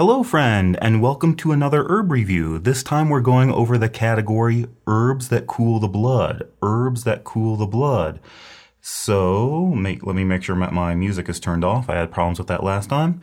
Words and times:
Hello, 0.00 0.22
friend, 0.22 0.78
and 0.80 1.02
welcome 1.02 1.34
to 1.36 1.52
another 1.52 1.84
herb 1.86 2.10
review. 2.10 2.58
This 2.58 2.82
time 2.82 3.10
we're 3.10 3.20
going 3.20 3.52
over 3.52 3.76
the 3.76 3.90
category 3.90 4.64
herbs 4.86 5.28
that 5.28 5.46
cool 5.46 5.78
the 5.78 5.88
blood. 5.88 6.48
Herbs 6.62 7.04
that 7.04 7.22
cool 7.22 7.56
the 7.56 7.66
blood. 7.66 8.18
So, 8.80 9.66
make, 9.66 10.06
let 10.06 10.16
me 10.16 10.24
make 10.24 10.42
sure 10.42 10.56
my, 10.56 10.94
music 10.94 11.28
is 11.28 11.38
turned 11.38 11.66
off. 11.66 11.90
I 11.90 11.96
had 11.96 12.10
problems 12.10 12.38
with 12.38 12.48
that 12.48 12.64
last 12.64 12.88
time. 12.88 13.20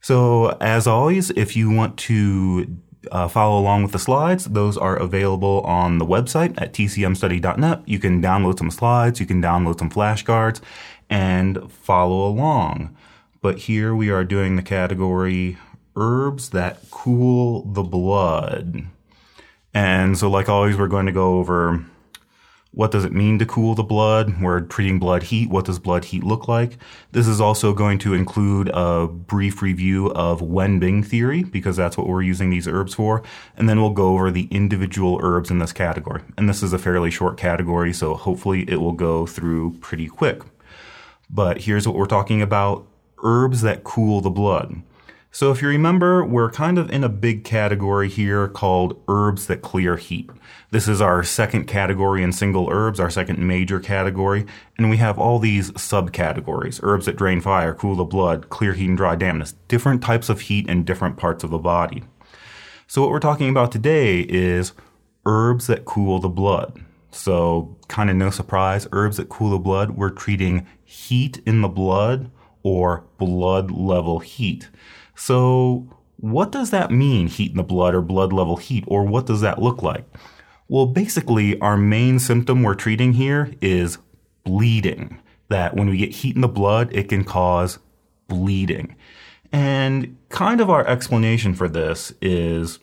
So, 0.00 0.56
as 0.60 0.86
always, 0.86 1.30
if 1.30 1.56
you 1.56 1.72
want 1.72 1.96
to 1.96 2.76
uh, 3.10 3.26
follow 3.26 3.58
along 3.58 3.82
with 3.82 3.90
the 3.90 3.98
slides, 3.98 4.44
those 4.44 4.78
are 4.78 4.94
available 4.94 5.60
on 5.62 5.98
the 5.98 6.06
website 6.06 6.54
at 6.56 6.72
tcmstudy.net. 6.72 7.82
You 7.84 7.98
can 7.98 8.22
download 8.22 8.60
some 8.60 8.70
slides, 8.70 9.18
you 9.18 9.26
can 9.26 9.42
download 9.42 9.80
some 9.80 9.90
flashcards, 9.90 10.60
and 11.10 11.68
follow 11.72 12.28
along. 12.28 12.96
But 13.42 13.58
here 13.58 13.92
we 13.92 14.08
are 14.08 14.22
doing 14.22 14.54
the 14.54 14.62
category 14.62 15.58
herbs 15.96 16.50
that 16.50 16.78
cool 16.90 17.62
the 17.64 17.82
blood. 17.82 18.86
And 19.74 20.16
so, 20.16 20.30
like 20.30 20.48
always, 20.48 20.76
we're 20.76 20.88
going 20.88 21.06
to 21.06 21.12
go 21.12 21.38
over 21.38 21.84
what 22.76 22.90
does 22.90 23.06
it 23.06 23.12
mean 23.12 23.38
to 23.38 23.46
cool 23.46 23.74
the 23.74 23.82
blood? 23.82 24.38
We're 24.38 24.60
treating 24.60 24.98
blood 24.98 25.22
heat. 25.22 25.48
What 25.48 25.64
does 25.64 25.78
blood 25.78 26.04
heat 26.04 26.22
look 26.22 26.46
like? 26.46 26.76
This 27.12 27.26
is 27.26 27.40
also 27.40 27.72
going 27.72 27.98
to 28.00 28.12
include 28.12 28.70
a 28.74 29.06
brief 29.06 29.62
review 29.62 30.08
of 30.08 30.42
Wenbing 30.42 31.02
theory 31.02 31.42
because 31.42 31.78
that's 31.78 31.96
what 31.96 32.06
we're 32.06 32.20
using 32.20 32.50
these 32.50 32.68
herbs 32.68 32.92
for. 32.92 33.22
And 33.56 33.66
then 33.66 33.80
we'll 33.80 33.94
go 33.94 34.08
over 34.08 34.30
the 34.30 34.46
individual 34.50 35.18
herbs 35.22 35.50
in 35.50 35.58
this 35.58 35.72
category. 35.72 36.20
And 36.36 36.50
this 36.50 36.62
is 36.62 36.74
a 36.74 36.78
fairly 36.78 37.10
short 37.10 37.38
category, 37.38 37.94
so 37.94 38.12
hopefully 38.12 38.68
it 38.68 38.76
will 38.76 38.92
go 38.92 39.24
through 39.24 39.78
pretty 39.80 40.06
quick. 40.06 40.42
But 41.30 41.62
here's 41.62 41.88
what 41.88 41.96
we're 41.96 42.04
talking 42.04 42.42
about 42.42 42.86
herbs 43.24 43.62
that 43.62 43.84
cool 43.84 44.20
the 44.20 44.28
blood. 44.28 44.82
So 45.36 45.50
if 45.50 45.60
you 45.60 45.68
remember, 45.68 46.24
we're 46.24 46.50
kind 46.50 46.78
of 46.78 46.90
in 46.90 47.04
a 47.04 47.10
big 47.10 47.44
category 47.44 48.08
here 48.08 48.48
called 48.48 48.98
herbs 49.06 49.48
that 49.48 49.60
clear 49.60 49.98
heat. 49.98 50.30
This 50.70 50.88
is 50.88 51.02
our 51.02 51.22
second 51.22 51.66
category 51.66 52.22
in 52.22 52.32
single 52.32 52.70
herbs, 52.70 52.98
our 52.98 53.10
second 53.10 53.38
major 53.46 53.78
category, 53.78 54.46
and 54.78 54.88
we 54.88 54.96
have 54.96 55.18
all 55.18 55.38
these 55.38 55.72
subcategories. 55.72 56.80
Herbs 56.82 57.04
that 57.04 57.16
drain 57.16 57.42
fire, 57.42 57.74
cool 57.74 57.96
the 57.96 58.04
blood, 58.04 58.48
clear 58.48 58.72
heat 58.72 58.88
and 58.88 58.96
dry 58.96 59.14
dampness, 59.14 59.52
different 59.68 60.02
types 60.02 60.30
of 60.30 60.40
heat 60.40 60.70
in 60.70 60.84
different 60.84 61.18
parts 61.18 61.44
of 61.44 61.50
the 61.50 61.58
body. 61.58 62.02
So 62.86 63.02
what 63.02 63.10
we're 63.10 63.20
talking 63.20 63.50
about 63.50 63.70
today 63.70 64.20
is 64.20 64.72
herbs 65.26 65.66
that 65.66 65.84
cool 65.84 66.18
the 66.18 66.30
blood. 66.30 66.82
So 67.10 67.76
kind 67.88 68.08
of 68.08 68.16
no 68.16 68.30
surprise, 68.30 68.88
herbs 68.90 69.18
that 69.18 69.28
cool 69.28 69.50
the 69.50 69.58
blood, 69.58 69.98
we're 69.98 70.08
treating 70.08 70.66
heat 70.82 71.42
in 71.44 71.60
the 71.60 71.68
blood 71.68 72.30
or 72.62 73.04
blood 73.18 73.70
level 73.70 74.20
heat. 74.20 74.70
So, 75.16 75.88
what 76.18 76.52
does 76.52 76.70
that 76.70 76.90
mean, 76.90 77.26
heat 77.26 77.50
in 77.50 77.56
the 77.56 77.62
blood 77.62 77.94
or 77.94 78.02
blood 78.02 78.32
level 78.32 78.56
heat, 78.56 78.84
or 78.86 79.04
what 79.04 79.26
does 79.26 79.40
that 79.40 79.60
look 79.60 79.82
like? 79.82 80.04
Well, 80.68 80.86
basically, 80.86 81.58
our 81.60 81.76
main 81.76 82.18
symptom 82.18 82.62
we're 82.62 82.74
treating 82.74 83.14
here 83.14 83.52
is 83.60 83.98
bleeding. 84.44 85.20
That 85.48 85.74
when 85.74 85.88
we 85.88 85.96
get 85.96 86.12
heat 86.12 86.34
in 86.34 86.42
the 86.42 86.48
blood, 86.48 86.92
it 86.92 87.08
can 87.08 87.24
cause 87.24 87.78
bleeding. 88.28 88.96
And 89.52 90.16
kind 90.28 90.60
of 90.60 90.70
our 90.70 90.86
explanation 90.86 91.54
for 91.54 91.68
this 91.68 92.12
is 92.20 92.78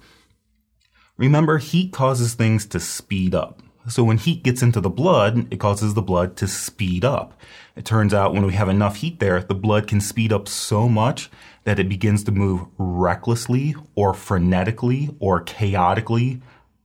remember, 1.18 1.58
heat 1.58 1.92
causes 1.92 2.34
things 2.34 2.66
to 2.68 2.80
speed 2.80 3.36
up. 3.36 3.62
So 3.90 4.04
when 4.04 4.18
heat 4.18 4.44
gets 4.44 4.62
into 4.62 4.80
the 4.80 4.90
blood, 4.90 5.52
it 5.52 5.60
causes 5.60 5.94
the 5.94 6.02
blood 6.02 6.38
to 6.38 6.48
speed 6.48 7.04
up. 7.04 7.40
It 7.76 7.84
turns 7.84 8.14
out 8.14 8.34
when 8.34 8.46
we 8.46 8.54
have 8.54 8.70
enough 8.70 8.98
heat 8.98 9.20
there, 9.20 9.42
the 9.42 9.56
blood 9.56 9.88
can 9.88 10.00
speed 10.00 10.32
up 10.32 10.48
so 10.48 10.88
much 10.88 11.30
that 11.64 11.80
it 11.80 11.90
begins 11.90 12.24
to 12.26 12.32
move 12.32 12.66
recklessly 12.78 13.76
or 13.96 14.14
frenetically 14.14 15.16
or 15.20 15.42
chaotically 15.42 16.42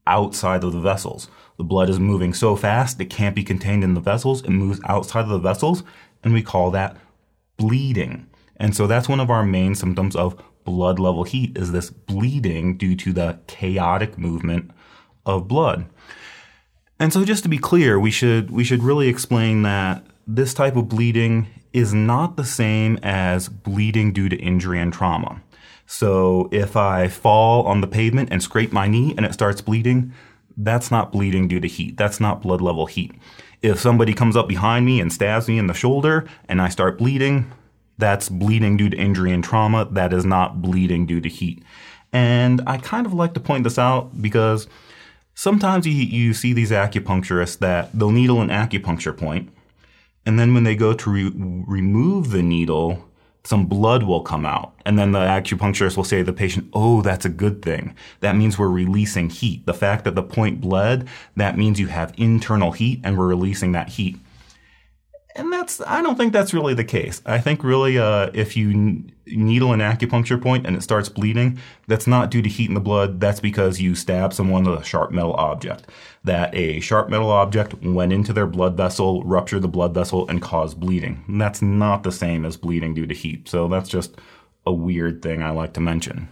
outside 0.07 0.63
of 0.63 0.73
the 0.73 0.79
vessels. 0.79 1.29
The 1.57 1.63
blood 1.63 1.89
is 1.89 1.99
moving 1.99 2.33
so 2.33 2.55
fast 2.55 2.99
it 2.99 3.09
can't 3.09 3.35
be 3.35 3.43
contained 3.43 3.83
in 3.83 3.93
the 3.93 4.01
vessels. 4.01 4.41
It 4.43 4.49
moves 4.49 4.79
outside 4.85 5.23
of 5.23 5.29
the 5.29 5.39
vessels, 5.39 5.83
and 6.23 6.33
we 6.33 6.41
call 6.41 6.71
that 6.71 6.97
bleeding. 7.57 8.27
And 8.57 8.75
so 8.75 8.87
that's 8.87 9.09
one 9.09 9.19
of 9.19 9.29
our 9.29 9.43
main 9.43 9.75
symptoms 9.75 10.15
of 10.15 10.41
blood 10.63 10.99
level 10.99 11.23
heat 11.23 11.57
is 11.57 11.71
this 11.71 11.89
bleeding 11.89 12.77
due 12.77 12.95
to 12.95 13.13
the 13.13 13.39
chaotic 13.47 14.17
movement 14.17 14.71
of 15.25 15.47
blood. 15.47 15.85
And 16.99 17.13
so 17.13 17.23
just 17.23 17.43
to 17.43 17.49
be 17.49 17.57
clear, 17.57 17.99
we 17.99 18.11
should 18.11 18.51
we 18.51 18.63
should 18.63 18.83
really 18.83 19.07
explain 19.07 19.61
that 19.63 20.05
this 20.29 20.53
type 20.53 20.75
of 20.75 20.87
bleeding 20.87 21.47
is 21.73 21.91
not 21.91 22.37
the 22.37 22.45
same 22.45 22.99
as 23.01 23.49
bleeding 23.49 24.13
due 24.13 24.29
to 24.29 24.35
injury 24.37 24.79
and 24.79 24.93
trauma. 24.93 25.41
So 25.87 26.49
if 26.51 26.77
I 26.77 27.07
fall 27.07 27.63
on 27.63 27.81
the 27.81 27.87
pavement 27.87 28.29
and 28.31 28.43
scrape 28.43 28.71
my 28.71 28.87
knee 28.87 29.15
and 29.17 29.25
it 29.25 29.33
starts 29.33 29.59
bleeding, 29.59 30.13
that's 30.55 30.91
not 30.91 31.11
bleeding 31.11 31.47
due 31.47 31.59
to 31.59 31.67
heat. 31.67 31.97
That's 31.97 32.19
not 32.19 32.43
blood 32.43 32.61
level 32.61 32.85
heat. 32.85 33.11
If 33.63 33.79
somebody 33.79 34.13
comes 34.13 34.35
up 34.35 34.47
behind 34.47 34.85
me 34.85 35.01
and 35.01 35.11
stabs 35.11 35.47
me 35.47 35.57
in 35.57 35.65
the 35.65 35.73
shoulder 35.73 36.27
and 36.47 36.61
I 36.61 36.69
start 36.69 36.99
bleeding, 36.99 37.51
that's 37.97 38.29
bleeding 38.29 38.77
due 38.77 38.89
to 38.89 38.97
injury 38.97 39.31
and 39.31 39.43
trauma. 39.43 39.87
That 39.91 40.13
is 40.13 40.25
not 40.25 40.61
bleeding 40.61 41.07
due 41.07 41.21
to 41.21 41.29
heat. 41.29 41.63
And 42.13 42.61
I 42.67 42.77
kind 42.77 43.07
of 43.07 43.13
like 43.13 43.33
to 43.33 43.39
point 43.39 43.63
this 43.63 43.79
out 43.79 44.21
because 44.21 44.67
sometimes 45.33 45.87
you, 45.87 45.93
you 45.93 46.35
see 46.35 46.53
these 46.53 46.69
acupuncturists 46.69 47.57
that 47.59 47.97
they'll 47.97 48.11
needle 48.11 48.41
an 48.41 48.49
acupuncture 48.49 49.17
point 49.17 49.51
and 50.29 50.37
then 50.37 50.53
when 50.53 50.63
they 50.63 50.75
go 50.75 50.93
to 50.93 51.09
re- 51.09 51.31
remove 51.33 52.29
the 52.29 52.43
needle, 52.43 53.03
some 53.43 53.65
blood 53.65 54.03
will 54.03 54.21
come 54.21 54.45
out. 54.45 54.75
And 54.85 54.99
then 54.99 55.11
the 55.11 55.17
acupuncturist 55.17 55.97
will 55.97 56.03
say 56.03 56.19
to 56.19 56.23
the 56.23 56.33
patient, 56.33 56.69
Oh, 56.71 57.01
that's 57.01 57.25
a 57.25 57.29
good 57.29 57.63
thing. 57.63 57.95
That 58.19 58.35
means 58.35 58.55
we're 58.55 58.67
releasing 58.67 59.31
heat. 59.31 59.65
The 59.65 59.73
fact 59.73 60.03
that 60.03 60.13
the 60.13 60.21
point 60.21 60.61
bled, 60.61 61.07
that 61.35 61.57
means 61.57 61.79
you 61.79 61.87
have 61.87 62.13
internal 62.15 62.73
heat 62.73 63.01
and 63.03 63.17
we're 63.17 63.25
releasing 63.25 63.71
that 63.71 63.89
heat. 63.89 64.17
And 65.39 65.53
that's, 65.53 65.79
I 65.81 66.01
don't 66.01 66.17
think 66.17 66.33
that's 66.33 66.53
really 66.53 66.73
the 66.73 66.83
case. 66.83 67.21
I 67.25 67.39
think 67.39 67.63
really, 67.63 67.97
uh, 67.97 68.29
if 68.33 68.57
you 68.57 69.05
needle 69.25 69.71
an 69.71 69.79
acupuncture 69.79 70.41
point 70.41 70.67
and 70.67 70.75
it 70.75 70.83
starts 70.83 71.07
bleeding, 71.07 71.57
that's 71.87 72.07
not 72.07 72.29
due 72.29 72.41
to 72.41 72.49
heat 72.49 72.67
in 72.67 72.73
the 72.73 72.81
blood. 72.81 73.21
That's 73.21 73.39
because 73.39 73.79
you 73.79 73.95
stab 73.95 74.33
someone 74.33 74.65
with 74.65 74.81
a 74.81 74.83
sharp 74.83 75.11
metal 75.11 75.33
object. 75.35 75.87
That 76.25 76.53
a 76.53 76.81
sharp 76.81 77.07
metal 77.07 77.31
object 77.31 77.81
went 77.81 78.11
into 78.11 78.33
their 78.33 78.47
blood 78.47 78.75
vessel, 78.75 79.23
ruptured 79.23 79.61
the 79.61 79.69
blood 79.69 79.93
vessel, 79.93 80.27
and 80.27 80.41
caused 80.41 80.77
bleeding. 80.77 81.23
And 81.27 81.39
that's 81.39 81.61
not 81.61 82.03
the 82.03 82.11
same 82.11 82.43
as 82.43 82.57
bleeding 82.57 82.93
due 82.93 83.07
to 83.07 83.15
heat. 83.15 83.47
So 83.47 83.69
that's 83.69 83.87
just 83.87 84.17
a 84.65 84.73
weird 84.73 85.21
thing 85.21 85.41
I 85.41 85.51
like 85.51 85.71
to 85.73 85.79
mention. 85.79 86.27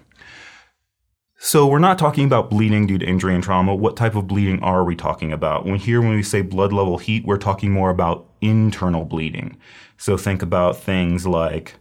So 1.40 1.68
we're 1.68 1.78
not 1.78 2.00
talking 2.00 2.25
about 2.25 2.50
bleeding 2.50 2.88
due 2.88 2.98
to 2.98 3.06
injury 3.06 3.36
and 3.36 3.44
trauma. 3.44 3.75
What 3.75 3.96
type 3.96 4.16
of 4.16 4.28
bleeding 4.28 4.59
are 4.64 4.84
we 4.84 4.96
talking 4.96 5.31
about? 5.31 5.66
When 5.66 5.75
here, 5.75 6.02
when 6.02 6.16
we 6.16 6.24
say 6.24 6.42
blood 6.42 6.74
level 6.74 6.98
heat, 6.98 7.25
we're 7.25 7.38
talking 7.38 7.72
more 7.72 7.92
about 7.92 8.28
internal 8.42 9.06
bleeding. 9.06 9.56
So 9.98 10.18
think 10.18 10.42
about 10.42 10.78
things 10.78 11.28
like 11.28 11.75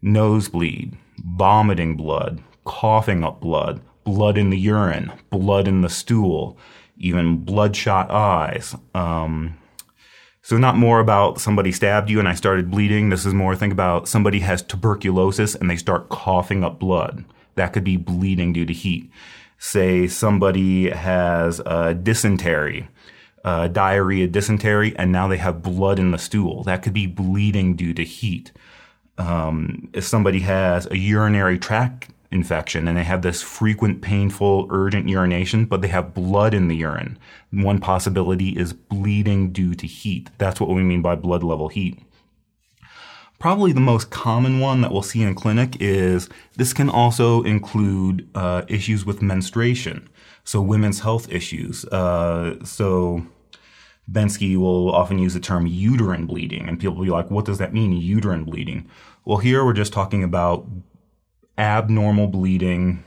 nosebleed, 0.00 0.96
vomiting 1.18 1.94
blood, 1.94 2.42
coughing 2.64 3.22
up 3.22 3.38
blood, 3.38 3.82
blood 4.04 4.38
in 4.38 4.48
the 4.48 4.58
urine, 4.58 5.12
blood 5.28 5.68
in 5.68 5.82
the 5.82 5.90
stool, 5.90 6.56
even 6.96 7.44
bloodshot 7.44 8.10
eyes. 8.10 8.74
Um, 8.94 9.58
so 10.40 10.56
not 10.56 10.76
more 10.76 11.00
about 11.00 11.38
somebody 11.38 11.70
stabbed 11.70 12.08
you 12.08 12.18
and 12.18 12.26
I 12.26 12.34
started 12.34 12.70
bleeding. 12.70 13.10
This 13.10 13.26
is 13.26 13.34
more 13.34 13.54
think 13.56 13.74
about 13.74 14.08
somebody 14.08 14.40
has 14.40 14.62
tuberculosis 14.62 15.54
and 15.54 15.68
they 15.68 15.76
start 15.76 16.08
coughing 16.08 16.64
up 16.64 16.78
blood. 16.78 17.26
That 17.54 17.72
could 17.72 17.84
be 17.84 17.96
bleeding 17.96 18.52
due 18.52 18.66
to 18.66 18.72
heat. 18.72 19.10
Say 19.58 20.08
somebody 20.08 20.90
has 20.90 21.60
a 21.60 21.94
dysentery, 21.94 22.88
diarrhea, 23.44 24.26
dysentery, 24.26 24.96
and 24.96 25.12
now 25.12 25.28
they 25.28 25.36
have 25.36 25.62
blood 25.62 25.98
in 25.98 26.10
the 26.10 26.18
stool. 26.18 26.64
That 26.64 26.82
could 26.82 26.92
be 26.94 27.06
bleeding 27.06 27.76
due 27.76 27.94
to 27.94 28.04
heat. 28.04 28.52
Um, 29.18 29.88
if 29.92 30.04
somebody 30.04 30.40
has 30.40 30.86
a 30.90 30.96
urinary 30.96 31.58
tract 31.58 32.08
infection 32.30 32.88
and 32.88 32.96
they 32.96 33.04
have 33.04 33.22
this 33.22 33.42
frequent, 33.42 34.00
painful, 34.00 34.66
urgent 34.70 35.08
urination, 35.08 35.66
but 35.66 35.82
they 35.82 35.88
have 35.88 36.14
blood 36.14 36.54
in 36.54 36.68
the 36.68 36.76
urine, 36.76 37.18
one 37.50 37.78
possibility 37.78 38.48
is 38.58 38.72
bleeding 38.72 39.52
due 39.52 39.74
to 39.74 39.86
heat. 39.86 40.30
That's 40.38 40.60
what 40.60 40.70
we 40.70 40.82
mean 40.82 41.02
by 41.02 41.14
blood 41.14 41.42
level 41.44 41.68
heat. 41.68 42.00
Probably 43.42 43.72
the 43.72 43.80
most 43.80 44.10
common 44.10 44.60
one 44.60 44.82
that 44.82 44.92
we'll 44.92 45.02
see 45.02 45.20
in 45.20 45.34
clinic 45.34 45.76
is 45.80 46.28
this 46.54 46.72
can 46.72 46.88
also 46.88 47.42
include 47.42 48.28
uh, 48.36 48.62
issues 48.68 49.04
with 49.04 49.20
menstruation. 49.20 50.08
So 50.44 50.62
women's 50.62 51.00
health 51.00 51.28
issues. 51.28 51.84
Uh, 51.86 52.64
so 52.64 53.26
Bensky 54.08 54.56
will 54.56 54.94
often 54.94 55.18
use 55.18 55.34
the 55.34 55.40
term 55.40 55.66
uterine 55.66 56.24
bleeding, 56.24 56.68
and 56.68 56.78
people 56.78 56.94
will 56.94 57.04
be 57.04 57.10
like, 57.10 57.32
what 57.32 57.44
does 57.44 57.58
that 57.58 57.74
mean, 57.74 57.92
uterine 57.94 58.44
bleeding? 58.44 58.88
Well, 59.24 59.38
here 59.38 59.64
we're 59.64 59.72
just 59.72 59.92
talking 59.92 60.22
about 60.22 60.64
abnormal 61.58 62.28
bleeding 62.28 63.02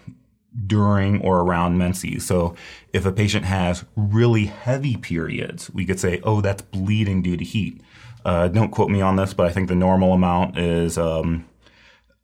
during 0.68 1.22
or 1.22 1.40
around 1.40 1.78
menses. 1.78 2.26
So 2.26 2.56
if 2.92 3.06
a 3.06 3.12
patient 3.14 3.46
has 3.46 3.86
really 3.96 4.48
heavy 4.48 4.98
periods, 4.98 5.72
we 5.72 5.86
could 5.86 6.00
say, 6.02 6.20
oh, 6.24 6.42
that's 6.42 6.62
bleeding 6.62 7.22
due 7.22 7.38
to 7.38 7.44
heat. 7.46 7.80
Uh, 8.26 8.48
don't 8.48 8.72
quote 8.72 8.90
me 8.90 9.02
on 9.02 9.16
this, 9.16 9.34
but 9.34 9.46
I 9.46 9.52
think 9.52 9.70
the 9.70 9.76
normal 9.76 10.12
amount 10.14 10.58
is 10.58 10.98
um, 10.98 11.46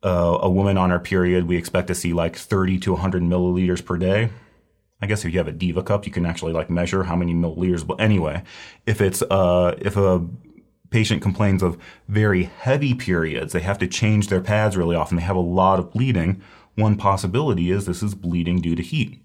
uh, 0.02 0.38
a 0.40 0.50
woman 0.50 0.76
on 0.76 0.90
her 0.90 0.98
period, 0.98 1.46
we 1.46 1.56
expect 1.56 1.86
to 1.86 1.94
see 1.94 2.12
like 2.12 2.36
30 2.36 2.78
to 2.80 2.92
100 2.92 3.22
milliliters 3.22 3.84
per 3.84 3.96
day. 3.96 4.30
I 5.00 5.06
guess 5.06 5.24
if 5.24 5.32
you 5.32 5.38
have 5.38 5.48
a 5.48 5.52
Diva 5.52 5.82
cup, 5.82 6.06
you 6.06 6.12
can 6.12 6.26
actually 6.26 6.52
like 6.52 6.70
measure 6.70 7.04
how 7.04 7.16
many 7.16 7.34
milliliters. 7.34 7.86
But 7.86 8.00
anyway, 8.00 8.42
if 8.86 9.00
it's 9.00 9.22
uh, 9.22 9.76
if 9.78 9.96
a 9.96 10.26
patient 10.90 11.22
complains 11.22 11.62
of 11.62 11.78
very 12.08 12.44
heavy 12.44 12.94
periods, 12.94 13.52
they 13.52 13.60
have 13.60 13.78
to 13.78 13.86
change 13.86 14.28
their 14.28 14.40
pads 14.40 14.76
really 14.76 14.94
often. 14.96 15.16
They 15.16 15.22
have 15.22 15.36
a 15.36 15.40
lot 15.40 15.78
of 15.78 15.92
bleeding. 15.92 16.42
One 16.74 16.96
possibility 16.96 17.70
is 17.70 17.86
this 17.86 18.02
is 18.02 18.14
bleeding 18.14 18.60
due 18.60 18.76
to 18.76 18.82
heat. 18.82 19.20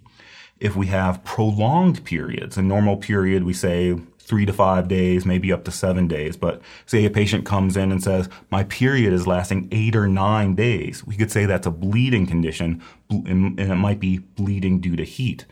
If 0.60 0.76
we 0.76 0.88
have 0.88 1.24
prolonged 1.24 2.04
periods, 2.04 2.58
a 2.58 2.62
normal 2.62 2.98
period, 2.98 3.44
we 3.44 3.54
say 3.54 4.00
three 4.28 4.46
to 4.46 4.52
five 4.52 4.90
days, 4.90 5.26
maybe 5.26 5.54
up 5.54 5.64
to 5.64 5.72
seven 5.72 6.08
days. 6.08 6.36
But 6.36 6.62
say 6.86 7.06
a 7.06 7.10
patient 7.10 7.46
comes 7.46 7.78
in 7.78 7.92
and 7.94 8.04
says, 8.04 8.28
my 8.52 8.66
period 8.66 9.14
is 9.14 9.26
lasting 9.26 9.70
eight 9.72 9.96
or 9.96 10.08
nine 10.08 10.54
days. 10.54 11.06
We 11.06 11.16
could 11.16 11.32
say 11.32 11.46
that's 11.46 11.66
a 11.66 11.72
bleeding 11.72 12.28
condition 12.28 12.84
and 13.10 13.58
it 13.58 13.76
might 13.76 14.02
be 14.02 14.18
bleeding 14.18 14.82
due 14.82 14.98
to 14.98 15.06
heat. 15.06 15.46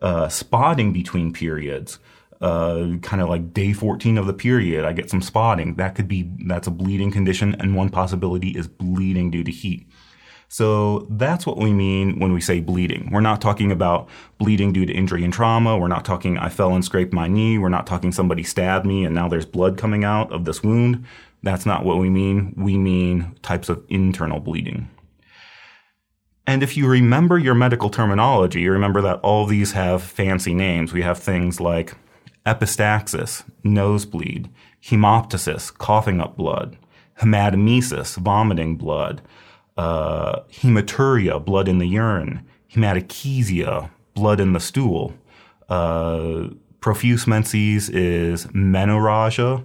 Uh, 0.00 0.28
spotting 0.28 0.92
between 0.92 1.32
periods, 1.32 1.98
uh, 2.40 2.86
kind 3.02 3.20
of 3.20 3.28
like 3.28 3.52
day 3.52 3.72
14 3.72 4.16
of 4.16 4.26
the 4.26 4.32
period, 4.32 4.84
I 4.84 4.92
get 4.92 5.10
some 5.10 5.20
spotting. 5.20 5.74
That 5.74 5.96
could 5.96 6.06
be, 6.06 6.30
that's 6.46 6.68
a 6.68 6.70
bleeding 6.70 7.10
condition. 7.10 7.56
And 7.58 7.74
one 7.74 7.90
possibility 7.90 8.50
is 8.50 8.68
bleeding 8.68 9.32
due 9.32 9.44
to 9.44 9.50
heat. 9.50 9.88
So 10.52 11.06
that's 11.08 11.46
what 11.46 11.58
we 11.58 11.72
mean 11.72 12.18
when 12.18 12.32
we 12.32 12.40
say 12.40 12.58
bleeding. 12.58 13.08
We're 13.12 13.20
not 13.20 13.40
talking 13.40 13.70
about 13.70 14.08
bleeding 14.36 14.72
due 14.72 14.84
to 14.84 14.92
injury 14.92 15.22
and 15.22 15.32
trauma. 15.32 15.78
We're 15.78 15.86
not 15.86 16.04
talking 16.04 16.38
I 16.38 16.48
fell 16.48 16.74
and 16.74 16.84
scraped 16.84 17.12
my 17.12 17.28
knee. 17.28 17.56
We're 17.56 17.68
not 17.68 17.86
talking 17.86 18.10
somebody 18.10 18.42
stabbed 18.42 18.84
me 18.84 19.04
and 19.04 19.14
now 19.14 19.28
there's 19.28 19.46
blood 19.46 19.78
coming 19.78 20.02
out 20.02 20.32
of 20.32 20.46
this 20.46 20.60
wound. 20.60 21.04
That's 21.44 21.66
not 21.66 21.84
what 21.84 21.98
we 21.98 22.10
mean. 22.10 22.52
We 22.56 22.76
mean 22.76 23.36
types 23.42 23.68
of 23.68 23.84
internal 23.88 24.40
bleeding. 24.40 24.90
And 26.48 26.64
if 26.64 26.76
you 26.76 26.88
remember 26.88 27.38
your 27.38 27.54
medical 27.54 27.88
terminology, 27.88 28.62
you 28.62 28.72
remember 28.72 29.00
that 29.02 29.20
all 29.20 29.46
these 29.46 29.70
have 29.70 30.02
fancy 30.02 30.52
names. 30.52 30.92
We 30.92 31.02
have 31.02 31.20
things 31.20 31.60
like 31.60 31.94
epistaxis, 32.44 33.44
nosebleed, 33.62 34.50
hemoptysis, 34.84 35.72
coughing 35.78 36.20
up 36.20 36.36
blood, 36.36 36.76
hematemesis, 37.20 38.16
vomiting 38.16 38.76
blood, 38.76 39.22
uh, 39.76 40.40
hematuria, 40.50 41.44
blood 41.44 41.68
in 41.68 41.78
the 41.78 41.86
urine, 41.86 42.46
hematochezia, 42.72 43.90
blood 44.14 44.40
in 44.40 44.52
the 44.52 44.60
stool. 44.60 45.14
Uh, 45.68 46.48
profuse 46.80 47.26
menses 47.26 47.88
is 47.90 48.46
menorrhagia. 48.46 49.64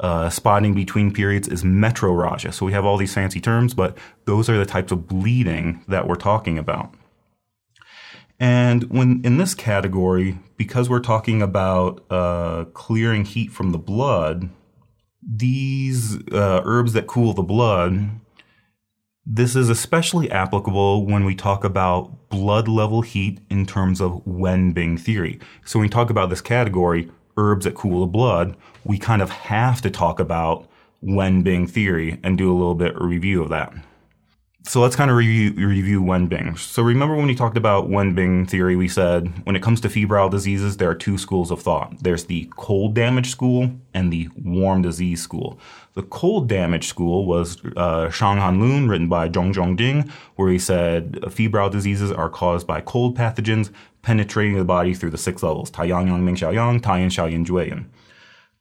Uh, 0.00 0.28
spotting 0.28 0.74
between 0.74 1.12
periods 1.12 1.46
is 1.46 1.62
metrorrhagia. 1.62 2.52
So 2.52 2.66
we 2.66 2.72
have 2.72 2.84
all 2.84 2.96
these 2.96 3.14
fancy 3.14 3.40
terms, 3.40 3.74
but 3.74 3.96
those 4.24 4.50
are 4.50 4.58
the 4.58 4.66
types 4.66 4.90
of 4.90 5.06
bleeding 5.06 5.84
that 5.86 6.08
we're 6.08 6.16
talking 6.16 6.58
about. 6.58 6.92
And 8.40 8.84
when 8.90 9.20
in 9.24 9.38
this 9.38 9.54
category, 9.54 10.38
because 10.56 10.90
we're 10.90 10.98
talking 10.98 11.40
about 11.40 12.04
uh, 12.10 12.64
clearing 12.74 13.24
heat 13.24 13.52
from 13.52 13.70
the 13.70 13.78
blood, 13.78 14.50
these 15.22 16.16
uh, 16.32 16.62
herbs 16.64 16.92
that 16.94 17.06
cool 17.06 17.32
the 17.32 17.42
blood 17.42 18.10
this 19.26 19.56
is 19.56 19.70
especially 19.70 20.30
applicable 20.30 21.06
when 21.06 21.24
we 21.24 21.34
talk 21.34 21.64
about 21.64 22.28
blood 22.28 22.68
level 22.68 23.02
heat 23.02 23.40
in 23.48 23.64
terms 23.64 24.00
of 24.00 24.22
Wenbing 24.26 25.00
theory. 25.00 25.40
So 25.64 25.78
when 25.78 25.86
we 25.86 25.90
talk 25.90 26.10
about 26.10 26.28
this 26.28 26.40
category, 26.40 27.10
herbs 27.36 27.64
that 27.64 27.74
cool 27.74 28.00
the 28.00 28.06
blood, 28.06 28.56
we 28.84 28.98
kind 28.98 29.22
of 29.22 29.30
have 29.30 29.80
to 29.82 29.90
talk 29.90 30.20
about 30.20 30.68
Wenbing 31.02 31.68
theory 31.68 32.20
and 32.22 32.36
do 32.36 32.52
a 32.52 32.56
little 32.56 32.74
bit 32.74 32.96
of 32.96 33.02
review 33.02 33.42
of 33.42 33.48
that 33.48 33.72
so 34.66 34.80
let's 34.80 34.96
kind 34.96 35.10
of 35.10 35.16
review, 35.16 35.52
review 35.66 36.02
Wenbing. 36.02 36.58
So 36.58 36.82
remember 36.82 37.14
when 37.14 37.26
we 37.26 37.34
talked 37.34 37.58
about 37.58 37.90
Wenbing 37.90 38.48
theory, 38.48 38.76
we 38.76 38.88
said 38.88 39.28
when 39.44 39.56
it 39.56 39.62
comes 39.62 39.78
to 39.82 39.90
febrile 39.90 40.30
diseases, 40.30 40.78
there 40.78 40.88
are 40.88 40.94
two 40.94 41.18
schools 41.18 41.50
of 41.50 41.60
thought. 41.60 41.94
There's 42.02 42.24
the 42.24 42.50
cold 42.56 42.94
damage 42.94 43.30
school 43.30 43.70
and 43.92 44.10
the 44.10 44.30
warm 44.42 44.80
disease 44.80 45.22
school. 45.22 45.58
The 45.92 46.02
cold 46.02 46.48
damage 46.48 46.88
school 46.88 47.26
was 47.26 47.62
uh, 47.76 48.08
Shang 48.08 48.38
Han 48.38 48.58
Lun, 48.58 48.88
written 48.88 49.08
by 49.08 49.28
Zhang 49.28 49.52
Zhong 49.52 49.76
Jing, 49.76 50.10
where 50.36 50.50
he 50.50 50.58
said 50.58 51.20
febrile 51.30 51.68
diseases 51.68 52.10
are 52.10 52.30
caused 52.30 52.66
by 52.66 52.80
cold 52.80 53.18
pathogens 53.18 53.70
penetrating 54.00 54.56
the 54.56 54.64
body 54.64 54.94
through 54.94 55.10
the 55.10 55.18
six 55.18 55.42
levels, 55.42 55.70
Tai 55.70 55.84
Yang 55.84 56.24
Ming 56.24 56.36
Shao 56.36 56.50
Yang, 56.50 56.80
Tai 56.80 57.00
Yin 57.00 57.10
Shao 57.10 57.26
Yin 57.26 57.44
Jue 57.44 57.66
Yin. 57.66 57.90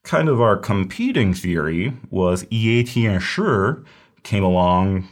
Kind 0.03 0.27
of 0.27 0.41
our 0.41 0.57
competing 0.57 1.33
theory 1.33 1.93
was 2.11 2.45
Ye 2.49 2.83
Tian 2.83 3.21
Shi 3.21 3.81
came 4.23 4.43
along 4.43 5.07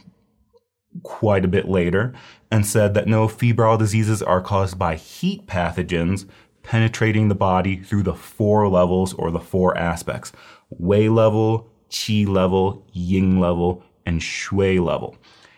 quite 1.02 1.44
a 1.44 1.48
bit 1.48 1.68
later 1.68 2.12
and 2.50 2.66
said 2.66 2.94
that 2.94 3.06
no 3.06 3.28
febrile 3.28 3.78
diseases 3.78 4.22
are 4.22 4.40
caused 4.40 4.78
by 4.78 4.96
heat 4.96 5.46
pathogens 5.46 6.28
penetrating 6.62 7.28
the 7.28 7.34
body 7.34 7.76
through 7.76 8.02
the 8.02 8.14
four 8.14 8.68
levels 8.68 9.12
or 9.14 9.30
the 9.30 9.40
four 9.40 9.76
aspects 9.76 10.32
Wei 10.78 11.08
level, 11.08 11.70
Qi 11.90 12.26
level, 12.26 12.86
Ying 12.92 13.38
level, 13.38 13.82
and 14.06 14.20
Xue 14.20 14.84
level. 14.84 15.16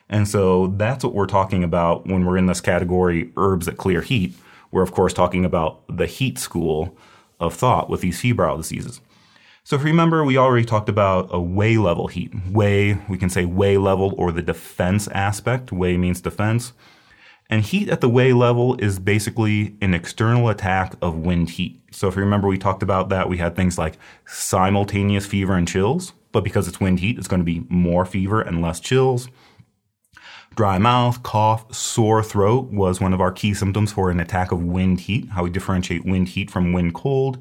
And 0.08 0.28
so 0.28 0.68
that's 0.76 1.04
what 1.04 1.14
we're 1.14 1.26
talking 1.26 1.64
about 1.64 2.06
when 2.06 2.24
we're 2.24 2.36
in 2.36 2.46
this 2.46 2.60
category 2.60 3.32
herbs 3.36 3.66
that 3.66 3.76
clear 3.76 4.02
heat. 4.02 4.34
We're, 4.70 4.82
of 4.82 4.92
course, 4.92 5.12
talking 5.12 5.44
about 5.44 5.82
the 5.88 6.06
heat 6.06 6.38
school 6.38 6.96
of 7.40 7.54
thought 7.54 7.88
with 7.88 8.00
these 8.00 8.20
febrile 8.20 8.56
diseases. 8.56 9.00
So 9.66 9.76
if 9.76 9.82
you 9.82 9.88
remember, 9.88 10.22
we 10.24 10.36
already 10.36 10.66
talked 10.66 10.90
about 10.90 11.28
a 11.30 11.40
Wei 11.40 11.78
level 11.78 12.06
heat. 12.06 12.34
Wei, 12.50 12.98
we 13.08 13.16
can 13.16 13.30
say 13.30 13.46
Wei 13.46 13.78
level 13.78 14.14
or 14.18 14.30
the 14.30 14.42
defense 14.42 15.08
aspect. 15.08 15.72
Wei 15.72 15.96
means 15.96 16.20
defense. 16.20 16.74
And 17.48 17.62
heat 17.64 17.88
at 17.88 18.02
the 18.02 18.08
Wei 18.10 18.34
level 18.34 18.76
is 18.76 18.98
basically 18.98 19.74
an 19.80 19.94
external 19.94 20.50
attack 20.50 20.96
of 21.00 21.16
wind 21.16 21.50
heat. 21.50 21.80
So 21.92 22.08
if 22.08 22.16
you 22.16 22.20
remember, 22.20 22.46
we 22.46 22.58
talked 22.58 22.82
about 22.82 23.08
that. 23.08 23.30
We 23.30 23.38
had 23.38 23.56
things 23.56 23.78
like 23.78 23.96
simultaneous 24.26 25.24
fever 25.24 25.54
and 25.54 25.66
chills, 25.66 26.12
but 26.32 26.44
because 26.44 26.68
it's 26.68 26.80
wind 26.80 27.00
heat, 27.00 27.16
it's 27.16 27.28
going 27.28 27.40
to 27.40 27.44
be 27.44 27.64
more 27.70 28.04
fever 28.04 28.42
and 28.42 28.60
less 28.60 28.80
chills. 28.80 29.28
Dry 30.54 30.76
mouth, 30.76 31.22
cough, 31.22 31.74
sore 31.74 32.22
throat 32.22 32.66
was 32.70 33.00
one 33.00 33.14
of 33.14 33.20
our 33.20 33.32
key 33.32 33.54
symptoms 33.54 33.92
for 33.92 34.10
an 34.10 34.20
attack 34.20 34.52
of 34.52 34.62
wind 34.62 35.00
heat, 35.00 35.30
how 35.30 35.44
we 35.44 35.50
differentiate 35.50 36.04
wind 36.04 36.28
heat 36.28 36.50
from 36.50 36.74
wind 36.74 36.92
cold. 36.92 37.38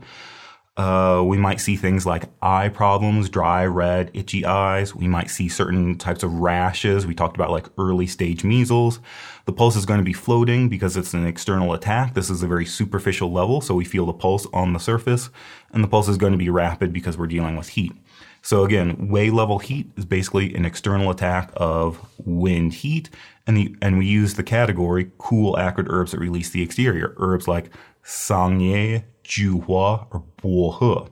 Uh, 0.75 1.23
we 1.23 1.37
might 1.37 1.59
see 1.59 1.75
things 1.75 2.03
like 2.03 2.29
eye 2.41 2.67
problems, 2.67 3.29
dry, 3.29 3.63
red, 3.63 4.09
itchy 4.15 4.43
eyes. 4.43 4.95
We 4.95 5.07
might 5.07 5.29
see 5.29 5.47
certain 5.47 5.99
types 5.99 6.23
of 6.23 6.33
rashes. 6.33 7.05
We 7.05 7.13
talked 7.13 7.35
about 7.35 7.51
like 7.51 7.67
early 7.77 8.07
stage 8.07 8.43
measles. 8.43 8.99
The 9.45 9.53
pulse 9.53 9.75
is 9.75 9.85
going 9.85 9.99
to 9.99 10.03
be 10.03 10.13
floating 10.13 10.69
because 10.69 10.97
it's 10.97 11.13
an 11.13 11.27
external 11.27 11.73
attack. 11.73 12.15
This 12.15 12.31
is 12.31 12.41
a 12.41 12.47
very 12.47 12.65
superficial 12.65 13.31
level, 13.31 13.61
so 13.61 13.75
we 13.75 13.85
feel 13.85 14.07
the 14.07 14.13
pulse 14.13 14.47
on 14.51 14.73
the 14.73 14.79
surface. 14.79 15.29
And 15.71 15.83
the 15.83 15.87
pulse 15.87 16.07
is 16.07 16.17
going 16.17 16.31
to 16.31 16.39
be 16.39 16.49
rapid 16.49 16.91
because 16.91 17.19
we're 17.19 17.27
dealing 17.27 17.55
with 17.55 17.69
heat. 17.69 17.93
So 18.41 18.65
again, 18.65 19.07
Wei 19.09 19.29
level 19.29 19.59
heat 19.59 19.91
is 19.95 20.05
basically 20.05 20.55
an 20.55 20.65
external 20.65 21.11
attack 21.11 21.51
of 21.55 22.05
wind 22.17 22.73
heat, 22.73 23.09
and 23.47 23.55
the 23.55 23.75
and 23.81 23.97
we 23.97 24.05
use 24.05 24.33
the 24.33 24.43
category 24.43 25.11
cool 25.17 25.57
acrid 25.57 25.87
herbs 25.89 26.11
that 26.11 26.19
release 26.19 26.49
the 26.49 26.61
exterior. 26.61 27.15
Herbs 27.17 27.47
like 27.47 27.69
Sangye, 28.03 29.05
Juhua, 29.23 30.07
or 30.11 30.23
Bohe. 30.41 31.09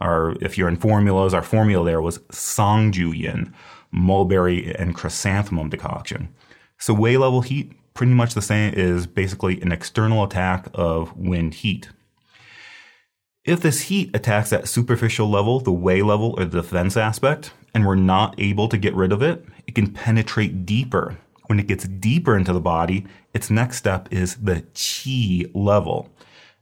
Our, 0.00 0.36
if 0.40 0.56
you're 0.56 0.68
in 0.68 0.76
formulas, 0.76 1.34
our 1.34 1.42
formula 1.42 1.84
there 1.84 2.00
was 2.00 2.18
Sangjuyin, 2.30 3.52
mulberry 3.90 4.74
and 4.74 4.94
chrysanthemum 4.94 5.70
decoction. 5.70 6.28
So 6.78 6.94
Wei 6.94 7.16
level 7.16 7.40
heat, 7.40 7.72
pretty 7.94 8.12
much 8.12 8.34
the 8.34 8.42
same, 8.42 8.74
is 8.74 9.06
basically 9.06 9.60
an 9.60 9.72
external 9.72 10.22
attack 10.22 10.68
of 10.74 11.16
wind 11.16 11.54
heat. 11.54 11.88
If 13.44 13.60
this 13.60 13.82
heat 13.82 14.14
attacks 14.14 14.50
that 14.50 14.68
superficial 14.68 15.28
level, 15.28 15.58
the 15.58 15.72
Wei 15.72 16.02
level 16.02 16.34
or 16.38 16.44
the 16.44 16.60
defense 16.60 16.96
aspect, 16.96 17.52
and 17.74 17.86
we're 17.86 17.94
not 17.94 18.34
able 18.38 18.68
to 18.68 18.76
get 18.76 18.94
rid 18.94 19.12
of 19.12 19.22
it, 19.22 19.44
it 19.66 19.74
can 19.74 19.92
penetrate 19.92 20.64
deeper. 20.66 21.18
When 21.46 21.58
it 21.58 21.66
gets 21.66 21.88
deeper 21.88 22.36
into 22.36 22.52
the 22.52 22.60
body, 22.60 23.06
its 23.32 23.48
next 23.48 23.78
step 23.78 24.08
is 24.10 24.36
the 24.36 24.62
qi 24.74 25.50
level. 25.54 26.10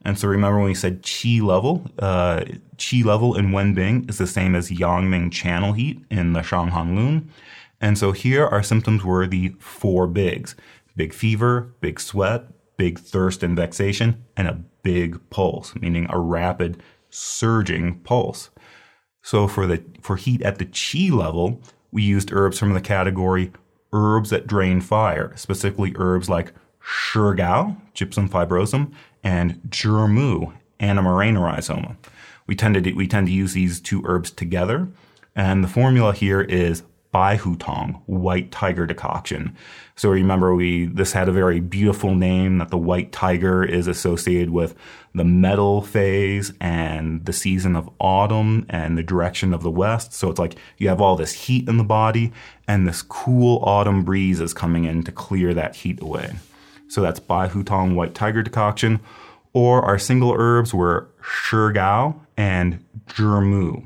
And 0.07 0.17
so 0.17 0.29
remember 0.29 0.59
when 0.59 0.69
we 0.69 0.75
said 0.75 1.03
qi 1.03 1.43
level, 1.43 1.85
uh, 1.99 2.45
qi 2.77 3.05
level 3.05 3.37
in 3.37 3.51
Wenbing 3.51 4.09
is 4.09 4.19
the 4.19 4.27
same 4.29 4.55
as 4.55 4.71
Yangming 4.71 5.33
channel 5.33 5.73
heat 5.73 6.01
in 6.13 6.33
the 6.33 6.43
Shanghan 6.43 6.95
Lun. 6.95 7.29
And 7.81 7.99
so 7.99 8.13
here 8.13 8.47
our 8.47 8.63
symptoms 8.63 9.03
were 9.03 9.27
the 9.27 9.49
four 9.59 10.07
bigs. 10.07 10.55
Big 10.95 11.13
fever, 11.13 11.75
big 11.81 11.99
sweat, 11.99 12.45
big 12.77 13.01
thirst 13.01 13.43
and 13.43 13.57
vexation, 13.57 14.25
and 14.37 14.47
a 14.47 14.63
big 14.85 15.29
pulse, 15.29 15.75
meaning 15.75 16.07
a 16.09 16.21
rapid 16.21 16.81
surging 17.11 17.99
pulse. 17.99 18.51
So 19.23 19.49
for 19.49 19.67
the 19.67 19.83
for 20.01 20.15
heat 20.15 20.41
at 20.43 20.59
the 20.59 20.67
qi 20.67 21.11
level, 21.11 21.61
we 21.91 22.05
used 22.05 22.33
herbs 22.33 22.61
from 22.61 22.75
the 22.75 22.81
category 22.81 23.53
herbs 23.93 24.31
that 24.31 24.47
drain 24.47 24.81
fire, 24.81 25.33
specifically 25.35 25.95
herbs 25.97 26.29
like 26.29 26.53
Shigao, 26.81 27.77
gypsum 27.93 28.29
fibrosum, 28.29 28.93
and 29.26 29.61
Zhimu, 29.71 30.52
Anemarrhena 30.78 31.97
We 32.47 32.54
tend 32.54 32.83
to 32.83 32.92
we 32.92 33.09
tend 33.09 33.26
to 33.26 33.33
use 33.33 33.54
these 33.54 33.80
two 33.80 34.02
herbs 34.06 34.30
together, 34.30 34.87
and 35.35 35.64
the 35.64 35.68
formula 35.68 36.14
here 36.14 36.40
is 36.40 36.85
Bai 37.11 37.35
Hu 37.35 37.56
Tang, 37.56 38.00
white 38.06 38.52
tiger 38.52 38.87
decoction. 38.87 39.56
So 39.97 40.11
remember 40.11 40.54
we, 40.54 40.87
this 40.87 41.12
had 41.12 41.28
a 41.28 41.33
very 41.33 41.59
beautiful 41.59 42.14
name 42.14 42.59
that 42.59 42.68
the 42.68 42.78
white 42.78 43.11
tiger 43.11 43.64
is 43.64 43.88
associated 43.88 44.50
with 44.50 44.76
the 45.12 45.25
metal 45.25 45.83
phase 45.83 46.52
and 46.61 47.25
the 47.25 47.33
season 47.33 47.75
of 47.75 47.90
autumn 47.99 48.66
and 48.68 48.97
the 48.97 49.02
direction 49.02 49.52
of 49.52 49.62
the 49.62 49.71
west. 49.71 50.12
So 50.12 50.30
it's 50.30 50.38
like 50.38 50.56
you 50.76 50.88
have 50.88 51.00
all 51.00 51.16
this 51.16 51.33
heat 51.33 51.68
in 51.68 51.78
the 51.78 51.85
body 51.85 52.33
and 52.68 52.87
this 52.87 53.02
cool 53.02 53.59
autumn 53.64 54.04
breeze 54.04 54.40
is 54.40 54.54
coming 54.54 54.85
in 54.85 55.02
to 55.04 55.11
clear 55.11 55.52
that 55.54 55.75
heat 55.76 56.00
away. 56.00 56.35
So 56.88 57.00
that's 57.00 57.21
Bai 57.21 57.49
Hu 57.49 57.62
Tang 57.62 57.95
white 57.95 58.14
tiger 58.14 58.43
decoction. 58.43 59.00
Or 59.52 59.83
our 59.83 59.99
single 59.99 60.35
herbs 60.37 60.75
were 60.75 61.09
Shigao 61.23 62.21
and 62.37 62.85
Zhi 63.09 63.85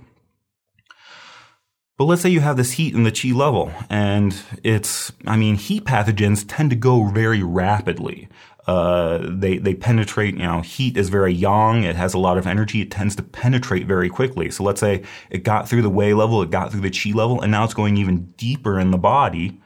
but 2.00 2.07
let's 2.07 2.23
say 2.23 2.30
you 2.30 2.40
have 2.40 2.57
this 2.57 2.73
heat 2.73 2.95
in 2.95 3.02
the 3.02 3.12
chi 3.12 3.28
level, 3.28 3.71
and 3.90 4.35
it's, 4.62 5.12
I 5.26 5.37
mean, 5.37 5.57
heat 5.57 5.85
pathogens 5.85 6.47
tend 6.49 6.71
to 6.71 6.76
go 6.76 7.04
very 7.04 7.42
rapidly. 7.42 8.30
Uh, 8.66 9.19
they 9.23 9.59
they 9.59 9.75
penetrate. 9.75 10.33
You 10.33 10.45
know, 10.45 10.62
heat 10.62 10.97
is 10.97 11.11
very 11.11 11.35
young. 11.35 11.83
It 11.83 11.97
has 11.97 12.14
a 12.14 12.19
lot 12.19 12.38
of 12.38 12.47
energy. 12.47 12.80
It 12.80 12.90
tends 12.90 13.16
to 13.16 13.23
penetrate 13.23 13.87
very 13.87 14.09
quickly. 14.09 14.50
So 14.50 14.64
let's 14.64 14.80
say 14.80 15.02
it 15.28 15.45
got 15.45 15.69
through 15.69 15.83
the 15.83 15.90
Wei 15.90 16.14
level, 16.14 16.40
it 16.40 16.50
got 16.50 16.73
through 16.73 16.80
the 16.80 16.90
Qi 16.90 17.14
level, 17.14 17.38
and 17.38 17.52
now 17.52 17.64
it's 17.64 17.75
going 17.75 17.99
even 17.99 18.33
deeper 18.38 18.80
in 18.80 18.92
the 18.92 18.97
body. 18.97 19.61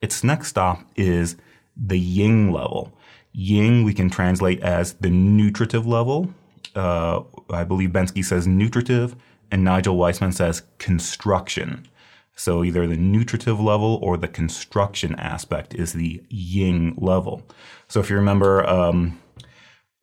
Its 0.00 0.24
next 0.24 0.48
stop 0.48 0.80
is 0.96 1.36
the 1.76 1.98
Ying 1.98 2.52
level. 2.52 2.92
Ying 3.32 3.84
we 3.84 3.92
can 3.92 4.08
translate 4.08 4.60
as 4.60 4.94
the 4.94 5.10
nutritive 5.10 5.86
level. 5.86 6.32
Uh, 6.74 7.22
I 7.50 7.64
believe 7.64 7.90
Bensky 7.90 8.24
says 8.24 8.46
nutritive 8.46 9.16
and 9.50 9.64
Nigel 9.64 9.96
Wiseman 9.96 10.32
says 10.32 10.62
construction. 10.78 11.86
So 12.34 12.62
either 12.64 12.86
the 12.86 12.96
nutritive 12.96 13.58
level 13.60 13.98
or 14.02 14.16
the 14.16 14.28
construction 14.28 15.14
aspect 15.16 15.74
is 15.74 15.94
the 15.94 16.22
Ying 16.28 16.94
level. 16.98 17.42
So 17.88 18.00
if 18.00 18.10
you 18.10 18.16
remember, 18.16 18.66
um, 18.68 19.18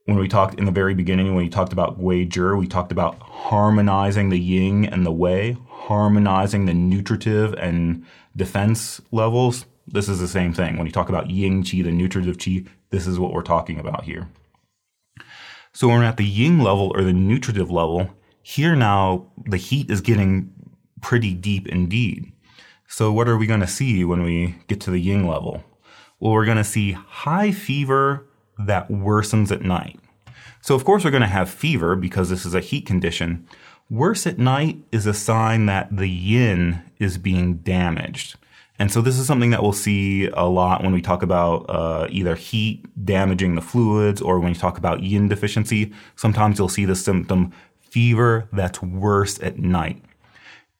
when 0.06 0.18
we 0.18 0.28
talked 0.28 0.58
in 0.58 0.66
the 0.66 0.72
very 0.72 0.96
beginning, 0.96 1.28
when 1.28 1.44
we 1.44 1.50
talked 1.50 1.74
about 1.74 2.00
Gui 2.00 2.28
Zhi, 2.28 2.58
we 2.58 2.68
talked 2.68 2.92
about 2.92 3.20
harmonizing 3.20 4.30
the 4.30 4.40
Ying 4.40 4.86
and 4.86 5.06
the 5.06 5.12
Wei, 5.12 5.58
harmonizing 5.68 6.66
the 6.66 6.74
nutritive 6.74 7.54
and 7.54 8.06
defense 8.36 9.00
levels. 9.12 9.66
This 9.94 10.10
is 10.10 10.20
the 10.20 10.28
same 10.28 10.54
thing. 10.54 10.78
When 10.78 10.86
you 10.86 10.92
talk 10.92 11.08
about 11.08 11.30
Ying 11.30 11.64
Qi, 11.64 11.84
the 11.84 11.92
nutritive 11.92 12.38
Qi, 12.38 12.68
this 12.90 13.08
is 13.08 13.20
what 13.20 13.32
we're 13.32 13.44
talking 13.44 13.80
about 13.80 14.04
here. 14.04 14.28
So 15.72 15.88
when 15.88 16.00
we're 16.00 16.06
at 16.06 16.18
the 16.18 16.26
Ying 16.26 16.60
level 16.60 16.92
or 16.96 17.04
the 17.04 17.14
nutritive 17.14 17.72
level, 17.72 18.10
here 18.42 18.76
now, 18.76 19.28
the 19.46 19.58
heat 19.58 19.90
is 19.90 20.02
getting 20.02 20.52
pretty 21.02 21.34
deep 21.34 21.68
indeed. 21.68 22.32
So 22.88 23.12
what 23.12 23.30
are 23.30 23.38
we 23.38 23.48
going 23.48 23.62
to 23.62 23.68
see 23.68 24.04
when 24.04 24.24
we 24.24 24.56
get 24.68 24.82
to 24.82 24.92
the 24.92 25.00
yin 25.00 25.28
level? 25.28 25.64
Well, 26.20 26.34
we're 26.34 26.46
going 26.46 26.58
to 26.58 26.64
see 26.64 26.92
high 26.92 27.52
fever 27.52 28.28
that 28.58 28.90
worsens 28.90 29.52
at 29.52 29.62
night. 29.62 30.00
So 30.62 30.76
of 30.76 30.86
course 30.86 31.04
we're 31.04 31.12
going 31.12 31.22
to 31.22 31.28
have 31.28 31.50
fever 31.50 31.96
because 31.96 32.30
this 32.30 32.46
is 32.46 32.54
a 32.54 32.60
heat 32.60 32.86
condition. 32.86 33.48
Worse 33.90 34.26
at 34.28 34.38
night 34.40 34.78
is 34.92 35.06
a 35.06 35.14
sign 35.14 35.66
that 35.66 35.96
the 35.96 36.10
yin 36.10 36.82
is 37.00 37.18
being 37.18 37.58
damaged. 37.58 38.36
And 38.80 38.92
so 38.92 39.02
this 39.02 39.20
is 39.20 39.28
something 39.28 39.52
that 39.52 39.62
we'll 39.62 39.72
see 39.72 40.28
a 40.28 40.46
lot 40.46 40.82
when 40.84 40.94
we 40.94 41.02
talk 41.02 41.22
about 41.22 41.66
uh, 41.70 42.08
either 42.10 42.36
heat 42.36 42.86
damaging 43.06 43.56
the 43.56 43.62
fluids 43.62 44.22
or 44.22 44.40
when 44.40 44.52
we 44.52 44.58
talk 44.58 44.78
about 44.78 45.04
yin 45.04 45.28
deficiency. 45.28 45.94
Sometimes 46.16 46.58
you'll 46.58 46.70
see 46.70 46.86
the 46.86 46.96
symptom 46.96 47.52
fever 47.80 48.48
that's 48.52 48.82
worse 48.82 49.42
at 49.44 49.60
night. 49.60 50.04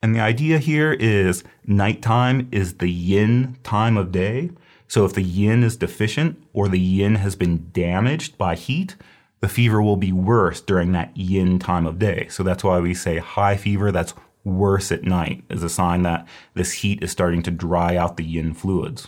And 0.02 0.16
the 0.16 0.20
idea 0.20 0.58
here 0.58 0.92
is 0.92 1.44
nighttime 1.66 2.50
is 2.52 2.76
the 2.76 2.90
yin 2.90 3.58
time 3.64 3.96
of 3.96 4.12
day. 4.12 4.50
So 4.88 5.06
if 5.06 5.14
the 5.14 5.24
yin 5.24 5.64
is 5.64 5.78
deficient 5.78 6.44
or 6.52 6.68
the 6.68 6.80
yin 6.80 7.16
has 7.16 7.36
been 7.36 7.70
damaged 7.72 8.38
by 8.38 8.56
heat, 8.56 8.96
the 9.40 9.48
fever 9.48 9.82
will 9.82 9.98
be 9.98 10.12
worse 10.12 10.62
during 10.62 10.92
that 10.94 11.16
yin 11.16 11.60
time 11.60 11.86
of 11.86 12.00
day. 12.00 12.28
So 12.30 12.44
that's 12.44 12.64
why 12.64 12.80
we 12.80 12.94
say 12.94 13.18
high 13.20 13.56
fever 13.56 13.92
that's 13.92 14.14
worse 14.44 14.92
at 14.92 15.04
night 15.04 15.44
is 15.50 15.64
a 15.64 15.70
sign 15.70 16.04
that 16.04 16.28
this 16.54 16.74
heat 16.74 17.02
is 17.04 17.12
starting 17.12 17.44
to 17.44 17.52
dry 17.52 17.96
out 17.96 18.18
the 18.18 18.24
yin 18.24 18.54
fluids. 18.54 19.08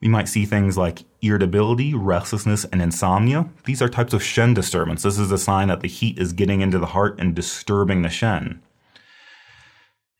We 0.00 0.08
might 0.08 0.28
see 0.28 0.44
things 0.44 0.76
like 0.76 1.04
irritability, 1.22 1.94
restlessness, 1.94 2.64
and 2.66 2.82
insomnia. 2.82 3.48
These 3.64 3.80
are 3.80 3.88
types 3.88 4.12
of 4.12 4.22
Shen 4.22 4.52
disturbance. 4.52 5.02
This 5.02 5.18
is 5.18 5.32
a 5.32 5.38
sign 5.38 5.68
that 5.68 5.80
the 5.80 5.88
heat 5.88 6.18
is 6.18 6.34
getting 6.34 6.60
into 6.60 6.78
the 6.78 6.86
heart 6.86 7.18
and 7.18 7.34
disturbing 7.34 8.02
the 8.02 8.10
Shen. 8.10 8.62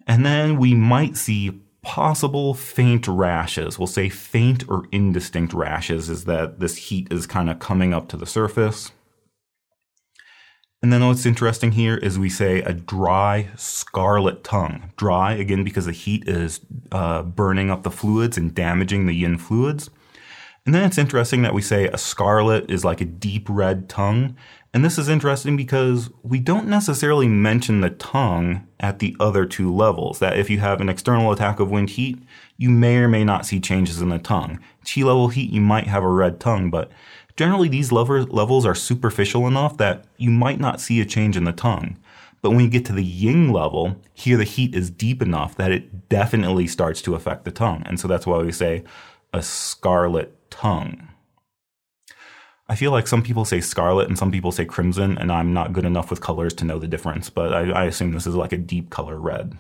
And 0.07 0.25
then 0.25 0.57
we 0.57 0.75
might 0.75 1.17
see 1.17 1.61
possible 1.83 2.55
faint 2.55 3.07
rashes. 3.07 3.79
We'll 3.79 3.87
say 3.87 4.09
faint 4.09 4.69
or 4.69 4.87
indistinct 4.91 5.53
rashes 5.53 6.09
is 6.09 6.25
that 6.25 6.61
this 6.61 6.77
heat 6.77 7.13
is 7.13 7.27
kind 7.27 7.51
of 7.51 7.59
coming 7.59 7.93
up 7.93 8.09
to 8.09 8.17
the 8.17 8.27
surface. 8.27 8.93
And 10.85 10.93
then 10.93 11.07
what's 11.07 11.25
interesting 11.25 11.73
here 11.73 11.97
is 11.97 12.19
we 12.19 12.29
say 12.29 12.61
a 12.61 12.75
dry 12.75 13.49
scarlet 13.57 14.45
tongue. 14.45 14.93
Dry, 14.99 15.33
again, 15.33 15.65
because 15.65 15.87
the 15.87 15.93
heat 15.93 16.29
is 16.29 16.61
uh, 16.93 17.23
burning 17.23 17.71
up 17.71 17.85
the 17.85 17.91
fluids 17.91 18.37
and 18.37 18.55
damaging 18.55 19.07
the 19.07 19.15
yin 19.15 19.39
fluids. 19.39 19.89
And 20.67 20.75
then 20.75 20.85
it's 20.85 20.99
interesting 20.99 21.41
that 21.41 21.55
we 21.55 21.63
say 21.63 21.87
a 21.87 21.97
scarlet 21.97 22.71
is 22.71 22.85
like 22.85 23.01
a 23.01 23.07
deep 23.07 23.47
red 23.49 23.89
tongue. 23.89 24.37
And 24.75 24.85
this 24.85 24.99
is 24.99 25.09
interesting 25.09 25.57
because 25.57 26.11
we 26.23 26.39
don't 26.39 26.69
necessarily 26.69 27.29
mention 27.29 27.81
the 27.81 27.89
tongue 27.89 28.67
at 28.79 28.99
the 28.99 29.17
other 29.19 29.47
two 29.47 29.75
levels. 29.75 30.19
That 30.19 30.39
if 30.39 30.51
you 30.51 30.59
have 30.59 30.83
an 30.83 30.91
external 30.91 31.33
attack 31.33 31.61
of 31.61 31.71
wind 31.71 31.89
heat, 31.89 32.19
you 32.59 32.69
may 32.69 32.99
or 32.99 33.09
may 33.09 33.25
not 33.25 33.47
see 33.47 33.59
changes 33.59 34.03
in 34.03 34.11
the 34.11 34.19
tongue. 34.19 34.61
Chi 34.85 35.01
level 35.01 35.29
heat, 35.29 35.51
you 35.51 35.63
might 35.63 35.87
have 35.87 36.05
a 36.05 36.09
red 36.09 36.41
tongue, 36.41 36.69
but 36.69 36.91
Generally, 37.37 37.69
these 37.69 37.91
levels 37.91 38.65
are 38.65 38.75
superficial 38.75 39.47
enough 39.47 39.77
that 39.79 40.05
you 40.17 40.31
might 40.31 40.61
not 40.61 40.81
see 40.81 41.01
a 41.01 41.05
change 41.05 41.37
in 41.37 41.45
the 41.45 41.53
tongue. 41.53 41.97
But 42.43 42.51
when 42.51 42.61
you 42.61 42.69
get 42.69 42.85
to 42.87 42.93
the 42.93 43.03
Ying 43.03 43.53
level, 43.53 43.97
here 44.13 44.37
the 44.37 44.45
heat 44.45 44.75
is 44.75 44.91
deep 44.91 45.23
enough 45.23 45.57
that 45.57 45.73
it 45.73 46.09
definitely 46.09 46.67
starts 46.67 47.01
to 47.03 47.15
affect 47.15 47.45
the 47.45 47.51
tongue. 47.51 47.83
And 47.87 47.99
so 47.99 48.07
that's 48.07 48.27
why 48.27 48.39
we 48.39 48.53
say 48.53 48.85
a 49.33 49.43
scarlet 49.43 50.51
tongue. 50.51 51.09
I 52.69 52.77
feel 52.77 52.93
like 52.93 53.07
some 53.07 53.23
people 53.23 53.45
say 53.45 53.61
scarlet 53.61 54.09
and 54.09 54.19
some 54.19 54.31
people 54.31 54.53
say 54.53 54.65
crimson, 54.65 55.19
and 55.19 55.33
I'm 55.33 55.53
not 55.53 55.73
good 55.73 55.85
enough 55.85 56.11
with 56.11 56.21
colors 56.21 56.55
to 56.55 56.65
know 56.65 56.79
the 56.79 56.87
difference, 56.87 57.31
but 57.31 57.53
I, 57.53 57.71
I 57.71 57.85
assume 57.85 58.13
this 58.13 58.27
is 58.27 58.35
like 58.35 58.53
a 58.53 58.59
deep 58.59 58.91
color 58.91 59.19
red. 59.19 59.59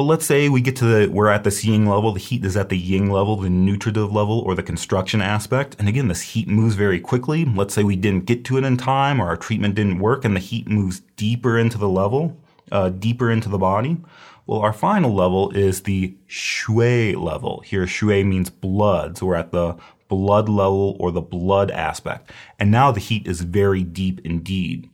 But 0.00 0.06
let's 0.06 0.24
say 0.24 0.48
we 0.48 0.62
get 0.62 0.76
to 0.76 0.86
the, 0.86 1.12
we're 1.12 1.28
at 1.28 1.44
the 1.44 1.50
Ying 1.62 1.86
level, 1.86 2.12
the 2.12 2.20
heat 2.20 2.42
is 2.42 2.56
at 2.56 2.70
the 2.70 2.78
Ying 2.78 3.10
level, 3.10 3.36
the 3.36 3.50
nutritive 3.50 4.10
level, 4.10 4.38
or 4.38 4.54
the 4.54 4.62
construction 4.62 5.20
aspect. 5.20 5.76
And 5.78 5.90
again, 5.90 6.08
this 6.08 6.22
heat 6.22 6.48
moves 6.48 6.74
very 6.74 6.98
quickly. 6.98 7.44
Let's 7.44 7.74
say 7.74 7.84
we 7.84 7.96
didn't 7.96 8.24
get 8.24 8.42
to 8.46 8.56
it 8.56 8.64
in 8.64 8.78
time 8.78 9.20
or 9.20 9.26
our 9.26 9.36
treatment 9.36 9.74
didn't 9.74 9.98
work 9.98 10.24
and 10.24 10.34
the 10.34 10.40
heat 10.40 10.66
moves 10.66 11.00
deeper 11.16 11.58
into 11.58 11.76
the 11.76 11.86
level, 11.86 12.34
uh, 12.72 12.88
deeper 12.88 13.30
into 13.30 13.50
the 13.50 13.58
body. 13.58 13.98
Well, 14.46 14.60
our 14.60 14.72
final 14.72 15.14
level 15.14 15.50
is 15.50 15.82
the 15.82 16.16
xue 16.30 17.22
level. 17.22 17.60
Here, 17.66 17.84
xue 17.84 18.26
means 18.26 18.48
blood. 18.48 19.18
So 19.18 19.26
we're 19.26 19.34
at 19.34 19.52
the 19.52 19.76
blood 20.08 20.48
level 20.48 20.96
or 20.98 21.12
the 21.12 21.20
blood 21.20 21.70
aspect. 21.70 22.30
And 22.58 22.70
now 22.70 22.90
the 22.90 23.00
heat 23.00 23.26
is 23.26 23.42
very 23.42 23.82
deep 23.82 24.22
indeed. 24.24 24.88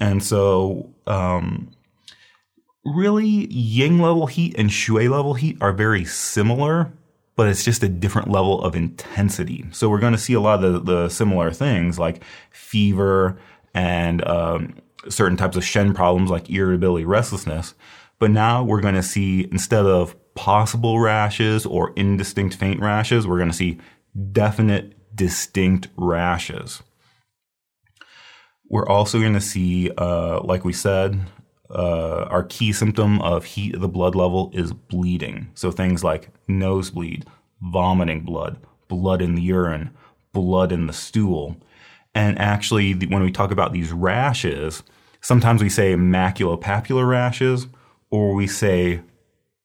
And 0.00 0.20
so, 0.20 0.92
um, 1.06 1.70
really 2.84 3.46
Ying 3.52 4.00
level 4.00 4.26
heat 4.26 4.54
and 4.58 4.70
Xue 4.70 5.10
level 5.10 5.34
heat 5.34 5.56
are 5.60 5.72
very 5.72 6.04
similar, 6.04 6.92
but 7.36 7.48
it's 7.48 7.64
just 7.64 7.82
a 7.82 7.88
different 7.88 8.30
level 8.30 8.62
of 8.62 8.74
intensity. 8.74 9.64
So 9.72 9.88
we're 9.88 10.00
going 10.00 10.12
to 10.12 10.18
see 10.18 10.34
a 10.34 10.40
lot 10.40 10.62
of 10.62 10.72
the, 10.72 10.80
the 10.80 11.08
similar 11.08 11.50
things 11.50 11.98
like 11.98 12.22
fever 12.50 13.38
and 13.74 14.26
um, 14.26 14.74
certain 15.08 15.36
types 15.36 15.56
of 15.56 15.64
Shen 15.64 15.94
problems 15.94 16.30
like 16.30 16.50
irritability, 16.50 17.04
restlessness. 17.04 17.74
But 18.18 18.30
now 18.30 18.62
we're 18.62 18.80
going 18.80 18.94
to 18.94 19.02
see 19.02 19.48
instead 19.50 19.86
of 19.86 20.16
possible 20.34 21.00
rashes 21.00 21.66
or 21.66 21.92
indistinct 21.96 22.56
faint 22.56 22.80
rashes, 22.80 23.26
we're 23.26 23.38
going 23.38 23.50
to 23.50 23.56
see 23.56 23.78
definite 24.32 25.14
distinct 25.14 25.88
rashes. 25.96 26.82
We're 28.68 28.86
also 28.86 29.20
going 29.20 29.34
to 29.34 29.40
see, 29.40 29.90
uh, 29.98 30.40
like 30.42 30.64
we 30.64 30.72
said, 30.72 31.20
uh, 31.74 32.26
our 32.30 32.44
key 32.44 32.72
symptom 32.72 33.20
of 33.22 33.44
heat 33.44 33.74
of 33.74 33.80
the 33.80 33.88
blood 33.88 34.14
level 34.14 34.50
is 34.52 34.72
bleeding. 34.72 35.50
So 35.54 35.70
things 35.70 36.04
like 36.04 36.28
nosebleed, 36.48 37.24
vomiting 37.62 38.20
blood, 38.20 38.58
blood 38.88 39.22
in 39.22 39.34
the 39.34 39.42
urine, 39.42 39.90
blood 40.32 40.72
in 40.72 40.86
the 40.86 40.92
stool. 40.92 41.56
And 42.14 42.38
actually, 42.38 42.92
when 42.92 43.22
we 43.22 43.32
talk 43.32 43.50
about 43.50 43.72
these 43.72 43.92
rashes, 43.92 44.82
sometimes 45.20 45.62
we 45.62 45.70
say 45.70 45.94
maculopapular 45.94 47.08
rashes 47.08 47.66
or 48.10 48.34
we 48.34 48.46
say 48.46 49.00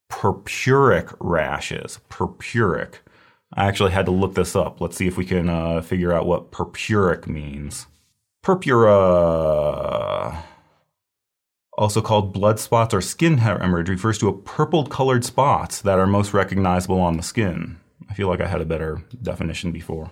purpuric 0.10 1.14
rashes. 1.20 2.00
Purpuric. 2.10 2.96
I 3.54 3.66
actually 3.66 3.92
had 3.92 4.06
to 4.06 4.12
look 4.12 4.36
this 4.36 4.56
up. 4.56 4.82
Let's 4.82 4.98
see 4.98 5.08
if 5.08 5.18
we 5.18 5.26
can 5.26 5.50
uh, 5.50 5.82
figure 5.82 6.14
out 6.14 6.26
what 6.26 6.52
purpuric 6.52 7.28
means. 7.28 7.88
Purpura. 8.42 10.44
Also 11.78 12.02
called 12.02 12.34
blood 12.34 12.60
spots 12.60 12.94
or 12.94 13.02
skin 13.02 13.38
hemorrhage, 13.38 13.90
refers 13.90 14.18
to 14.20 14.28
a 14.28 14.38
purple 14.38 14.86
colored 14.86 15.24
spots 15.24 15.82
that 15.82 16.00
are 16.00 16.08
most 16.08 16.34
recognizable 16.34 17.00
on 17.00 17.18
the 17.18 17.24
skin. 17.24 17.78
I 18.10 18.14
feel 18.14 18.28
like 18.28 18.42
I 18.42 18.48
had 18.48 18.62
a 18.62 18.66
better 18.66 19.04
definition 19.22 19.72
before. 19.72 20.12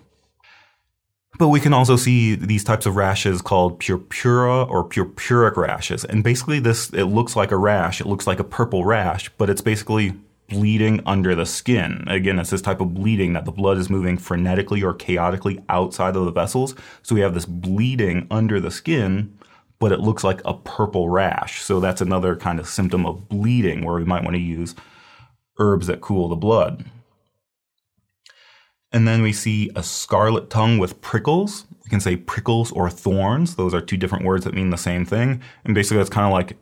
But 1.37 1.49
we 1.49 1.59
can 1.59 1.73
also 1.73 1.97
see 1.97 2.35
these 2.35 2.63
types 2.63 2.85
of 2.85 2.95
rashes 2.95 3.41
called 3.41 3.79
purpura 3.79 4.63
or 4.63 4.87
purpuric 4.87 5.57
rashes. 5.57 6.05
And 6.05 6.23
basically 6.23 6.59
this, 6.59 6.89
it 6.91 7.05
looks 7.05 7.35
like 7.35 7.51
a 7.51 7.57
rash. 7.57 7.99
It 7.99 8.07
looks 8.07 8.25
like 8.25 8.39
a 8.39 8.43
purple 8.43 8.85
rash, 8.85 9.29
but 9.37 9.49
it's 9.49 9.61
basically 9.61 10.13
bleeding 10.47 11.01
under 11.05 11.35
the 11.35 11.45
skin. 11.45 12.05
Again, 12.07 12.39
it's 12.39 12.51
this 12.51 12.61
type 12.61 12.79
of 12.79 12.93
bleeding 12.93 13.33
that 13.33 13.45
the 13.45 13.51
blood 13.51 13.77
is 13.77 13.89
moving 13.89 14.17
frenetically 14.17 14.83
or 14.83 14.93
chaotically 14.93 15.61
outside 15.67 16.15
of 16.15 16.25
the 16.25 16.31
vessels. 16.31 16.75
So 17.01 17.15
we 17.15 17.21
have 17.21 17.33
this 17.33 17.45
bleeding 17.45 18.27
under 18.31 18.59
the 18.59 18.71
skin, 18.71 19.37
but 19.79 19.91
it 19.91 19.99
looks 19.99 20.23
like 20.23 20.41
a 20.45 20.53
purple 20.53 21.09
rash. 21.09 21.61
So 21.61 21.79
that's 21.79 22.01
another 22.01 22.35
kind 22.35 22.59
of 22.59 22.67
symptom 22.67 23.05
of 23.05 23.27
bleeding 23.27 23.83
where 23.83 23.95
we 23.95 24.05
might 24.05 24.23
want 24.23 24.35
to 24.35 24.41
use 24.41 24.75
herbs 25.59 25.87
that 25.87 26.01
cool 26.01 26.27
the 26.27 26.35
blood. 26.35 26.85
And 28.91 29.07
then 29.07 29.21
we 29.21 29.33
see 29.33 29.69
a 29.75 29.83
scarlet 29.83 30.49
tongue 30.49 30.77
with 30.77 31.01
prickles. 31.01 31.65
We 31.83 31.89
can 31.89 31.99
say 31.99 32.15
prickles 32.15 32.71
or 32.71 32.89
thorns. 32.89 33.55
Those 33.55 33.73
are 33.73 33.81
two 33.81 33.97
different 33.97 34.23
words 34.23 34.45
that 34.45 34.53
mean 34.53 34.69
the 34.69 34.77
same 34.77 35.05
thing. 35.05 35.41
And 35.65 35.75
basically, 35.75 35.99
it's 35.99 36.09
kind 36.09 36.25
of 36.25 36.31
like 36.31 36.57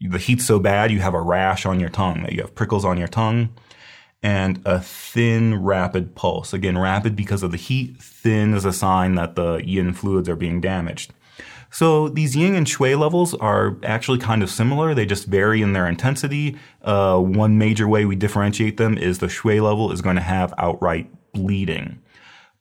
the 0.00 0.18
heat's 0.18 0.46
so 0.46 0.58
bad 0.58 0.90
you 0.90 1.00
have 1.00 1.14
a 1.14 1.20
rash 1.20 1.64
on 1.64 1.78
your 1.78 1.90
tongue, 1.90 2.22
that 2.22 2.32
you 2.32 2.40
have 2.40 2.54
prickles 2.54 2.84
on 2.84 2.98
your 2.98 3.08
tongue. 3.08 3.50
And 4.20 4.60
a 4.64 4.80
thin, 4.80 5.62
rapid 5.62 6.16
pulse. 6.16 6.52
Again, 6.52 6.76
rapid 6.76 7.14
because 7.14 7.44
of 7.44 7.52
the 7.52 7.56
heat. 7.56 8.02
Thin 8.02 8.52
is 8.52 8.64
a 8.64 8.72
sign 8.72 9.14
that 9.14 9.36
the 9.36 9.58
yin 9.58 9.92
fluids 9.92 10.28
are 10.28 10.34
being 10.34 10.60
damaged. 10.60 11.12
So 11.70 12.08
these 12.08 12.34
yin 12.34 12.54
and 12.54 12.66
xue 12.66 12.98
levels 12.98 13.34
are 13.34 13.76
actually 13.82 14.18
kind 14.18 14.42
of 14.42 14.50
similar. 14.50 14.94
They 14.94 15.06
just 15.06 15.26
vary 15.26 15.60
in 15.60 15.74
their 15.74 15.86
intensity. 15.86 16.56
Uh, 16.82 17.18
one 17.18 17.58
major 17.58 17.86
way 17.86 18.04
we 18.04 18.16
differentiate 18.16 18.78
them 18.78 18.96
is 18.96 19.18
the 19.18 19.26
xue 19.26 19.62
level 19.62 19.92
is 19.92 20.00
going 20.00 20.16
to 20.16 20.22
have 20.22 20.54
outright 20.58 21.10
bleeding. 21.32 22.00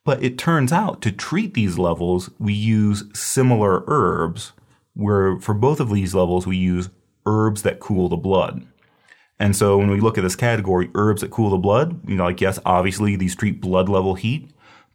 But 0.03 0.23
it 0.23 0.37
turns 0.37 0.71
out 0.71 1.01
to 1.01 1.11
treat 1.11 1.53
these 1.53 1.77
levels, 1.77 2.29
we 2.39 2.53
use 2.53 3.03
similar 3.13 3.83
herbs, 3.87 4.53
where 4.93 5.39
for 5.39 5.53
both 5.53 5.79
of 5.79 5.89
these 5.89 6.15
levels, 6.15 6.47
we 6.47 6.55
use 6.55 6.89
herbs 7.25 7.63
that 7.63 7.79
cool 7.79 8.07
the 8.07 8.15
blood. 8.15 8.65
And 9.39 9.55
so 9.55 9.77
when 9.77 9.91
we 9.91 9.99
look 9.99 10.17
at 10.17 10.23
this 10.23 10.35
category, 10.35 10.89
herbs 10.95 11.21
that 11.21 11.31
cool 11.31 11.49
the 11.49 11.57
blood, 11.57 12.07
you 12.09 12.15
know, 12.15 12.23
like, 12.23 12.41
yes, 12.41 12.57
obviously 12.65 13.15
these 13.15 13.35
treat 13.35 13.61
blood 13.61 13.89
level 13.89 14.15
heat, 14.15 14.49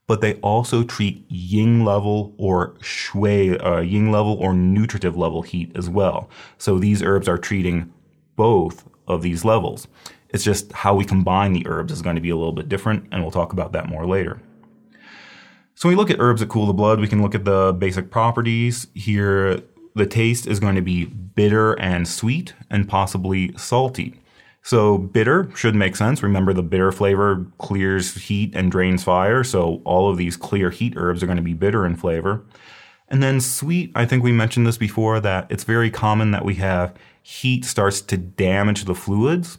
but 0.07 0.21
they 0.21 0.35
also 0.35 0.83
treat 0.83 1.25
ying 1.29 1.85
level 1.85 2.35
or 2.37 2.75
xue, 2.81 3.65
uh, 3.65 3.81
yin 3.81 4.11
level 4.11 4.35
or 4.35 4.53
nutritive 4.53 5.17
level 5.17 5.43
heat 5.43 5.73
as 5.75 5.89
well. 5.89 6.29
So 6.59 6.79
these 6.79 7.03
herbs 7.03 7.29
are 7.29 7.39
treating 7.39 7.93
both 8.37 8.89
of 9.07 9.23
these 9.23 9.45
levels. 9.45 9.89
It's 10.31 10.45
just 10.45 10.73
how 10.73 10.95
we 10.95 11.05
combine 11.05 11.53
the 11.53 11.67
herbs 11.67 11.93
is 11.93 12.03
going 12.03 12.17
to 12.17 12.23
be 12.23 12.31
a 12.31 12.37
little 12.37 12.53
bit 12.53 12.69
different, 12.69 13.07
and 13.13 13.23
we'll 13.23 13.31
talk 13.31 13.53
about 13.53 13.73
that 13.73 13.89
more 13.89 14.07
later. 14.07 14.41
So 15.75 15.89
when 15.89 15.97
we 15.97 16.01
look 16.01 16.11
at 16.11 16.21
herbs 16.21 16.41
that 16.41 16.49
cool 16.49 16.67
the 16.67 16.73
blood, 16.73 17.01
we 17.01 17.09
can 17.09 17.23
look 17.23 17.35
at 17.35 17.45
the 17.45 17.73
basic 17.73 18.11
properties. 18.11 18.87
Here, 18.95 19.63
the 19.95 20.07
taste 20.07 20.47
is 20.47 20.61
going 20.61 20.75
to 20.75 20.83
be 20.83 21.05
bitter 21.05 21.75
and 21.75 22.09
sweet, 22.09 22.55
and 22.71 22.89
possibly 22.89 23.53
salty. 23.57 24.15
So 24.63 24.97
bitter 24.97 25.51
should 25.57 25.75
make 25.75 25.97
sense. 25.97 26.23
Remember 26.23 26.53
the 26.53 26.63
bitter 26.63 26.93
flavor 26.93 27.47
clears 27.59 28.15
heat 28.15 28.55
and 28.55 28.71
drains 28.71 29.03
fire. 29.03 29.43
So 29.43 29.83
all 29.85 30.09
of 30.09 30.17
these 30.17 30.37
clear 30.37 30.71
heat 30.71 30.95
herbs 30.97 31.23
are 31.23 31.27
going 31.27 31.37
to 31.37 31.43
be 31.43 31.55
bitter 31.55 31.85
in 31.85 31.97
flavor. 31.97 32.45
And 33.09 33.23
then 33.23 33.41
sweet, 33.41 33.91
I 33.95 34.07
think 34.07 34.23
we 34.23 34.33
mentioned 34.33 34.67
this 34.67 34.79
before 34.79 35.21
that 35.21 35.47
it's 35.51 35.65
very 35.65 35.91
common 35.91 36.31
that 36.31 36.45
we 36.45 36.55
have 36.55 36.95
heat 37.23 37.65
starts 37.65 38.01
to 38.01 38.17
damage 38.17 38.85
the 38.85 38.95
fluids 38.95 39.59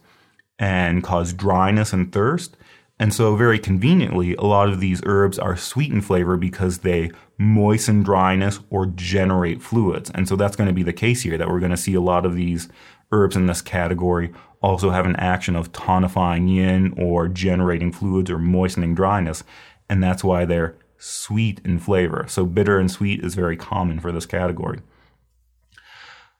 and 0.57 1.03
cause 1.03 1.33
dryness 1.33 1.93
and 1.93 2.11
thirst. 2.11 2.55
And 2.99 3.13
so, 3.13 3.35
very 3.35 3.59
conveniently, 3.59 4.35
a 4.35 4.43
lot 4.43 4.69
of 4.69 4.79
these 4.79 5.01
herbs 5.05 5.37
are 5.37 5.57
sweet 5.57 5.91
in 5.91 6.01
flavor 6.01 6.37
because 6.37 6.79
they 6.79 7.11
moisten 7.37 8.03
dryness 8.03 8.59
or 8.69 8.85
generate 8.85 9.61
fluids. 9.61 10.11
And 10.13 10.27
so, 10.27 10.35
that's 10.35 10.55
going 10.55 10.67
to 10.67 10.73
be 10.73 10.83
the 10.83 10.93
case 10.93 11.23
here 11.23 11.37
that 11.37 11.49
we're 11.49 11.59
going 11.59 11.71
to 11.71 11.77
see 11.77 11.95
a 11.95 12.01
lot 12.01 12.25
of 12.25 12.35
these 12.35 12.69
herbs 13.11 13.35
in 13.35 13.47
this 13.47 13.61
category 13.61 14.31
also 14.63 14.89
have 14.89 15.05
an 15.05 15.17
action 15.17 15.55
of 15.55 15.71
tonifying 15.73 16.49
yin 16.49 16.93
or 16.97 17.27
generating 17.27 17.91
fluids 17.91 18.31
or 18.31 18.39
moistening 18.39 18.95
dryness. 18.95 19.43
And 19.89 20.01
that's 20.01 20.23
why 20.23 20.45
they're 20.45 20.75
sweet 20.97 21.59
in 21.65 21.79
flavor. 21.79 22.25
So, 22.29 22.45
bitter 22.45 22.79
and 22.79 22.89
sweet 22.89 23.23
is 23.23 23.35
very 23.35 23.57
common 23.57 23.99
for 23.99 24.11
this 24.11 24.25
category. 24.25 24.79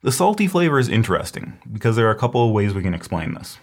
The 0.02 0.12
salty 0.12 0.48
flavor 0.48 0.80
is 0.80 0.90
interesting 0.90 1.60
because 1.72 1.96
there 1.96 2.08
are 2.08 2.12
a 2.12 2.18
couple 2.18 2.46
of 2.46 2.54
ways 2.54 2.74
we 2.74 2.82
can 2.82 2.94
explain 2.94 3.34
this. 3.34 3.58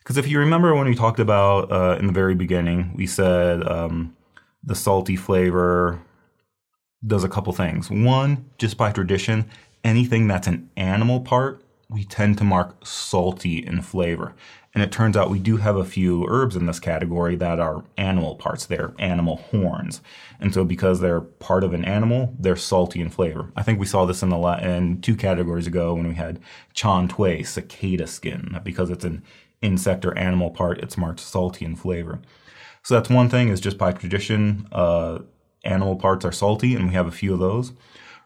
Because 0.00 0.16
if 0.16 0.28
you 0.28 0.38
remember 0.38 0.74
when 0.74 0.88
we 0.88 0.94
talked 0.94 1.20
about 1.20 1.70
uh, 1.70 1.96
in 1.98 2.06
the 2.06 2.12
very 2.12 2.34
beginning, 2.34 2.92
we 2.96 3.06
said 3.06 3.66
um, 3.68 4.16
the 4.62 4.74
salty 4.74 5.16
flavor 5.16 6.02
does 7.06 7.24
a 7.24 7.28
couple 7.28 7.52
things. 7.52 7.90
One, 7.90 8.50
just 8.58 8.76
by 8.76 8.92
tradition, 8.92 9.50
anything 9.84 10.26
that's 10.26 10.46
an 10.46 10.70
animal 10.76 11.20
part, 11.20 11.62
we 11.90 12.04
tend 12.04 12.38
to 12.38 12.44
mark 12.44 12.86
salty 12.86 13.64
in 13.64 13.82
flavor. 13.82 14.34
And 14.72 14.84
it 14.84 14.92
turns 14.92 15.16
out 15.16 15.30
we 15.30 15.40
do 15.40 15.56
have 15.56 15.76
a 15.76 15.84
few 15.84 16.24
herbs 16.28 16.54
in 16.54 16.66
this 16.66 16.78
category 16.78 17.34
that 17.36 17.58
are 17.58 17.82
animal 17.96 18.36
parts. 18.36 18.66
They're 18.66 18.94
animal 19.00 19.36
horns. 19.36 20.00
And 20.38 20.54
so 20.54 20.64
because 20.64 21.00
they're 21.00 21.20
part 21.20 21.64
of 21.64 21.74
an 21.74 21.84
animal, 21.84 22.36
they're 22.38 22.54
salty 22.54 23.00
in 23.00 23.10
flavor. 23.10 23.52
I 23.56 23.64
think 23.64 23.80
we 23.80 23.86
saw 23.86 24.04
this 24.04 24.22
in 24.22 24.28
the 24.28 24.38
la- 24.38 24.58
in 24.58 25.00
two 25.00 25.16
categories 25.16 25.66
ago 25.66 25.94
when 25.94 26.06
we 26.06 26.14
had 26.14 26.38
chan 26.72 27.08
tui, 27.08 27.42
cicada 27.42 28.06
skin. 28.06 28.60
Because 28.62 28.90
it's 28.90 29.04
an 29.04 29.24
insect 29.60 30.04
or 30.04 30.16
animal 30.16 30.50
part, 30.50 30.78
it's 30.78 30.96
marked 30.96 31.20
salty 31.20 31.64
in 31.64 31.74
flavor. 31.74 32.20
So 32.84 32.94
that's 32.94 33.10
one 33.10 33.28
thing 33.28 33.48
is 33.48 33.60
just 33.60 33.76
by 33.76 33.92
tradition, 33.92 34.68
uh, 34.70 35.18
animal 35.64 35.96
parts 35.96 36.24
are 36.24 36.32
salty, 36.32 36.74
and 36.74 36.86
we 36.86 36.94
have 36.94 37.06
a 37.06 37.12
few 37.12 37.34
of 37.34 37.40
those. 37.40 37.72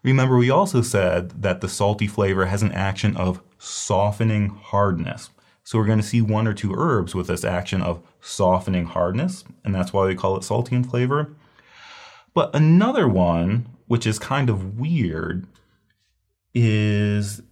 Remember, 0.02 0.36
we 0.36 0.50
also 0.50 0.82
said 0.82 1.42
that 1.42 1.62
the 1.62 1.68
salty 1.68 2.06
flavor 2.06 2.46
has 2.46 2.62
an 2.62 2.72
action 2.72 3.16
of 3.16 3.40
softening 3.64 4.48
hardness. 4.48 5.30
So 5.62 5.78
we're 5.78 5.86
going 5.86 6.00
to 6.00 6.06
see 6.06 6.20
one 6.20 6.46
or 6.46 6.52
two 6.52 6.74
herbs 6.76 7.14
with 7.14 7.26
this 7.26 7.44
action 7.44 7.80
of 7.80 8.02
softening 8.20 8.84
hardness, 8.86 9.44
and 9.64 9.74
that's 9.74 9.92
why 9.92 10.06
we 10.06 10.14
call 10.14 10.36
it 10.36 10.44
salty 10.44 10.76
in 10.76 10.84
flavor. 10.84 11.34
But 12.34 12.54
another 12.54 13.08
one, 13.08 13.66
which 13.86 14.06
is 14.06 14.18
kind 14.18 14.50
of 14.50 14.78
weird, 14.78 15.46
is 16.54 17.42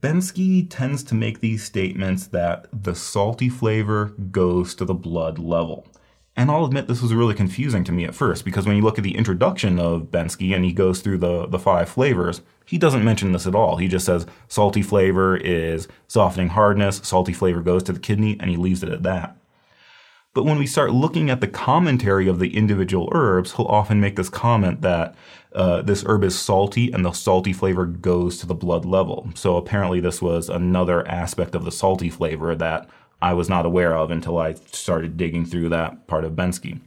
Bensky 0.00 0.66
tends 0.70 1.02
to 1.04 1.14
make 1.14 1.40
these 1.40 1.64
statements 1.64 2.28
that 2.28 2.66
the 2.72 2.94
salty 2.94 3.48
flavor 3.48 4.14
goes 4.30 4.74
to 4.76 4.84
the 4.84 4.94
blood 4.94 5.38
level. 5.38 5.86
And 6.34 6.50
I'll 6.50 6.64
admit 6.64 6.86
this 6.86 7.02
was 7.02 7.12
really 7.12 7.34
confusing 7.34 7.84
to 7.84 7.92
me 7.92 8.04
at 8.04 8.14
first 8.14 8.44
because 8.44 8.66
when 8.66 8.76
you 8.76 8.82
look 8.82 8.98
at 8.98 9.04
the 9.04 9.16
introduction 9.16 9.78
of 9.78 10.10
Bensky 10.10 10.54
and 10.54 10.64
he 10.64 10.72
goes 10.72 11.00
through 11.00 11.18
the, 11.18 11.46
the 11.46 11.58
five 11.58 11.90
flavors, 11.90 12.40
he 12.64 12.78
doesn't 12.78 13.04
mention 13.04 13.32
this 13.32 13.46
at 13.46 13.54
all. 13.54 13.76
He 13.76 13.86
just 13.86 14.06
says 14.06 14.26
salty 14.48 14.80
flavor 14.80 15.36
is 15.36 15.88
softening 16.08 16.48
hardness, 16.48 17.02
salty 17.04 17.34
flavor 17.34 17.60
goes 17.60 17.82
to 17.84 17.92
the 17.92 18.00
kidney, 18.00 18.38
and 18.40 18.48
he 18.48 18.56
leaves 18.56 18.82
it 18.82 18.88
at 18.88 19.02
that. 19.02 19.36
But 20.34 20.44
when 20.44 20.58
we 20.58 20.66
start 20.66 20.92
looking 20.92 21.28
at 21.28 21.42
the 21.42 21.48
commentary 21.48 22.26
of 22.26 22.38
the 22.38 22.56
individual 22.56 23.10
herbs, 23.12 23.52
he'll 23.52 23.66
often 23.66 24.00
make 24.00 24.16
this 24.16 24.30
comment 24.30 24.80
that 24.80 25.14
uh, 25.54 25.82
this 25.82 26.04
herb 26.06 26.24
is 26.24 26.38
salty 26.38 26.90
and 26.90 27.04
the 27.04 27.12
salty 27.12 27.52
flavor 27.52 27.84
goes 27.84 28.38
to 28.38 28.46
the 28.46 28.54
blood 28.54 28.86
level. 28.86 29.28
So 29.34 29.58
apparently, 29.58 30.00
this 30.00 30.22
was 30.22 30.48
another 30.48 31.06
aspect 31.06 31.54
of 31.54 31.66
the 31.66 31.72
salty 31.72 32.08
flavor 32.08 32.54
that 32.54 32.88
I 33.22 33.32
was 33.34 33.48
not 33.48 33.64
aware 33.64 33.96
of 33.96 34.10
until 34.10 34.36
I 34.36 34.54
started 34.54 35.16
digging 35.16 35.46
through 35.46 35.68
that 35.70 36.08
part 36.08 36.24
of 36.24 36.32
Bensky. 36.32 36.80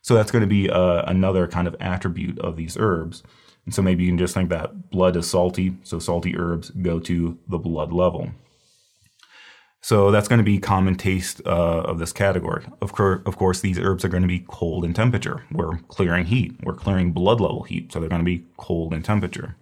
So 0.00 0.14
that's 0.14 0.30
going 0.30 0.42
to 0.42 0.48
be 0.48 0.70
uh, 0.70 1.02
another 1.06 1.46
kind 1.48 1.68
of 1.68 1.76
attribute 1.80 2.38
of 2.38 2.56
these 2.56 2.76
herbs. 2.78 3.22
And 3.64 3.74
so 3.74 3.82
maybe 3.82 4.04
you 4.04 4.10
can 4.10 4.18
just 4.18 4.34
think 4.34 4.48
that 4.50 4.90
blood 4.90 5.16
is 5.16 5.28
salty, 5.28 5.76
so 5.82 5.98
salty 5.98 6.36
herbs 6.36 6.70
go 6.70 6.98
to 7.00 7.38
the 7.48 7.58
blood 7.58 7.92
level. 7.92 8.30
So 9.80 10.12
that's 10.12 10.28
going 10.28 10.38
to 10.38 10.44
be 10.44 10.58
common 10.58 10.94
taste 10.94 11.42
uh, 11.44 11.82
of 11.82 11.98
this 11.98 12.12
category. 12.12 12.64
Of, 12.80 12.92
cor- 12.92 13.22
of 13.26 13.36
course, 13.36 13.60
these 13.60 13.78
herbs 13.78 14.04
are 14.04 14.08
going 14.08 14.22
to 14.22 14.28
be 14.28 14.44
cold 14.46 14.84
in 14.84 14.94
temperature. 14.94 15.44
We're 15.50 15.78
clearing 15.88 16.26
heat. 16.26 16.54
We're 16.62 16.74
clearing 16.74 17.10
blood 17.12 17.40
level 17.40 17.64
heat, 17.64 17.92
so 17.92 17.98
they're 17.98 18.08
going 18.08 18.20
to 18.20 18.24
be 18.24 18.44
cold 18.56 18.94
in 18.94 19.02
temperature. 19.02 19.56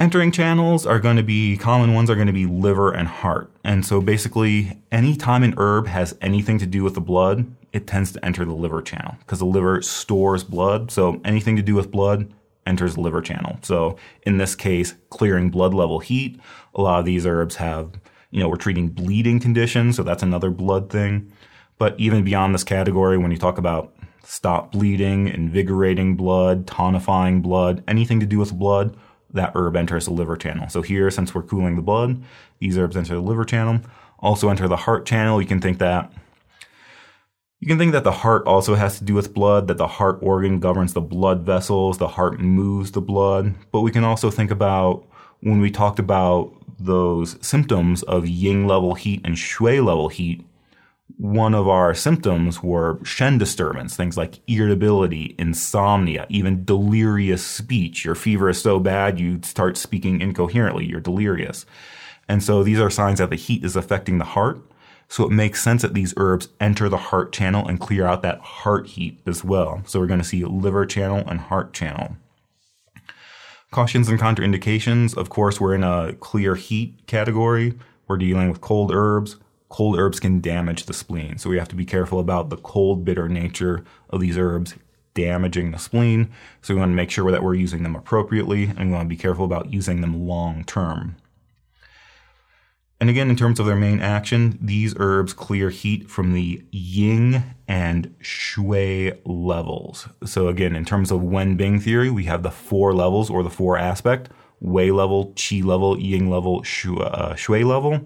Entering 0.00 0.30
channels 0.30 0.86
are 0.86 1.00
going 1.00 1.16
to 1.16 1.24
be 1.24 1.56
common 1.56 1.92
ones 1.92 2.08
are 2.08 2.14
going 2.14 2.28
to 2.28 2.32
be 2.32 2.46
liver 2.46 2.92
and 2.92 3.08
heart. 3.08 3.50
And 3.64 3.84
so 3.84 4.00
basically, 4.00 4.80
anytime 4.92 5.42
an 5.42 5.54
herb 5.58 5.88
has 5.88 6.16
anything 6.20 6.58
to 6.60 6.66
do 6.66 6.84
with 6.84 6.94
the 6.94 7.00
blood, 7.00 7.50
it 7.72 7.88
tends 7.88 8.12
to 8.12 8.24
enter 8.24 8.44
the 8.44 8.54
liver 8.54 8.80
channel 8.80 9.16
because 9.20 9.40
the 9.40 9.44
liver 9.44 9.82
stores 9.82 10.44
blood. 10.44 10.92
So 10.92 11.20
anything 11.24 11.56
to 11.56 11.62
do 11.62 11.74
with 11.74 11.90
blood 11.90 12.32
enters 12.64 12.94
the 12.94 13.00
liver 13.00 13.20
channel. 13.20 13.58
So 13.62 13.96
in 14.22 14.38
this 14.38 14.54
case, 14.54 14.94
clearing 15.10 15.50
blood 15.50 15.74
level 15.74 15.98
heat, 15.98 16.40
a 16.76 16.80
lot 16.80 17.00
of 17.00 17.04
these 17.04 17.26
herbs 17.26 17.56
have 17.56 17.98
you 18.30 18.40
know, 18.40 18.48
we're 18.48 18.56
treating 18.56 18.88
bleeding 18.88 19.40
conditions, 19.40 19.96
so 19.96 20.02
that's 20.02 20.22
another 20.22 20.50
blood 20.50 20.90
thing. 20.90 21.32
But 21.78 21.98
even 21.98 22.24
beyond 22.24 22.54
this 22.54 22.64
category, 22.64 23.16
when 23.16 23.30
you 23.30 23.38
talk 23.38 23.58
about 23.58 23.94
stop 24.24 24.72
bleeding, 24.72 25.28
invigorating 25.28 26.16
blood, 26.16 26.66
tonifying 26.66 27.42
blood, 27.42 27.82
anything 27.88 28.20
to 28.20 28.26
do 28.26 28.38
with 28.38 28.52
blood, 28.52 28.96
that 29.32 29.52
herb 29.54 29.76
enters 29.76 30.06
the 30.06 30.12
liver 30.12 30.36
channel. 30.36 30.68
So 30.68 30.82
here, 30.82 31.10
since 31.10 31.34
we're 31.34 31.42
cooling 31.42 31.76
the 31.76 31.82
blood, 31.82 32.22
these 32.58 32.78
herbs 32.78 32.96
enter 32.96 33.14
the 33.14 33.20
liver 33.20 33.44
channel, 33.44 33.80
also 34.18 34.48
enter 34.48 34.68
the 34.68 34.76
heart 34.76 35.06
channel. 35.06 35.40
You 35.40 35.48
can 35.48 35.60
think 35.60 35.78
that 35.78 36.12
you 37.60 37.66
can 37.66 37.78
think 37.78 37.92
that 37.92 38.04
the 38.04 38.12
heart 38.12 38.46
also 38.46 38.76
has 38.76 38.98
to 38.98 39.04
do 39.04 39.14
with 39.14 39.34
blood, 39.34 39.66
that 39.66 39.78
the 39.78 39.88
heart 39.88 40.20
organ 40.22 40.60
governs 40.60 40.92
the 40.92 41.00
blood 41.00 41.40
vessels, 41.40 41.98
the 41.98 42.06
heart 42.06 42.38
moves 42.38 42.92
the 42.92 43.00
blood. 43.00 43.54
But 43.72 43.80
we 43.80 43.90
can 43.90 44.04
also 44.04 44.30
think 44.30 44.52
about 44.52 45.04
when 45.40 45.60
we 45.60 45.70
talked 45.70 45.98
about 45.98 46.52
those 46.78 47.36
symptoms 47.44 48.04
of 48.04 48.28
yin 48.28 48.68
level 48.68 48.94
heat 48.94 49.20
and 49.24 49.34
xue 49.34 49.84
level 49.84 50.08
heat, 50.08 50.44
one 51.18 51.52
of 51.52 51.66
our 51.66 51.94
symptoms 51.94 52.62
were 52.62 53.04
Shen 53.04 53.38
disturbance, 53.38 53.96
things 53.96 54.16
like 54.16 54.38
irritability, 54.46 55.34
insomnia, 55.36 56.26
even 56.28 56.64
delirious 56.64 57.44
speech. 57.44 58.04
Your 58.04 58.14
fever 58.14 58.48
is 58.48 58.62
so 58.62 58.78
bad 58.78 59.18
you 59.18 59.40
start 59.42 59.76
speaking 59.76 60.20
incoherently, 60.20 60.86
you're 60.86 61.00
delirious. 61.00 61.66
And 62.28 62.42
so 62.42 62.62
these 62.62 62.78
are 62.78 62.88
signs 62.88 63.18
that 63.18 63.30
the 63.30 63.36
heat 63.36 63.64
is 63.64 63.74
affecting 63.74 64.18
the 64.18 64.24
heart. 64.24 64.60
So 65.08 65.24
it 65.24 65.32
makes 65.32 65.62
sense 65.62 65.82
that 65.82 65.94
these 65.94 66.14
herbs 66.16 66.50
enter 66.60 66.88
the 66.88 66.96
heart 66.96 67.32
channel 67.32 67.66
and 67.66 67.80
clear 67.80 68.06
out 68.06 68.22
that 68.22 68.38
heart 68.40 68.86
heat 68.86 69.18
as 69.26 69.42
well. 69.42 69.82
So 69.86 69.98
we're 69.98 70.06
going 70.06 70.20
to 70.20 70.24
see 70.24 70.44
liver 70.44 70.86
channel 70.86 71.24
and 71.26 71.40
heart 71.40 71.72
channel. 71.72 72.16
Cautions 73.72 74.08
and 74.08 74.20
contraindications. 74.20 75.16
Of 75.16 75.30
course, 75.30 75.60
we're 75.60 75.74
in 75.74 75.82
a 75.82 76.12
clear 76.20 76.54
heat 76.54 77.06
category. 77.06 77.76
We're 78.06 78.18
dealing 78.18 78.50
with 78.50 78.60
cold 78.60 78.92
herbs. 78.94 79.36
Cold 79.68 79.98
herbs 79.98 80.20
can 80.20 80.40
damage 80.40 80.86
the 80.86 80.94
spleen. 80.94 81.38
So 81.38 81.50
we 81.50 81.58
have 81.58 81.68
to 81.68 81.76
be 81.76 81.84
careful 81.84 82.18
about 82.18 82.48
the 82.48 82.56
cold, 82.56 83.04
bitter 83.04 83.28
nature 83.28 83.84
of 84.10 84.20
these 84.20 84.38
herbs 84.38 84.74
damaging 85.14 85.72
the 85.72 85.78
spleen. 85.78 86.30
So 86.62 86.74
we 86.74 86.80
want 86.80 86.92
to 86.92 86.96
make 86.96 87.10
sure 87.10 87.30
that 87.30 87.42
we're 87.42 87.54
using 87.54 87.82
them 87.82 87.96
appropriately 87.96 88.64
and 88.64 88.88
we 88.88 88.92
want 88.92 89.04
to 89.04 89.14
be 89.14 89.16
careful 89.16 89.44
about 89.44 89.72
using 89.72 90.00
them 90.00 90.26
long 90.26 90.64
term. 90.64 91.16
And 93.00 93.08
again, 93.08 93.30
in 93.30 93.36
terms 93.36 93.60
of 93.60 93.66
their 93.66 93.76
main 93.76 94.00
action, 94.00 94.58
these 94.60 94.94
herbs 94.98 95.32
clear 95.32 95.70
heat 95.70 96.10
from 96.10 96.32
the 96.32 96.64
yin 96.72 97.44
and 97.68 98.14
xue 98.20 99.18
levels. 99.24 100.08
So 100.24 100.48
again, 100.48 100.74
in 100.74 100.84
terms 100.84 101.12
of 101.12 101.22
Wen 101.22 101.56
Bing 101.56 101.78
theory, 101.78 102.10
we 102.10 102.24
have 102.24 102.42
the 102.42 102.50
four 102.50 102.92
levels 102.92 103.30
or 103.30 103.44
the 103.44 103.50
four 103.50 103.78
aspect, 103.78 104.30
Wei 104.60 104.90
level, 104.90 105.32
Qi 105.34 105.64
level, 105.64 105.98
Ying 106.00 106.28
level, 106.28 106.62
xue, 106.62 107.00
uh, 107.00 107.34
xue 107.34 107.64
level. 107.64 108.00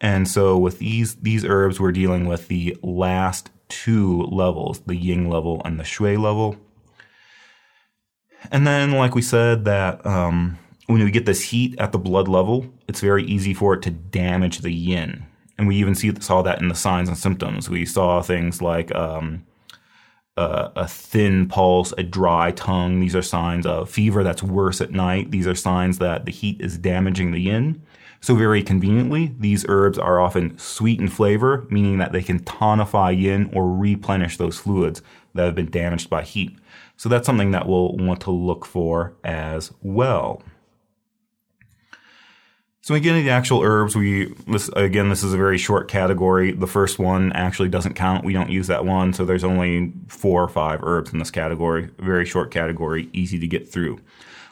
And 0.00 0.28
so 0.28 0.58
with 0.58 0.78
these, 0.78 1.14
these 1.16 1.44
herbs, 1.44 1.80
we're 1.80 1.92
dealing 1.92 2.26
with 2.26 2.48
the 2.48 2.76
last 2.82 3.50
two 3.68 4.22
levels, 4.22 4.80
the 4.80 4.96
Yin 4.96 5.28
level 5.28 5.62
and 5.64 5.78
the 5.78 5.84
Xue 5.84 6.20
level. 6.20 6.56
And 8.50 8.66
then, 8.66 8.92
like 8.92 9.14
we 9.14 9.22
said, 9.22 9.64
that 9.64 10.04
um, 10.04 10.58
when 10.86 11.02
we 11.02 11.10
get 11.10 11.26
this 11.26 11.42
heat 11.42 11.74
at 11.78 11.92
the 11.92 11.98
blood 11.98 12.28
level, 12.28 12.66
it's 12.88 13.00
very 13.00 13.24
easy 13.24 13.54
for 13.54 13.74
it 13.74 13.82
to 13.82 13.90
damage 13.90 14.58
the 14.58 14.72
yin. 14.72 15.24
And 15.56 15.66
we 15.66 15.76
even 15.76 15.94
see, 15.94 16.12
saw 16.20 16.42
that 16.42 16.60
in 16.60 16.68
the 16.68 16.74
signs 16.74 17.08
and 17.08 17.16
symptoms. 17.16 17.70
We 17.70 17.86
saw 17.86 18.20
things 18.20 18.60
like 18.60 18.94
um, 18.94 19.46
a 20.36 20.86
thin 20.88 21.48
pulse, 21.48 21.94
a 21.96 22.02
dry 22.02 22.50
tongue. 22.50 23.00
These 23.00 23.16
are 23.16 23.22
signs 23.22 23.64
of 23.64 23.88
fever 23.88 24.24
that's 24.24 24.42
worse 24.42 24.80
at 24.80 24.90
night. 24.90 25.30
These 25.30 25.46
are 25.46 25.54
signs 25.54 25.98
that 25.98 26.24
the 26.24 26.32
heat 26.32 26.60
is 26.60 26.76
damaging 26.76 27.30
the 27.30 27.40
yin. 27.40 27.82
So 28.24 28.34
very 28.34 28.62
conveniently, 28.62 29.34
these 29.38 29.66
herbs 29.68 29.98
are 29.98 30.18
often 30.18 30.56
sweet 30.56 30.98
in 30.98 31.08
flavor, 31.08 31.66
meaning 31.68 31.98
that 31.98 32.12
they 32.12 32.22
can 32.22 32.42
tonify 32.42 33.14
yin 33.20 33.50
or 33.52 33.70
replenish 33.70 34.38
those 34.38 34.58
fluids 34.58 35.02
that 35.34 35.44
have 35.44 35.54
been 35.54 35.70
damaged 35.70 36.08
by 36.08 36.22
heat. 36.22 36.56
So 36.96 37.10
that's 37.10 37.26
something 37.26 37.50
that 37.50 37.68
we'll 37.68 37.94
want 37.98 38.22
to 38.22 38.30
look 38.30 38.64
for 38.64 39.12
as 39.24 39.74
well. 39.82 40.42
So 42.80 42.94
we 42.94 43.00
get 43.00 43.14
into 43.14 43.24
the 43.24 43.30
actual 43.30 43.60
herbs, 43.60 43.94
we 43.94 44.32
this 44.46 44.70
again 44.70 45.10
this 45.10 45.22
is 45.22 45.34
a 45.34 45.36
very 45.36 45.58
short 45.58 45.88
category. 45.88 46.52
The 46.52 46.66
first 46.66 46.98
one 46.98 47.30
actually 47.32 47.68
doesn't 47.68 47.92
count. 47.92 48.24
We 48.24 48.32
don't 48.32 48.48
use 48.48 48.68
that 48.68 48.86
one, 48.86 49.12
so 49.12 49.26
there's 49.26 49.44
only 49.44 49.92
four 50.08 50.42
or 50.42 50.48
five 50.48 50.80
herbs 50.82 51.12
in 51.12 51.18
this 51.18 51.30
category. 51.30 51.90
Very 51.98 52.24
short 52.24 52.50
category, 52.50 53.10
easy 53.12 53.38
to 53.38 53.46
get 53.46 53.70
through. 53.70 54.00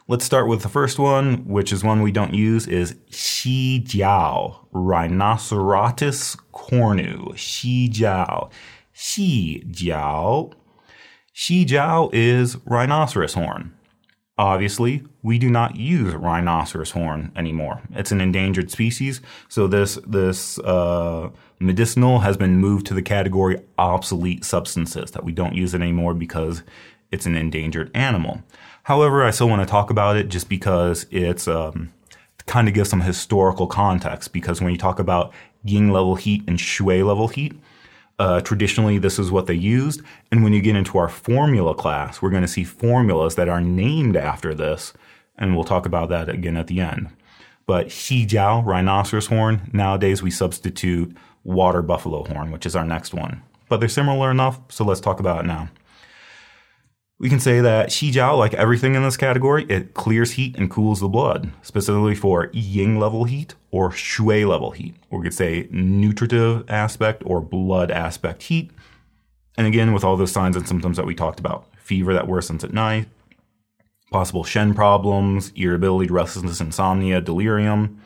Let's 0.08 0.24
start 0.24 0.48
with 0.48 0.62
the 0.62 0.68
first 0.68 0.98
one, 0.98 1.46
which 1.46 1.72
is 1.72 1.84
one 1.84 2.02
we 2.02 2.10
don't 2.10 2.34
use, 2.34 2.66
is 2.66 2.96
Xi 3.10 3.80
Jiao, 3.86 4.66
Rhinocerotis 4.74 6.36
cornu. 6.52 7.36
Xi 7.36 7.88
Jiao. 7.88 8.50
Xi 8.92 9.62
Jiao. 9.70 10.54
Xi 11.32 11.64
Jiao 11.64 12.10
is 12.12 12.56
rhinoceros 12.66 13.34
horn. 13.34 13.74
Obviously, 14.36 15.04
we 15.22 15.38
do 15.38 15.48
not 15.48 15.76
use 15.76 16.14
rhinoceros 16.14 16.90
horn 16.90 17.30
anymore. 17.36 17.82
It's 17.92 18.10
an 18.10 18.20
endangered 18.20 18.72
species, 18.72 19.20
so 19.48 19.68
this 19.68 20.00
this 20.04 20.58
uh, 20.58 21.30
medicinal 21.60 22.20
has 22.20 22.36
been 22.36 22.56
moved 22.56 22.86
to 22.86 22.94
the 22.94 23.02
category 23.02 23.60
obsolete 23.78 24.44
substances 24.44 25.12
that 25.12 25.22
we 25.22 25.30
don't 25.30 25.54
use 25.54 25.74
it 25.74 25.80
anymore 25.80 26.14
because 26.14 26.64
it's 27.12 27.26
an 27.26 27.36
endangered 27.36 27.90
animal. 27.94 28.42
However, 28.84 29.24
I 29.24 29.30
still 29.30 29.48
want 29.48 29.62
to 29.62 29.70
talk 29.70 29.90
about 29.90 30.16
it 30.16 30.28
just 30.28 30.48
because 30.48 31.06
it's 31.10 31.46
um, 31.46 31.92
kind 32.46 32.68
of 32.68 32.74
gives 32.74 32.90
some 32.90 33.00
historical 33.00 33.66
context. 33.66 34.32
Because 34.32 34.60
when 34.60 34.72
you 34.72 34.78
talk 34.78 34.98
about 34.98 35.32
yin 35.64 35.90
level 35.90 36.16
heat 36.16 36.42
and 36.46 36.58
xue 36.58 37.06
level 37.06 37.28
heat, 37.28 37.54
uh, 38.18 38.40
traditionally, 38.40 38.98
this 38.98 39.18
is 39.18 39.30
what 39.30 39.46
they 39.46 39.54
used. 39.54 40.02
And 40.30 40.44
when 40.44 40.52
you 40.52 40.60
get 40.60 40.76
into 40.76 40.98
our 40.98 41.08
formula 41.08 41.74
class, 41.74 42.20
we're 42.20 42.30
going 42.30 42.42
to 42.42 42.48
see 42.48 42.64
formulas 42.64 43.36
that 43.36 43.48
are 43.48 43.60
named 43.60 44.16
after 44.16 44.54
this. 44.54 44.92
And 45.38 45.54
we'll 45.54 45.64
talk 45.64 45.86
about 45.86 46.08
that 46.10 46.28
again 46.28 46.56
at 46.56 46.66
the 46.66 46.80
end. 46.80 47.08
But 47.66 47.90
Xi 47.90 48.26
Jiao, 48.26 48.64
rhinoceros 48.64 49.26
horn, 49.26 49.70
nowadays 49.72 50.22
we 50.22 50.30
substitute 50.30 51.16
water 51.44 51.82
buffalo 51.82 52.24
horn, 52.24 52.50
which 52.50 52.66
is 52.66 52.76
our 52.76 52.84
next 52.84 53.14
one. 53.14 53.42
But 53.68 53.80
they're 53.80 53.88
similar 53.88 54.30
enough, 54.30 54.60
so 54.68 54.84
let's 54.84 55.00
talk 55.00 55.20
about 55.20 55.44
it 55.44 55.48
now. 55.48 55.68
We 57.22 57.28
can 57.28 57.38
say 57.38 57.60
that 57.60 57.92
Xi 57.92 58.10
Jiao, 58.10 58.36
like 58.36 58.52
everything 58.54 58.96
in 58.96 59.04
this 59.04 59.16
category, 59.16 59.64
it 59.68 59.94
clears 59.94 60.32
heat 60.32 60.56
and 60.58 60.68
cools 60.68 60.98
the 60.98 61.06
blood, 61.06 61.52
specifically 61.62 62.16
for 62.16 62.50
Ying 62.52 62.98
level 62.98 63.22
heat 63.22 63.54
or 63.70 63.90
xue 63.90 64.44
level 64.48 64.72
heat. 64.72 64.96
Or 65.08 65.20
we 65.20 65.26
could 65.26 65.32
say 65.32 65.68
nutritive 65.70 66.68
aspect 66.68 67.22
or 67.24 67.40
blood 67.40 67.92
aspect 67.92 68.42
heat. 68.42 68.72
And 69.56 69.68
again, 69.68 69.92
with 69.92 70.02
all 70.02 70.16
those 70.16 70.32
signs 70.32 70.56
and 70.56 70.66
symptoms 70.66 70.96
that 70.96 71.06
we 71.06 71.14
talked 71.14 71.38
about 71.38 71.68
fever 71.78 72.12
that 72.12 72.26
worsens 72.26 72.64
at 72.64 72.72
night, 72.72 73.06
possible 74.10 74.42
Shen 74.42 74.74
problems, 74.74 75.52
irritability, 75.54 76.10
restlessness, 76.10 76.60
insomnia, 76.60 77.20
delirium, 77.20 78.02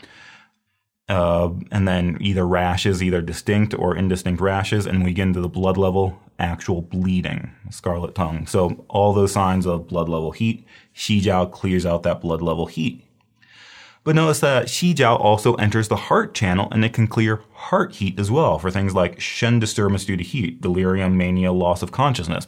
uh, 1.09 1.49
and 1.73 1.89
then 1.89 2.19
either 2.21 2.47
rashes, 2.47 3.03
either 3.03 3.23
distinct 3.23 3.73
or 3.73 3.97
indistinct 3.97 4.43
rashes. 4.43 4.85
And 4.85 5.03
we 5.03 5.15
get 5.15 5.23
into 5.23 5.41
the 5.41 5.49
blood 5.49 5.79
level, 5.79 6.21
actual 6.39 6.83
bleeding, 6.83 7.51
scarlet 7.71 8.15
tongue. 8.15 8.47
So 8.47 8.85
all 8.89 9.13
those 9.13 9.33
signs 9.33 9.67
of 9.67 9.89
blood 9.89 10.09
level 10.09 10.33
heat, 10.33 10.67
Xi 10.93 11.21
Jiao 11.21 11.51
clears 11.51 11.87
out 11.87 12.03
that 12.03 12.21
blood 12.21 12.43
level 12.43 12.67
heat. 12.67 13.03
But 14.05 14.15
notice 14.15 14.39
that 14.41 14.71
Xi 14.71 14.95
Jiao 14.95 15.19
also 15.19 15.55
enters 15.55 15.89
the 15.89 15.97
heart 15.97 16.33
channel 16.33 16.69
and 16.71 16.85
it 16.85 16.93
can 16.93 17.09
clear 17.09 17.43
heart 17.53 17.97
heat 17.97 18.21
as 18.21 18.31
well 18.31 18.59
for 18.59 18.71
things 18.71 18.95
like 18.95 19.21
Shen 19.21 19.59
disturbance 19.59 20.05
due 20.05 20.17
to 20.17 20.23
heat, 20.23 20.61
delirium, 20.61 21.17
mania, 21.17 21.51
loss 21.51 21.83
of 21.83 21.91
consciousness. 21.91 22.47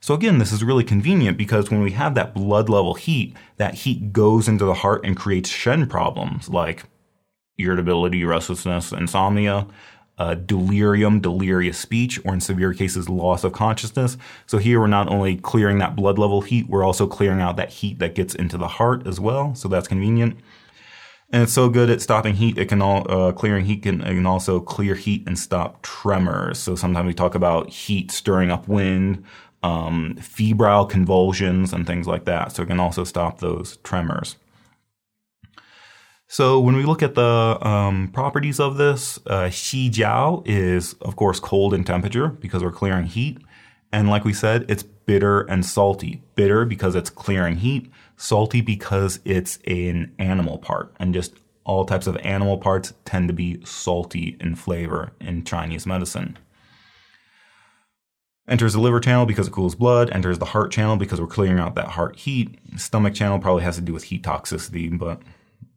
So 0.00 0.14
again, 0.14 0.38
this 0.38 0.52
is 0.52 0.62
really 0.62 0.84
convenient 0.84 1.36
because 1.36 1.70
when 1.70 1.82
we 1.82 1.90
have 1.92 2.14
that 2.14 2.32
blood 2.32 2.68
level 2.68 2.94
heat, 2.94 3.36
that 3.56 3.74
heat 3.74 4.12
goes 4.12 4.48
into 4.48 4.64
the 4.64 4.74
heart 4.74 5.04
and 5.04 5.16
creates 5.16 5.50
Shen 5.50 5.88
problems 5.88 6.48
like 6.48 6.84
irritability, 7.58 8.24
restlessness, 8.24 8.92
insomnia, 8.92 9.66
uh, 10.20 10.34
delirium, 10.34 11.18
delirious 11.18 11.78
speech, 11.78 12.20
or 12.26 12.34
in 12.34 12.40
severe 12.40 12.74
cases, 12.74 13.08
loss 13.08 13.42
of 13.42 13.54
consciousness. 13.54 14.18
So 14.46 14.58
here 14.58 14.78
we're 14.78 14.86
not 14.86 15.08
only 15.08 15.36
clearing 15.36 15.78
that 15.78 15.96
blood 15.96 16.18
level 16.18 16.42
heat, 16.42 16.68
we're 16.68 16.84
also 16.84 17.06
clearing 17.06 17.40
out 17.40 17.56
that 17.56 17.70
heat 17.70 17.98
that 18.00 18.14
gets 18.14 18.34
into 18.34 18.58
the 18.58 18.68
heart 18.68 19.06
as 19.06 19.18
well. 19.18 19.54
So 19.54 19.66
that's 19.66 19.88
convenient. 19.88 20.38
And 21.32 21.44
it's 21.44 21.54
so 21.54 21.70
good 21.70 21.88
at 21.88 22.02
stopping 22.02 22.34
heat. 22.34 22.58
It 22.58 22.66
can 22.66 22.82
all 22.82 23.10
uh, 23.10 23.32
clearing 23.32 23.64
heat 23.64 23.82
can, 23.82 24.00
can 24.00 24.26
also 24.26 24.60
clear 24.60 24.94
heat 24.94 25.26
and 25.26 25.38
stop 25.38 25.80
tremors. 25.80 26.58
So 26.58 26.76
sometimes 26.76 27.06
we 27.06 27.14
talk 27.14 27.34
about 27.34 27.70
heat 27.70 28.10
stirring 28.10 28.50
up 28.50 28.68
wind, 28.68 29.24
um, 29.62 30.16
febrile 30.16 30.84
convulsions, 30.84 31.72
and 31.72 31.86
things 31.86 32.06
like 32.06 32.26
that. 32.26 32.52
So 32.52 32.62
it 32.64 32.66
can 32.66 32.80
also 32.80 33.04
stop 33.04 33.40
those 33.40 33.78
tremors. 33.84 34.36
So 36.32 36.60
when 36.60 36.76
we 36.76 36.84
look 36.84 37.02
at 37.02 37.16
the 37.16 37.58
um, 37.60 38.08
properties 38.12 38.60
of 38.60 38.76
this, 38.76 39.18
uh, 39.26 39.50
Xi 39.50 39.90
Jiao 39.90 40.46
is 40.46 40.92
of 41.00 41.16
course 41.16 41.40
cold 41.40 41.74
in 41.74 41.82
temperature 41.82 42.28
because 42.28 42.62
we're 42.62 42.70
clearing 42.70 43.06
heat. 43.06 43.38
And 43.92 44.08
like 44.08 44.24
we 44.24 44.32
said, 44.32 44.64
it's 44.68 44.84
bitter 44.84 45.40
and 45.40 45.66
salty. 45.66 46.22
Bitter 46.36 46.64
because 46.64 46.94
it's 46.94 47.10
clearing 47.10 47.56
heat, 47.56 47.90
salty 48.16 48.60
because 48.60 49.18
it's 49.24 49.58
an 49.66 50.14
animal 50.20 50.58
part. 50.58 50.94
And 51.00 51.12
just 51.12 51.34
all 51.64 51.84
types 51.84 52.06
of 52.06 52.16
animal 52.18 52.58
parts 52.58 52.94
tend 53.04 53.26
to 53.26 53.34
be 53.34 53.60
salty 53.64 54.36
in 54.38 54.54
flavor 54.54 55.10
in 55.20 55.42
Chinese 55.42 55.84
medicine. 55.84 56.38
Enters 58.46 58.74
the 58.74 58.80
liver 58.80 59.00
channel 59.00 59.26
because 59.26 59.48
it 59.48 59.52
cools 59.52 59.74
blood. 59.74 60.10
Enters 60.10 60.38
the 60.38 60.44
heart 60.44 60.70
channel 60.70 60.96
because 60.96 61.20
we're 61.20 61.26
clearing 61.26 61.58
out 61.58 61.74
that 61.74 61.88
heart 61.88 62.14
heat. 62.14 62.56
Stomach 62.76 63.14
channel 63.14 63.40
probably 63.40 63.64
has 63.64 63.74
to 63.74 63.82
do 63.82 63.92
with 63.92 64.04
heat 64.04 64.22
toxicity, 64.22 64.96
but 64.96 65.20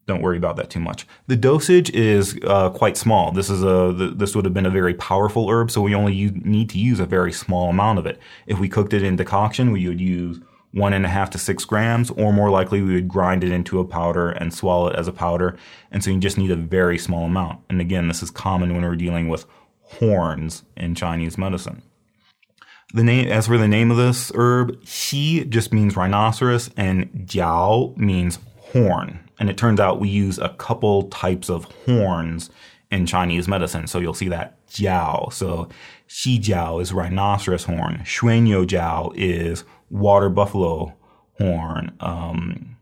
don't 0.05 0.21
worry 0.21 0.37
about 0.37 0.57
that 0.57 0.69
too 0.69 0.79
much. 0.79 1.07
The 1.27 1.35
dosage 1.35 1.89
is 1.91 2.37
uh, 2.45 2.69
quite 2.71 2.97
small. 2.97 3.31
This 3.31 3.49
is 3.49 3.63
a 3.63 3.93
this 4.15 4.35
would 4.35 4.45
have 4.45 4.53
been 4.53 4.65
a 4.65 4.71
very 4.71 4.93
powerful 4.93 5.49
herb, 5.49 5.71
so 5.71 5.81
we 5.81 5.95
only 5.95 6.31
need 6.43 6.69
to 6.71 6.79
use 6.79 6.99
a 6.99 7.05
very 7.05 7.31
small 7.31 7.69
amount 7.69 7.99
of 7.99 8.05
it. 8.05 8.19
If 8.45 8.59
we 8.59 8.67
cooked 8.67 8.93
it 8.93 9.03
in 9.03 9.15
decoction, 9.15 9.71
we 9.71 9.87
would 9.87 10.01
use 10.01 10.39
one 10.73 10.93
and 10.93 11.05
a 11.05 11.09
half 11.09 11.29
to 11.29 11.37
six 11.37 11.65
grams, 11.65 12.09
or 12.11 12.33
more 12.33 12.49
likely 12.49 12.81
we 12.81 12.95
would 12.95 13.07
grind 13.07 13.43
it 13.43 13.51
into 13.51 13.79
a 13.79 13.85
powder 13.85 14.31
and 14.31 14.53
swallow 14.53 14.87
it 14.87 14.95
as 14.95 15.07
a 15.07 15.13
powder. 15.13 15.55
And 15.91 16.03
so 16.03 16.09
you 16.09 16.19
just 16.19 16.37
need 16.37 16.51
a 16.51 16.55
very 16.55 16.97
small 16.97 17.25
amount. 17.25 17.59
And 17.69 17.79
again, 17.79 18.07
this 18.07 18.23
is 18.23 18.31
common 18.31 18.73
when 18.73 18.83
we're 18.83 18.95
dealing 18.95 19.29
with 19.29 19.45
horns 19.83 20.63
in 20.75 20.95
Chinese 20.95 21.37
medicine. 21.37 21.83
The 22.93 23.03
name, 23.03 23.27
as 23.29 23.47
for 23.47 23.57
the 23.57 23.67
name 23.67 23.91
of 23.91 23.97
this 23.97 24.31
herb, 24.35 24.83
Xi 24.83 25.45
just 25.45 25.73
means 25.73 25.95
rhinoceros 25.95 26.71
and 26.75 27.09
Jiao 27.25 27.95
means 27.97 28.39
horn. 28.57 29.22
And 29.39 29.49
it 29.49 29.57
turns 29.57 29.79
out 29.79 29.99
we 29.99 30.09
use 30.09 30.37
a 30.37 30.49
couple 30.49 31.03
types 31.09 31.49
of 31.49 31.65
horns 31.85 32.49
in 32.91 33.05
Chinese 33.05 33.47
medicine. 33.47 33.87
So 33.87 33.99
you'll 33.99 34.13
see 34.13 34.29
that 34.29 34.65
jiao. 34.67 35.33
So 35.33 35.67
Xi 36.07 36.39
jiao 36.39 36.81
is 36.81 36.93
rhinoceros 36.93 37.63
horn. 37.63 38.01
Shuiniu 38.03 38.65
jiao 38.65 39.11
is 39.15 39.63
water 39.89 40.29
buffalo 40.29 40.93
horn. 41.39 41.95
Um, 41.99 42.73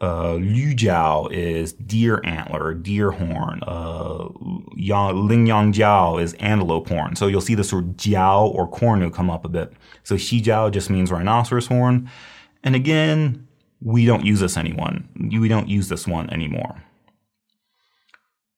uh, 0.00 0.34
Lu 0.34 0.74
Jiao 0.74 1.32
is 1.32 1.72
deer 1.72 2.20
antler, 2.24 2.74
deer 2.74 3.12
horn. 3.12 3.62
Uh, 3.66 4.28
yang, 4.76 5.26
Ling 5.26 5.46
Yang 5.46 5.72
Jiao 5.72 6.22
is 6.22 6.34
antelope 6.34 6.88
horn. 6.88 7.16
So 7.16 7.26
you'll 7.28 7.40
see 7.40 7.54
this 7.54 7.72
word 7.72 7.96
Jiao 7.96 8.54
or 8.54 8.70
cornu 8.70 9.10
come 9.10 9.30
up 9.30 9.44
a 9.46 9.48
bit. 9.48 9.72
So 10.04 10.18
Xi 10.18 10.42
Jiao 10.42 10.70
just 10.70 10.90
means 10.90 11.10
rhinoceros 11.10 11.66
horn. 11.68 12.10
And 12.62 12.74
again, 12.74 13.48
we 13.80 14.06
don't 14.06 14.24
use 14.24 14.40
this 14.40 14.56
anyone. 14.56 15.08
We 15.16 15.48
don't 15.48 15.68
use 15.68 15.88
this 15.88 16.06
one 16.06 16.30
anymore. 16.30 16.82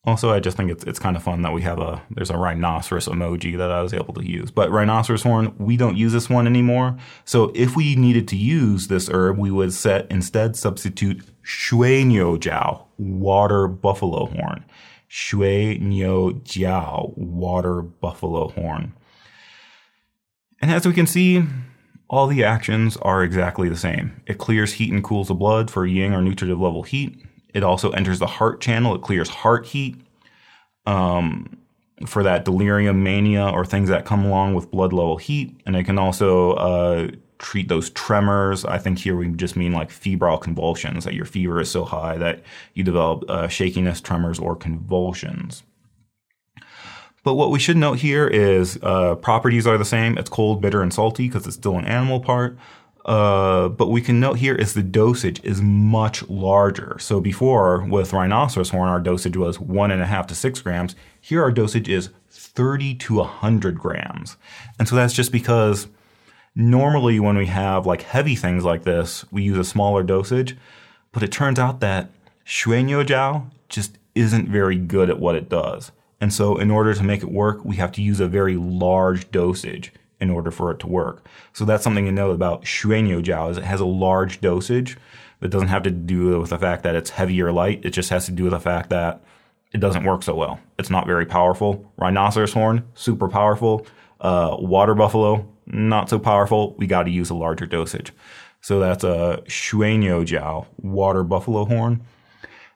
Also, 0.04 0.32
I 0.32 0.40
just 0.40 0.56
think 0.56 0.70
it's 0.70 0.84
it's 0.84 0.98
kind 0.98 1.16
of 1.16 1.22
fun 1.22 1.42
that 1.42 1.52
we 1.52 1.60
have 1.62 1.78
a 1.80 2.00
there's 2.10 2.30
a 2.30 2.38
rhinoceros 2.38 3.08
emoji 3.08 3.58
that 3.58 3.70
I 3.70 3.82
was 3.82 3.92
able 3.92 4.14
to 4.14 4.24
use. 4.24 4.50
But 4.50 4.70
rhinoceros 4.70 5.22
horn, 5.22 5.54
we 5.58 5.76
don't 5.76 5.98
use 5.98 6.12
this 6.12 6.30
one 6.30 6.46
anymore. 6.46 6.96
So 7.26 7.52
if 7.54 7.76
we 7.76 7.94
needed 7.94 8.26
to 8.28 8.36
use 8.36 8.88
this 8.88 9.10
herb, 9.10 9.36
we 9.38 9.50
would 9.50 9.74
set 9.74 10.10
instead 10.10 10.56
substitute 10.56 11.22
shui 11.42 12.04
niu 12.04 12.38
jiao, 12.38 12.86
water 12.96 13.68
buffalo 13.68 14.26
horn. 14.26 14.64
Shui 15.08 15.78
niu 15.78 16.40
jiao, 16.42 17.12
water 17.18 17.82
buffalo 17.82 18.48
horn. 18.48 18.94
And 20.62 20.70
as 20.70 20.86
we 20.86 20.94
can 20.94 21.06
see, 21.06 21.44
all 22.10 22.26
the 22.26 22.42
actions 22.44 22.96
are 22.98 23.22
exactly 23.22 23.68
the 23.68 23.76
same. 23.76 24.20
It 24.26 24.38
clears 24.38 24.74
heat 24.74 24.92
and 24.92 25.04
cools 25.04 25.28
the 25.28 25.34
blood 25.34 25.70
for 25.70 25.86
yang 25.86 26.14
or 26.14 26.22
nutritive 26.22 26.60
level 26.60 26.82
heat. 26.82 27.22
It 27.52 27.62
also 27.62 27.90
enters 27.90 28.18
the 28.18 28.26
heart 28.26 28.60
channel. 28.60 28.94
It 28.94 29.02
clears 29.02 29.28
heart 29.28 29.66
heat 29.66 29.96
um, 30.86 31.58
for 32.06 32.22
that 32.22 32.44
delirium 32.44 33.02
mania 33.02 33.48
or 33.48 33.64
things 33.64 33.88
that 33.90 34.06
come 34.06 34.24
along 34.24 34.54
with 34.54 34.70
blood 34.70 34.92
level 34.92 35.16
heat. 35.16 35.60
And 35.66 35.76
it 35.76 35.84
can 35.84 35.98
also 35.98 36.52
uh, 36.52 37.08
treat 37.38 37.68
those 37.68 37.90
tremors. 37.90 38.64
I 38.64 38.78
think 38.78 38.98
here 38.98 39.16
we 39.16 39.28
just 39.28 39.56
mean 39.56 39.72
like 39.72 39.90
febrile 39.90 40.38
convulsions, 40.38 41.04
that 41.04 41.14
your 41.14 41.24
fever 41.26 41.60
is 41.60 41.70
so 41.70 41.84
high 41.84 42.16
that 42.18 42.42
you 42.74 42.84
develop 42.84 43.28
uh, 43.28 43.48
shakiness, 43.48 44.00
tremors, 44.00 44.38
or 44.38 44.56
convulsions. 44.56 45.62
But 47.24 47.34
what 47.34 47.50
we 47.50 47.58
should 47.58 47.76
note 47.76 47.98
here 47.98 48.26
is 48.26 48.78
uh, 48.82 49.16
properties 49.16 49.66
are 49.66 49.78
the 49.78 49.84
same. 49.84 50.16
It's 50.18 50.30
cold, 50.30 50.60
bitter, 50.60 50.82
and 50.82 50.92
salty 50.92 51.28
because 51.28 51.46
it's 51.46 51.56
still 51.56 51.76
an 51.76 51.84
animal 51.84 52.20
part. 52.20 52.56
Uh, 53.04 53.68
but 53.70 53.88
we 53.88 54.02
can 54.02 54.20
note 54.20 54.34
here 54.34 54.54
is 54.54 54.74
the 54.74 54.82
dosage 54.82 55.42
is 55.42 55.62
much 55.62 56.28
larger. 56.28 56.98
So 57.00 57.20
before 57.20 57.84
with 57.86 58.12
rhinoceros 58.12 58.68
horn, 58.68 58.90
our 58.90 59.00
dosage 59.00 59.36
was 59.36 59.58
one 59.58 59.90
and 59.90 60.02
a 60.02 60.06
half 60.06 60.26
to 60.26 60.34
six 60.34 60.60
grams. 60.60 60.94
Here 61.18 61.42
our 61.42 61.50
dosage 61.50 61.88
is 61.88 62.10
30 62.28 62.94
to 62.96 63.14
100 63.14 63.78
grams. 63.78 64.36
And 64.78 64.86
so 64.86 64.94
that's 64.94 65.14
just 65.14 65.32
because 65.32 65.88
normally 66.54 67.18
when 67.18 67.38
we 67.38 67.46
have 67.46 67.86
like 67.86 68.02
heavy 68.02 68.36
things 68.36 68.62
like 68.62 68.82
this, 68.84 69.24
we 69.32 69.42
use 69.42 69.56
a 69.56 69.64
smaller 69.64 70.02
dosage. 70.02 70.56
But 71.12 71.22
it 71.22 71.32
turns 71.32 71.58
out 71.58 71.80
that 71.80 72.10
Shuiniu 72.44 73.06
Jiao 73.06 73.46
just 73.70 73.96
isn't 74.14 74.48
very 74.48 74.76
good 74.76 75.08
at 75.08 75.18
what 75.18 75.34
it 75.34 75.48
does. 75.48 75.92
And 76.20 76.32
so 76.32 76.56
in 76.58 76.70
order 76.70 76.94
to 76.94 77.02
make 77.02 77.22
it 77.22 77.30
work, 77.30 77.64
we 77.64 77.76
have 77.76 77.92
to 77.92 78.02
use 78.02 78.20
a 78.20 78.28
very 78.28 78.56
large 78.56 79.30
dosage 79.30 79.92
in 80.20 80.30
order 80.30 80.50
for 80.50 80.70
it 80.70 80.80
to 80.80 80.86
work. 80.86 81.24
So 81.52 81.64
that's 81.64 81.84
something 81.84 82.06
to 82.06 82.12
know 82.12 82.30
about 82.30 82.64
Shuiniu 82.64 83.22
Jiao 83.22 83.50
is 83.50 83.58
it 83.58 83.64
has 83.64 83.80
a 83.80 83.86
large 83.86 84.40
dosage. 84.40 84.96
It 85.40 85.50
doesn't 85.50 85.68
have 85.68 85.84
to 85.84 85.90
do 85.90 86.40
with 86.40 86.50
the 86.50 86.58
fact 86.58 86.82
that 86.82 86.96
it's 86.96 87.10
heavy 87.10 87.40
or 87.40 87.52
light. 87.52 87.84
It 87.84 87.90
just 87.90 88.10
has 88.10 88.26
to 88.26 88.32
do 88.32 88.44
with 88.44 88.52
the 88.52 88.60
fact 88.60 88.90
that 88.90 89.22
it 89.72 89.78
doesn't 89.78 90.04
work 90.04 90.22
so 90.22 90.34
well. 90.34 90.58
It's 90.78 90.90
not 90.90 91.06
very 91.06 91.26
powerful. 91.26 91.92
Rhinoceros 91.96 92.52
horn, 92.52 92.88
super 92.94 93.28
powerful. 93.28 93.86
Uh, 94.20 94.56
water 94.58 94.96
buffalo, 94.96 95.48
not 95.66 96.10
so 96.10 96.18
powerful. 96.18 96.74
We 96.74 96.88
got 96.88 97.04
to 97.04 97.10
use 97.10 97.30
a 97.30 97.34
larger 97.34 97.66
dosage. 97.66 98.12
So 98.60 98.80
that's 98.80 99.04
a 99.04 99.42
Shuiniu 99.46 100.26
Jiao, 100.26 100.66
water 100.78 101.22
buffalo 101.22 101.64
horn. 101.64 102.02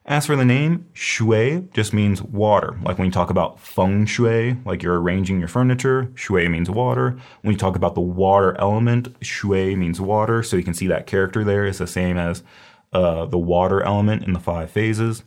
As 0.05 0.25
for 0.25 0.35
the 0.35 0.43
name, 0.43 0.85
shui 0.91 1.65
just 1.73 1.93
means 1.93 2.21
water. 2.21 2.77
Like 2.83 2.97
when 2.97 3.05
you 3.05 3.11
talk 3.11 3.29
about 3.29 3.59
feng 3.59 4.05
shui, 4.05 4.57
like 4.65 4.83
you're 4.83 4.99
arranging 4.99 5.39
your 5.39 5.47
furniture, 5.47 6.11
shui 6.13 6.49
means 6.49 6.69
water. 6.69 7.17
When 7.41 7.53
you 7.53 7.57
talk 7.57 7.77
about 7.77 7.95
the 7.95 8.01
water 8.01 8.53
element, 8.59 9.15
shui 9.21 9.77
means 9.77 10.01
water. 10.01 10.43
So 10.43 10.57
you 10.57 10.63
can 10.63 10.73
see 10.73 10.87
that 10.87 11.07
character 11.07 11.45
there 11.45 11.65
is 11.65 11.77
the 11.77 11.87
same 11.87 12.17
as 12.17 12.43
uh, 12.91 13.27
the 13.27 13.37
water 13.37 13.81
element 13.81 14.23
in 14.23 14.33
the 14.33 14.41
five 14.41 14.69
phases. 14.69 15.23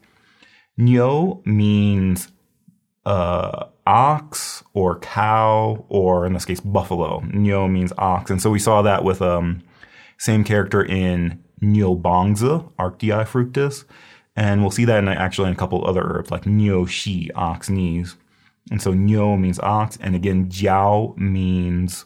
Niu 0.77 1.41
means 1.47 2.29
uh, 3.07 3.67
ox 3.87 4.62
or 4.75 4.99
cow, 4.99 5.87
or 5.89 6.27
in 6.27 6.35
this 6.35 6.45
case, 6.45 6.61
buffalo. 6.61 7.21
Niu 7.33 7.67
means 7.67 7.95
ox. 7.97 8.31
And 8.31 8.43
so 8.43 8.51
we 8.51 8.59
saw 8.59 8.83
that 8.83 9.05
with 9.05 9.23
um, 9.23 9.62
same 10.19 10.45
character 10.45 10.85
in 10.85 11.43
Niu 11.62 11.97
Bangzi, 11.97 12.71
Arctii 12.79 13.27
fructus. 13.27 13.87
And 14.37 14.61
we'll 14.61 14.70
see 14.70 14.85
that 14.85 14.99
in 14.99 15.09
actually 15.09 15.49
in 15.49 15.55
a 15.55 15.59
couple 15.59 15.87
other 15.87 16.03
herbs 16.03 16.31
like 16.31 16.46
Niu 16.46 16.87
Xi, 16.87 17.31
ox 17.35 17.70
knees. 17.70 18.16
And 18.70 18.83
so 18.83 18.92
Niu 18.92 19.37
means 19.37 19.59
ox, 19.61 19.96
and 20.01 20.14
again 20.14 20.49
Jiao 20.49 21.16
means 21.16 22.05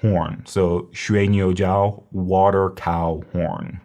horn. 0.00 0.42
So 0.46 0.88
Shui 0.92 1.26
Nyo 1.28 1.52
Jiao, 1.52 2.04
water 2.12 2.70
cow 2.70 3.22
horn. 3.32 3.80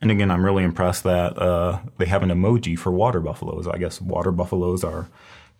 And 0.00 0.12
again, 0.12 0.30
I'm 0.30 0.44
really 0.44 0.62
impressed 0.62 1.02
that 1.04 1.36
uh, 1.38 1.80
they 1.98 2.06
have 2.06 2.22
an 2.22 2.28
emoji 2.28 2.78
for 2.78 2.92
water 2.92 3.18
buffaloes. 3.18 3.66
I 3.66 3.78
guess 3.78 4.00
water 4.00 4.30
buffaloes 4.30 4.84
are 4.84 5.08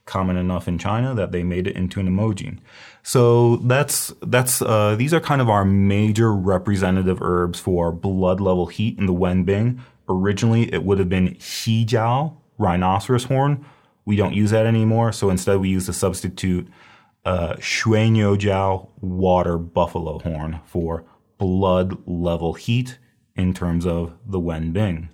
common 0.04 0.36
enough 0.36 0.68
in 0.68 0.78
China 0.78 1.14
that 1.14 1.32
they 1.32 1.42
made 1.42 1.66
it 1.66 1.76
into 1.76 2.00
an 2.00 2.08
emoji. 2.08 2.58
So 3.02 3.56
that's 3.56 4.12
that's 4.22 4.62
uh, 4.62 4.94
these 4.96 5.12
are 5.12 5.20
kind 5.20 5.40
of 5.40 5.50
our 5.50 5.64
major 5.64 6.32
representative 6.32 7.20
herbs 7.20 7.58
for 7.58 7.90
blood 7.90 8.40
level 8.40 8.66
heat 8.66 8.98
in 8.98 9.06
the 9.06 9.14
Wenbing 9.14 9.80
originally 10.08 10.72
it 10.72 10.84
would 10.84 10.98
have 10.98 11.08
been 11.08 11.34
Jiao, 11.36 12.36
rhinoceros 12.58 13.24
horn. 13.24 13.64
We 14.04 14.16
don't 14.16 14.34
use 14.34 14.50
that 14.50 14.66
anymore, 14.66 15.12
so 15.12 15.30
instead 15.30 15.58
we 15.58 15.68
use 15.68 15.86
the 15.86 15.92
substitute 15.92 16.68
uh, 17.24 17.54
Shuiniu 17.56 18.38
Jiao, 18.38 18.88
water 19.00 19.58
buffalo 19.58 20.18
horn 20.18 20.60
for 20.64 21.04
blood 21.36 21.96
level 22.06 22.54
heat 22.54 22.98
in 23.36 23.52
terms 23.52 23.86
of 23.86 24.14
the 24.26 24.40
Wenbing. 24.40 25.08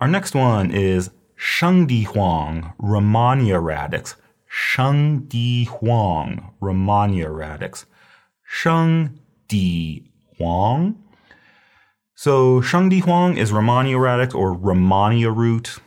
Our 0.00 0.08
next 0.08 0.34
one 0.34 0.70
is 0.70 1.10
Shengdi 1.38 2.04
Huang, 2.06 2.72
Rehmannia 2.80 3.62
radix. 3.62 4.16
Shengdi 4.50 5.66
Huang, 5.66 6.52
Rehmannia 6.60 7.34
radix. 7.34 7.86
Shengdi 8.46 10.10
Huang 10.36 11.03
so 12.14 12.60
Shengdi 12.60 13.02
Huang 13.02 13.36
is 13.36 13.50
Rehmannia 13.50 14.00
radix 14.00 14.34
or 14.34 14.56
Rehmannia 14.56 15.34
root. 15.34 15.78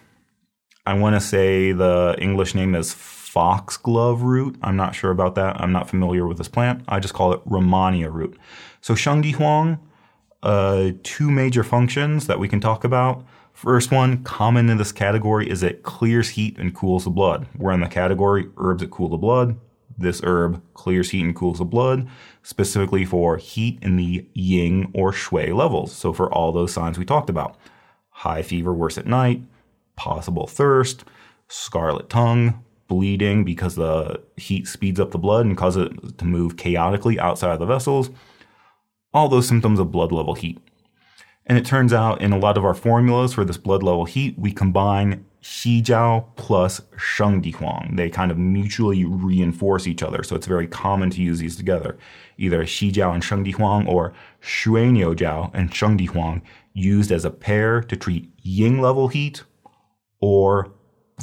I 0.85 0.93
want 0.93 1.15
to 1.15 1.21
say 1.21 1.71
the 1.71 2.15
English 2.19 2.55
name 2.55 2.75
is 2.75 2.93
foxglove 2.93 4.21
root. 4.21 4.57
I'm 4.61 4.75
not 4.75 4.95
sure 4.95 5.11
about 5.11 5.35
that. 5.35 5.59
I'm 5.61 5.71
not 5.71 5.89
familiar 5.89 6.27
with 6.27 6.37
this 6.37 6.47
plant. 6.47 6.83
I 6.87 6.99
just 6.99 7.13
call 7.13 7.33
it 7.33 7.45
Rehmannia 7.45 8.11
root. 8.11 8.37
So 8.81 8.93
Shengdi 8.93 9.35
Huang, 9.35 9.79
uh, 10.43 10.91
two 11.03 11.31
major 11.31 11.63
functions 11.63 12.27
that 12.27 12.39
we 12.39 12.47
can 12.47 12.59
talk 12.59 12.83
about. 12.83 13.25
First 13.53 13.91
one, 13.91 14.23
common 14.23 14.69
in 14.69 14.77
this 14.77 14.91
category, 14.91 15.49
is 15.49 15.63
it 15.63 15.83
clears 15.83 16.29
heat 16.29 16.57
and 16.59 16.75
cools 16.75 17.05
the 17.05 17.09
blood. 17.09 17.47
We're 17.57 17.71
in 17.71 17.81
the 17.81 17.87
category 17.87 18.49
herbs 18.57 18.81
that 18.81 18.91
cool 18.91 19.09
the 19.09 19.17
blood. 19.17 19.57
This 19.97 20.21
herb 20.23 20.61
clears 20.75 21.09
heat 21.09 21.23
and 21.23 21.35
cools 21.35 21.57
the 21.57 21.65
blood, 21.65 22.07
specifically 22.47 23.03
for 23.03 23.35
heat 23.35 23.77
in 23.81 23.97
the 23.97 24.25
ying 24.33 24.89
or 24.93 25.11
xue 25.11 25.53
levels. 25.53 25.91
So, 25.91 26.13
for 26.13 26.31
all 26.31 26.53
those 26.53 26.71
signs 26.71 26.97
we 26.97 27.03
talked 27.03 27.29
about 27.29 27.57
high 28.07 28.41
fever 28.41 28.73
worse 28.73 28.97
at 28.97 29.05
night, 29.05 29.41
possible 29.97 30.47
thirst, 30.47 31.03
scarlet 31.49 32.09
tongue, 32.09 32.63
bleeding 32.87 33.43
because 33.43 33.75
the 33.75 34.21
heat 34.37 34.65
speeds 34.65 34.97
up 34.97 35.11
the 35.11 35.17
blood 35.17 35.45
and 35.45 35.57
causes 35.57 35.89
it 35.89 36.17
to 36.19 36.23
move 36.23 36.55
chaotically 36.55 37.19
outside 37.19 37.51
of 37.51 37.59
the 37.59 37.65
vessels. 37.65 38.11
All 39.13 39.27
those 39.27 39.45
symptoms 39.45 39.77
of 39.77 39.91
blood 39.91 40.13
level 40.13 40.33
heat. 40.33 40.57
And 41.47 41.57
it 41.57 41.65
turns 41.65 41.91
out 41.91 42.21
in 42.21 42.31
a 42.31 42.39
lot 42.39 42.57
of 42.57 42.63
our 42.63 42.73
formulas 42.73 43.33
for 43.33 43.43
this 43.43 43.57
blood 43.57 43.83
level 43.83 44.05
heat, 44.05 44.39
we 44.39 44.53
combine 44.53 45.25
Xijiao 45.43 46.25
plus 46.35 46.81
Shengdihuang. 46.97 47.95
They 47.95 48.09
kind 48.09 48.31
of 48.31 48.37
mutually 48.37 49.05
reinforce 49.05 49.87
each 49.87 50.03
other, 50.03 50.23
so 50.23 50.35
it's 50.35 50.47
very 50.47 50.67
common 50.67 51.09
to 51.11 51.21
use 51.21 51.39
these 51.39 51.55
together. 51.55 51.97
Either 52.37 52.63
Xijiao 52.63 53.13
and 53.13 53.23
Shengdihuang 53.23 53.87
or 53.87 54.13
Shuiniujiao 54.41 55.51
and 55.53 55.71
Shengdihuang 55.71 56.41
used 56.73 57.11
as 57.11 57.25
a 57.25 57.31
pair 57.31 57.81
to 57.81 57.95
treat 57.95 58.29
Ying 58.41 58.81
level 58.81 59.07
heat 59.07 59.43
or 60.19 60.71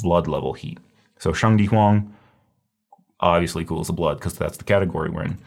blood 0.01 0.27
level 0.27 0.53
heat. 0.53 0.79
So 1.19 1.31
Shengdihuang 1.31 2.11
obviously 3.19 3.65
cools 3.65 3.87
the 3.87 3.93
blood 3.93 4.17
because 4.17 4.37
that's 4.37 4.57
the 4.57 4.63
category 4.63 5.09
we're 5.09 5.23
in. 5.23 5.37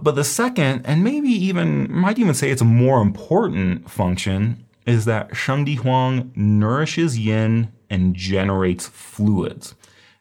But 0.00 0.16
the 0.16 0.24
second, 0.24 0.84
and 0.86 1.04
maybe 1.04 1.28
even, 1.28 1.90
might 1.92 2.18
even 2.18 2.34
say 2.34 2.50
it's 2.50 2.62
a 2.62 2.64
more 2.64 3.00
important 3.00 3.88
function, 3.88 4.63
is 4.86 5.04
that 5.06 5.30
Shengdi 5.30 5.78
Huang 5.78 6.32
nourishes 6.34 7.18
yin 7.18 7.72
and 7.88 8.14
generates 8.14 8.86
fluids. 8.86 9.74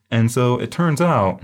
And 0.09 0.31
so 0.31 0.59
it 0.59 0.71
turns 0.71 1.01
out, 1.01 1.41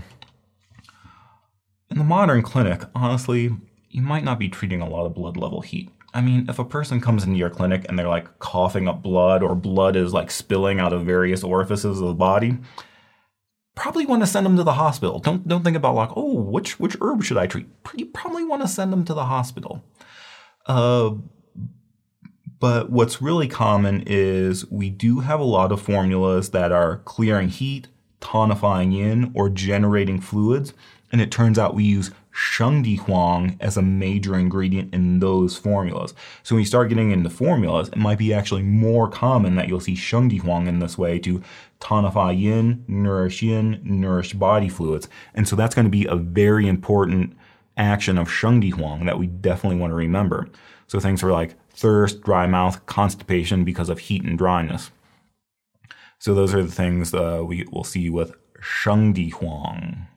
in 1.89 1.97
the 1.97 2.03
modern 2.03 2.41
clinic, 2.41 2.83
honestly, 2.93 3.51
you 3.89 4.01
might 4.01 4.23
not 4.23 4.39
be 4.39 4.47
treating 4.47 4.81
a 4.81 4.89
lot 4.89 5.05
of 5.05 5.15
blood 5.15 5.37
level 5.37 5.61
heat. 5.61 5.89
I 6.13 6.21
mean, 6.21 6.45
if 6.49 6.59
a 6.59 6.65
person 6.65 7.01
comes 7.01 7.23
into 7.23 7.37
your 7.37 7.49
clinic 7.49 7.85
and 7.87 7.97
they're 7.97 8.07
like 8.07 8.39
coughing 8.39 8.87
up 8.87 9.01
blood 9.01 9.43
or 9.43 9.55
blood 9.55 9.95
is 9.95 10.13
like 10.13 10.31
spilling 10.31 10.79
out 10.79 10.93
of 10.93 11.05
various 11.05 11.43
orifices 11.43 11.99
of 11.99 12.07
the 12.07 12.13
body, 12.13 12.57
probably 13.75 14.05
want 14.05 14.21
to 14.21 14.27
send 14.27 14.45
them 14.45 14.57
to 14.57 14.63
the 14.63 14.73
hospital. 14.73 15.19
Don't 15.19 15.47
don't 15.47 15.63
think 15.63 15.77
about 15.77 15.95
like, 15.95 16.09
oh, 16.15 16.33
which 16.33 16.79
which 16.79 16.97
herb 17.01 17.23
should 17.23 17.37
I 17.37 17.47
treat? 17.47 17.67
You 17.95 18.07
probably 18.07 18.43
want 18.43 18.61
to 18.61 18.67
send 18.67 18.91
them 18.91 19.05
to 19.05 19.13
the 19.13 19.25
hospital. 19.25 19.83
Uh, 20.65 21.11
but 22.59 22.89
what's 22.89 23.21
really 23.21 23.47
common 23.47 24.03
is 24.05 24.69
we 24.69 24.89
do 24.89 25.19
have 25.21 25.39
a 25.39 25.43
lot 25.43 25.71
of 25.71 25.81
formulas 25.81 26.49
that 26.51 26.71
are 26.71 26.97
clearing 27.05 27.49
heat, 27.49 27.87
tonifying 28.21 28.93
yin, 28.93 29.31
or 29.33 29.49
generating 29.49 30.19
fluids. 30.19 30.73
And 31.11 31.21
it 31.21 31.31
turns 31.31 31.57
out 31.57 31.73
we 31.73 31.85
use 31.85 32.11
Shengdi 32.33 32.99
Huang 32.99 33.57
as 33.59 33.77
a 33.77 33.81
major 33.81 34.35
ingredient 34.35 34.93
in 34.93 35.19
those 35.19 35.57
formulas. 35.57 36.13
So 36.43 36.55
when 36.55 36.61
you 36.61 36.67
start 36.67 36.89
getting 36.89 37.11
into 37.11 37.29
formulas, 37.29 37.89
it 37.89 37.97
might 37.97 38.17
be 38.19 38.33
actually 38.33 38.61
more 38.61 39.09
common 39.09 39.55
that 39.55 39.67
you'll 39.67 39.79
see 39.79 39.95
Shengdi 39.95 40.41
Huang 40.41 40.67
in 40.67 40.79
this 40.79 40.97
way 40.97 41.17
to 41.19 41.41
tonify 41.79 42.39
yin, 42.39 42.83
nourish 42.87 43.41
yin, 43.41 43.81
nourish 43.83 44.33
body 44.33 44.69
fluids. 44.69 45.07
And 45.33 45.47
so 45.47 45.55
that's 45.55 45.73
going 45.73 45.85
to 45.85 45.91
be 45.91 46.05
a 46.05 46.15
very 46.15 46.67
important 46.67 47.35
action 47.75 48.17
of 48.17 48.27
Shengdi 48.27 48.73
Huang 48.73 49.05
that 49.05 49.17
we 49.17 49.27
definitely 49.27 49.79
want 49.79 49.91
to 49.91 49.95
remember. 49.95 50.47
So 50.87 50.99
things 50.99 51.23
are 51.23 51.31
like 51.31 51.55
thirst, 51.79 52.21
dry 52.21 52.45
mouth, 52.45 52.85
constipation 52.85 53.63
because 53.63 53.89
of 53.89 53.99
heat 53.99 54.23
and 54.23 54.37
dryness. 54.37 54.91
So 56.19 56.33
those 56.33 56.53
are 56.53 56.63
the 56.63 56.71
things 56.71 57.13
uh, 57.13 57.41
we 57.45 57.65
will 57.71 57.85
see 57.85 58.09
with 58.09 58.33
Shengdi 58.61 59.31
Huang. 59.31 60.07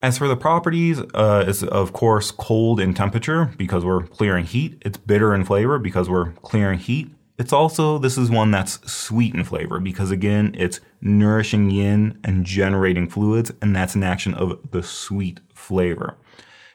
As 0.00 0.18
for 0.18 0.28
the 0.28 0.36
properties, 0.36 1.00
uh, 1.14 1.44
it's 1.48 1.62
of 1.62 1.92
course 1.92 2.30
cold 2.30 2.78
in 2.78 2.94
temperature 2.94 3.50
because 3.56 3.84
we're 3.84 4.02
clearing 4.02 4.44
heat. 4.44 4.80
It's 4.84 4.98
bitter 4.98 5.34
in 5.34 5.44
flavor 5.44 5.78
because 5.78 6.08
we're 6.10 6.32
clearing 6.42 6.78
heat. 6.78 7.10
It's 7.36 7.52
also, 7.52 7.98
this 7.98 8.16
is 8.16 8.30
one 8.30 8.52
that's 8.52 8.80
sweet 8.90 9.34
in 9.34 9.42
flavor 9.42 9.80
because 9.80 10.12
again, 10.12 10.54
it's 10.56 10.78
nourishing 11.00 11.70
yin 11.70 12.20
and 12.22 12.44
generating 12.44 13.08
fluids, 13.08 13.50
and 13.60 13.74
that's 13.74 13.96
an 13.96 14.04
action 14.04 14.34
of 14.34 14.70
the 14.70 14.82
sweet 14.82 15.40
flavor. 15.52 16.16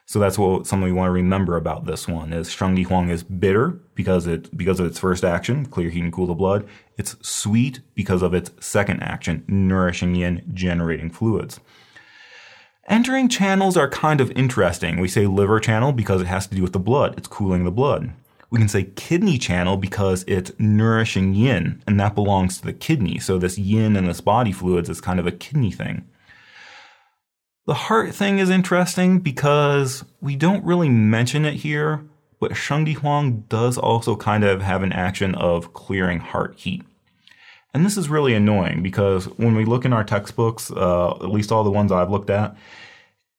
So 0.10 0.18
that's 0.18 0.40
what 0.40 0.66
something 0.66 0.88
we 0.88 0.92
want 0.92 1.10
to 1.10 1.12
remember 1.12 1.56
about 1.56 1.86
this 1.86 2.08
one 2.08 2.34
is 2.34 2.50
Shengdi 2.50 2.88
Huang 2.88 3.10
is 3.10 3.22
bitter 3.22 3.80
because 3.94 4.26
it 4.26 4.58
because 4.58 4.80
of 4.80 4.88
its 4.88 4.98
first 4.98 5.24
action, 5.24 5.68
clear 5.68 5.92
heat 5.92 6.02
and 6.02 6.12
cool 6.12 6.26
the 6.26 6.34
blood. 6.34 6.68
It's 6.98 7.16
sweet 7.22 7.82
because 7.94 8.24
of 8.24 8.34
its 8.34 8.50
second 8.60 9.04
action, 9.04 9.46
nourishing 9.48 10.16
yin, 10.16 10.50
generating 10.52 11.12
fluids. 11.12 11.60
Entering 12.88 13.30
channels 13.30 13.78
are 13.78 13.88
kind 13.88 14.20
of 14.20 14.32
interesting. 14.32 15.00
We 15.00 15.08
say 15.08 15.28
liver 15.28 15.60
channel 15.60 15.92
because 15.92 16.22
it 16.22 16.28
has 16.28 16.48
to 16.48 16.56
do 16.56 16.64
with 16.64 16.74
the 16.74 16.80
blood. 16.80 17.14
It's 17.16 17.28
cooling 17.28 17.64
the 17.64 17.70
blood. 17.70 18.12
We 18.50 18.58
can 18.58 18.68
say 18.68 18.86
kidney 18.86 19.38
channel 19.38 19.78
because 19.78 20.26
it's 20.28 20.52
nourishing 20.58 21.36
yin, 21.36 21.84
and 21.86 22.00
that 22.00 22.16
belongs 22.16 22.58
to 22.58 22.66
the 22.66 22.74
kidney. 22.74 23.20
So 23.20 23.38
this 23.38 23.60
yin 23.60 23.96
and 23.96 24.08
this 24.08 24.22
body 24.22 24.54
fluids 24.54 24.90
is 24.90 25.02
kind 25.02 25.20
of 25.20 25.28
a 25.28 25.32
kidney 25.32 25.72
thing. 25.72 26.08
The 27.70 27.76
heart 27.76 28.16
thing 28.16 28.40
is 28.40 28.50
interesting 28.50 29.20
because 29.20 30.04
we 30.22 30.36
don't 30.36 30.66
really 30.66 30.90
mention 30.90 31.46
it 31.46 31.54
here, 31.54 32.04
but 32.40 32.54
Shengdi 32.54 32.96
Huang 32.96 33.42
does 33.48 33.78
also 33.78 34.16
kind 34.16 34.44
of 34.44 34.64
have 34.64 34.82
an 34.82 34.92
action 34.92 35.36
of 35.36 35.72
clearing 35.76 36.20
heart 36.20 36.56
heat. 36.58 36.82
And 37.72 37.86
this 37.86 37.96
is 37.96 38.10
really 38.10 38.34
annoying 38.34 38.82
because 38.82 39.26
when 39.38 39.56
we 39.56 39.66
look 39.66 39.86
in 39.86 39.94
our 39.94 40.04
textbooks, 40.04 40.72
uh, 40.72 41.12
at 41.18 41.30
least 41.30 41.52
all 41.52 41.64
the 41.64 41.70
ones 41.70 41.92
I've 41.92 42.10
looked 42.10 42.32
at, 42.32 42.58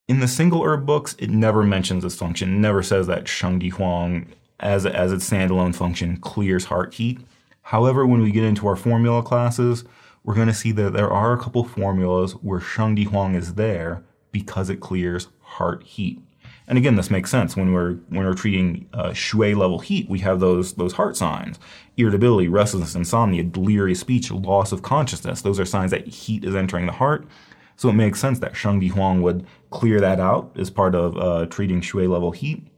in 0.07 0.21
the 0.21 0.29
single 0.29 0.63
herb 0.63 0.87
books, 0.87 1.17
it 1.19 1.31
never 1.31 1.65
mentions 1.65 2.05
this 2.05 2.15
function. 2.15 2.61
Never 2.61 2.85
says 2.85 3.09
that 3.09 3.25
Shengdi 3.25 3.73
Huang, 3.73 4.29
as, 4.61 4.87
as 4.87 5.11
its 5.11 5.29
standalone 5.29 5.75
function, 5.75 6.19
clears 6.19 6.67
heart 6.67 6.95
heat. 6.95 7.19
However, 7.63 8.07
when 8.07 8.23
we 8.23 8.31
get 8.31 8.45
into 8.45 8.69
our 8.69 8.77
formula 8.77 9.25
classes, 9.25 9.83
we're 10.23 10.37
going 10.37 10.47
to 10.47 10.55
see 10.55 10.71
that 10.71 10.93
there 10.93 11.11
are 11.11 11.33
a 11.33 11.39
couple 11.41 11.65
formulas 11.65 12.35
where 12.35 12.61
Shengdi 12.61 13.09
Huang 13.09 13.35
is 13.35 13.55
there 13.55 14.05
because 14.33 14.71
it 14.71 14.81
clears 14.81 15.29
heart 15.41 15.83
heat. 15.83 16.21
And 16.67 16.79
again, 16.79 16.95
this 16.95 17.11
makes 17.11 17.31
sense 17.31 17.57
when 17.57 17.73
we're 17.73 17.95
when 18.11 18.25
we're 18.25 18.35
treating 18.35 18.89
uh, 18.93 19.09
xue 19.09 19.57
level 19.57 19.81
heat. 19.81 20.09
We 20.09 20.21
have 20.21 20.39
those 20.39 20.75
those 20.75 20.93
heart 20.93 21.17
signs: 21.17 21.59
irritability, 21.97 22.47
restlessness, 22.47 22.95
insomnia, 22.95 23.43
delirious 23.43 23.99
speech, 23.99 24.31
loss 24.31 24.71
of 24.71 24.83
consciousness. 24.83 25.43
Those 25.43 25.59
are 25.59 25.65
signs 25.65 25.91
that 25.91 26.07
heat 26.07 26.45
is 26.45 26.55
entering 26.55 26.87
the 26.87 26.93
heart. 26.93 27.27
So 27.75 27.89
it 27.89 27.95
makes 27.95 28.21
sense 28.21 28.39
that 28.41 28.53
Shengdi 28.53 28.91
Huang 28.91 29.23
would 29.23 29.47
clear 29.71 30.01
that 30.01 30.21
out 30.21 30.53
as 30.57 30.71
part 30.71 30.95
of 30.95 31.17
uh, 31.17 31.47
treating 31.47 31.81
xue 31.81 32.09
level 32.09 32.31
heat. 32.31 32.69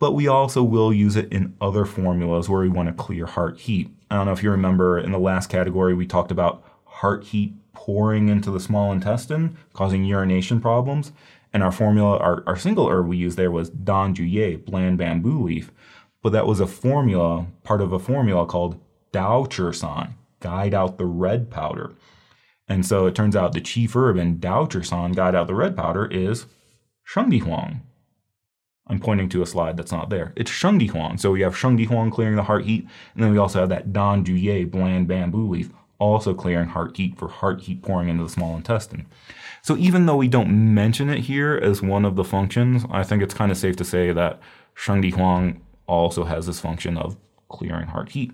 But 0.00 0.12
we 0.12 0.26
also 0.26 0.64
will 0.64 0.92
use 0.92 1.14
it 1.14 1.32
in 1.32 1.54
other 1.60 1.84
formulas 1.84 2.48
where 2.48 2.62
we 2.62 2.68
want 2.68 2.88
to 2.88 2.94
clear 2.94 3.26
heart 3.26 3.60
heat. 3.60 3.90
I 4.10 4.16
don't 4.16 4.26
know 4.26 4.32
if 4.32 4.42
you 4.42 4.50
remember 4.50 4.98
in 4.98 5.12
the 5.12 5.18
last 5.18 5.48
category 5.50 5.94
we 5.94 6.06
talked 6.06 6.32
about 6.32 6.64
heart 6.84 7.24
heat 7.24 7.54
pouring 7.74 8.28
into 8.28 8.50
the 8.50 8.60
small 8.60 8.92
intestine, 8.92 9.56
causing 9.72 10.04
urination 10.04 10.60
problems. 10.60 11.12
And 11.52 11.62
our 11.62 11.72
formula, 11.72 12.16
our, 12.18 12.42
our 12.46 12.56
single 12.56 12.88
herb 12.88 13.06
we 13.06 13.16
used 13.16 13.36
there 13.36 13.50
was 13.50 13.70
Dan 13.70 14.14
Zhu 14.14 14.28
Ye, 14.28 14.56
bland 14.56 14.98
bamboo 14.98 15.42
leaf. 15.42 15.70
But 16.22 16.32
that 16.32 16.46
was 16.46 16.60
a 16.60 16.66
formula, 16.66 17.46
part 17.62 17.80
of 17.80 17.92
a 17.92 17.98
formula 17.98 18.46
called 18.46 18.80
Dao 19.12 19.74
San, 19.74 20.14
guide 20.40 20.74
out 20.74 20.98
the 20.98 21.06
red 21.06 21.50
powder. 21.50 21.92
And 22.66 22.84
so 22.84 23.06
it 23.06 23.14
turns 23.14 23.36
out 23.36 23.52
the 23.52 23.60
chief 23.60 23.94
herb 23.94 24.16
in 24.16 24.38
Dao 24.38 24.84
San, 24.84 25.12
guide 25.12 25.34
out 25.34 25.46
the 25.46 25.54
red 25.54 25.76
powder, 25.76 26.06
is 26.06 26.46
Shengdi 27.06 27.42
Huang. 27.42 27.82
I'm 28.86 29.00
pointing 29.00 29.28
to 29.30 29.42
a 29.42 29.46
slide 29.46 29.76
that's 29.76 29.92
not 29.92 30.10
there. 30.10 30.32
It's 30.36 30.50
Shengdi 30.50 30.90
Huang. 30.90 31.18
So 31.18 31.30
we 31.30 31.42
have 31.42 31.54
Shengdi 31.54 31.86
Huang 31.86 32.10
clearing 32.10 32.36
the 32.36 32.42
heart 32.42 32.64
heat, 32.64 32.86
and 33.14 33.22
then 33.22 33.30
we 33.30 33.38
also 33.38 33.60
have 33.60 33.68
that 33.68 33.92
Dan 33.92 34.24
Zhu 34.24 34.40
Ye, 34.40 34.64
bland 34.64 35.06
bamboo 35.06 35.48
leaf, 35.48 35.70
also 35.98 36.34
clearing 36.34 36.68
heart 36.68 36.96
heat 36.96 37.18
for 37.18 37.28
heart 37.28 37.62
heat 37.62 37.82
pouring 37.82 38.08
into 38.08 38.24
the 38.24 38.30
small 38.30 38.56
intestine. 38.56 39.06
So 39.62 39.76
even 39.76 40.06
though 40.06 40.16
we 40.16 40.28
don't 40.28 40.74
mention 40.74 41.08
it 41.08 41.20
here 41.20 41.58
as 41.62 41.80
one 41.80 42.04
of 42.04 42.16
the 42.16 42.24
functions, 42.24 42.84
I 42.90 43.02
think 43.02 43.22
it's 43.22 43.34
kind 43.34 43.50
of 43.50 43.56
safe 43.56 43.76
to 43.76 43.84
say 43.84 44.12
that 44.12 44.40
Shengdi 44.76 45.14
Huang 45.14 45.62
also 45.86 46.24
has 46.24 46.46
this 46.46 46.60
function 46.60 46.98
of 46.98 47.16
clearing 47.48 47.86
heart 47.86 48.10
heat. 48.10 48.32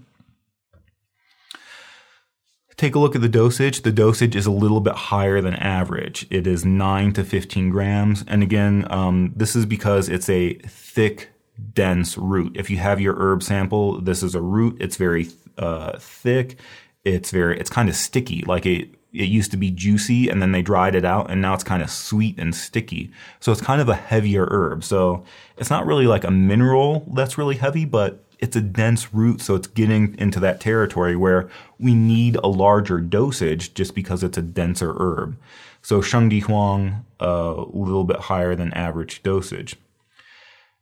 Take 2.77 2.95
a 2.95 2.99
look 2.99 3.15
at 3.15 3.21
the 3.21 3.29
dosage. 3.29 3.83
The 3.83 3.93
dosage 3.93 4.35
is 4.35 4.47
a 4.47 4.51
little 4.51 4.81
bit 4.81 4.95
higher 4.95 5.43
than 5.43 5.55
average. 5.55 6.27
It 6.31 6.47
is 6.47 6.65
9 6.65 7.13
to 7.13 7.25
15 7.25 7.69
grams. 7.69 8.25
And 8.27 8.43
again, 8.43 8.87
um, 8.91 9.33
this 9.37 9.55
is 9.55 9.67
because 9.67 10.09
it's 10.09 10.31
a 10.31 10.55
thick, 10.55 11.29
dense 11.75 12.17
root. 12.17 12.57
If 12.57 12.71
you 12.71 12.79
have 12.79 12.99
your 12.99 13.15
herb 13.17 13.43
sample, 13.43 14.01
this 14.01 14.23
is 14.23 14.35
a 14.35 14.41
root. 14.41 14.79
It's 14.81 14.97
very 14.97 15.29
uh, 15.59 15.99
thick 15.99 16.59
it's 17.05 17.31
very 17.31 17.59
it's 17.59 17.71
kind 17.71 17.89
of 17.89 17.97
sticky. 17.97 18.43
Like 18.47 18.67
it 18.67 18.91
it 19.13 19.29
used 19.29 19.51
to 19.51 19.57
be 19.57 19.71
juicy 19.71 20.29
and 20.29 20.41
then 20.41 20.53
they 20.53 20.63
dried 20.63 20.95
it 20.95 21.05
out 21.05 21.31
and 21.31 21.43
now 21.43 21.55
it's 21.55 21.65
kind 21.65 21.83
of 21.83 21.91
sweet 21.91 22.39
and 22.39 22.55
sticky. 22.55 23.11
So 23.41 23.51
it's 23.53 23.61
kind 23.61 23.81
of 23.81 23.89
a 23.89 23.95
heavier 23.95 24.47
herb. 24.51 24.85
So 24.85 25.25
it's 25.57 25.71
not 25.71 25.87
really 25.87 26.07
like 26.07 26.25
a 26.25 26.31
mineral 26.31 27.11
that's 27.15 27.39
really 27.39 27.57
heavy 27.57 27.85
but 27.85 28.25
it's 28.39 28.57
a 28.57 28.61
dense 28.61 29.13
root 29.13 29.43
so 29.43 29.55
it's 29.55 29.67
getting 29.67 30.17
into 30.19 30.41
that 30.41 30.61
territory 30.61 31.15
where 31.15 31.51
we 31.79 31.95
need 31.95 32.37
a 32.37 32.47
larger 32.47 32.99
dosage 33.01 33.75
just 33.75 33.95
because 33.95 34.23
it's 34.23 34.39
a 34.39 34.43
denser 34.43 34.95
herb. 34.99 35.37
So 35.83 36.01
shengdi 36.01 36.43
huang 36.43 37.05
uh, 37.21 37.55
a 37.57 37.77
little 37.77 38.05
bit 38.05 38.21
higher 38.21 38.55
than 38.55 38.73
average 38.75 39.23
dosage. 39.23 39.77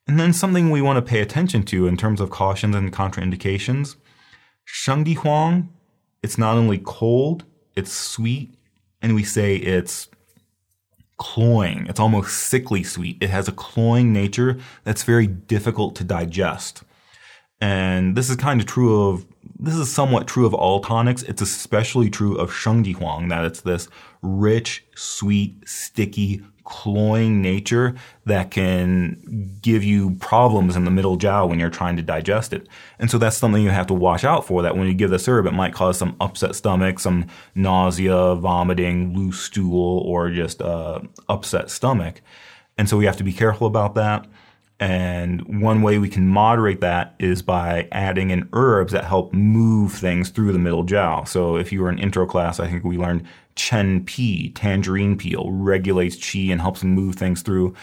And 0.07 0.19
then 0.19 0.33
something 0.33 0.71
we 0.71 0.83
want 0.83 0.97
to 0.97 1.11
pay 1.11 1.21
attention 1.21 1.65
to 1.65 1.87
in 1.87 1.97
terms 1.97 2.21
of 2.21 2.31
cautions 2.31 2.75
and 2.75 2.93
contraindications 2.93 3.97
shengdi 4.67 5.17
huang 5.17 5.71
It's 6.23 6.39
not 6.39 6.57
only 6.57 6.79
cold, 6.79 7.45
it's 7.77 7.93
sweet, 7.93 8.55
and 9.01 9.15
we 9.15 9.23
say 9.23 9.57
it's 9.57 10.09
cloying. 11.17 11.87
It's 11.89 12.01
almost 12.01 12.37
sickly 12.37 12.83
sweet. 12.83 13.19
It 13.21 13.31
has 13.31 13.49
a 13.49 13.53
cloying 13.53 14.13
nature 14.13 14.59
that's 14.85 15.03
very 15.03 15.27
difficult 15.27 15.95
to 15.97 16.05
digest. 16.05 16.83
And 17.61 18.17
this 18.17 18.31
is 18.31 18.37
kind 18.37 18.61
of 18.61 18.67
true 18.67 19.09
of, 19.09 19.27
this 19.59 19.75
is 19.75 19.93
somewhat 19.93 20.29
true 20.29 20.47
of 20.47 20.55
all 20.55 20.81
tonics. 20.81 21.23
It's 21.25 21.43
especially 21.43 22.09
true 22.09 22.37
of 22.37 22.51
Shengdi 22.53 22.95
Huang, 22.95 23.29
that 23.29 23.45
it's 23.45 23.63
this 23.63 23.89
rich, 24.23 24.85
sweet, 24.95 25.69
sticky, 25.69 26.43
cloying 26.69 27.41
nature 27.41 27.95
that 28.27 28.51
can 28.51 29.59
give 29.63 29.83
you 29.83 30.11
problems 30.17 30.77
in 30.77 30.85
the 30.85 30.91
middle 30.91 31.17
jiao 31.17 31.49
when 31.49 31.59
you're 31.59 31.71
trying 31.71 31.97
to 31.97 32.03
digest 32.03 32.53
it. 32.53 32.69
And 32.99 33.11
so 33.11 33.17
that's 33.17 33.39
something 33.39 33.63
you 33.63 33.71
have 33.71 33.87
to 33.87 33.95
watch 33.95 34.23
out 34.23 34.45
for 34.45 34.61
that 34.61 34.77
when 34.77 34.87
you 34.87 34.93
give 34.93 35.09
the 35.09 35.19
syrup, 35.19 35.47
it 35.47 35.53
might 35.53 35.73
cause 35.73 35.97
some 35.97 36.15
upset 36.21 36.55
stomach, 36.55 36.99
some 36.99 37.27
nausea, 37.55 38.35
vomiting, 38.35 39.17
loose 39.17 39.41
stool, 39.41 40.01
or 40.01 40.29
just 40.29 40.61
uh, 40.61 41.01
upset 41.31 41.71
stomach. 41.71 42.21
And 42.77 42.87
so 42.87 42.99
we 42.99 43.07
have 43.07 43.17
to 43.17 43.25
be 43.25 43.33
careful 43.33 43.67
about 43.67 43.95
that. 43.95 44.27
And 44.81 45.63
one 45.63 45.83
way 45.83 45.99
we 45.99 46.09
can 46.09 46.29
moderate 46.29 46.81
that 46.83 47.17
is 47.19 47.43
by 47.43 47.89
adding 47.91 48.31
in 48.31 48.49
herbs 48.53 48.93
that 48.93 49.05
help 49.05 49.33
move 49.33 49.93
things 49.93 50.31
through 50.31 50.53
the 50.53 50.59
middle 50.59 50.85
jiao. 50.85 51.27
So 51.27 51.57
if 51.57 51.73
you 51.73 51.83
were 51.83 51.91
in 51.91 51.99
intro 51.99 52.27
class, 52.27 52.61
I 52.61 52.69
think 52.69 52.85
we 52.85 52.97
learned 52.97 53.27
chen 53.57 54.05
pi, 54.05 54.53
tangerine 54.55 55.19
peel, 55.19 55.51
regulates 55.51 56.17
qi 56.17 56.53
and 56.53 56.61
helps 56.61 56.85
move 56.85 57.17
things 57.17 57.43
through. 57.43 57.75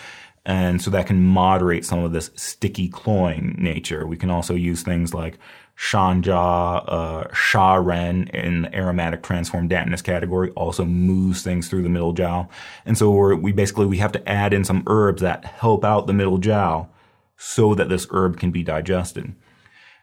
And 0.45 0.81
so 0.81 0.89
that 0.91 1.07
can 1.07 1.21
moderate 1.21 1.85
some 1.85 2.03
of 2.03 2.13
this 2.13 2.31
sticky 2.35 2.87
cloying 2.87 3.55
nature. 3.57 4.07
We 4.07 4.15
can 4.15 4.29
also 4.29 4.55
use 4.55 4.83
things 4.83 5.13
like 5.13 5.37
Shanjia, 5.78 6.84
uh, 6.88 7.34
Sha 7.34 7.76
Ren 7.76 8.28
in 8.28 8.63
the 8.63 8.76
aromatic 8.76 9.23
transformed 9.23 9.69
dampness 9.69 10.01
category 10.01 10.51
also 10.51 10.86
moves 10.86 11.43
things 11.43 11.67
through 11.67 11.84
the 11.84 11.89
middle 11.89 12.13
jiao. 12.13 12.47
And 12.86 12.97
so 12.97 13.36
we 13.36 13.51
basically, 13.51 13.86
we 13.86 13.97
have 13.97 14.13
to 14.13 14.30
add 14.30 14.53
in 14.53 14.63
some 14.63 14.84
herbs 14.88 15.21
that 15.21 15.45
help 15.45 15.84
out 15.84 16.07
the 16.07 16.13
middle 16.13 16.39
jiao 16.39 16.88
so 17.38 17.76
that 17.76 17.89
this 17.89 18.07
herb 18.11 18.39
can 18.39 18.51
be 18.51 18.63
digested. 18.63 19.36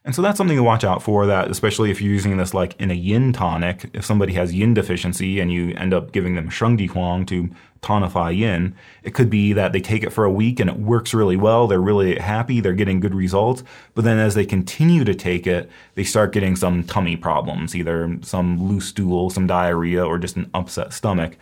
And 0.04 0.16
so 0.16 0.20
that's 0.20 0.36
something 0.36 0.56
to 0.56 0.64
watch 0.64 0.82
out 0.82 1.00
for 1.00 1.26
that, 1.26 1.48
especially 1.48 1.92
if 1.92 2.02
you're 2.02 2.12
using 2.12 2.36
this 2.36 2.52
like 2.52 2.74
in 2.80 2.90
a 2.90 2.94
yin 2.94 3.32
tonic. 3.32 3.88
If 3.92 4.04
somebody 4.04 4.32
has 4.32 4.52
yin 4.52 4.74
deficiency 4.74 5.38
and 5.38 5.52
you 5.52 5.74
end 5.76 5.94
up 5.94 6.10
giving 6.10 6.34
them 6.34 6.50
Shengdi 6.50 6.90
Huang 6.90 7.24
to 7.26 7.48
tonify 7.82 8.36
yin, 8.36 8.74
it 9.04 9.14
could 9.14 9.30
be 9.30 9.52
that 9.52 9.72
they 9.72 9.80
take 9.80 10.02
it 10.02 10.12
for 10.12 10.24
a 10.24 10.30
week 10.30 10.58
and 10.58 10.68
it 10.68 10.76
works 10.76 11.14
really 11.14 11.36
well. 11.36 11.68
They're 11.68 11.80
really 11.80 12.18
happy. 12.18 12.60
They're 12.60 12.72
getting 12.72 12.98
good 12.98 13.14
results. 13.14 13.62
But 13.94 14.02
then 14.02 14.18
as 14.18 14.34
they 14.34 14.44
continue 14.44 15.04
to 15.04 15.14
take 15.14 15.46
it, 15.46 15.70
they 15.94 16.04
start 16.04 16.32
getting 16.32 16.56
some 16.56 16.82
tummy 16.82 17.16
problems, 17.16 17.76
either 17.76 18.18
some 18.22 18.60
loose 18.60 18.88
stool, 18.88 19.30
some 19.30 19.46
diarrhea, 19.46 20.04
or 20.04 20.18
just 20.18 20.36
an 20.36 20.50
upset 20.52 20.92
stomach. 20.92 21.36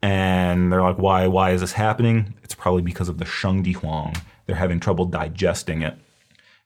And 0.00 0.72
they're 0.72 0.82
like, 0.82 0.98
why, 0.98 1.26
why 1.26 1.50
is 1.50 1.60
this 1.60 1.72
happening? 1.72 2.34
It's 2.44 2.54
probably 2.54 2.82
because 2.82 3.08
of 3.08 3.18
the 3.18 3.24
Shengdi 3.24 3.74
Huang. 3.74 4.14
They're 4.46 4.54
having 4.54 4.78
trouble 4.78 5.06
digesting 5.06 5.82
it. 5.82 5.98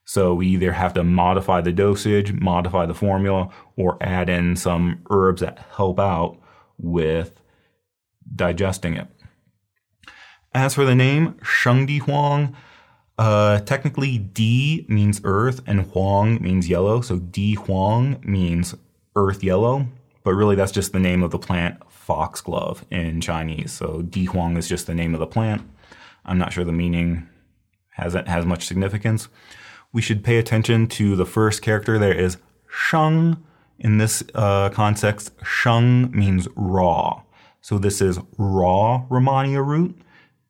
So 0.05 0.33
we 0.33 0.47
either 0.47 0.73
have 0.73 0.93
to 0.95 1.03
modify 1.03 1.61
the 1.61 1.71
dosage, 1.71 2.33
modify 2.33 2.85
the 2.85 2.93
formula, 2.93 3.49
or 3.77 3.97
add 4.01 4.29
in 4.29 4.55
some 4.55 5.03
herbs 5.09 5.41
that 5.41 5.65
help 5.75 5.99
out 5.99 6.37
with 6.77 7.39
digesting 8.35 8.95
it. 8.95 9.07
As 10.53 10.73
for 10.73 10.83
the 10.83 10.95
name, 10.95 11.33
Shengdi 11.43 12.01
Huang, 12.01 12.55
uh, 13.17 13.59
technically 13.61 14.17
Di 14.17 14.85
means 14.89 15.21
earth 15.23 15.61
and 15.65 15.81
Huang 15.91 16.41
means 16.41 16.67
yellow. 16.67 17.01
So 17.01 17.17
Di 17.17 17.53
Huang 17.53 18.19
means 18.23 18.75
earth 19.15 19.43
yellow, 19.43 19.87
but 20.23 20.33
really 20.33 20.55
that's 20.55 20.71
just 20.71 20.91
the 20.91 20.99
name 20.99 21.23
of 21.23 21.31
the 21.31 21.39
plant 21.39 21.81
foxglove 21.89 22.83
in 22.89 23.21
Chinese. 23.21 23.71
So 23.71 24.01
Di 24.01 24.25
Huang 24.25 24.57
is 24.57 24.67
just 24.67 24.87
the 24.87 24.95
name 24.95 25.13
of 25.13 25.19
the 25.19 25.27
plant. 25.27 25.61
I'm 26.25 26.37
not 26.37 26.51
sure 26.51 26.63
the 26.63 26.71
meaning 26.71 27.29
has 27.91 28.13
has 28.13 28.45
much 28.45 28.65
significance 28.65 29.29
we 29.93 30.01
should 30.01 30.23
pay 30.23 30.37
attention 30.37 30.87
to 30.87 31.15
the 31.15 31.25
first 31.25 31.61
character 31.61 31.97
there 31.97 32.13
is 32.13 32.37
sheng. 32.67 33.37
In 33.79 33.97
this 33.97 34.23
uh, 34.35 34.69
context, 34.69 35.31
sheng 35.43 36.11
means 36.11 36.47
raw. 36.55 37.23
So 37.61 37.77
this 37.77 38.01
is 38.01 38.19
raw 38.37 39.05
Rehmannia 39.09 39.65
root. 39.65 39.99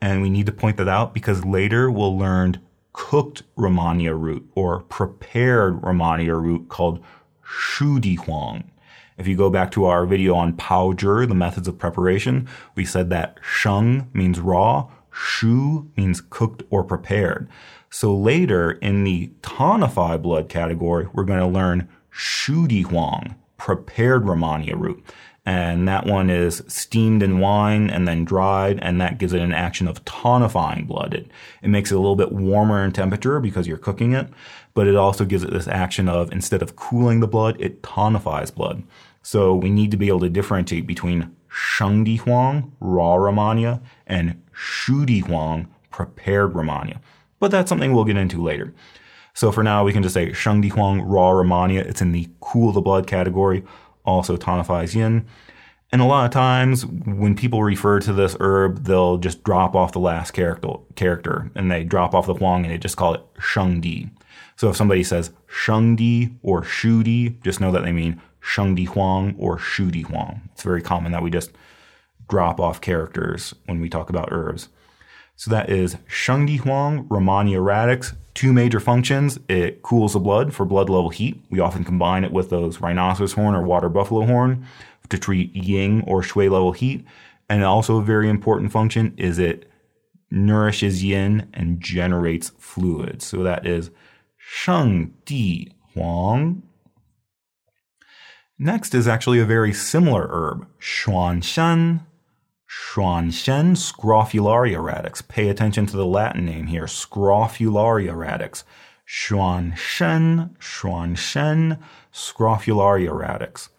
And 0.02 0.22
we 0.22 0.30
need 0.30 0.48
to 0.48 0.52
point 0.52 0.78
that 0.78 0.88
out 0.88 1.14
because 1.14 1.46
later 1.46 1.90
we'll 1.92 2.18
learn 2.18 2.60
cooked 2.94 3.44
Rehmannia 3.58 4.20
root 4.20 4.50
or 4.56 4.82
prepared 4.82 5.82
Rehmannia 5.82 6.42
root 6.42 6.70
called 6.70 7.04
Shudi 7.46 8.18
Huang. 8.18 8.70
If 9.18 9.28
you 9.28 9.38
go 9.38 9.50
back 9.50 9.72
to 9.72 9.86
our 9.86 10.06
video 10.06 10.34
on 10.34 10.54
Pao 10.54 10.94
Zhi, 10.94 11.28
the 11.28 11.36
methods 11.36 11.68
of 11.68 11.78
preparation, 11.78 12.50
we 12.76 12.86
said 12.86 13.10
that 13.10 13.38
sheng 13.42 14.10
means 14.14 14.40
raw, 14.40 14.90
shu 15.12 15.92
means 15.96 16.22
cooked 16.22 16.64
or 16.70 16.84
prepared. 16.84 17.48
So 17.94 18.16
later 18.16 18.72
in 18.72 19.04
the 19.04 19.32
tonify 19.42 20.20
blood 20.22 20.48
category, 20.48 21.08
we're 21.12 21.26
going 21.26 21.42
to 21.42 21.46
learn 21.46 21.90
Shudi 22.10 22.86
Huang, 22.86 23.36
prepared 23.58 24.24
Rehmannia 24.24 24.80
root. 24.80 25.04
And 25.46 25.88
that 25.90 26.06
one 26.06 26.30
is 26.30 26.64
steamed 26.68 27.22
in 27.22 27.40
wine 27.40 27.90
and 27.90 28.08
then 28.08 28.24
dried, 28.24 28.80
and 28.82 29.02
that 29.02 29.18
gives 29.18 29.34
it 29.34 29.42
an 29.42 29.52
action 29.52 29.90
of 29.90 30.06
tonifying 30.06 30.88
blood. 30.88 31.14
It, 31.14 31.32
it 31.62 31.68
makes 31.68 31.92
it 31.92 31.96
a 31.96 32.00
little 32.00 32.16
bit 32.16 32.32
warmer 32.32 32.86
in 32.86 32.94
temperature 32.94 33.42
because 33.42 33.68
you're 33.68 33.78
cooking 33.78 34.14
it, 34.14 34.30
but 34.74 34.88
it 34.88 34.96
also 34.96 35.26
gives 35.26 35.44
it 35.44 35.52
this 35.52 35.68
action 35.68 36.08
of 36.08 36.32
instead 36.32 36.62
of 36.62 36.78
cooling 36.78 37.20
the 37.20 37.28
blood, 37.28 37.60
it 37.60 37.82
tonifies 37.82 38.54
blood. 38.54 38.84
So 39.22 39.54
we 39.54 39.70
need 39.70 39.92
to 39.92 39.98
be 39.98 40.08
able 40.08 40.22
to 40.22 40.30
differentiate 40.30 40.88
between 40.88 41.36
Shengdi 41.52 42.20
Huang, 42.20 42.72
raw 42.80 43.16
Rehmannia, 43.16 43.82
and 44.08 44.42
Shudi 44.54 45.26
Huang, 45.26 45.68
prepared 45.90 46.54
Rehmannia 46.54 47.00
but 47.42 47.52
that's 47.52 47.68
something 47.68 47.92
we'll 47.92 48.06
get 48.06 48.16
into 48.16 48.42
later. 48.42 48.74
So 49.34 49.52
for 49.52 49.64
now, 49.64 49.84
we 49.84 49.92
can 49.92 50.04
just 50.04 50.14
say 50.14 50.30
Shengdi 50.30 50.72
Huang 50.72 51.02
Raw 51.02 51.32
Rehmannia. 51.32 51.82
It's 51.82 52.02
in 52.02 52.14
the 52.14 52.30
cool 52.40 52.72
the 52.72 52.82
blood 52.82 53.08
category, 53.08 53.64
also 54.06 54.38
tonifies 54.38 54.96
yin. 54.96 55.26
And 55.92 56.02
a 56.02 56.06
lot 56.06 56.26
of 56.26 56.32
times 56.32 56.86
when 56.86 57.36
people 57.36 57.64
refer 57.64 58.00
to 58.00 58.14
this 58.14 58.38
herb, 58.40 58.86
they'll 58.86 59.18
just 59.18 59.44
drop 59.44 59.76
off 59.76 59.92
the 59.92 60.00
last 60.00 60.32
character, 60.32 60.70
character 60.96 61.52
and 61.56 61.70
they 61.70 61.84
drop 61.84 62.14
off 62.14 62.28
the 62.28 62.36
Huang 62.36 62.64
and 62.64 62.74
they 62.74 62.78
just 62.78 62.96
call 62.96 63.14
it 63.14 63.34
Shengdi. 63.36 64.10
So 64.56 64.70
if 64.70 64.78
somebody 64.78 65.04
says 65.04 65.32
Shengdi 65.50 66.38
or 66.44 66.62
Shudi, 66.62 67.42
just 67.44 67.60
know 67.60 67.72
that 67.72 67.84
they 67.84 67.92
mean 67.92 68.22
Shengdi 68.42 68.88
Huang 68.88 69.36
or 69.38 69.58
Shudi 69.58 70.06
Huang. 70.06 70.42
It's 70.54 70.64
very 70.64 70.82
common 70.82 71.12
that 71.12 71.24
we 71.24 71.32
just 71.32 71.52
drop 72.30 72.60
off 72.60 72.80
characters 72.80 73.54
when 73.66 73.82
we 73.82 73.90
talk 73.90 74.10
about 74.10 74.30
herbs. 74.32 74.70
So 75.42 75.50
that 75.50 75.72
is 75.72 75.96
Shengdi 76.08 76.60
Huang 76.60 77.06
Rehmannia 77.06 77.66
radix. 77.66 78.14
Two 78.36 78.54
major 78.54 78.80
functions. 78.80 79.40
It 79.50 79.82
cools 79.82 80.14
the 80.14 80.20
blood 80.20 80.54
for 80.54 80.68
blood 80.68 80.88
level 80.88 81.10
heat. 81.10 81.44
We 81.50 81.60
often 81.60 81.84
combine 81.84 82.24
it 82.24 82.32
with 82.32 82.52
those 82.52 82.80
rhinoceros 82.80 83.34
horn 83.34 83.56
or 83.56 83.64
water 83.64 83.90
buffalo 83.90 84.28
horn 84.28 84.68
to 85.10 85.18
treat 85.18 85.56
ying 85.56 86.04
or 86.06 86.22
xue 86.22 86.52
level 86.52 86.74
heat. 86.74 87.04
And 87.50 87.64
also 87.64 87.98
a 87.98 88.04
very 88.04 88.30
important 88.30 88.72
function 88.72 89.16
is 89.18 89.40
it 89.40 89.68
nourishes 90.30 91.04
yin 91.04 91.50
and 91.56 91.82
generates 91.82 92.52
fluid. 92.60 93.24
So 93.24 93.42
that 93.42 93.66
is 93.66 93.90
Sheng 94.38 95.16
Di 95.26 95.72
Huang. 95.96 96.62
Next 98.60 98.94
is 98.94 99.08
actually 99.08 99.40
a 99.40 99.46
very 99.46 99.74
similar 99.74 100.28
herb, 100.30 100.68
Xuanshen 100.80 102.02
Xuanshen 102.94 103.78
scrophularia 103.78 104.84
radix. 104.84 105.22
Pay 105.22 105.48
attention 105.48 105.86
to 105.86 105.96
the 105.96 106.06
Latin 106.06 106.46
name 106.46 106.68
here, 106.68 106.88
scrophularia 106.88 108.14
radix. 108.14 108.66
Xuanshen, 109.08 110.58
Xuanshen, 110.58 111.80
scrophularia 112.14 113.18
radix. 113.18 113.70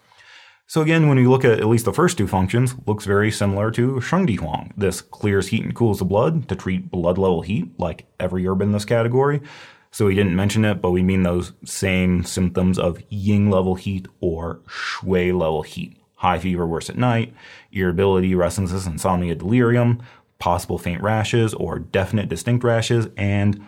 So 0.66 0.80
again, 0.80 1.08
when 1.08 1.18
we 1.18 1.26
look 1.26 1.44
at 1.44 1.60
at 1.60 1.68
least 1.68 1.84
the 1.84 1.92
first 1.92 2.16
two 2.16 2.26
functions, 2.26 2.74
looks 2.86 3.04
very 3.04 3.30
similar 3.30 3.70
to 3.72 3.96
Shengdi 3.96 4.38
Huang. 4.38 4.72
This 4.78 5.02
clears 5.02 5.48
heat 5.48 5.64
and 5.64 5.74
cools 5.74 5.98
the 5.98 6.06
blood 6.06 6.48
to 6.48 6.56
treat 6.56 6.90
blood 6.90 7.18
level 7.18 7.42
heat, 7.42 7.78
like 7.78 8.06
every 8.18 8.46
herb 8.46 8.62
in 8.62 8.72
this 8.72 8.86
category. 8.86 9.42
So 9.90 10.06
we 10.06 10.14
didn't 10.14 10.36
mention 10.36 10.64
it, 10.64 10.80
but 10.80 10.92
we 10.92 11.02
mean 11.02 11.22
those 11.22 11.52
same 11.66 12.24
symptoms 12.24 12.78
of 12.78 13.02
Ying 13.10 13.50
level 13.50 13.74
heat 13.74 14.08
or 14.20 14.62
Xue 14.66 15.38
level 15.38 15.60
heat 15.60 16.01
high 16.22 16.38
fever 16.38 16.64
worse 16.64 16.88
at 16.88 16.96
night, 16.96 17.34
irritability, 17.72 18.32
restlessness, 18.32 18.86
insomnia, 18.86 19.34
delirium, 19.34 20.00
possible 20.38 20.78
faint 20.78 21.02
rashes 21.02 21.52
or 21.52 21.80
definite 21.80 22.28
distinct 22.28 22.62
rashes, 22.62 23.08
and 23.16 23.60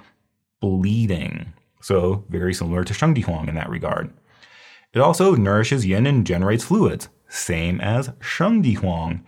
bleeding. 0.61 1.53
So 1.81 2.25
very 2.29 2.55
similar 2.55 2.85
to 2.85 2.95
Shengdi 2.95 3.25
Huang 3.25 3.49
in 3.49 3.57
that 3.57 3.69
regard. 3.69 4.13
It 4.93 5.01
also 5.01 5.35
nourishes 5.35 5.85
yin 5.85 6.07
and 6.07 6.25
generates 6.25 6.63
fluids, 6.63 7.09
same 7.29 7.81
as 7.81 8.11
Shengdi 8.21 8.77
Huang. 8.77 9.27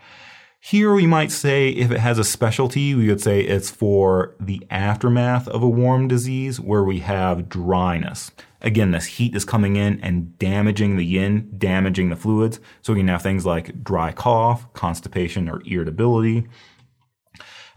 Here 0.61 0.95
we 0.95 1.07
might 1.07 1.33
say 1.33 1.71
if 1.71 1.91
it 1.91 1.99
has 1.99 2.21
a 2.21 2.25
specialty, 2.25 2.95
we 2.95 3.09
would 3.09 3.21
say 3.21 3.41
it's 3.41 3.71
for 3.71 4.37
the 4.39 4.65
aftermath 4.71 5.49
of 5.49 5.65
a 5.65 5.69
warm 5.69 6.07
disease 6.07 6.61
where 6.61 6.85
we 6.85 7.01
have 7.01 7.49
dryness. 7.49 8.31
Again, 8.67 8.91
this 8.91 9.07
heat 9.07 9.35
is 9.35 9.45
coming 9.45 9.77
in 9.77 10.01
and 10.01 10.39
damaging 10.39 10.97
the 10.97 11.05
yin, 11.07 11.51
damaging 11.57 12.11
the 12.11 12.17
fluids. 12.17 12.61
So 12.83 12.93
we 12.93 13.01
can 13.01 13.09
have 13.09 13.23
things 13.23 13.47
like 13.47 13.83
dry 13.83 14.13
cough, 14.13 14.71
constipation, 14.75 15.49
or 15.49 15.63
irritability. 15.65 16.49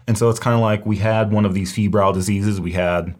And 0.06 0.18
so 0.18 0.28
it's 0.28 0.40
kind 0.40 0.54
of 0.54 0.60
like 0.60 0.84
we 0.84 0.96
had 0.96 1.30
one 1.30 1.44
of 1.44 1.54
these 1.54 1.72
febrile 1.72 2.12
diseases. 2.12 2.60
We 2.60 2.72
had 2.72 3.14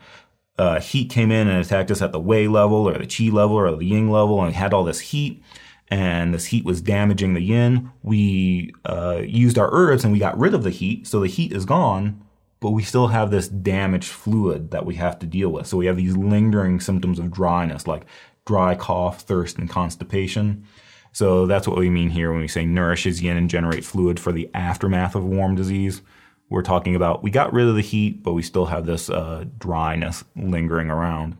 uh, 0.58 0.80
heat 0.80 1.08
came 1.10 1.30
in 1.30 1.48
and 1.48 1.64
attacked 1.64 1.90
us 1.90 2.02
at 2.02 2.12
the 2.12 2.20
wei 2.20 2.48
level 2.48 2.88
or 2.88 2.98
the 2.98 3.06
qi 3.06 3.32
level 3.32 3.56
or 3.56 3.74
the 3.74 3.84
ying 3.84 4.10
level, 4.10 4.38
and 4.40 4.48
we 4.48 4.54
had 4.54 4.74
all 4.74 4.84
this 4.84 5.00
heat, 5.00 5.42
and 5.88 6.34
this 6.34 6.46
heat 6.46 6.64
was 6.64 6.82
damaging 6.82 7.32
the 7.32 7.40
yin. 7.40 7.90
We 8.02 8.74
uh, 8.84 9.22
used 9.24 9.56
our 9.56 9.70
herbs 9.72 10.04
and 10.04 10.12
we 10.12 10.18
got 10.18 10.38
rid 10.38 10.52
of 10.52 10.62
the 10.62 10.70
heat, 10.70 11.06
so 11.06 11.20
the 11.20 11.28
heat 11.28 11.52
is 11.52 11.64
gone, 11.64 12.22
but 12.60 12.70
we 12.70 12.82
still 12.82 13.08
have 13.08 13.30
this 13.30 13.48
damaged 13.48 14.08
fluid 14.08 14.70
that 14.70 14.86
we 14.86 14.94
have 14.96 15.18
to 15.18 15.26
deal 15.26 15.48
with. 15.48 15.66
So 15.66 15.78
we 15.78 15.86
have 15.86 15.96
these 15.96 16.16
lingering 16.16 16.78
symptoms 16.78 17.18
of 17.18 17.30
dryness, 17.30 17.86
like 17.86 18.04
dry 18.46 18.74
cough, 18.74 19.22
thirst, 19.22 19.58
and 19.58 19.68
constipation. 19.68 20.64
So 21.12 21.46
that's 21.46 21.66
what 21.66 21.78
we 21.78 21.90
mean 21.90 22.10
here 22.10 22.30
when 22.30 22.40
we 22.40 22.48
say 22.48 22.64
nourishes 22.64 23.22
yin 23.22 23.36
and 23.36 23.50
generate 23.50 23.84
fluid 23.84 24.20
for 24.20 24.30
the 24.30 24.48
aftermath 24.54 25.14
of 25.14 25.24
warm 25.24 25.56
disease. 25.56 26.02
We're 26.50 26.62
talking 26.62 26.94
about 26.94 27.22
we 27.22 27.30
got 27.30 27.52
rid 27.52 27.68
of 27.68 27.76
the 27.76 27.80
heat, 27.80 28.22
but 28.22 28.34
we 28.34 28.42
still 28.42 28.66
have 28.66 28.84
this 28.84 29.08
uh, 29.08 29.44
dryness 29.58 30.24
lingering 30.36 30.90
around. 30.90 31.36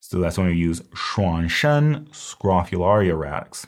So 0.00 0.18
that's 0.18 0.38
when 0.38 0.48
we 0.48 0.54
use 0.54 0.80
Xuanshen 0.80 2.08
scrophularia 2.10 3.16
radix. 3.18 3.66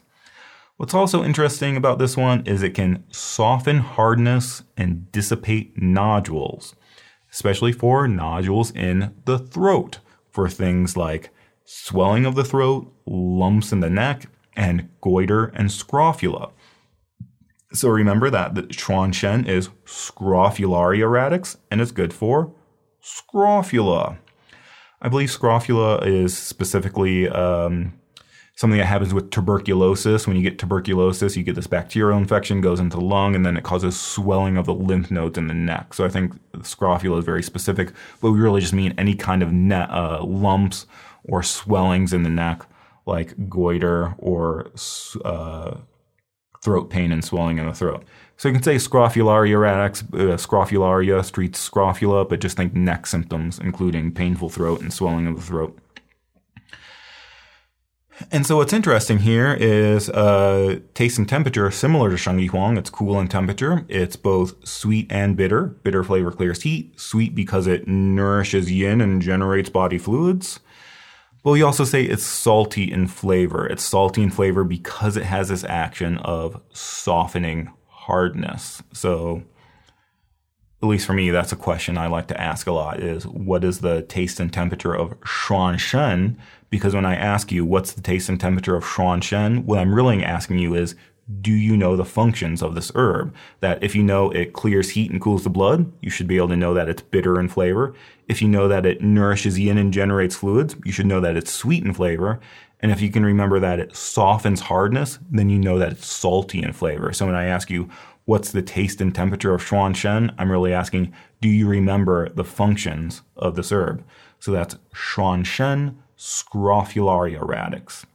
What's 0.76 0.94
also 0.94 1.22
interesting 1.22 1.76
about 1.76 1.98
this 1.98 2.16
one 2.16 2.44
is 2.46 2.62
it 2.62 2.74
can 2.74 3.04
soften 3.10 3.78
hardness 3.78 4.62
and 4.76 5.10
dissipate 5.12 5.80
nodules, 5.80 6.74
especially 7.30 7.72
for 7.72 8.08
nodules 8.08 8.70
in 8.72 9.14
the 9.24 9.38
throat, 9.38 10.00
for 10.30 10.48
things 10.48 10.96
like 10.96 11.30
swelling 11.64 12.24
of 12.24 12.34
the 12.34 12.44
throat, 12.44 12.92
lumps 13.06 13.70
in 13.70 13.80
the 13.80 13.90
neck, 13.90 14.28
and 14.56 14.88
goiter 15.00 15.46
and 15.54 15.70
scrofula. 15.70 16.50
So 17.72 17.88
remember 17.88 18.28
that 18.30 18.54
the 18.54 18.62
Xuanshen 18.64 19.46
is 19.46 19.68
scrophularia 19.84 21.10
radix 21.10 21.56
and 21.70 21.80
it's 21.80 21.92
good 21.92 22.12
for 22.12 22.54
scrofula. 23.00 24.18
I 25.00 25.08
believe 25.08 25.30
scrofula 25.30 25.98
is 25.98 26.36
specifically 26.36 27.28
um, 27.28 27.94
something 28.62 28.78
that 28.78 28.86
happens 28.86 29.12
with 29.12 29.32
tuberculosis. 29.32 30.28
When 30.28 30.36
you 30.36 30.42
get 30.42 30.56
tuberculosis, 30.56 31.36
you 31.36 31.42
get 31.42 31.56
this 31.56 31.66
bacterial 31.66 32.16
infection, 32.16 32.60
goes 32.60 32.78
into 32.78 32.96
the 32.96 33.04
lung, 33.04 33.34
and 33.34 33.44
then 33.44 33.56
it 33.56 33.64
causes 33.64 33.98
swelling 33.98 34.56
of 34.56 34.66
the 34.66 34.72
lymph 34.72 35.10
nodes 35.10 35.36
in 35.36 35.48
the 35.48 35.54
neck. 35.54 35.92
So 35.94 36.04
I 36.04 36.08
think 36.08 36.38
scrofula 36.62 37.18
is 37.18 37.24
very 37.24 37.42
specific, 37.42 37.90
but 38.20 38.30
we 38.30 38.38
really 38.38 38.60
just 38.60 38.72
mean 38.72 38.94
any 38.96 39.16
kind 39.16 39.42
of 39.42 39.52
ne- 39.52 39.74
uh, 39.74 40.22
lumps 40.22 40.86
or 41.24 41.42
swellings 41.42 42.12
in 42.12 42.22
the 42.22 42.30
neck, 42.30 42.64
like 43.04 43.48
goiter 43.48 44.14
or 44.18 44.70
uh, 45.24 45.78
throat 46.62 46.88
pain 46.88 47.10
and 47.10 47.24
swelling 47.24 47.58
in 47.58 47.66
the 47.66 47.74
throat. 47.74 48.04
So 48.36 48.48
you 48.48 48.54
can 48.54 48.62
say 48.62 48.76
scrophularia 48.76 49.60
radix, 49.60 50.02
uh, 50.02 50.38
scrophularia, 50.38 51.24
street 51.24 51.56
scrofula, 51.56 52.26
but 52.26 52.38
just 52.38 52.56
think 52.56 52.74
neck 52.74 53.08
symptoms, 53.08 53.58
including 53.58 54.12
painful 54.12 54.50
throat 54.50 54.82
and 54.82 54.92
swelling 54.92 55.26
of 55.26 55.34
the 55.34 55.42
throat. 55.42 55.76
And 58.30 58.46
so 58.46 58.58
what's 58.58 58.72
interesting 58.72 59.18
here 59.18 59.54
is 59.54 60.08
uh, 60.10 60.80
taste 60.94 61.18
and 61.18 61.28
temperature 61.28 61.70
similar 61.70 62.10
to 62.10 62.16
Shengdi 62.16 62.48
Huang. 62.48 62.76
It's 62.76 62.90
cool 62.90 63.18
in 63.18 63.28
temperature. 63.28 63.84
It's 63.88 64.16
both 64.16 64.66
sweet 64.66 65.10
and 65.10 65.36
bitter. 65.36 65.64
Bitter 65.64 66.04
flavor 66.04 66.30
clears 66.30 66.62
heat. 66.62 66.98
Sweet 67.00 67.34
because 67.34 67.66
it 67.66 67.88
nourishes 67.88 68.70
yin 68.70 69.00
and 69.00 69.22
generates 69.22 69.70
body 69.70 69.98
fluids. 69.98 70.60
But 71.42 71.52
we 71.52 71.62
also 71.62 71.84
say 71.84 72.04
it's 72.04 72.22
salty 72.22 72.90
in 72.90 73.08
flavor. 73.08 73.66
It's 73.66 73.82
salty 73.82 74.22
in 74.22 74.30
flavor 74.30 74.62
because 74.62 75.16
it 75.16 75.24
has 75.24 75.48
this 75.48 75.64
action 75.64 76.18
of 76.18 76.60
softening 76.72 77.72
hardness. 77.88 78.82
So, 78.92 79.42
at 80.82 80.88
least 80.88 81.06
for 81.06 81.12
me, 81.12 81.30
that's 81.30 81.52
a 81.52 81.56
question 81.56 81.96
I 81.96 82.08
like 82.08 82.28
to 82.28 82.40
ask 82.40 82.66
a 82.66 82.72
lot 82.72 83.00
is 83.00 83.26
what 83.26 83.64
is 83.64 83.80
the 83.80 84.02
taste 84.02 84.40
and 84.40 84.52
temperature 84.52 84.94
of 84.94 85.18
Xuanshen? 85.20 86.36
Because 86.72 86.94
when 86.94 87.04
I 87.04 87.16
ask 87.16 87.52
you 87.52 87.66
what's 87.66 87.92
the 87.92 88.00
taste 88.00 88.30
and 88.30 88.40
temperature 88.40 88.74
of 88.74 88.82
Xuanshen, 88.82 89.66
what 89.66 89.78
I'm 89.78 89.94
really 89.94 90.24
asking 90.24 90.56
you 90.56 90.74
is 90.74 90.94
do 91.42 91.52
you 91.52 91.76
know 91.76 91.96
the 91.96 92.04
functions 92.06 92.62
of 92.62 92.74
this 92.74 92.90
herb? 92.94 93.34
That 93.60 93.84
if 93.84 93.94
you 93.94 94.02
know 94.02 94.30
it 94.30 94.54
clears 94.54 94.88
heat 94.88 95.10
and 95.10 95.20
cools 95.20 95.44
the 95.44 95.50
blood, 95.50 95.92
you 96.00 96.08
should 96.08 96.26
be 96.26 96.38
able 96.38 96.48
to 96.48 96.56
know 96.56 96.72
that 96.72 96.88
it's 96.88 97.02
bitter 97.02 97.38
in 97.38 97.50
flavor. 97.50 97.94
If 98.26 98.40
you 98.40 98.48
know 98.48 98.68
that 98.68 98.86
it 98.86 99.02
nourishes 99.02 99.58
yin 99.58 99.76
and 99.76 99.92
generates 99.92 100.34
fluids, 100.34 100.74
you 100.82 100.92
should 100.92 101.04
know 101.04 101.20
that 101.20 101.36
it's 101.36 101.52
sweet 101.52 101.84
in 101.84 101.92
flavor. 101.92 102.40
And 102.80 102.90
if 102.90 103.02
you 103.02 103.10
can 103.10 103.22
remember 103.22 103.60
that 103.60 103.78
it 103.78 103.94
softens 103.94 104.60
hardness, 104.62 105.18
then 105.30 105.50
you 105.50 105.58
know 105.58 105.78
that 105.78 105.92
it's 105.92 106.06
salty 106.06 106.62
in 106.62 106.72
flavor. 106.72 107.12
So 107.12 107.26
when 107.26 107.34
I 107.34 107.44
ask 107.44 107.70
you, 107.70 107.90
what's 108.24 108.50
the 108.50 108.62
taste 108.62 109.02
and 109.02 109.14
temperature 109.14 109.52
of 109.52 109.62
Xuanshen, 109.62 110.34
I'm 110.38 110.50
really 110.50 110.72
asking, 110.72 111.12
do 111.42 111.50
you 111.50 111.68
remember 111.68 112.30
the 112.30 112.44
functions 112.44 113.20
of 113.36 113.56
this 113.56 113.72
herb? 113.72 114.02
So 114.40 114.52
that's 114.52 114.76
Xuanshen 114.94 115.96
scrophularia 116.22 117.46
radix. 117.46 118.06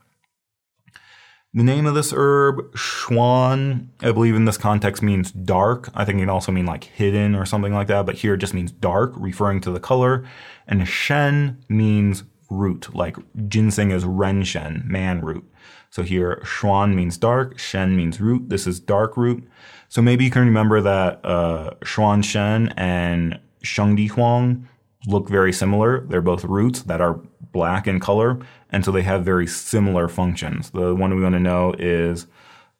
The 1.54 1.64
name 1.64 1.86
of 1.86 1.96
this 1.96 2.14
herb, 2.16 2.72
Xuan, 2.74 3.88
I 4.02 4.12
believe 4.12 4.36
in 4.36 4.46
this 4.46 4.58
context 4.58 5.02
means 5.04 5.32
dark. 5.32 5.90
I 5.94 6.06
think 6.06 6.18
it 6.18 6.22
can 6.22 6.30
also 6.30 6.52
mean 6.52 6.66
like 6.66 6.86
hidden 6.86 7.36
or 7.36 7.46
something 7.46 7.74
like 7.74 7.88
that, 7.88 8.06
but 8.06 8.16
here 8.16 8.36
it 8.36 8.38
just 8.38 8.54
means 8.54 8.72
dark, 8.72 9.12
referring 9.18 9.60
to 9.62 9.72
the 9.72 9.80
color. 9.80 10.26
And 10.68 10.88
Shen 10.88 11.64
means 11.68 12.24
root, 12.50 12.94
like 12.96 13.18
ginseng 13.50 13.92
is 13.92 14.06
renshen, 14.06 14.86
man 14.86 15.22
root. 15.22 15.50
So 15.90 16.04
here, 16.04 16.42
Xuan 16.44 16.94
means 16.94 17.18
dark, 17.18 17.58
Shen 17.60 17.98
means 17.98 18.22
root. 18.22 18.50
This 18.50 18.68
is 18.68 18.80
dark 18.80 19.18
root. 19.18 19.44
So 19.90 20.02
maybe 20.02 20.24
you 20.24 20.32
can 20.32 20.46
remember 20.46 20.80
that 20.82 21.26
uh, 21.26 21.72
Xuanshen 21.82 22.74
and 22.78 23.40
Shengdi 23.64 24.12
Huang 24.12 24.68
look 25.08 25.30
very 25.30 25.54
similar. 25.54 26.06
They're 26.08 26.22
both 26.22 26.44
roots 26.44 26.84
that 26.84 27.02
are 27.02 27.20
black 27.52 27.88
in 27.88 28.00
color, 28.00 28.40
and 28.70 28.84
so 28.84 28.92
they 28.92 29.04
have 29.04 29.24
very 29.26 29.48
similar 29.48 30.08
functions. 30.08 30.70
The 30.72 30.94
one 30.94 31.16
we 31.16 31.24
want 31.24 31.36
to 31.36 31.40
know 31.40 31.74
is 31.78 32.28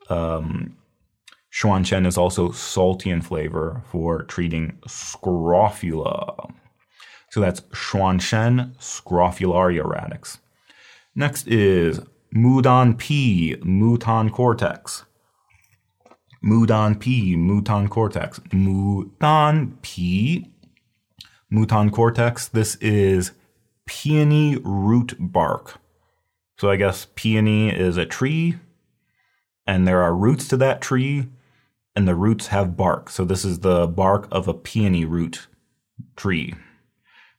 um, 0.10 0.76
Xuanshen 1.52 2.06
is 2.06 2.18
also 2.18 2.52
salty 2.52 3.10
in 3.10 3.22
flavor 3.22 3.82
for 3.92 4.24
treating 4.24 4.78
scrofula. 4.86 6.54
So 7.30 7.42
that's 7.42 7.62
Xuanshen 7.62 8.76
scrophularia 8.78 9.86
radix. 9.86 10.40
Next 11.16 11.48
is 11.48 12.00
Mudan 12.36 12.98
Pi, 12.98 13.60
Moutan 13.66 14.32
cortex. 14.32 15.06
Mudan 16.44 17.00
Pi, 17.00 17.36
Moutan 17.36 17.90
cortex. 17.90 18.40
Mudan 18.52 19.72
Pi, 19.82 20.50
Moutan 21.52 21.92
cortex. 21.92 22.48
This 22.48 22.76
is 22.76 23.32
peony 23.88 24.58
root 24.64 25.16
bark. 25.20 25.80
So 26.60 26.70
I 26.70 26.76
guess 26.76 27.08
peony 27.16 27.70
is 27.70 27.98
a 27.98 28.06
tree, 28.06 28.58
and 29.66 29.88
there 29.88 30.02
are 30.02 30.16
roots 30.16 30.48
to 30.50 30.58
that 30.58 30.82
tree, 30.82 31.28
and 31.96 32.08
the 32.08 32.16
roots 32.16 32.48
have 32.48 32.78
bark. 32.78 33.10
So 33.10 33.26
this 33.26 33.44
is 33.44 33.60
the 33.60 33.88
bark 33.88 34.28
of 34.32 34.48
a 34.48 34.54
peony 34.54 35.06
root 35.06 35.48
tree. 36.16 36.54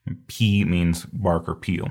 Pi 0.07 0.65
means 0.65 1.07
bark 1.07 1.49
or 1.49 1.55
peel. 1.55 1.91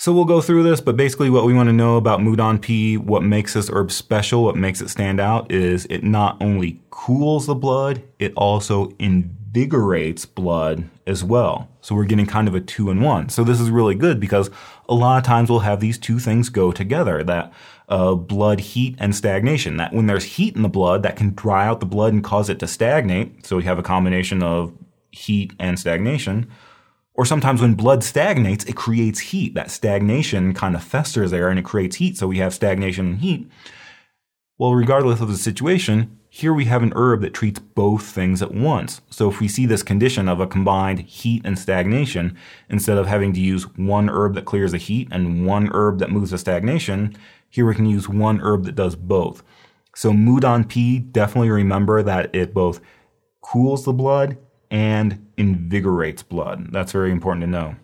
So 0.00 0.14
we'll 0.14 0.24
go 0.24 0.40
through 0.40 0.62
this, 0.62 0.80
but 0.80 0.96
basically 0.96 1.28
what 1.28 1.44
we 1.44 1.52
want 1.52 1.68
to 1.68 1.74
know 1.74 1.98
about 1.98 2.20
Mudan 2.20 2.58
Pi, 2.62 2.98
what 3.04 3.22
makes 3.22 3.52
this 3.52 3.68
herb 3.68 3.92
special, 3.92 4.42
what 4.44 4.56
makes 4.56 4.80
it 4.80 4.88
stand 4.88 5.20
out 5.20 5.52
is 5.52 5.84
it 5.90 6.02
not 6.02 6.40
only 6.40 6.80
cools 6.88 7.44
the 7.44 7.54
blood, 7.54 8.02
it 8.18 8.32
also 8.34 8.94
invigorates 8.98 10.24
blood 10.24 10.88
as 11.06 11.22
well. 11.22 11.68
So 11.82 11.94
we're 11.94 12.06
getting 12.06 12.24
kind 12.24 12.48
of 12.48 12.54
a 12.54 12.62
two 12.62 12.88
in 12.88 13.02
one. 13.02 13.28
So 13.28 13.44
this 13.44 13.60
is 13.60 13.68
really 13.68 13.94
good 13.94 14.18
because 14.18 14.48
a 14.88 14.94
lot 14.94 15.18
of 15.18 15.24
times 15.24 15.50
we'll 15.50 15.58
have 15.58 15.80
these 15.80 15.98
two 15.98 16.18
things 16.18 16.48
go 16.48 16.72
together, 16.72 17.22
that 17.24 17.52
uh, 17.90 18.14
blood 18.14 18.60
heat 18.60 18.96
and 18.98 19.14
stagnation. 19.14 19.76
That 19.76 19.92
when 19.92 20.06
there's 20.06 20.24
heat 20.24 20.56
in 20.56 20.62
the 20.62 20.70
blood, 20.70 21.02
that 21.02 21.16
can 21.16 21.34
dry 21.34 21.66
out 21.66 21.80
the 21.80 21.84
blood 21.84 22.14
and 22.14 22.24
cause 22.24 22.48
it 22.48 22.58
to 22.60 22.66
stagnate. 22.66 23.44
So 23.44 23.58
we 23.58 23.64
have 23.64 23.78
a 23.78 23.82
combination 23.82 24.42
of 24.42 24.72
heat 25.10 25.52
and 25.58 25.78
stagnation 25.78 26.50
or 27.20 27.26
sometimes 27.26 27.60
when 27.60 27.74
blood 27.74 28.02
stagnates, 28.02 28.64
it 28.64 28.76
creates 28.76 29.20
heat. 29.20 29.52
That 29.52 29.70
stagnation 29.70 30.54
kind 30.54 30.74
of 30.74 30.82
festers 30.82 31.30
there 31.30 31.50
and 31.50 31.58
it 31.58 31.66
creates 31.66 31.96
heat. 31.96 32.16
So 32.16 32.26
we 32.26 32.38
have 32.38 32.54
stagnation 32.54 33.08
and 33.08 33.18
heat. 33.18 33.46
Well, 34.56 34.74
regardless 34.74 35.20
of 35.20 35.28
the 35.28 35.36
situation, 35.36 36.18
here 36.30 36.54
we 36.54 36.64
have 36.64 36.82
an 36.82 36.94
herb 36.96 37.20
that 37.20 37.34
treats 37.34 37.60
both 37.60 38.04
things 38.04 38.40
at 38.40 38.54
once. 38.54 39.02
So 39.10 39.28
if 39.28 39.38
we 39.38 39.48
see 39.48 39.66
this 39.66 39.82
condition 39.82 40.30
of 40.30 40.40
a 40.40 40.46
combined 40.46 41.00
heat 41.00 41.42
and 41.44 41.58
stagnation, 41.58 42.38
instead 42.70 42.96
of 42.96 43.06
having 43.06 43.34
to 43.34 43.40
use 43.40 43.64
one 43.76 44.08
herb 44.08 44.34
that 44.34 44.46
clears 44.46 44.72
the 44.72 44.78
heat 44.78 45.08
and 45.10 45.44
one 45.44 45.68
herb 45.74 45.98
that 45.98 46.10
moves 46.10 46.30
the 46.30 46.38
stagnation, 46.38 47.14
here 47.50 47.66
we 47.66 47.74
can 47.74 47.84
use 47.84 48.08
one 48.08 48.40
herb 48.40 48.64
that 48.64 48.76
does 48.76 48.96
both. 48.96 49.42
So 49.94 50.12
Mudan 50.12 50.66
Pi, 50.66 51.04
definitely 51.10 51.50
remember 51.50 52.02
that 52.02 52.34
it 52.34 52.54
both 52.54 52.80
cools 53.42 53.84
the 53.84 53.92
blood 53.92 54.38
and 54.70 55.26
invigorates 55.36 56.22
blood. 56.22 56.72
That's 56.72 56.92
very 56.92 57.10
important 57.10 57.42
to 57.44 57.50
know. 57.50 57.76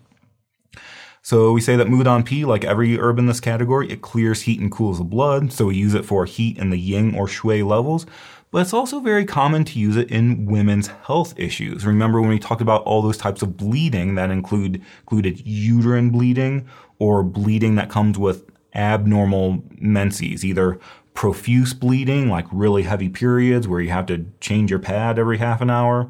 So 1.22 1.52
we 1.52 1.60
say 1.60 1.74
that 1.74 1.88
Mudan 1.88 2.24
Pi, 2.24 2.46
like 2.46 2.64
every 2.64 2.96
herb 2.98 3.18
in 3.18 3.26
this 3.26 3.40
category, 3.40 3.90
it 3.90 4.00
clears 4.00 4.42
heat 4.42 4.60
and 4.60 4.70
cools 4.70 4.98
the 4.98 5.04
blood. 5.04 5.52
So 5.52 5.66
we 5.66 5.76
use 5.76 5.94
it 5.94 6.04
for 6.04 6.24
heat 6.24 6.56
in 6.56 6.70
the 6.70 6.78
ying 6.78 7.16
or 7.16 7.26
xue 7.26 7.66
levels. 7.66 8.06
But 8.52 8.62
it's 8.62 8.72
also 8.72 9.00
very 9.00 9.24
common 9.24 9.64
to 9.64 9.78
use 9.80 9.96
it 9.96 10.08
in 10.08 10.46
women's 10.46 10.86
health 10.86 11.34
issues. 11.36 11.84
Remember 11.84 12.20
when 12.20 12.30
we 12.30 12.38
talked 12.38 12.60
about 12.60 12.84
all 12.84 13.02
those 13.02 13.18
types 13.18 13.42
of 13.42 13.56
bleeding 13.56 14.14
that 14.14 14.30
include 14.30 14.80
included 15.00 15.44
uterine 15.44 16.10
bleeding 16.10 16.68
or 17.00 17.24
bleeding 17.24 17.74
that 17.74 17.90
comes 17.90 18.16
with 18.16 18.48
abnormal 18.74 19.64
menses, 19.78 20.44
either 20.44 20.78
profuse 21.12 21.74
bleeding, 21.74 22.28
like 22.28 22.46
really 22.52 22.84
heavy 22.84 23.08
periods 23.08 23.66
where 23.66 23.80
you 23.80 23.90
have 23.90 24.06
to 24.06 24.26
change 24.40 24.70
your 24.70 24.78
pad 24.78 25.18
every 25.18 25.38
half 25.38 25.60
an 25.60 25.70
hour, 25.70 26.08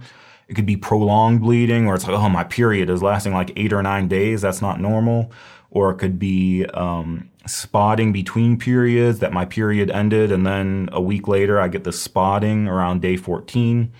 it 0.48 0.54
could 0.54 0.66
be 0.66 0.76
prolonged 0.76 1.40
bleeding, 1.40 1.86
or 1.86 1.94
it's 1.94 2.06
like, 2.06 2.16
oh, 2.16 2.28
my 2.28 2.44
period 2.44 2.88
is 2.88 3.02
lasting 3.02 3.32
like 3.32 3.52
eight 3.56 3.72
or 3.72 3.82
nine 3.82 4.06
days. 4.06 4.42
That's 4.42 4.62
not 4.62 4.80
normal. 4.80 5.32
Or 5.70 5.90
it 5.90 5.96
could 5.96 6.18
be 6.18 6.64
um, 6.66 7.28
spotting 7.46 8.12
between 8.12 8.56
periods 8.56 9.18
that 9.18 9.32
my 9.32 9.44
period 9.44 9.90
ended, 9.90 10.30
and 10.30 10.46
then 10.46 10.88
a 10.92 11.00
week 11.00 11.26
later 11.26 11.60
I 11.60 11.68
get 11.68 11.84
the 11.84 11.92
spotting 11.92 12.68
around 12.68 13.02
day 13.02 13.16
14. 13.16 13.92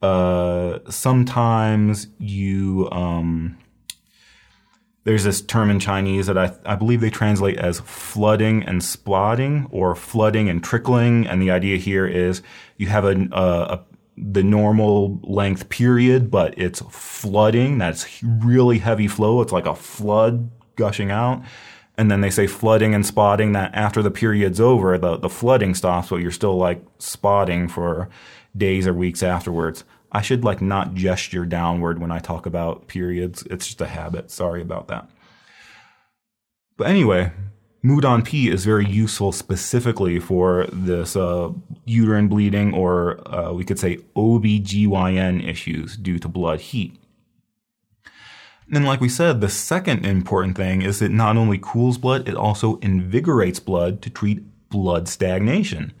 Uh, 0.00 0.78
sometimes 0.88 2.06
you, 2.18 2.88
um, 2.90 3.58
there's 5.04 5.24
this 5.24 5.42
term 5.42 5.70
in 5.70 5.80
Chinese 5.80 6.26
that 6.26 6.38
I, 6.38 6.52
I 6.64 6.76
believe 6.76 7.00
they 7.00 7.10
translate 7.10 7.58
as 7.58 7.80
flooding 7.80 8.62
and 8.62 8.82
spotting 8.82 9.66
or 9.70 9.94
flooding 9.94 10.48
and 10.48 10.62
trickling. 10.62 11.26
And 11.26 11.42
the 11.42 11.50
idea 11.50 11.76
here 11.76 12.06
is 12.06 12.42
you 12.76 12.86
have 12.86 13.04
a, 13.04 13.28
a, 13.32 13.74
a 13.74 13.84
the 14.20 14.42
normal 14.42 15.20
length 15.22 15.68
period, 15.68 16.30
but 16.30 16.56
it's 16.58 16.80
flooding. 16.90 17.78
That's 17.78 18.22
really 18.22 18.78
heavy 18.78 19.08
flow. 19.08 19.40
It's 19.40 19.52
like 19.52 19.66
a 19.66 19.74
flood 19.74 20.50
gushing 20.76 21.10
out. 21.10 21.42
And 21.96 22.10
then 22.10 22.20
they 22.20 22.30
say 22.30 22.46
flooding 22.46 22.94
and 22.94 23.04
spotting 23.04 23.52
that 23.52 23.74
after 23.74 24.02
the 24.02 24.10
period's 24.10 24.60
over, 24.60 24.96
the, 24.96 25.16
the 25.16 25.28
flooding 25.28 25.74
stops, 25.74 26.08
but 26.08 26.16
you're 26.16 26.30
still 26.30 26.56
like 26.56 26.82
spotting 26.98 27.68
for 27.68 28.08
days 28.56 28.86
or 28.86 28.94
weeks 28.94 29.22
afterwards. 29.22 29.84
I 30.12 30.22
should 30.22 30.44
like 30.44 30.60
not 30.60 30.94
gesture 30.94 31.46
downward 31.46 32.00
when 32.00 32.10
I 32.10 32.18
talk 32.18 32.46
about 32.46 32.88
periods. 32.88 33.42
It's 33.50 33.66
just 33.66 33.80
a 33.80 33.86
habit. 33.86 34.30
Sorry 34.30 34.62
about 34.62 34.88
that. 34.88 35.08
But 36.76 36.88
anyway, 36.88 37.32
Mudan 37.82 38.22
Pi 38.24 38.52
is 38.52 38.66
very 38.66 38.86
useful 38.86 39.32
specifically 39.32 40.18
for 40.20 40.66
this 40.70 41.16
uh, 41.16 41.50
uterine 41.86 42.28
bleeding 42.28 42.74
or 42.74 43.26
uh, 43.34 43.52
we 43.52 43.64
could 43.64 43.78
say 43.78 43.96
OBGYN 44.14 45.46
issues 45.48 45.96
due 45.96 46.18
to 46.18 46.28
blood 46.28 46.60
heat. 46.60 46.96
And 48.72 48.84
like 48.84 49.00
we 49.00 49.08
said, 49.08 49.40
the 49.40 49.48
second 49.48 50.04
important 50.04 50.56
thing 50.56 50.82
is 50.82 51.00
it 51.00 51.10
not 51.10 51.36
only 51.36 51.58
cools 51.58 51.96
blood, 51.96 52.28
it 52.28 52.34
also 52.34 52.76
invigorates 52.76 53.58
blood 53.58 54.02
to 54.02 54.10
treat 54.10 54.42
blood 54.68 55.08
stagnation. 55.08 55.92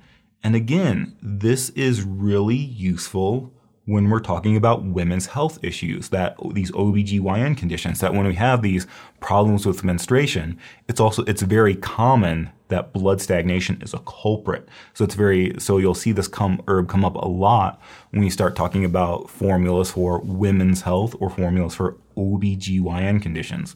And 0.44 0.54
again, 0.54 1.16
this 1.22 1.70
is 1.70 2.02
really 2.02 2.56
useful 2.56 3.52
when 3.90 4.08
we're 4.08 4.20
talking 4.20 4.56
about 4.56 4.84
women's 4.84 5.26
health 5.26 5.58
issues, 5.64 6.10
that 6.10 6.36
these 6.52 6.70
OBGYN 6.70 7.56
conditions, 7.56 7.98
that 7.98 8.14
when 8.14 8.24
we 8.24 8.34
have 8.36 8.62
these 8.62 8.86
problems 9.18 9.66
with 9.66 9.82
menstruation, 9.82 10.56
it's 10.88 11.00
also, 11.00 11.24
it's 11.24 11.42
very 11.42 11.74
common 11.74 12.50
that 12.68 12.92
blood 12.92 13.20
stagnation 13.20 13.82
is 13.82 13.92
a 13.92 13.98
culprit. 13.98 14.68
So 14.94 15.02
it's 15.02 15.16
very, 15.16 15.54
so 15.58 15.78
you'll 15.78 15.96
see 15.96 16.12
this 16.12 16.28
come, 16.28 16.62
herb 16.68 16.88
come 16.88 17.04
up 17.04 17.16
a 17.16 17.26
lot 17.26 17.80
when 18.10 18.22
you 18.22 18.30
start 18.30 18.54
talking 18.54 18.84
about 18.84 19.28
formulas 19.28 19.90
for 19.90 20.20
women's 20.20 20.82
health 20.82 21.16
or 21.18 21.28
formulas 21.28 21.74
for 21.74 21.96
OBGYN 22.16 23.20
conditions. 23.20 23.74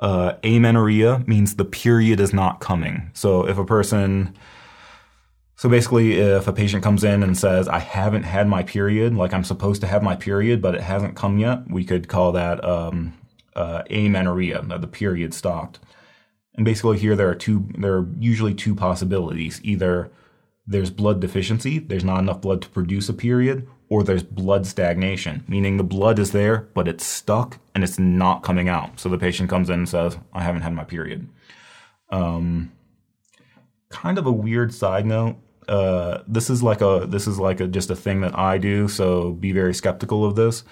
Uh, 0.00 0.34
amenorrhea 0.42 1.22
means 1.28 1.54
the 1.54 1.64
period 1.64 2.18
is 2.18 2.32
not 2.32 2.58
coming. 2.58 3.12
So 3.14 3.46
if 3.46 3.56
a 3.56 3.64
person, 3.64 4.36
so 5.58 5.68
basically, 5.68 6.12
if 6.12 6.46
a 6.46 6.52
patient 6.52 6.84
comes 6.84 7.02
in 7.02 7.20
and 7.24 7.36
says, 7.36 7.66
I 7.66 7.80
haven't 7.80 8.22
had 8.22 8.46
my 8.46 8.62
period, 8.62 9.16
like 9.16 9.34
I'm 9.34 9.42
supposed 9.42 9.80
to 9.80 9.88
have 9.88 10.04
my 10.04 10.14
period, 10.14 10.62
but 10.62 10.76
it 10.76 10.82
hasn't 10.82 11.16
come 11.16 11.40
yet, 11.40 11.68
we 11.68 11.84
could 11.84 12.06
call 12.06 12.30
that 12.30 12.64
um, 12.64 13.14
uh, 13.56 13.82
amenorrhea, 13.90 14.62
the 14.62 14.86
period 14.86 15.34
stopped. 15.34 15.80
And 16.54 16.64
basically, 16.64 16.96
here 16.96 17.16
there 17.16 17.28
are 17.28 17.34
two, 17.34 17.66
there 17.76 17.94
are 17.94 18.06
usually 18.20 18.54
two 18.54 18.76
possibilities. 18.76 19.60
Either 19.64 20.12
there's 20.64 20.90
blood 20.90 21.18
deficiency, 21.18 21.80
there's 21.80 22.04
not 22.04 22.20
enough 22.20 22.40
blood 22.40 22.62
to 22.62 22.68
produce 22.68 23.08
a 23.08 23.12
period, 23.12 23.66
or 23.88 24.04
there's 24.04 24.22
blood 24.22 24.64
stagnation, 24.64 25.42
meaning 25.48 25.76
the 25.76 25.82
blood 25.82 26.20
is 26.20 26.30
there, 26.30 26.68
but 26.72 26.86
it's 26.86 27.04
stuck 27.04 27.58
and 27.74 27.82
it's 27.82 27.98
not 27.98 28.44
coming 28.44 28.68
out. 28.68 29.00
So 29.00 29.08
the 29.08 29.18
patient 29.18 29.50
comes 29.50 29.70
in 29.70 29.80
and 29.80 29.88
says, 29.88 30.18
I 30.32 30.44
haven't 30.44 30.62
had 30.62 30.72
my 30.72 30.84
period. 30.84 31.28
Um, 32.10 32.70
kind 33.88 34.18
of 34.18 34.26
a 34.26 34.32
weird 34.32 34.72
side 34.72 35.04
note 35.04 35.36
uh, 35.68 36.22
this 36.26 36.50
is 36.50 36.62
like 36.62 36.80
a 36.80 37.06
this 37.08 37.26
is 37.26 37.38
like 37.38 37.60
a 37.60 37.66
just 37.66 37.90
a 37.90 37.96
thing 37.96 38.22
that 38.22 38.36
I 38.38 38.58
do. 38.58 38.88
So 38.88 39.32
be 39.32 39.52
very 39.52 39.74
skeptical 39.74 40.24
of 40.24 40.34
this. 40.34 40.64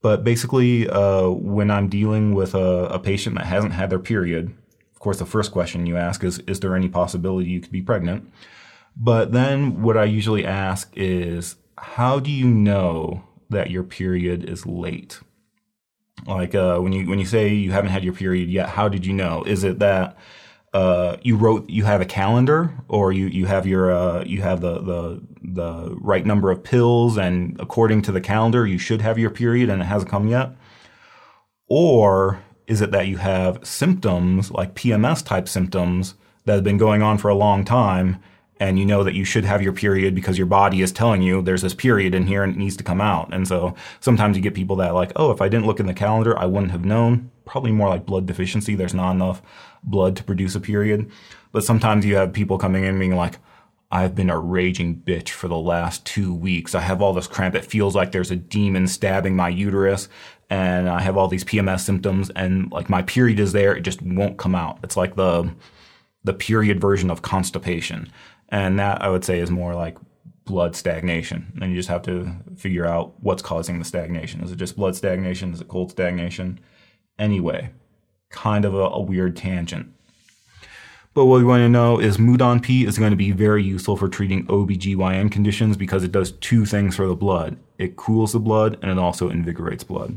But 0.00 0.22
basically, 0.22 0.88
uh, 0.88 1.28
when 1.28 1.70
I'm 1.70 1.88
dealing 1.88 2.32
with 2.32 2.54
a, 2.54 2.84
a, 2.84 2.98
patient 3.00 3.34
that 3.36 3.46
hasn't 3.46 3.72
had 3.72 3.90
their 3.90 3.98
period, 3.98 4.54
of 4.94 5.00
course, 5.00 5.18
the 5.18 5.26
first 5.26 5.50
question 5.50 5.86
you 5.86 5.96
ask 5.96 6.22
is, 6.22 6.38
"Is 6.40 6.60
there 6.60 6.76
any 6.76 6.88
possibility 6.88 7.50
you 7.50 7.60
could 7.60 7.72
be 7.72 7.82
pregnant?" 7.82 8.30
But 8.96 9.32
then, 9.32 9.82
what 9.82 9.96
I 9.96 10.04
usually 10.04 10.44
ask 10.44 10.92
is, 10.96 11.56
"How 11.76 12.20
do 12.20 12.30
you 12.30 12.46
know 12.46 13.24
that 13.50 13.70
your 13.70 13.82
period 13.82 14.44
is 14.44 14.66
late?" 14.66 15.20
Like 16.26 16.54
uh, 16.54 16.78
when 16.78 16.92
you 16.92 17.08
when 17.08 17.18
you 17.18 17.26
say 17.26 17.48
you 17.48 17.72
haven't 17.72 17.90
had 17.90 18.04
your 18.04 18.12
period 18.14 18.48
yet, 18.48 18.68
how 18.68 18.88
did 18.88 19.04
you 19.06 19.12
know? 19.12 19.42
Is 19.44 19.64
it 19.64 19.78
that 19.80 20.16
uh, 20.78 21.16
you 21.22 21.36
wrote 21.36 21.68
you 21.68 21.82
have 21.82 22.00
a 22.00 22.04
calendar 22.04 22.72
or 22.86 23.10
you 23.10 23.26
you 23.26 23.46
have 23.46 23.66
your 23.66 23.90
uh, 23.90 24.22
you 24.24 24.42
have 24.42 24.60
the 24.60 24.78
the 24.80 25.20
the 25.42 25.96
right 26.00 26.24
number 26.24 26.52
of 26.52 26.62
pills 26.62 27.18
and 27.18 27.56
according 27.58 28.00
to 28.00 28.12
the 28.12 28.20
calendar 28.20 28.64
you 28.64 28.78
should 28.78 29.00
have 29.00 29.18
your 29.18 29.30
period 29.30 29.68
and 29.68 29.82
it 29.82 29.86
hasn't 29.86 30.08
come 30.08 30.28
yet 30.28 30.52
or 31.66 32.40
is 32.68 32.80
it 32.80 32.92
that 32.92 33.08
you 33.08 33.16
have 33.16 33.58
symptoms 33.66 34.52
like 34.52 34.74
PMS 34.74 35.24
type 35.24 35.48
symptoms 35.48 36.14
that 36.44 36.54
have 36.54 36.64
been 36.64 36.78
going 36.78 37.02
on 37.02 37.18
for 37.18 37.28
a 37.28 37.34
long 37.34 37.64
time 37.64 38.22
and 38.60 38.78
you 38.78 38.86
know 38.86 39.02
that 39.02 39.14
you 39.14 39.24
should 39.24 39.44
have 39.44 39.62
your 39.62 39.72
period 39.72 40.14
because 40.14 40.38
your 40.38 40.46
body 40.46 40.80
is 40.80 40.92
telling 40.92 41.22
you 41.22 41.42
there's 41.42 41.62
this 41.62 41.74
period 41.74 42.14
in 42.14 42.28
here 42.28 42.44
and 42.44 42.54
it 42.54 42.58
needs 42.58 42.76
to 42.76 42.84
come 42.84 43.00
out. 43.00 43.32
And 43.32 43.46
so 43.46 43.74
sometimes 44.00 44.36
you 44.36 44.42
get 44.42 44.54
people 44.54 44.76
that 44.76 44.94
like, 44.94 45.12
oh, 45.16 45.30
if 45.30 45.40
I 45.40 45.48
didn't 45.48 45.66
look 45.66 45.80
in 45.80 45.86
the 45.86 45.94
calendar, 45.94 46.38
I 46.38 46.46
wouldn't 46.46 46.72
have 46.72 46.84
known. 46.84 47.30
Probably 47.48 47.72
more 47.72 47.88
like 47.88 48.06
blood 48.06 48.26
deficiency. 48.26 48.74
There's 48.74 48.94
not 48.94 49.12
enough 49.12 49.42
blood 49.82 50.16
to 50.16 50.24
produce 50.24 50.54
a 50.54 50.60
period. 50.60 51.10
But 51.50 51.64
sometimes 51.64 52.04
you 52.04 52.14
have 52.16 52.32
people 52.32 52.58
coming 52.58 52.84
in 52.84 52.98
being 52.98 53.16
like, 53.16 53.38
I've 53.90 54.14
been 54.14 54.28
a 54.28 54.38
raging 54.38 54.96
bitch 54.96 55.30
for 55.30 55.48
the 55.48 55.56
last 55.56 56.04
two 56.04 56.34
weeks. 56.34 56.74
I 56.74 56.80
have 56.80 57.00
all 57.00 57.14
this 57.14 57.26
cramp. 57.26 57.54
It 57.54 57.64
feels 57.64 57.96
like 57.96 58.12
there's 58.12 58.30
a 58.30 58.36
demon 58.36 58.86
stabbing 58.86 59.34
my 59.34 59.48
uterus 59.48 60.10
and 60.50 60.90
I 60.90 61.00
have 61.00 61.16
all 61.16 61.26
these 61.26 61.44
PMS 61.44 61.80
symptoms 61.80 62.30
and 62.36 62.70
like 62.70 62.90
my 62.90 63.00
period 63.02 63.40
is 63.40 63.52
there. 63.52 63.74
It 63.74 63.80
just 63.80 64.02
won't 64.02 64.36
come 64.36 64.54
out. 64.54 64.78
It's 64.82 64.96
like 64.96 65.16
the, 65.16 65.50
the 66.22 66.34
period 66.34 66.82
version 66.82 67.10
of 67.10 67.22
constipation. 67.22 68.12
And 68.50 68.78
that 68.78 69.00
I 69.02 69.08
would 69.08 69.24
say 69.24 69.38
is 69.38 69.50
more 69.50 69.74
like 69.74 69.96
blood 70.44 70.76
stagnation. 70.76 71.58
And 71.60 71.70
you 71.70 71.76
just 71.76 71.88
have 71.88 72.02
to 72.02 72.30
figure 72.56 72.86
out 72.86 73.14
what's 73.22 73.42
causing 73.42 73.78
the 73.78 73.86
stagnation. 73.86 74.42
Is 74.42 74.52
it 74.52 74.56
just 74.56 74.76
blood 74.76 74.96
stagnation? 74.96 75.54
Is 75.54 75.62
it 75.62 75.68
cold 75.68 75.92
stagnation? 75.92 76.60
Anyway, 77.18 77.70
kind 78.30 78.64
of 78.64 78.74
a, 78.74 78.84
a 78.84 79.00
weird 79.00 79.36
tangent. 79.36 79.92
But 81.14 81.24
what 81.24 81.38
we 81.38 81.44
want 81.44 81.62
to 81.62 81.68
know 81.68 81.98
is 81.98 82.16
Mudan 82.16 82.62
Pi 82.62 82.88
is 82.88 82.98
going 82.98 83.10
to 83.10 83.16
be 83.16 83.32
very 83.32 83.64
useful 83.64 83.96
for 83.96 84.08
treating 84.08 84.46
OBGYN 84.46 85.32
conditions 85.32 85.76
because 85.76 86.04
it 86.04 86.12
does 86.12 86.32
two 86.32 86.64
things 86.64 86.94
for 86.94 87.08
the 87.08 87.16
blood. 87.16 87.56
It 87.76 87.96
cools 87.96 88.32
the 88.32 88.38
blood 88.38 88.78
and 88.82 88.90
it 88.90 88.98
also 88.98 89.28
invigorates 89.28 89.82
blood. 89.82 90.16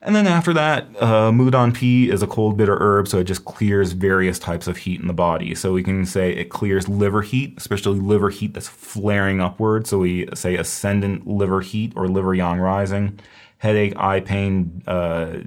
And 0.00 0.14
then 0.14 0.26
after 0.26 0.52
that, 0.52 0.86
uh, 1.00 1.30
Mudan 1.30 1.72
Pi 1.72 2.12
is 2.12 2.22
a 2.22 2.26
cold 2.26 2.58
bitter 2.58 2.78
herb, 2.78 3.08
so 3.08 3.18
it 3.18 3.24
just 3.24 3.46
clears 3.46 3.92
various 3.92 4.38
types 4.38 4.66
of 4.66 4.76
heat 4.76 5.00
in 5.00 5.06
the 5.06 5.14
body. 5.14 5.54
So 5.54 5.72
we 5.72 5.82
can 5.82 6.04
say 6.04 6.30
it 6.30 6.50
clears 6.50 6.88
liver 6.88 7.22
heat, 7.22 7.54
especially 7.56 7.98
liver 7.98 8.28
heat 8.28 8.52
that's 8.52 8.68
flaring 8.68 9.40
upward. 9.40 9.86
So 9.86 9.98
we 9.98 10.28
say 10.34 10.56
ascendant 10.56 11.26
liver 11.26 11.62
heat 11.62 11.94
or 11.96 12.06
liver 12.06 12.34
yang 12.34 12.58
rising, 12.58 13.18
headache, 13.58 13.94
eye 13.96 14.20
pain, 14.20 14.82
uh, 14.86 15.38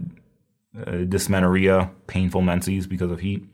uh, 0.86 1.03
dysmenorrhea, 1.05 1.91
painful 2.07 2.41
menses 2.41 2.88
because 2.88 3.11
of 3.11 3.19
heat. 3.19 3.45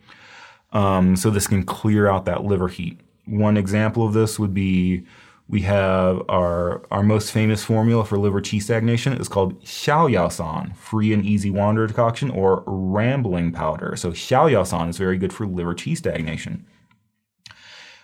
Um, 0.72 1.16
so 1.16 1.30
this 1.30 1.48
can 1.48 1.64
clear 1.64 2.08
out 2.08 2.26
that 2.26 2.44
liver 2.44 2.68
heat. 2.68 3.00
One 3.26 3.58
example 3.58 4.06
of 4.06 4.14
this 4.14 4.40
would 4.40 4.54
be 4.54 5.06
we 5.48 5.62
have 5.62 6.22
our 6.30 6.84
our 6.90 7.04
most 7.04 7.32
famous 7.32 7.64
formula 7.64 8.06
for 8.06 8.18
liver 8.18 8.42
qi 8.42 8.62
stagnation 8.62 9.14
is 9.14 9.28
called 9.28 9.62
Xiaoyaosan, 9.64 10.76
free 10.76 11.14
and 11.14 11.26
easy 11.26 11.50
wander 11.50 11.86
decoction, 11.86 12.32
or 12.32 12.64
rambling 12.66 13.52
powder. 13.52 13.96
So 13.96 14.12
Xiaoyaosan 14.12 14.90
is 14.90 14.98
very 14.98 15.18
good 15.18 15.34
for 15.34 15.46
liver 15.46 15.76
qi 15.76 15.96
stagnation. 15.96 16.66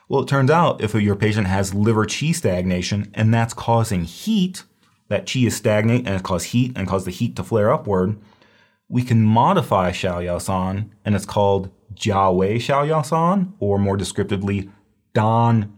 Well, 0.08 0.22
it 0.22 0.28
turns 0.28 0.50
out 0.52 0.82
if 0.82 0.94
your 0.96 1.16
patient 1.16 1.48
has 1.48 1.74
liver 1.74 2.06
qi 2.06 2.36
stagnation 2.36 3.12
and 3.14 3.34
that's 3.34 3.54
causing 3.54 4.04
heat, 4.04 4.64
that 5.08 5.26
qi 5.26 5.48
is 5.48 5.56
stagnant 5.56 6.08
and 6.08 6.16
it 6.16 6.24
causes 6.24 6.50
heat 6.50 6.74
and 6.76 6.88
causes 6.88 7.06
the 7.06 7.12
heat 7.12 7.36
to 7.36 7.44
flare 7.44 7.72
upward, 7.72 8.18
we 8.90 9.04
can 9.04 9.24
modify 9.24 9.92
Xiao 9.92 10.26
Yao 10.26 10.40
San, 10.40 10.92
and 11.06 11.16
it's 11.16 11.26
called 11.26 11.70
Jia 11.94 12.36
Wei 12.36 12.58
Xiao 12.58 12.88
Yao 12.88 13.04
San, 13.04 13.54
or 13.60 13.78
more 13.78 13.96
descriptively, 13.96 14.70
Dan 15.14 15.72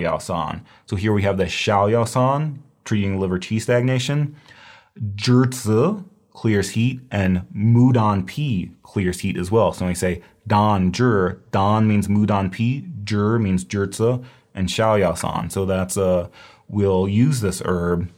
Yao 0.00 0.18
San. 0.18 0.64
So 0.86 0.96
here 0.96 1.12
we 1.12 1.22
have 1.22 1.36
the 1.36 1.48
San, 2.06 2.62
treating 2.84 3.18
liver 3.18 3.38
qi 3.38 3.60
stagnation, 3.60 4.36
Zhi 5.16 6.04
clears 6.30 6.70
heat, 6.70 7.00
and 7.10 7.42
Mudan 7.54 8.26
Pi 8.26 8.72
clears 8.82 9.20
heat 9.20 9.36
as 9.36 9.50
well. 9.50 9.72
So 9.72 9.84
when 9.84 9.90
we 9.90 9.94
say 9.96 10.22
Dan 10.46 10.92
Zhi, 10.92 11.38
Dan 11.50 11.88
means 11.88 12.06
Mudan 12.06 12.50
Pi, 12.50 12.88
Zhi 13.04 13.40
means 13.40 13.64
Zhi 13.64 14.24
and 14.54 14.68
Xiao 14.68 15.00
Yao 15.00 15.14
San. 15.14 15.50
So 15.50 15.66
that's 15.66 15.96
a, 15.96 16.04
uh, 16.04 16.28
we'll 16.68 17.08
use 17.08 17.40
this 17.40 17.60
herb 17.64 18.08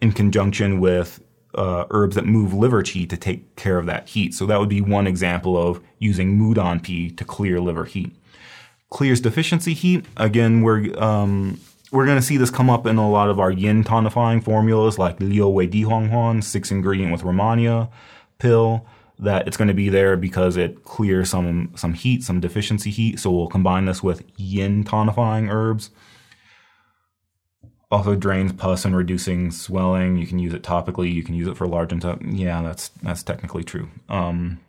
in 0.00 0.12
conjunction 0.12 0.78
with 0.80 1.20
uh, 1.54 1.84
herbs 1.90 2.14
that 2.16 2.26
move 2.26 2.52
liver 2.52 2.82
qi 2.82 3.08
to 3.08 3.16
take 3.16 3.56
care 3.56 3.78
of 3.78 3.86
that 3.86 4.08
heat. 4.08 4.34
So 4.34 4.46
that 4.46 4.60
would 4.60 4.68
be 4.68 4.80
one 4.80 5.06
example 5.06 5.56
of 5.56 5.80
using 5.98 6.38
Mudan 6.38 6.82
Pi 6.82 7.14
to 7.16 7.24
clear 7.24 7.60
liver 7.60 7.84
heat. 7.84 8.14
Clears 8.90 9.20
deficiency 9.20 9.74
heat. 9.74 10.04
Again, 10.16 10.62
we're 10.62 10.98
um, 11.02 11.60
we're 11.90 12.06
going 12.06 12.18
to 12.18 12.24
see 12.24 12.36
this 12.36 12.50
come 12.50 12.68
up 12.68 12.86
in 12.86 12.96
a 12.96 13.10
lot 13.10 13.30
of 13.30 13.40
our 13.40 13.50
yin 13.50 13.84
tonifying 13.84 14.42
formulas 14.42 14.98
like 14.98 15.20
Liu 15.20 15.48
Wei 15.48 15.66
Di 15.66 15.82
Huang 15.82 16.10
Wan, 16.10 16.42
six 16.42 16.70
ingredient 16.70 17.12
with 17.12 17.22
Rehmannia 17.22 17.90
pill. 18.38 18.86
That 19.20 19.48
it's 19.48 19.56
going 19.56 19.68
to 19.68 19.74
be 19.74 19.88
there 19.88 20.16
because 20.16 20.56
it 20.56 20.84
clears 20.84 21.30
some 21.30 21.72
some 21.74 21.94
heat, 21.94 22.22
some 22.22 22.40
deficiency 22.40 22.90
heat. 22.90 23.18
So 23.18 23.32
we'll 23.32 23.48
combine 23.48 23.86
this 23.86 24.00
with 24.02 24.22
yin 24.36 24.84
tonifying 24.84 25.50
herbs 25.50 25.90
also 27.90 28.14
drains 28.14 28.52
pus 28.52 28.84
and 28.84 28.96
reducing 28.96 29.50
swelling. 29.50 30.16
You 30.16 30.26
can 30.26 30.38
use 30.38 30.54
it 30.54 30.62
topically. 30.62 31.12
You 31.12 31.22
can 31.22 31.34
use 31.34 31.48
it 31.48 31.56
for 31.56 31.66
large 31.66 31.92
intestine. 31.92 32.36
Yeah, 32.36 32.62
that's 32.62 32.88
that's 33.02 33.22
technically 33.22 33.64
true. 33.64 33.88
Um, 34.08 34.60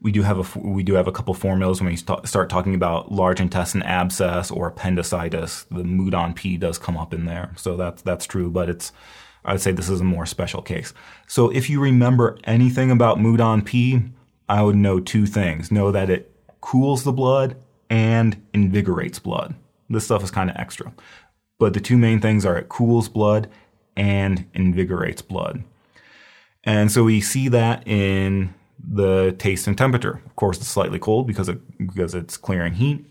we 0.00 0.12
do 0.12 0.22
have 0.22 0.56
a 0.56 0.58
we 0.58 0.82
do 0.82 0.94
have 0.94 1.08
a 1.08 1.12
couple 1.12 1.34
formulas 1.34 1.80
when 1.80 1.90
we 1.90 1.96
st- 1.96 2.26
start 2.28 2.50
talking 2.50 2.74
about 2.74 3.10
large 3.10 3.40
intestine 3.40 3.82
abscess 3.82 4.50
or 4.50 4.68
appendicitis. 4.68 5.64
The 5.70 5.82
Mudan 5.82 6.36
Pi 6.36 6.56
does 6.56 6.78
come 6.78 6.96
up 6.96 7.14
in 7.14 7.24
there, 7.24 7.52
so 7.56 7.76
that's 7.76 8.02
that's 8.02 8.26
true. 8.26 8.50
But 8.50 8.68
it's 8.68 8.92
I'd 9.44 9.60
say 9.60 9.72
this 9.72 9.88
is 9.88 10.00
a 10.00 10.04
more 10.04 10.26
special 10.26 10.62
case. 10.62 10.92
So 11.26 11.50
if 11.50 11.70
you 11.70 11.80
remember 11.80 12.38
anything 12.44 12.90
about 12.90 13.18
Mudan 13.18 13.64
Pi, 13.64 14.62
would 14.62 14.76
know 14.76 15.00
two 15.00 15.26
things: 15.26 15.72
know 15.72 15.90
that 15.90 16.10
it 16.10 16.30
cools 16.60 17.04
the 17.04 17.12
blood 17.12 17.56
and 17.88 18.40
invigorates 18.52 19.18
blood. 19.18 19.54
This 19.88 20.04
stuff 20.04 20.22
is 20.22 20.30
kind 20.30 20.50
of 20.50 20.56
extra. 20.56 20.92
But 21.58 21.74
the 21.74 21.80
two 21.80 21.96
main 21.96 22.20
things 22.20 22.44
are 22.44 22.58
it 22.58 22.68
cools 22.68 23.08
blood 23.08 23.48
and 23.96 24.46
invigorates 24.54 25.22
blood. 25.22 25.64
And 26.64 26.90
so 26.90 27.04
we 27.04 27.20
see 27.20 27.48
that 27.48 27.86
in 27.86 28.54
the 28.78 29.34
taste 29.38 29.66
and 29.66 29.78
temperature. 29.78 30.20
Of 30.26 30.36
course, 30.36 30.58
it's 30.58 30.68
slightly 30.68 30.98
cold 30.98 31.26
because 31.26 31.48
it, 31.48 31.60
because 31.78 32.14
it's 32.14 32.36
clearing 32.36 32.74
heat, 32.74 33.06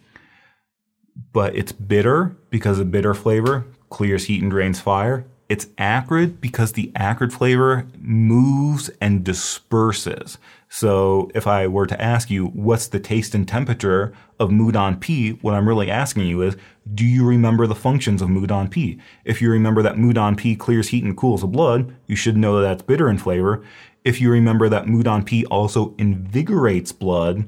but 1.34 1.56
it's 1.56 1.72
bitter 1.72 2.36
because 2.50 2.78
the 2.78 2.86
bitter 2.86 3.14
flavor 3.14 3.66
clears 3.90 4.26
heat 4.26 4.42
and 4.42 4.52
drains 4.52 4.80
fire. 4.80 5.26
It's 5.48 5.68
acrid 5.78 6.42
because 6.42 6.74
the 6.74 6.92
acrid 6.96 7.32
flavor 7.32 7.88
moves 8.00 8.90
and 9.00 9.24
disperses. 9.24 10.38
So 10.76 11.32
if 11.34 11.48
I 11.48 11.68
were 11.68 11.88
to 11.88 12.02
ask 12.02 12.30
you, 12.30 12.48
what's 12.48 12.88
the 12.88 13.00
taste 13.00 13.34
and 13.34 13.48
temperature 13.48 14.12
of 14.42 14.50
Mudan 14.50 15.00
Pi, 15.00 15.40
what 15.42 15.54
I'm 15.54 15.70
really 15.70 15.90
asking 15.90 16.28
you 16.28 16.42
is, 16.42 16.58
do 16.94 17.06
you 17.06 17.26
remember 17.26 17.66
the 17.66 17.74
functions 17.74 18.22
of 18.22 18.28
Mudan 18.28 18.70
Pi? 18.70 19.02
If 19.24 19.42
you 19.42 19.50
remember 19.50 19.82
that 19.84 19.96
Mudan 19.96 20.36
Pi 20.36 20.58
clears 20.60 20.90
heat 20.90 21.06
and 21.06 21.16
cools 21.16 21.40
the 21.40 21.48
blood, 21.48 21.96
you 22.08 22.18
should 22.18 22.36
know 22.36 22.60
that 22.60 22.68
that's 22.68 22.82
bitter 22.82 23.10
in 23.10 23.18
flavor. 23.18 23.64
If 24.04 24.20
you 24.20 24.30
remember 24.30 24.68
that 24.68 24.84
Mudan 24.84 25.26
Pi 25.26 25.48
also 25.50 25.96
invigorates 25.98 26.92
blood, 26.92 27.48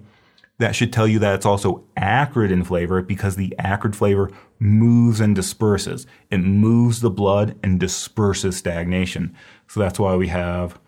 that 0.60 0.74
should 0.74 0.94
tell 0.94 1.06
you 1.06 1.20
that 1.20 1.36
it's 1.36 1.46
also 1.46 1.84
acrid 1.98 2.50
in 2.50 2.64
flavor 2.64 3.02
because 3.02 3.36
the 3.36 3.54
acrid 3.60 3.94
flavor 3.94 4.32
moves 4.58 5.20
and 5.20 5.36
disperses. 5.36 6.08
It 6.32 6.38
moves 6.38 7.02
the 7.02 7.12
blood 7.12 7.60
and 7.62 7.78
disperses 7.78 8.56
stagnation. 8.56 9.36
So 9.68 9.82
that's 9.82 10.00
why 10.00 10.16
we 10.16 10.30
have 10.30 10.80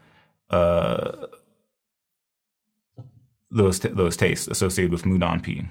uh, 0.49 1.27
those 3.51 3.79
t- 3.79 3.89
those 3.89 4.17
tastes 4.17 4.47
associated 4.47 4.91
with 4.91 5.03
Mudan 5.03 5.43
Pi. 5.43 5.67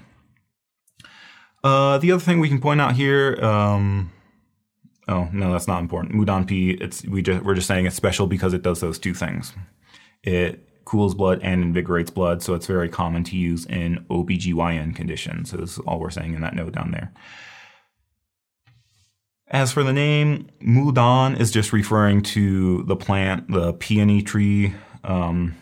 Uh, 1.63 1.97
the 1.97 2.11
other 2.11 2.23
thing 2.23 2.39
we 2.39 2.49
can 2.49 2.61
point 2.61 2.81
out 2.81 2.95
here. 2.95 3.37
Um, 3.43 4.11
oh 5.07 5.29
no, 5.31 5.51
that's 5.51 5.67
not 5.67 5.81
important. 5.81 6.13
Mudan 6.13 6.47
Pi. 6.47 6.83
It's 6.83 7.05
we 7.05 7.21
just 7.21 7.43
we're 7.43 7.55
just 7.55 7.67
saying 7.67 7.85
it's 7.85 7.95
special 7.95 8.27
because 8.27 8.53
it 8.53 8.61
does 8.61 8.79
those 8.79 8.99
two 8.99 9.13
things. 9.13 9.53
It 10.23 10.65
cools 10.85 11.13
blood 11.13 11.39
and 11.43 11.61
invigorates 11.63 12.09
blood, 12.09 12.41
so 12.41 12.53
it's 12.53 12.65
very 12.65 12.89
common 12.89 13.23
to 13.23 13.37
use 13.37 13.65
in 13.65 14.05
OBGYN 14.09 14.95
conditions. 14.95 15.51
So 15.51 15.57
this 15.57 15.73
is 15.73 15.79
all 15.79 15.99
we're 15.99 16.09
saying 16.09 16.33
in 16.33 16.41
that 16.41 16.55
note 16.55 16.73
down 16.73 16.91
there. 16.91 17.13
As 19.51 19.71
for 19.71 19.83
the 19.83 19.93
name, 19.93 20.47
Mudan 20.61 21.39
is 21.39 21.51
just 21.51 21.73
referring 21.73 22.21
to 22.21 22.83
the 22.83 22.95
plant, 22.95 23.51
the 23.51 23.73
peony 23.73 24.21
tree. 24.21 24.75
Um, 25.03 25.55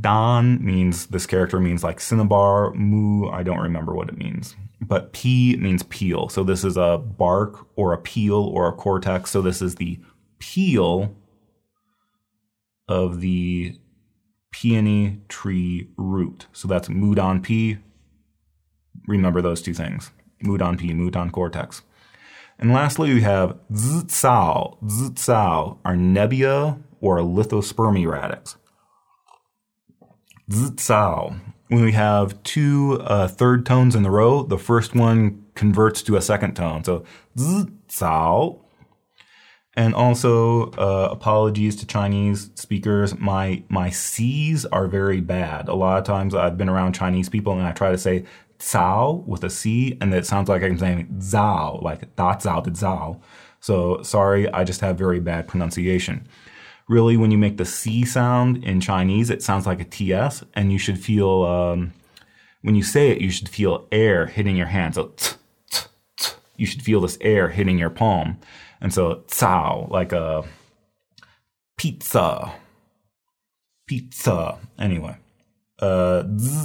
Dan 0.00 0.64
means 0.64 1.06
this 1.06 1.26
character 1.26 1.58
means 1.58 1.82
like 1.82 2.00
cinnabar. 2.00 2.72
Mu, 2.74 3.28
I 3.30 3.42
don't 3.42 3.60
remember 3.60 3.94
what 3.94 4.08
it 4.08 4.18
means, 4.18 4.54
but 4.80 5.12
Pi 5.12 5.56
means 5.58 5.82
peel. 5.84 6.28
So 6.28 6.44
this 6.44 6.62
is 6.64 6.76
a 6.76 6.98
bark 6.98 7.66
or 7.76 7.92
a 7.92 7.98
peel 7.98 8.44
or 8.44 8.68
a 8.68 8.72
cortex. 8.72 9.30
So 9.30 9.40
this 9.40 9.62
is 9.62 9.76
the 9.76 9.98
peel 10.38 11.14
of 12.86 13.20
the 13.20 13.78
peony 14.50 15.20
tree 15.28 15.88
root. 15.96 16.46
So 16.52 16.68
that's 16.68 16.88
Mudan 16.88 17.42
Pi. 17.42 17.80
Remember 19.06 19.40
those 19.40 19.62
two 19.62 19.74
things. 19.74 20.10
Mudan 20.44 20.78
Pi, 20.78 20.88
Mudan 20.88 21.32
cortex. 21.32 21.82
And 22.58 22.72
lastly, 22.72 23.14
we 23.14 23.22
have 23.22 23.56
Zicao. 23.72 24.76
Zicao 24.84 25.78
are 25.84 25.94
nebbia 25.94 26.80
or 27.00 27.18
lithospermi 27.18 28.06
radix. 28.06 28.56
Zicao. 30.50 31.38
When 31.68 31.84
we 31.84 31.92
have 31.92 32.42
two 32.42 33.00
uh, 33.02 33.28
third 33.28 33.64
tones 33.64 33.94
in 33.94 34.04
a 34.04 34.10
row, 34.10 34.42
the 34.42 34.58
first 34.58 34.94
one 34.94 35.44
converts 35.54 36.02
to 36.02 36.16
a 36.16 36.20
second 36.20 36.54
tone. 36.54 36.84
So 36.84 37.04
Zitsao 37.36 38.62
and 39.74 39.94
also, 39.94 40.70
uh, 40.72 41.08
apologies 41.10 41.76
to 41.76 41.86
Chinese 41.86 42.50
speakers. 42.56 43.18
My 43.18 43.62
my 43.70 43.88
C's 43.88 44.66
are 44.66 44.86
very 44.86 45.20
bad. 45.20 45.68
A 45.68 45.74
lot 45.74 45.98
of 45.98 46.04
times, 46.04 46.34
I've 46.34 46.58
been 46.58 46.68
around 46.68 46.92
Chinese 46.92 47.30
people, 47.30 47.54
and 47.54 47.62
I 47.62 47.72
try 47.72 47.90
to 47.90 47.96
say 47.96 48.24
"cao" 48.58 49.24
with 49.26 49.44
a 49.44 49.50
C, 49.50 49.96
and 50.00 50.12
it 50.12 50.26
sounds 50.26 50.50
like 50.50 50.62
I'm 50.62 50.78
saying 50.78 51.06
"zao," 51.20 51.82
like 51.82 52.14
"da 52.16 52.36
zao 52.36 52.62
de 52.62 52.70
zao." 52.72 53.20
So 53.60 54.02
sorry, 54.02 54.50
I 54.52 54.64
just 54.64 54.82
have 54.82 54.98
very 54.98 55.20
bad 55.20 55.48
pronunciation. 55.48 56.26
Really, 56.88 57.16
when 57.16 57.30
you 57.30 57.38
make 57.38 57.56
the 57.56 57.64
C 57.64 58.04
sound 58.04 58.64
in 58.64 58.80
Chinese, 58.80 59.30
it 59.30 59.42
sounds 59.42 59.66
like 59.66 59.80
a 59.80 59.84
TS, 59.84 60.44
and 60.54 60.72
you 60.72 60.78
should 60.78 60.98
feel 60.98 61.42
um, 61.44 61.92
when 62.62 62.74
you 62.74 62.82
say 62.82 63.10
it, 63.10 63.20
you 63.20 63.30
should 63.30 63.48
feel 63.48 63.86
air 63.92 64.26
hitting 64.26 64.56
your 64.56 64.66
hand. 64.66 64.94
So 64.94 65.12
t, 65.16 65.34
t, 65.70 65.82
t, 66.16 66.30
you 66.56 66.66
should 66.66 66.82
feel 66.82 67.00
this 67.00 67.18
air 67.20 67.48
hitting 67.48 67.78
your 67.78 67.90
palm. 67.90 68.38
And 68.80 68.92
so 68.94 69.24
cao, 69.28 69.90
like 69.90 70.12
a 70.12 70.44
pizza. 71.76 72.52
Pizza. 73.86 74.58
Anyway. 74.78 75.16
Uh 75.80 76.22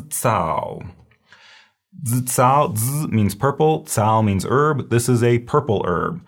cao. 0.10 0.88
Cao, 2.04 2.78
zi 2.78 3.08
means 3.08 3.34
purple, 3.34 3.84
cao 3.84 4.24
means 4.24 4.46
herb. 4.46 4.90
This 4.92 5.10
is 5.10 5.24
a 5.24 5.40
purple 5.40 5.84
herb. 5.86 6.22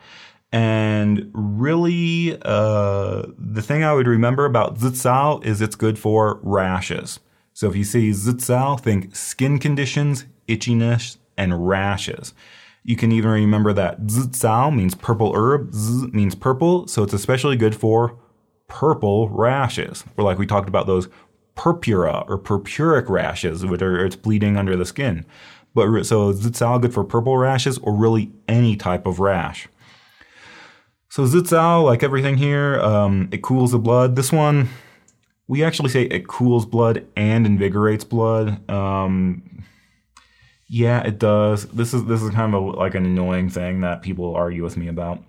And 0.52 1.30
really, 1.34 2.38
uh, 2.42 3.24
the 3.38 3.62
thing 3.62 3.84
I 3.84 3.94
would 3.94 4.08
remember 4.08 4.46
about 4.46 4.80
zicao 4.80 5.44
is 5.46 5.62
it's 5.62 5.76
good 5.76 6.00
for 6.00 6.40
rashes. 6.42 7.20
So 7.54 7.70
if 7.70 7.76
you 7.76 7.84
see 7.84 8.12
zicao, 8.12 8.80
think 8.80 9.16
skin 9.16 9.60
conditions, 9.60 10.26
itchiness, 10.48 11.18
and 11.38 11.68
rashes. 11.68 12.34
You 12.84 12.96
can 12.96 13.12
even 13.12 13.30
remember 13.30 13.74
that 13.74 14.08
zicao 14.08 14.76
means 14.76 14.96
purple 14.96 15.34
herb, 15.36 15.74
zi 15.74 16.08
means 16.08 16.34
purple, 16.34 16.88
so 16.88 17.04
it's 17.04 17.14
especially 17.14 17.56
good 17.56 17.76
for 17.76 18.18
purple 18.68 19.30
rashes. 19.30 20.04
Or 20.18 20.24
like 20.24 20.40
we 20.40 20.48
talked 20.48 20.70
about 20.70 20.88
those 20.88 21.10
purpura 21.56 22.24
or 22.28 22.40
purpuric 22.40 23.10
rashes, 23.10 23.66
which 23.66 23.82
are 23.82 24.04
it's 24.04 24.16
bleeding 24.16 24.58
under 24.58 24.76
the 24.76 24.86
skin. 24.86 25.26
But 25.76 26.04
so 26.06 26.34
zicao 26.34 26.82
good 26.82 26.94
for 26.94 27.04
purple 27.04 27.38
rashes 27.38 27.78
or 27.80 27.94
really 27.94 28.32
any 28.48 28.76
type 28.76 29.06
of 29.06 29.20
rash. 29.20 29.68
So 31.10 31.24
zicao, 31.24 31.84
like 31.84 32.04
everything 32.04 32.38
here, 32.38 32.80
um, 32.82 33.30
it 33.32 33.42
cools 33.42 33.72
the 33.72 33.80
blood. 33.80 34.16
This 34.16 34.32
one, 34.32 34.70
we 35.48 35.64
actually 35.64 35.90
say 35.90 36.04
it 36.04 36.28
cools 36.28 36.68
blood 36.68 37.08
and 37.16 37.48
invigorates 37.48 38.04
blood. 38.04 38.70
Um, 38.70 39.64
yeah, 40.68 41.02
it 41.02 41.18
does. 41.18 41.66
This 41.70 41.96
is 41.96 42.06
this 42.06 42.22
is 42.22 42.30
kind 42.30 42.54
of 42.54 42.62
a, 42.62 42.66
like 42.66 42.94
an 42.94 43.06
annoying 43.06 43.50
thing 43.50 43.82
that 43.82 44.04
people 44.04 44.36
argue 44.36 44.64
with 44.64 44.78
me 44.78 44.88
about. 44.88 45.24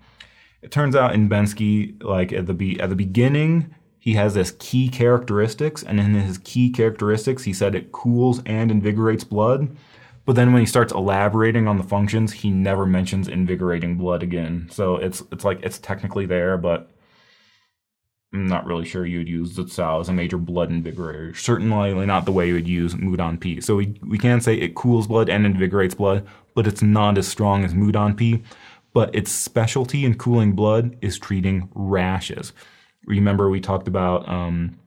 It 0.61 0.69
turns 0.69 0.95
out 0.95 1.15
in 1.15 1.27
Bensky, 1.27 2.01
like 2.03 2.31
at 2.31 2.45
the 2.45 2.53
be 2.53 2.79
at 2.79 2.89
the 2.89 2.95
beginning, 2.95 3.73
he 3.97 4.13
has 4.13 4.35
this 4.35 4.53
key 4.59 4.87
characteristics, 4.87 5.81
and 5.81 5.99
in 5.99 6.13
his 6.13 6.37
key 6.37 6.69
characteristics, 6.69 7.43
he 7.43 7.53
said 7.53 7.73
it 7.73 7.91
cools 7.91 8.39
and 8.45 8.69
invigorates 8.69 9.23
blood. 9.23 9.75
But 10.25 10.35
then 10.35 10.53
when 10.53 10.61
he 10.61 10.65
starts 10.65 10.93
elaborating 10.93 11.67
on 11.67 11.77
the 11.77 11.83
functions, 11.83 12.31
he 12.31 12.51
never 12.51 12.85
mentions 12.85 13.27
invigorating 13.27 13.97
blood 13.97 14.23
again. 14.23 14.69
So 14.71 14.97
it's 14.97 15.23
it's 15.31 15.43
like 15.43 15.61
it's 15.63 15.79
technically 15.79 16.25
there, 16.25 16.57
but 16.57 16.91
I'm 18.33 18.47
not 18.47 18.65
really 18.65 18.85
sure 18.85 19.05
you'd 19.05 19.27
use 19.27 19.57
Zicao 19.57 19.99
as 19.99 20.07
a 20.07 20.13
major 20.13 20.37
blood 20.37 20.69
invigorator. 20.69 21.35
Certainly 21.35 22.05
not 22.05 22.25
the 22.25 22.31
way 22.31 22.47
you 22.47 22.53
would 22.53 22.67
use 22.67 22.93
Mudan 22.93 23.41
Pi. 23.41 23.59
So 23.59 23.75
we, 23.75 23.99
we 24.07 24.17
can 24.17 24.39
say 24.39 24.55
it 24.55 24.75
cools 24.75 25.07
blood 25.07 25.27
and 25.27 25.45
invigorates 25.45 25.95
blood, 25.95 26.25
but 26.55 26.65
it's 26.65 26.81
not 26.81 27.17
as 27.17 27.27
strong 27.27 27.65
as 27.65 27.73
Mudan 27.73 28.17
Pi. 28.17 28.41
But 28.93 29.13
its 29.13 29.31
specialty 29.31 30.05
in 30.05 30.17
cooling 30.17 30.53
blood 30.53 30.97
is 31.01 31.19
treating 31.19 31.69
rashes. 31.73 32.53
Remember 33.05 33.49
we 33.49 33.59
talked 33.59 33.87
about 33.87 34.27
um, 34.29 34.77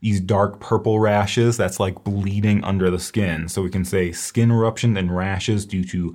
these 0.00 0.20
dark 0.20 0.60
purple 0.60 0.98
rashes 0.98 1.56
that's 1.56 1.78
like 1.78 2.04
bleeding 2.04 2.64
under 2.64 2.90
the 2.90 2.98
skin. 2.98 3.48
So 3.48 3.62
we 3.62 3.70
can 3.70 3.84
say 3.84 4.12
skin 4.12 4.50
eruption 4.50 4.96
and 4.96 5.14
rashes 5.14 5.66
due 5.66 5.84
to 5.84 6.14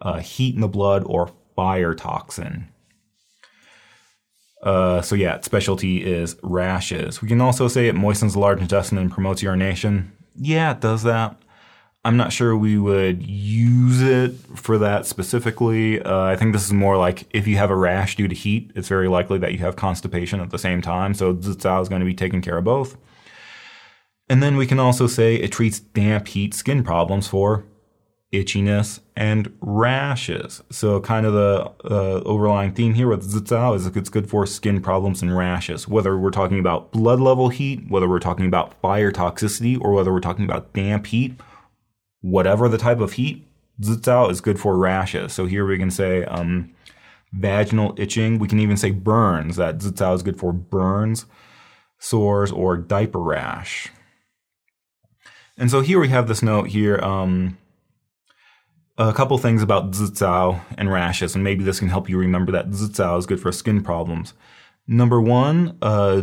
uh, 0.00 0.18
heat 0.18 0.54
in 0.54 0.60
the 0.60 0.68
blood 0.68 1.04
or 1.06 1.30
fire 1.54 1.94
toxin. 1.94 2.68
Uh, 4.62 5.00
so 5.00 5.14
yeah, 5.14 5.40
specialty 5.40 6.04
is 6.04 6.36
rashes. 6.42 7.22
We 7.22 7.28
can 7.28 7.40
also 7.40 7.68
say 7.68 7.88
it 7.88 7.94
moistens 7.94 8.34
the 8.34 8.40
large 8.40 8.60
intestine 8.60 8.98
and 8.98 9.10
promotes 9.10 9.42
urination. 9.42 10.12
Yeah, 10.36 10.72
it 10.72 10.80
does 10.80 11.02
that. 11.04 11.36
I'm 12.02 12.16
not 12.16 12.32
sure 12.32 12.56
we 12.56 12.78
would 12.78 13.22
use 13.22 14.00
it 14.00 14.32
for 14.56 14.78
that 14.78 15.04
specifically. 15.04 16.00
Uh, 16.00 16.22
I 16.22 16.36
think 16.36 16.54
this 16.54 16.64
is 16.64 16.72
more 16.72 16.96
like 16.96 17.26
if 17.30 17.46
you 17.46 17.58
have 17.58 17.70
a 17.70 17.76
rash 17.76 18.16
due 18.16 18.26
to 18.26 18.34
heat, 18.34 18.70
it's 18.74 18.88
very 18.88 19.06
likely 19.06 19.38
that 19.38 19.52
you 19.52 19.58
have 19.58 19.76
constipation 19.76 20.40
at 20.40 20.50
the 20.50 20.58
same 20.58 20.80
time. 20.80 21.12
So 21.12 21.34
Zicao 21.34 21.82
is 21.82 21.90
going 21.90 22.00
to 22.00 22.06
be 22.06 22.14
taking 22.14 22.40
care 22.40 22.56
of 22.56 22.64
both. 22.64 22.96
And 24.30 24.42
then 24.42 24.56
we 24.56 24.66
can 24.66 24.78
also 24.78 25.06
say 25.06 25.34
it 25.34 25.52
treats 25.52 25.80
damp 25.80 26.28
heat 26.28 26.54
skin 26.54 26.82
problems 26.82 27.28
for 27.28 27.66
itchiness, 28.32 29.00
and 29.16 29.52
rashes. 29.60 30.62
So, 30.70 31.00
kind 31.00 31.26
of 31.26 31.32
the 31.32 31.72
uh, 31.84 32.22
overlying 32.24 32.72
theme 32.72 32.94
here 32.94 33.08
with 33.08 33.30
Zicao 33.30 33.74
is 33.74 33.86
it's 33.86 34.08
good 34.08 34.30
for 34.30 34.46
skin 34.46 34.80
problems 34.80 35.20
and 35.22 35.36
rashes. 35.36 35.88
Whether 35.88 36.16
we're 36.16 36.30
talking 36.30 36.60
about 36.60 36.92
blood 36.92 37.20
level 37.20 37.48
heat, 37.48 37.88
whether 37.88 38.08
we're 38.08 38.20
talking 38.20 38.46
about 38.46 38.80
fire 38.80 39.10
toxicity, 39.10 39.78
or 39.80 39.92
whether 39.92 40.12
we're 40.12 40.20
talking 40.20 40.44
about 40.44 40.72
damp 40.72 41.06
heat, 41.06 41.40
whatever 42.20 42.68
the 42.68 42.78
type 42.78 43.00
of 43.00 43.14
heat, 43.14 43.46
Zicao 43.82 44.30
is 44.30 44.40
good 44.40 44.60
for 44.60 44.76
rashes. 44.78 45.32
So, 45.32 45.46
here 45.46 45.66
we 45.66 45.78
can 45.78 45.90
say 45.90 46.24
um, 46.24 46.72
vaginal 47.32 47.94
itching. 47.98 48.38
We 48.38 48.48
can 48.48 48.60
even 48.60 48.76
say 48.76 48.92
burns, 48.92 49.56
that 49.56 49.78
Zicao 49.78 50.14
is 50.14 50.22
good 50.22 50.38
for 50.38 50.52
burns, 50.52 51.26
sores, 51.98 52.52
or 52.52 52.76
diaper 52.76 53.18
rash. 53.18 53.88
And 55.60 55.70
so 55.70 55.82
here 55.82 56.00
we 56.00 56.08
have 56.08 56.26
this 56.26 56.42
note 56.42 56.68
here. 56.68 56.96
Um, 57.00 57.58
a 58.96 59.12
couple 59.12 59.36
things 59.36 59.62
about 59.62 59.90
Zicao 59.90 60.58
and 60.78 60.90
rashes, 60.90 61.34
and 61.34 61.44
maybe 61.44 61.62
this 61.62 61.78
can 61.78 61.90
help 61.90 62.08
you 62.08 62.16
remember 62.16 62.50
that 62.52 62.70
Zicao 62.70 63.18
is 63.18 63.26
good 63.26 63.40
for 63.40 63.52
skin 63.52 63.82
problems. 63.82 64.32
Number 64.88 65.20
one, 65.20 65.76
uh, 65.82 66.22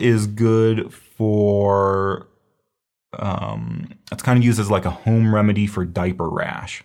is 0.00 0.26
good 0.26 0.94
for, 0.94 2.26
um, 3.18 3.90
it's 4.10 4.22
kind 4.22 4.38
of 4.38 4.44
used 4.44 4.58
as 4.58 4.70
like 4.70 4.86
a 4.86 4.90
home 4.90 5.34
remedy 5.34 5.66
for 5.66 5.84
diaper 5.84 6.30
rash. 6.30 6.82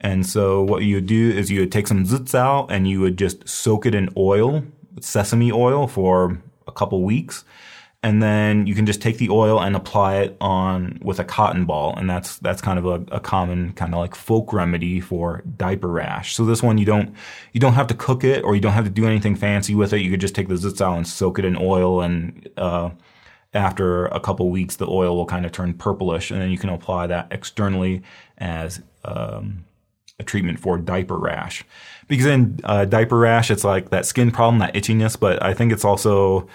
And 0.00 0.24
so 0.24 0.62
what 0.62 0.84
you 0.84 0.94
would 0.94 1.06
do 1.06 1.30
is 1.32 1.50
you 1.50 1.58
would 1.58 1.72
take 1.72 1.88
some 1.88 2.04
Zicao 2.04 2.70
and 2.70 2.88
you 2.88 3.00
would 3.00 3.18
just 3.18 3.48
soak 3.48 3.84
it 3.84 3.96
in 3.96 4.10
oil, 4.16 4.62
sesame 5.00 5.50
oil, 5.50 5.88
for 5.88 6.40
a 6.68 6.72
couple 6.72 7.02
weeks 7.02 7.44
and 8.02 8.22
then 8.22 8.66
you 8.66 8.74
can 8.74 8.86
just 8.86 9.02
take 9.02 9.18
the 9.18 9.28
oil 9.28 9.60
and 9.60 9.76
apply 9.76 10.16
it 10.16 10.36
on 10.40 10.98
with 11.02 11.18
a 11.18 11.24
cotton 11.24 11.66
ball 11.66 11.94
and 11.98 12.08
that's 12.08 12.38
that's 12.38 12.62
kind 12.62 12.78
of 12.78 12.86
a, 12.86 13.14
a, 13.14 13.20
common 13.20 13.74
kind 13.74 13.92
of 13.92 14.00
like 14.00 14.14
folk 14.14 14.52
remedy 14.54 15.00
for 15.00 15.42
diaper 15.58 15.88
rash. 15.88 16.34
So 16.34 16.46
this 16.46 16.62
one 16.62 16.78
you 16.78 16.86
don't 16.86 17.14
you 17.52 17.60
don't 17.60 17.74
have 17.74 17.88
to 17.88 17.94
cook 17.94 18.24
it 18.24 18.42
or 18.42 18.54
you 18.54 18.60
don't 18.60 18.72
have 18.72 18.84
to 18.84 18.90
do 18.90 19.06
anything 19.06 19.36
fancy 19.36 19.74
with 19.74 19.92
it. 19.92 20.00
You 20.00 20.10
could 20.10 20.20
just 20.20 20.34
take 20.34 20.48
the 20.48 20.54
zicao 20.54 20.96
and 20.96 21.06
soak 21.06 21.38
it 21.38 21.44
in 21.44 21.56
oil 21.56 22.00
and 22.00 22.48
uh, 22.56 22.90
after 23.52 24.06
a 24.06 24.20
couple 24.20 24.48
weeks 24.48 24.76
the 24.76 24.88
oil 24.88 25.14
will 25.14 25.26
kind 25.26 25.44
of 25.44 25.52
turn 25.52 25.74
purplish 25.74 26.30
and 26.30 26.40
then 26.40 26.50
you 26.50 26.58
can 26.58 26.70
apply 26.70 27.06
that 27.06 27.28
externally 27.30 28.02
as 28.38 28.80
um, 29.04 29.64
a 30.18 30.22
treatment 30.22 30.58
for 30.58 30.78
diaper 30.78 31.18
rash. 31.18 31.64
Because 32.08 32.26
in 32.26 32.60
uh, 32.64 32.86
diaper 32.86 33.18
rash 33.18 33.50
it's 33.50 33.64
like 33.64 33.90
that 33.90 34.06
skin 34.06 34.30
problem 34.30 34.58
that 34.60 34.72
itchiness 34.74 35.20
but 35.20 35.40
i 35.42 35.54
think 35.54 35.70
it's 35.70 35.84
also 35.84 36.48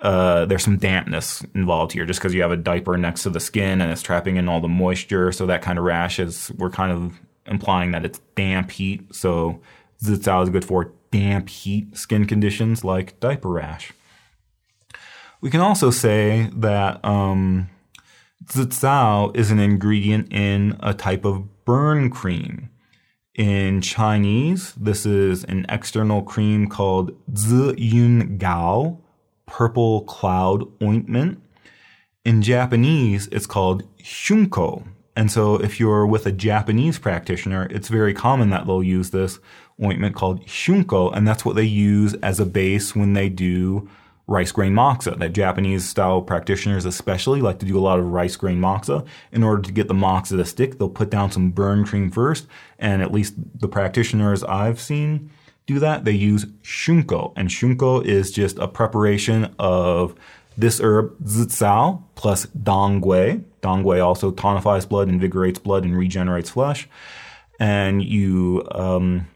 uh, 0.00 0.44
there's 0.44 0.62
some 0.62 0.76
dampness 0.76 1.44
involved 1.54 1.92
here 1.92 2.04
just 2.04 2.20
because 2.20 2.34
you 2.34 2.42
have 2.42 2.50
a 2.50 2.56
diaper 2.56 2.96
next 2.96 3.22
to 3.22 3.30
the 3.30 3.40
skin 3.40 3.80
and 3.80 3.90
it's 3.90 4.02
trapping 4.02 4.36
in 4.36 4.48
all 4.48 4.60
the 4.60 4.68
moisture. 4.68 5.32
So 5.32 5.46
that 5.46 5.62
kind 5.62 5.78
of 5.78 5.84
rash 5.84 6.18
is, 6.18 6.52
we're 6.58 6.70
kind 6.70 6.92
of 6.92 7.18
implying 7.46 7.92
that 7.92 8.04
it's 8.04 8.20
damp 8.34 8.70
heat. 8.70 9.14
So 9.14 9.60
Zicao 10.02 10.42
is 10.42 10.50
good 10.50 10.64
for 10.64 10.92
damp 11.10 11.48
heat 11.48 11.96
skin 11.96 12.26
conditions 12.26 12.84
like 12.84 13.18
diaper 13.20 13.48
rash. 13.48 13.92
We 15.40 15.50
can 15.50 15.60
also 15.60 15.90
say 15.90 16.50
that 16.54 17.04
um, 17.04 17.68
is 18.54 19.50
an 19.50 19.58
ingredient 19.58 20.32
in 20.32 20.76
a 20.80 20.92
type 20.92 21.24
of 21.24 21.64
burn 21.64 22.10
cream. 22.10 22.70
In 23.34 23.82
Chinese, 23.82 24.72
this 24.74 25.04
is 25.04 25.44
an 25.44 25.66
external 25.68 26.22
cream 26.22 26.68
called 26.68 27.12
Zi 27.36 27.74
Yun 27.76 28.38
Gao, 28.38 28.98
purple 29.46 30.02
cloud 30.02 30.64
ointment. 30.82 31.40
In 32.24 32.42
Japanese, 32.42 33.28
it's 33.28 33.46
called 33.46 33.84
shiunko. 33.98 34.84
And 35.14 35.30
so 35.30 35.54
if 35.56 35.80
you're 35.80 36.06
with 36.06 36.26
a 36.26 36.32
Japanese 36.32 36.98
practitioner, 36.98 37.66
it's 37.70 37.88
very 37.88 38.12
common 38.12 38.50
that 38.50 38.66
they'll 38.66 38.82
use 38.82 39.10
this 39.10 39.38
ointment 39.82 40.14
called 40.14 40.44
shiunko, 40.46 41.16
and 41.16 41.26
that's 41.26 41.44
what 41.44 41.56
they 41.56 41.64
use 41.64 42.14
as 42.14 42.38
a 42.38 42.46
base 42.46 42.94
when 42.94 43.14
they 43.14 43.28
do 43.28 43.88
rice 44.26 44.52
grain 44.52 44.74
moxa. 44.74 45.18
That 45.18 45.32
Japanese 45.32 45.88
style 45.88 46.20
practitioners 46.20 46.84
especially 46.84 47.40
like 47.40 47.60
to 47.60 47.66
do 47.66 47.78
a 47.78 47.80
lot 47.80 47.98
of 47.98 48.06
rice 48.06 48.36
grain 48.36 48.60
moxa. 48.60 49.06
In 49.32 49.42
order 49.42 49.62
to 49.62 49.72
get 49.72 49.88
the 49.88 49.94
moxa 49.94 50.36
to 50.36 50.44
stick, 50.44 50.78
they'll 50.78 50.88
put 50.88 51.10
down 51.10 51.30
some 51.30 51.50
burn 51.50 51.84
cream 51.86 52.10
first, 52.10 52.46
and 52.78 53.02
at 53.02 53.12
least 53.12 53.34
the 53.54 53.68
practitioners 53.68 54.44
I've 54.44 54.80
seen 54.80 55.30
do 55.66 55.80
that, 55.80 56.04
they 56.04 56.12
use 56.12 56.46
shiunko. 56.62 57.32
And 57.36 57.48
shiunko 57.48 58.04
is 58.04 58.30
just 58.30 58.58
a 58.58 58.68
preparation 58.68 59.54
of 59.58 60.14
this 60.56 60.80
herb, 60.80 61.18
zicao, 61.24 62.02
plus 62.14 62.46
danggui. 62.46 63.44
Danggui 63.62 64.04
also 64.04 64.30
tonifies 64.30 64.88
blood, 64.88 65.08
invigorates 65.08 65.58
blood, 65.62 65.84
and 65.84 65.96
regenerates 65.96 66.50
flesh. 66.50 66.88
And 67.58 68.02
you 68.02 68.66
um, 68.70 69.26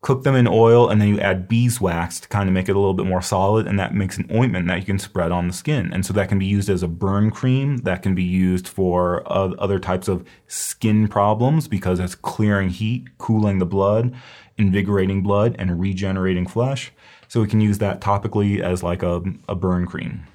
cook 0.00 0.24
them 0.24 0.34
in 0.34 0.48
oil, 0.48 0.90
and 0.90 1.00
then 1.00 1.08
you 1.08 1.20
add 1.20 1.48
beeswax 1.48 2.18
to 2.20 2.28
kind 2.28 2.48
of 2.48 2.52
make 2.52 2.68
it 2.68 2.74
a 2.74 2.78
little 2.78 2.94
bit 2.94 3.06
more 3.06 3.22
solid, 3.22 3.66
and 3.66 3.78
that 3.78 3.94
makes 3.94 4.18
an 4.18 4.28
ointment 4.34 4.66
that 4.66 4.80
you 4.80 4.84
can 4.84 4.98
spread 4.98 5.30
on 5.30 5.46
the 5.46 5.54
skin. 5.54 5.90
And 5.92 6.04
so 6.04 6.12
that 6.14 6.28
can 6.28 6.38
be 6.38 6.46
used 6.46 6.68
as 6.68 6.82
a 6.82 6.88
burn 6.88 7.30
cream. 7.30 7.78
That 7.78 8.02
can 8.02 8.14
be 8.14 8.24
used 8.24 8.66
for 8.66 9.22
uh, 9.32 9.52
other 9.58 9.78
types 9.78 10.08
of 10.08 10.26
skin 10.48 11.08
problems 11.08 11.68
because 11.68 12.00
it's 12.00 12.16
clearing 12.16 12.70
heat, 12.70 13.16
cooling 13.18 13.58
the 13.58 13.66
blood 13.66 14.14
invigorating 14.58 15.22
blood 15.22 15.56
and 15.58 15.80
regenerating 15.80 16.46
flesh. 16.46 16.92
So 17.28 17.40
we 17.40 17.48
can 17.48 17.60
use 17.60 17.78
that 17.78 18.00
topically 18.00 18.60
as 18.60 18.82
like 18.82 19.02
a, 19.02 19.22
a 19.48 19.54
burn 19.54 19.86
cream. 19.86 20.26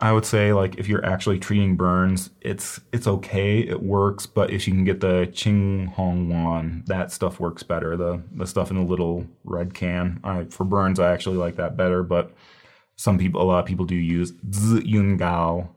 I 0.00 0.10
would 0.10 0.26
say 0.26 0.52
like 0.52 0.74
if 0.78 0.88
you're 0.88 1.06
actually 1.06 1.38
treating 1.38 1.76
burns, 1.76 2.30
it's 2.40 2.80
it's 2.92 3.06
okay, 3.06 3.60
it 3.60 3.84
works, 3.84 4.26
but 4.26 4.50
if 4.50 4.66
you 4.66 4.74
can 4.74 4.82
get 4.82 4.98
the 4.98 5.28
Qing 5.30 5.86
Hong 5.90 6.28
Wan, 6.28 6.82
that 6.86 7.12
stuff 7.12 7.38
works 7.38 7.62
better. 7.62 7.96
The 7.96 8.20
the 8.32 8.48
stuff 8.48 8.72
in 8.72 8.76
the 8.76 8.82
little 8.82 9.28
red 9.44 9.74
can. 9.74 10.18
I, 10.24 10.46
for 10.46 10.64
burns, 10.64 10.98
I 10.98 11.12
actually 11.12 11.36
like 11.36 11.54
that 11.54 11.76
better, 11.76 12.02
but 12.02 12.32
some 12.96 13.16
people, 13.16 13.40
a 13.40 13.44
lot 13.44 13.60
of 13.60 13.66
people 13.66 13.84
do 13.84 13.94
use 13.94 14.32
Zi 14.52 14.82
Yun 14.84 15.18
Gao, 15.18 15.70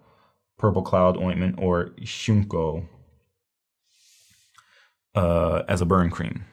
Purple 0.58 0.82
Cloud 0.82 1.18
Ointment, 1.18 1.60
or 1.60 1.90
Shiunko 2.02 2.88
uh, 5.16 5.64
as 5.68 5.82
a 5.82 5.86
burn 5.86 6.10
cream. 6.10 6.46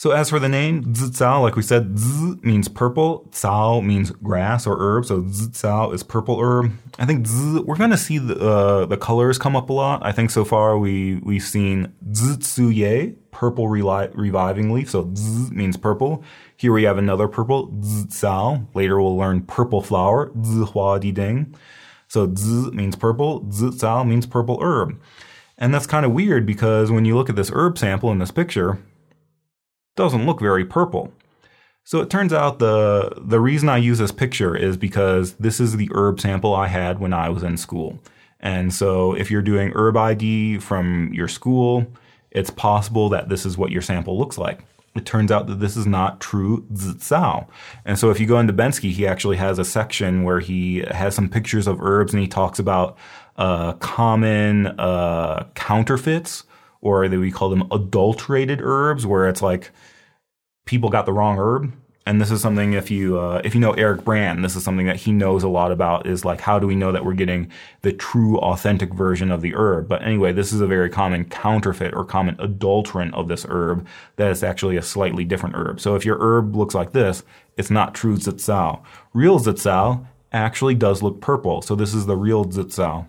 So 0.00 0.12
as 0.12 0.30
for 0.30 0.38
the 0.38 0.48
name, 0.48 0.94
Zicao, 0.94 1.42
like 1.42 1.56
we 1.56 1.62
said, 1.62 1.98
Zi 1.98 2.36
means 2.40 2.68
purple, 2.68 3.28
Zao 3.32 3.84
means 3.84 4.10
grass 4.10 4.66
or 4.66 4.78
herb, 4.78 5.04
so 5.04 5.20
Zicao 5.24 5.92
is 5.92 6.02
purple 6.02 6.40
herb. 6.40 6.72
I 6.98 7.04
think 7.04 7.26
Zi, 7.26 7.60
we're 7.60 7.76
going 7.76 7.90
to 7.90 7.98
see 7.98 8.16
the, 8.16 8.34
uh, 8.40 8.86
the 8.86 8.96
colors 8.96 9.36
come 9.36 9.54
up 9.54 9.68
a 9.68 9.74
lot. 9.74 10.00
I 10.02 10.10
think 10.12 10.30
so 10.30 10.42
far 10.42 10.78
we, 10.78 11.16
we've 11.16 11.42
seen 11.42 11.92
Zisuye, 12.12 13.14
purple 13.30 13.68
reviving 13.68 14.72
leaf, 14.72 14.88
so 14.88 15.12
Zi 15.14 15.54
means 15.54 15.76
purple. 15.76 16.24
Here 16.56 16.72
we 16.72 16.84
have 16.84 16.96
another 16.96 17.28
purple, 17.28 17.68
Zicao. 17.68 18.74
Later 18.74 19.02
we'll 19.02 19.18
learn 19.18 19.42
purple 19.42 19.82
flower, 19.82 20.30
Zihua 20.30 20.98
Di 20.98 21.12
Ding. 21.12 21.54
So 22.08 22.34
Zi 22.34 22.70
means 22.70 22.96
purple, 22.96 23.42
Zicao 23.50 24.08
means 24.08 24.24
purple 24.24 24.60
herb. 24.62 24.98
And 25.60 25.74
that's 25.74 25.86
kind 25.86 26.06
of 26.06 26.12
weird 26.12 26.46
because 26.46 26.90
when 26.90 27.04
you 27.04 27.14
look 27.14 27.28
at 27.28 27.36
this 27.36 27.50
herb 27.52 27.78
sample 27.78 28.10
in 28.10 28.18
this 28.18 28.30
picture, 28.30 28.78
doesn't 29.94 30.26
look 30.26 30.40
very 30.40 30.64
purple. 30.64 31.12
So 31.84 32.00
it 32.00 32.08
turns 32.10 32.32
out 32.32 32.58
the 32.58 33.12
the 33.18 33.40
reason 33.40 33.68
I 33.68 33.76
use 33.76 33.98
this 33.98 34.12
picture 34.12 34.56
is 34.56 34.76
because 34.76 35.34
this 35.34 35.60
is 35.60 35.76
the 35.76 35.90
herb 35.92 36.20
sample 36.20 36.54
I 36.54 36.68
had 36.68 36.98
when 36.98 37.12
I 37.12 37.28
was 37.28 37.42
in 37.42 37.56
school. 37.56 37.98
And 38.38 38.72
so 38.72 39.12
if 39.12 39.30
you're 39.30 39.42
doing 39.42 39.72
herb 39.74 39.96
ID 39.96 40.58
from 40.58 41.12
your 41.12 41.28
school, 41.28 41.86
it's 42.30 42.50
possible 42.50 43.08
that 43.10 43.28
this 43.28 43.44
is 43.44 43.58
what 43.58 43.70
your 43.70 43.82
sample 43.82 44.18
looks 44.18 44.38
like. 44.38 44.64
It 44.96 45.06
turns 45.06 45.30
out 45.30 45.46
that 45.46 45.60
this 45.60 45.76
is 45.76 45.86
not 45.86 46.20
true 46.20 46.66
Zicao. 46.72 47.46
And 47.84 47.98
so 47.98 48.10
if 48.10 48.18
you 48.18 48.26
go 48.26 48.40
into 48.40 48.52
Bensky, 48.52 48.90
he 48.90 49.06
actually 49.06 49.36
has 49.36 49.58
a 49.58 49.64
section 49.64 50.24
where 50.24 50.40
he 50.40 50.84
has 50.90 51.14
some 51.14 51.28
pictures 51.28 51.68
of 51.68 51.80
herbs 51.80 52.12
and 52.12 52.20
he 52.20 52.28
talks 52.28 52.58
about 52.58 52.96
uh, 53.36 53.74
common 53.74 54.68
uh, 54.68 55.46
counterfeits, 55.54 56.44
or 56.80 57.08
that 57.08 57.18
we 57.18 57.30
call 57.30 57.50
them 57.50 57.70
adulterated 57.70 58.60
herbs, 58.62 59.06
where 59.06 59.28
it's 59.28 59.42
like 59.42 59.70
people 60.66 60.88
got 60.88 61.06
the 61.06 61.12
wrong 61.12 61.38
herb 61.38 61.72
and 62.06 62.20
this 62.20 62.30
is 62.30 62.40
something 62.40 62.72
if 62.72 62.90
you 62.90 63.20
uh, 63.20 63.42
if 63.44 63.54
you 63.54 63.60
know 63.60 63.72
Eric 63.74 64.04
Brand, 64.04 64.42
this 64.44 64.56
is 64.56 64.64
something 64.64 64.86
that 64.86 64.96
he 64.96 65.12
knows 65.12 65.42
a 65.42 65.48
lot 65.48 65.70
about. 65.70 66.06
Is 66.06 66.24
like 66.24 66.40
how 66.40 66.58
do 66.58 66.66
we 66.66 66.74
know 66.74 66.92
that 66.92 67.04
we're 67.04 67.12
getting 67.14 67.50
the 67.82 67.92
true 67.92 68.38
authentic 68.38 68.92
version 68.94 69.30
of 69.30 69.42
the 69.42 69.54
herb? 69.54 69.86
But 69.86 70.02
anyway, 70.02 70.32
this 70.32 70.52
is 70.52 70.60
a 70.60 70.66
very 70.66 70.88
common 70.88 71.26
counterfeit 71.26 71.94
or 71.94 72.04
common 72.04 72.36
adulterant 72.40 73.14
of 73.14 73.28
this 73.28 73.46
herb 73.48 73.86
that 74.16 74.30
is 74.30 74.42
actually 74.42 74.76
a 74.76 74.82
slightly 74.82 75.24
different 75.24 75.54
herb. 75.54 75.78
So 75.78 75.94
if 75.94 76.04
your 76.04 76.18
herb 76.20 76.56
looks 76.56 76.74
like 76.74 76.92
this, 76.92 77.22
it's 77.56 77.70
not 77.70 77.94
true 77.94 78.16
zicao. 78.16 78.82
Real 79.12 79.38
zicao 79.38 80.06
actually 80.32 80.74
does 80.74 81.02
look 81.02 81.20
purple. 81.20 81.60
So 81.60 81.76
this 81.76 81.92
is 81.92 82.06
the 82.06 82.16
real 82.16 82.46
zicao. 82.46 83.06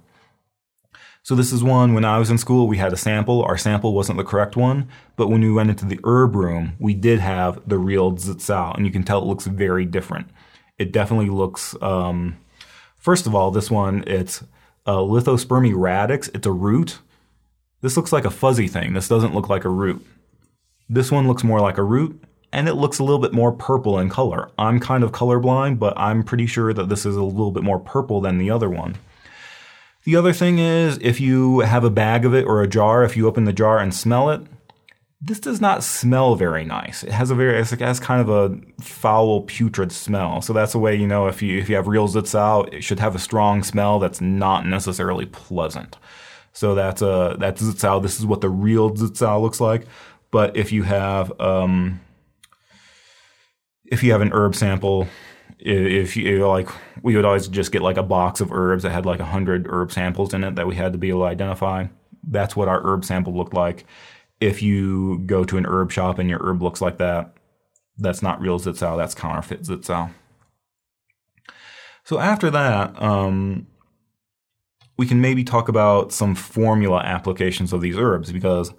So 1.24 1.36
this 1.36 1.52
is 1.52 1.64
one 1.64 1.94
when 1.94 2.04
I 2.04 2.18
was 2.18 2.32
in 2.32 2.40
school, 2.40 2.68
we 2.68 2.78
had 2.78 2.94
a 2.94 2.98
sample. 2.98 3.44
Our 3.44 3.58
sample 3.58 3.94
wasn't 3.94 4.18
the 4.18 4.24
correct 4.24 4.56
one, 4.56 4.90
but 5.16 5.28
when 5.28 5.42
we 5.42 5.52
went 5.52 5.70
into 5.70 5.86
the 5.86 6.00
herb 6.04 6.36
room, 6.36 6.74
we 6.80 6.96
did 6.96 7.20
have 7.20 7.62
the 7.68 7.78
real 7.78 8.14
Zicao, 8.14 8.76
and 8.76 8.88
you 8.88 8.92
can 8.92 9.04
tell 9.04 9.22
it 9.22 9.28
looks 9.28 9.46
very 9.46 9.86
different. 9.86 10.28
It 10.80 10.92
definitely 10.92 11.30
looks, 11.30 11.76
um, 11.82 12.38
first 12.96 13.28
of 13.28 13.36
all, 13.36 13.52
this 13.52 13.70
one, 13.70 14.04
it's 14.08 14.44
a 14.88 14.94
Lithospermi 14.94 15.74
radix. 15.76 16.28
It's 16.34 16.48
a 16.48 16.52
root. 16.52 17.00
This 17.82 17.96
looks 17.96 18.12
like 18.12 18.26
a 18.26 18.32
fuzzy 18.32 18.68
thing. 18.68 18.94
This 18.94 19.08
doesn't 19.08 19.36
look 19.36 19.48
like 19.48 19.64
a 19.64 19.70
root. 19.70 20.04
This 20.90 21.12
one 21.12 21.28
looks 21.28 21.44
more 21.44 21.62
like 21.62 21.78
a 21.78 21.84
root, 21.84 22.20
and 22.52 22.68
it 22.68 22.74
looks 22.74 22.98
a 22.98 23.04
little 23.04 23.20
bit 23.20 23.32
more 23.32 23.52
purple 23.52 24.00
in 24.00 24.10
color. 24.10 24.50
I'm 24.58 24.80
kind 24.80 25.04
of 25.04 25.12
colorblind, 25.12 25.78
but 25.78 25.94
I'm 25.98 26.24
pretty 26.24 26.48
sure 26.48 26.74
that 26.74 26.90
this 26.90 27.06
is 27.06 27.16
a 27.16 27.24
little 27.24 27.52
bit 27.52 27.64
more 27.64 27.80
purple 27.80 28.22
than 28.22 28.40
the 28.40 28.50
other 28.50 28.72
one. 28.72 28.96
The 30.04 30.16
other 30.16 30.34
thing 30.34 30.60
is, 30.60 30.98
if 31.02 31.22
you 31.22 31.60
have 31.60 31.84
a 31.84 31.90
bag 31.90 32.26
of 32.26 32.34
it 32.34 32.46
or 32.46 32.62
a 32.62 32.68
jar, 32.68 33.04
if 33.04 33.16
you 33.16 33.28
open 33.28 33.44
the 33.44 33.54
jar 33.54 33.78
and 33.78 33.94
smell 33.94 34.30
it, 34.30 34.42
this 35.24 35.40
does 35.40 35.62
not 35.62 35.84
smell 35.84 36.36
very 36.36 36.66
nice. 36.66 37.04
It 37.04 37.12
has 37.12 37.30
a 37.30 37.36
very, 37.36 37.60
it 37.60 37.70
has 37.70 38.00
kind 38.00 38.22
of 38.22 38.30
a 38.30 38.84
foul, 38.84 39.42
putrid 39.42 39.92
smell. 39.92 40.42
So 40.42 40.52
that's 40.52 40.74
a 40.74 40.80
way 40.80 40.96
you 40.96 41.06
know 41.06 41.28
if 41.28 41.44
you 41.44 41.60
if 41.60 41.70
you 41.70 41.76
have 41.76 41.88
real 41.88 42.08
zicao, 42.08 42.74
it 42.74 42.82
should 42.84 43.00
have 43.00 43.14
a 43.14 43.20
strong 43.20 43.62
smell 43.62 44.00
that's 44.00 44.20
not 44.20 44.66
necessarily 44.66 45.28
pleasant. 45.28 45.98
So 46.54 46.74
that's 46.74 47.04
a 47.04 47.36
that's 47.38 47.62
zicao. 47.62 48.02
This 48.02 48.20
is 48.20 48.26
what 48.26 48.42
the 48.42 48.50
real 48.50 48.90
zicao 48.96 49.40
looks 49.40 49.62
like. 49.62 49.86
But 50.32 50.58
if 50.58 50.72
you 50.72 50.82
have 50.84 51.40
um, 51.40 52.02
if 53.86 54.02
you 54.02 54.14
have 54.14 54.22
an 54.22 54.32
herb 54.34 54.56
sample, 54.56 55.08
if 55.62 56.18
you 56.18 56.48
like 56.48 56.70
we 57.04 57.16
would 57.16 57.26
always 57.26 57.48
just 57.48 57.72
get 57.72 57.82
like 57.82 57.98
a 57.98 58.04
box 58.04 58.42
of 58.42 58.52
herbs 58.52 58.84
that 58.84 58.92
had 58.92 59.06
like 59.06 59.20
a 59.20 59.26
hundred 59.26 59.68
herb 59.70 59.92
samples 59.92 60.34
in 60.34 60.44
it 60.44 60.56
that 60.56 60.68
we 60.68 60.76
had 60.76 60.92
to 60.92 60.98
be 60.98 61.10
able 61.10 61.22
to 61.22 61.26
identify. 61.26 61.88
That's 62.24 62.56
what 62.56 62.68
our 62.68 62.82
herb 62.84 63.06
sample 63.06 63.36
looked 63.36 63.54
like. 63.54 63.86
If 64.40 64.62
you 64.62 65.20
go 65.20 65.44
to 65.44 65.58
an 65.58 65.66
herb 65.66 65.92
shop 65.92 66.18
and 66.20 66.30
your 66.30 66.40
herb 66.44 66.62
looks 66.62 66.82
like 66.82 66.98
that 66.98 67.34
that's 67.98 68.22
not 68.22 68.42
real 68.42 68.60
zicao 68.60 68.98
that's 68.98 69.14
counterfeit 69.14 69.62
zicao 69.64 70.12
so 72.04 72.20
after 72.20 72.50
that 72.50 73.00
um, 73.02 73.68
we 74.98 75.06
can 75.06 75.22
maybe 75.22 75.44
talk 75.44 75.70
about 75.70 76.12
some 76.12 76.34
formula 76.34 77.00
applications 77.02 77.74
of 77.74 77.82
these 77.82 77.98
herbs 77.98 78.32
because 78.32 78.74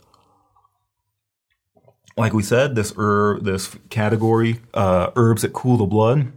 like 2.16 2.34
we 2.34 2.42
said, 2.42 2.74
this 2.74 2.92
herb, 2.98 3.44
this 3.44 3.74
category, 3.88 4.60
uh, 4.74 5.10
herbs 5.16 5.42
that 5.42 5.52
cool 5.54 5.78
the 5.78 5.86
blood, 5.86 6.30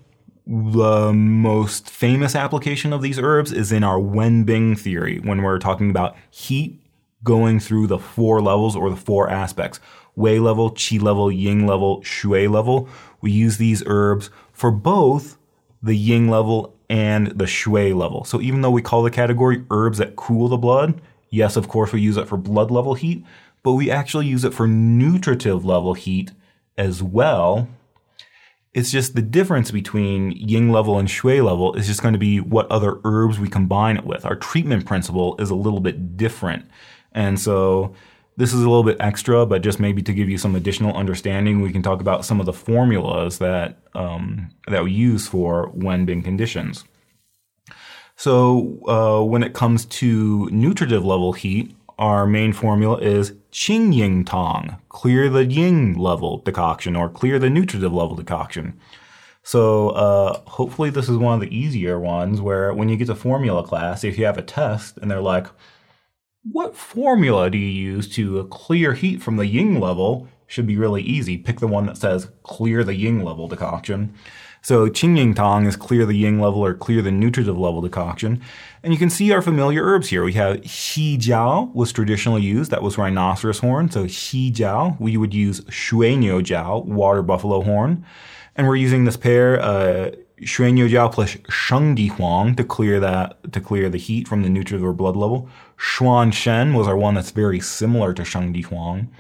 the 0.48 1.12
most 1.12 1.90
famous 1.90 2.36
application 2.36 2.94
of 2.94 3.02
these 3.02 3.18
herbs 3.18 3.52
is 3.52 3.72
in 3.72 3.84
our 3.84 4.00
Wenbing 4.00 4.78
theory 4.78 5.20
when 5.20 5.42
we're 5.42 5.60
talking 5.60 5.90
about 5.90 6.16
heat 6.30 6.80
going 7.24 7.60
through 7.60 7.88
the 7.88 7.98
four 7.98 8.42
levels 8.42 8.76
or 8.76 8.90
the 8.90 8.96
four 8.96 9.30
aspects 9.30 9.80
Wei 10.16 10.40
level, 10.40 10.72
Qi 10.72 11.02
level, 11.02 11.30
Ying 11.32 11.68
level, 11.68 12.02
Xue 12.02 12.50
level. 12.50 12.88
We 13.20 13.32
use 13.32 13.58
these 13.58 13.84
herbs 13.86 14.30
for 14.54 14.72
both 14.72 15.38
the 15.84 15.96
Ying 15.96 16.30
level 16.30 16.74
and 16.90 17.28
the 17.28 17.46
Xue 17.46 17.94
level. 17.96 18.24
So 18.24 18.40
even 18.40 18.62
though 18.62 18.72
we 18.72 18.82
call 18.82 19.04
the 19.04 19.12
category 19.12 19.66
herbs 19.70 19.98
that 19.98 20.16
cool 20.16 20.48
the 20.48 20.58
blood, 20.58 21.02
yes, 21.30 21.58
of 21.58 21.68
course, 21.68 21.92
we 21.92 22.02
use 22.02 22.18
it 22.18 22.30
for 22.30 22.38
blood 22.38 22.72
level 22.72 22.94
heat, 22.94 23.26
but 23.62 23.74
we 23.74 23.92
actually 23.92 24.28
use 24.28 24.46
it 24.46 24.54
for 24.54 24.68
nutritive 24.68 25.66
level 25.66 25.96
heat 25.96 26.32
as 26.78 27.04
well 27.04 27.68
it's 28.76 28.92
just 28.92 29.16
the 29.16 29.22
difference 29.22 29.72
between 29.72 30.32
Ying 30.32 30.70
level 30.70 31.00
and 31.00 31.08
Xue 31.08 31.44
level 31.44 31.74
is 31.76 31.88
just 31.88 32.02
going 32.02 32.14
to 32.14 32.20
be 32.20 32.42
what 32.42 32.70
other 32.70 33.00
herbs 33.06 33.40
we 33.40 33.48
combine 33.48 33.96
it 33.96 34.06
with. 34.06 34.26
Our 34.26 34.36
treatment 34.36 34.86
principle 34.86 35.38
is 35.40 35.50
a 35.50 35.56
little 35.56 35.80
bit 35.80 36.18
different. 36.18 36.66
And 37.14 37.40
so 37.40 37.96
this 38.36 38.54
is 38.54 38.60
a 38.60 38.70
little 38.70 38.84
bit 38.84 38.98
extra, 39.00 39.46
but 39.46 39.62
just 39.62 39.80
maybe 39.80 40.02
to 40.02 40.14
give 40.14 40.28
you 40.28 40.38
some 40.38 40.56
additional 40.58 40.94
understanding, 40.94 41.62
we 41.62 41.72
can 41.72 41.82
talk 41.82 42.02
about 42.02 42.26
some 42.26 42.42
of 42.42 42.46
the 42.46 42.52
formulas 42.52 43.38
that 43.38 43.80
um, 43.94 44.50
that 44.68 44.84
we 44.84 44.92
use 44.92 45.26
for 45.26 45.72
Wenbing 45.72 46.22
conditions. 46.22 46.84
So 48.18 48.80
uh, 48.90 49.24
when 49.24 49.42
it 49.42 49.54
comes 49.54 49.86
to 49.86 50.50
nutritive 50.52 51.06
level 51.06 51.32
heat, 51.32 51.74
our 51.98 52.26
main 52.26 52.54
formula 52.54 52.98
is 52.98 53.34
Qing 53.52 53.94
Ying 53.94 54.26
Tang, 54.26 54.78
clear 54.90 55.30
the 55.30 55.46
Ying 55.46 55.98
level 55.98 56.40
decoction 56.40 56.96
or 56.96 57.10
clear 57.10 57.40
the 57.40 57.50
nutritive 57.50 57.94
level 57.94 58.16
decoction. 58.16 58.80
So 59.44 59.90
uh, 59.90 60.42
hopefully 60.48 60.90
this 60.90 61.08
is 61.08 61.18
one 61.18 61.36
of 61.36 61.40
the 61.40 61.56
easier 61.56 62.00
ones 62.00 62.42
where 62.42 62.74
when 62.74 62.90
you 62.90 62.98
get 62.98 63.08
to 63.08 63.16
formula 63.16 63.64
class, 63.64 64.04
if 64.04 64.18
you 64.18 64.26
have 64.26 64.38
a 64.38 64.42
test 64.42 64.98
and 64.98 65.10
they're 65.10 65.22
like, 65.22 65.48
what 66.52 66.76
formula 66.76 67.50
do 67.50 67.58
you 67.58 67.68
use 67.68 68.08
to 68.16 68.44
clear 68.46 68.94
heat 68.94 69.22
from 69.22 69.38
the 69.38 69.48
Ying 69.48 69.80
level? 69.80 70.28
Should 70.48 70.68
be 70.68 70.78
really 70.78 71.02
easy. 71.02 71.38
Pick 71.38 71.60
the 71.60 71.68
one 71.68 71.86
that 71.86 71.98
says 71.98 72.30
clear 72.44 72.84
the 72.84 72.96
Ying 72.96 73.24
level 73.24 73.48
decoction. 73.48 74.14
So 74.66 74.90
Qing 74.90 75.16
Ying 75.16 75.36
Tang 75.36 75.68
is 75.68 75.76
clear 75.76 76.08
the 76.08 76.18
Ying 76.18 76.42
level 76.42 76.66
or 76.66 76.74
clear 76.74 77.04
the 77.04 77.12
nutritive 77.12 77.56
level 77.56 77.82
decoction. 77.82 78.42
And 78.82 78.92
you 78.92 78.98
can 78.98 79.12
see 79.12 79.32
our 79.32 79.44
familiar 79.44 79.84
herbs 79.84 80.10
here. 80.10 80.24
We 80.24 80.34
have 80.34 80.68
Xi 80.68 81.20
Jiao 81.20 81.72
was 81.76 81.94
traditionally 81.94 82.42
used. 82.42 82.72
That 82.72 82.82
was 82.82 82.98
rhinoceros 82.98 83.60
horn. 83.60 83.92
So 83.92 84.08
Xi 84.08 84.52
Jiao. 84.52 85.00
We 85.00 85.18
would 85.18 85.36
use 85.36 85.62
Shui 85.70 86.16
Niu 86.16 86.42
Jiao, 86.42 86.84
water 86.84 87.22
buffalo 87.22 87.62
horn. 87.62 88.04
And 88.56 88.66
we're 88.66 88.78
using 88.78 89.06
this 89.06 89.18
pair, 89.18 89.62
uh, 89.62 90.10
Shui 90.44 90.72
Niu 90.72 90.90
Jiao 90.90 91.14
plus 91.14 91.38
Sheng 91.48 91.94
Di 91.94 92.08
Huang 92.08 92.56
to 92.56 92.64
clear 92.64 93.00
that, 93.00 93.54
to 93.54 93.62
clear 93.62 93.88
the 93.88 94.00
heat 94.00 94.28
from 94.28 94.42
the 94.42 94.50
nutritive 94.50 94.84
or 94.84 94.94
blood 94.94 95.16
level. 95.16 95.48
Xuan 95.78 96.34
Shen 96.34 96.74
was 96.74 96.88
our 96.88 96.98
one 96.98 97.14
that's 97.14 97.30
very 97.30 97.60
similar 97.60 98.16
to 98.16 98.26
Sheng 98.26 98.52
Di 98.52 98.64
Huang. 98.64 99.12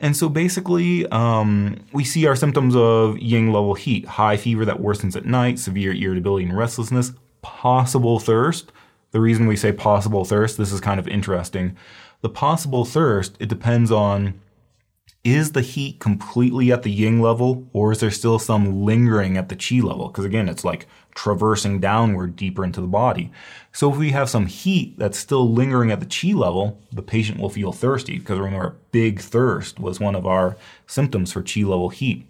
And 0.00 0.16
so 0.16 0.28
basically, 0.28 1.06
um, 1.08 1.76
we 1.92 2.04
see 2.04 2.26
our 2.26 2.36
symptoms 2.36 2.76
of 2.76 3.18
Ying 3.18 3.52
level 3.52 3.74
heat 3.74 4.06
high 4.06 4.36
fever 4.36 4.64
that 4.64 4.78
worsens 4.78 5.16
at 5.16 5.26
night, 5.26 5.58
severe 5.58 5.92
irritability 5.92 6.46
and 6.46 6.56
restlessness, 6.56 7.12
possible 7.42 8.18
thirst. 8.18 8.70
The 9.10 9.20
reason 9.20 9.46
we 9.46 9.56
say 9.56 9.72
possible 9.72 10.24
thirst, 10.24 10.56
this 10.56 10.72
is 10.72 10.80
kind 10.80 11.00
of 11.00 11.08
interesting. 11.08 11.76
The 12.20 12.28
possible 12.28 12.84
thirst, 12.84 13.36
it 13.40 13.48
depends 13.48 13.90
on 13.90 14.40
is 15.24 15.52
the 15.52 15.62
heat 15.62 15.98
completely 15.98 16.70
at 16.72 16.84
the 16.84 16.90
yin 16.90 17.20
level 17.20 17.68
or 17.72 17.92
is 17.92 18.00
there 18.00 18.10
still 18.10 18.38
some 18.38 18.84
lingering 18.84 19.36
at 19.36 19.48
the 19.48 19.56
qi 19.56 19.82
level? 19.82 20.08
Because 20.08 20.24
again, 20.24 20.48
it's 20.48 20.64
like 20.64 20.86
traversing 21.14 21.80
downward 21.80 22.36
deeper 22.36 22.64
into 22.64 22.80
the 22.80 22.86
body. 22.86 23.32
So 23.78 23.92
if 23.92 23.96
we 23.96 24.10
have 24.10 24.28
some 24.28 24.46
heat 24.46 24.98
that's 24.98 25.16
still 25.16 25.52
lingering 25.52 25.92
at 25.92 26.00
the 26.00 26.06
qi 26.06 26.34
level, 26.34 26.82
the 26.90 27.00
patient 27.00 27.38
will 27.38 27.48
feel 27.48 27.70
thirsty 27.70 28.18
because 28.18 28.40
remember, 28.40 28.74
big 28.90 29.20
thirst 29.20 29.78
was 29.78 30.00
one 30.00 30.16
of 30.16 30.26
our 30.26 30.56
symptoms 30.88 31.32
for 31.32 31.42
qi 31.42 31.64
level 31.64 31.88
heat. 31.88 32.28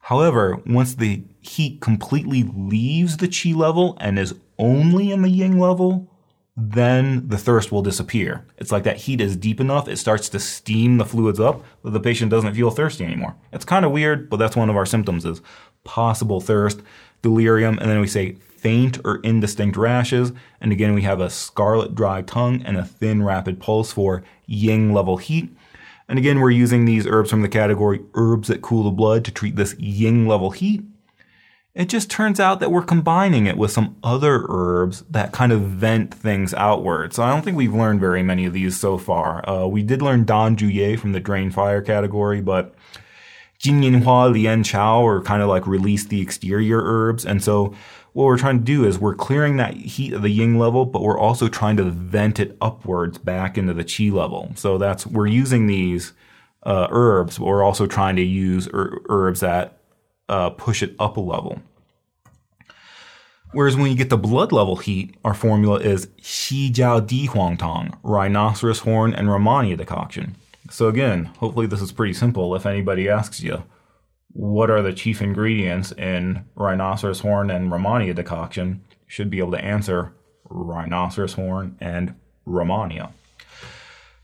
However, 0.00 0.60
once 0.66 0.96
the 0.96 1.22
heat 1.42 1.80
completely 1.80 2.42
leaves 2.42 3.18
the 3.18 3.28
qi 3.28 3.54
level 3.54 3.96
and 4.00 4.18
is 4.18 4.34
only 4.58 5.12
in 5.12 5.22
the 5.22 5.30
yin 5.30 5.60
level, 5.60 6.08
then 6.56 7.28
the 7.28 7.38
thirst 7.38 7.70
will 7.70 7.82
disappear. 7.82 8.44
It's 8.58 8.72
like 8.72 8.82
that 8.82 8.96
heat 8.96 9.20
is 9.20 9.36
deep 9.36 9.60
enough, 9.60 9.86
it 9.86 9.98
starts 9.98 10.28
to 10.30 10.40
steam 10.40 10.98
the 10.98 11.04
fluids 11.04 11.38
up 11.38 11.62
that 11.84 11.90
the 11.90 12.00
patient 12.00 12.32
doesn't 12.32 12.54
feel 12.54 12.72
thirsty 12.72 13.04
anymore. 13.04 13.36
It's 13.52 13.64
kind 13.64 13.84
of 13.84 13.92
weird, 13.92 14.28
but 14.28 14.38
that's 14.38 14.56
one 14.56 14.68
of 14.68 14.76
our 14.76 14.86
symptoms 14.86 15.24
is 15.24 15.40
possible 15.84 16.40
thirst, 16.40 16.82
delirium, 17.22 17.78
and 17.78 17.88
then 17.88 18.00
we 18.00 18.08
say 18.08 18.38
faint 18.60 18.98
or 19.04 19.16
indistinct 19.22 19.76
rashes. 19.76 20.32
And 20.60 20.72
again, 20.72 20.94
we 20.94 21.02
have 21.02 21.20
a 21.20 21.30
scarlet 21.30 21.94
dry 21.94 22.22
tongue 22.22 22.62
and 22.64 22.76
a 22.76 22.84
thin 22.84 23.22
rapid 23.22 23.60
pulse 23.60 23.92
for 23.92 24.22
yin 24.46 24.92
level 24.92 25.16
heat. 25.16 25.50
And 26.08 26.18
again, 26.18 26.40
we're 26.40 26.50
using 26.50 26.84
these 26.84 27.06
herbs 27.06 27.30
from 27.30 27.42
the 27.42 27.48
category 27.48 28.00
herbs 28.14 28.48
that 28.48 28.62
cool 28.62 28.82
the 28.82 28.90
blood 28.90 29.24
to 29.24 29.30
treat 29.30 29.56
this 29.56 29.74
yin 29.78 30.26
level 30.26 30.50
heat. 30.50 30.82
It 31.72 31.88
just 31.88 32.10
turns 32.10 32.40
out 32.40 32.58
that 32.58 32.72
we're 32.72 32.82
combining 32.82 33.46
it 33.46 33.56
with 33.56 33.70
some 33.70 33.96
other 34.02 34.44
herbs 34.48 35.04
that 35.08 35.32
kind 35.32 35.52
of 35.52 35.62
vent 35.62 36.12
things 36.12 36.52
outward. 36.52 37.14
So 37.14 37.22
I 37.22 37.30
don't 37.30 37.42
think 37.42 37.56
we've 37.56 37.72
learned 37.72 38.00
very 38.00 38.24
many 38.24 38.44
of 38.44 38.52
these 38.52 38.78
so 38.78 38.98
far. 38.98 39.48
Uh, 39.48 39.66
we 39.68 39.84
did 39.84 40.02
learn 40.02 40.24
Dan 40.24 40.56
Zhu 40.56 40.72
Ye 40.72 40.96
from 40.96 41.12
the 41.12 41.20
Drain 41.20 41.52
Fire 41.52 41.80
category, 41.80 42.40
but 42.40 42.74
Jin 43.60 43.82
Yin 43.82 44.02
Hua, 44.02 44.30
Lian 44.30 44.64
Qiao 44.64 45.04
are 45.04 45.22
kind 45.22 45.42
of 45.42 45.48
like 45.48 45.66
release 45.66 46.06
the 46.06 46.20
exterior 46.20 46.80
herbs. 46.82 47.24
And 47.24 47.44
so 47.44 47.74
what 48.12 48.24
we're 48.24 48.38
trying 48.38 48.58
to 48.58 48.64
do 48.64 48.84
is 48.84 48.98
we're 48.98 49.14
clearing 49.14 49.56
that 49.56 49.74
heat 49.74 50.12
of 50.12 50.22
the 50.22 50.30
yin 50.30 50.58
level, 50.58 50.84
but 50.84 51.02
we're 51.02 51.18
also 51.18 51.48
trying 51.48 51.76
to 51.76 51.84
vent 51.84 52.40
it 52.40 52.56
upwards 52.60 53.18
back 53.18 53.56
into 53.56 53.72
the 53.72 53.84
qi 53.84 54.12
level. 54.12 54.52
So 54.56 54.78
that's, 54.78 55.06
we're 55.06 55.26
using 55.26 55.66
these 55.66 56.12
uh, 56.64 56.88
herbs, 56.90 57.38
but 57.38 57.46
we're 57.46 57.62
also 57.62 57.86
trying 57.86 58.16
to 58.16 58.22
use 58.22 58.68
er- 58.74 59.00
herbs 59.08 59.40
that 59.40 59.78
uh, 60.28 60.50
push 60.50 60.82
it 60.82 60.94
up 60.98 61.16
a 61.16 61.20
level. 61.20 61.60
Whereas 63.52 63.76
when 63.76 63.90
you 63.90 63.96
get 63.96 64.10
the 64.10 64.16
blood 64.16 64.52
level 64.52 64.76
heat, 64.76 65.16
our 65.24 65.34
formula 65.34 65.80
is 65.80 66.08
Xi 66.20 66.70
Jiao 66.70 67.04
Di 67.04 67.26
Huang 67.26 67.56
Tang, 67.56 67.96
rhinoceros 68.04 68.80
horn 68.80 69.12
and 69.12 69.28
Rehmannia 69.28 69.76
decoction. 69.76 70.36
So 70.70 70.86
again, 70.86 71.24
hopefully 71.38 71.66
this 71.66 71.80
is 71.82 71.90
pretty 71.90 72.12
simple. 72.12 72.54
If 72.54 72.64
anybody 72.64 73.08
asks 73.08 73.40
you, 73.42 73.64
what 74.32 74.70
are 74.70 74.82
the 74.82 74.92
chief 74.92 75.20
ingredients 75.20 75.92
in 75.92 76.44
rhinoceros 76.54 77.20
horn 77.20 77.50
and 77.50 77.70
Rehmannia 77.70 78.14
decoction, 78.14 78.82
should 79.06 79.30
be 79.30 79.38
able 79.38 79.52
to 79.52 79.64
answer 79.64 80.14
rhinoceros 80.48 81.34
horn 81.34 81.76
and 81.80 82.14
Rehmannia. 82.46 83.12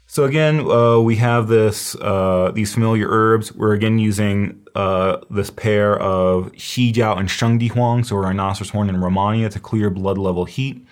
So 0.09 0.25
again, 0.25 0.61
uh, 0.61 1.01
we 1.01 1.17
have 1.17 1.49
this 1.49 1.97
uh, 1.97 2.53
these 2.55 2.73
familiar 2.73 3.09
herbs. 3.09 3.53
We're 3.53 3.75
again 3.75 3.99
using 3.99 4.65
uh, 4.75 5.19
this 5.31 5.51
pair 5.51 5.99
of 5.99 6.53
Xijiao 6.53 7.19
and 7.19 7.29
Shengdi 7.29 7.71
Huang, 7.71 8.05
so 8.05 8.17
rhinoceros 8.17 8.71
horn 8.71 8.89
and 8.89 8.99
Rehmannia 8.99 9.51
to 9.51 9.61
clear 9.61 9.91
blood 9.91 10.19
level 10.19 10.45
heat. 10.45 10.87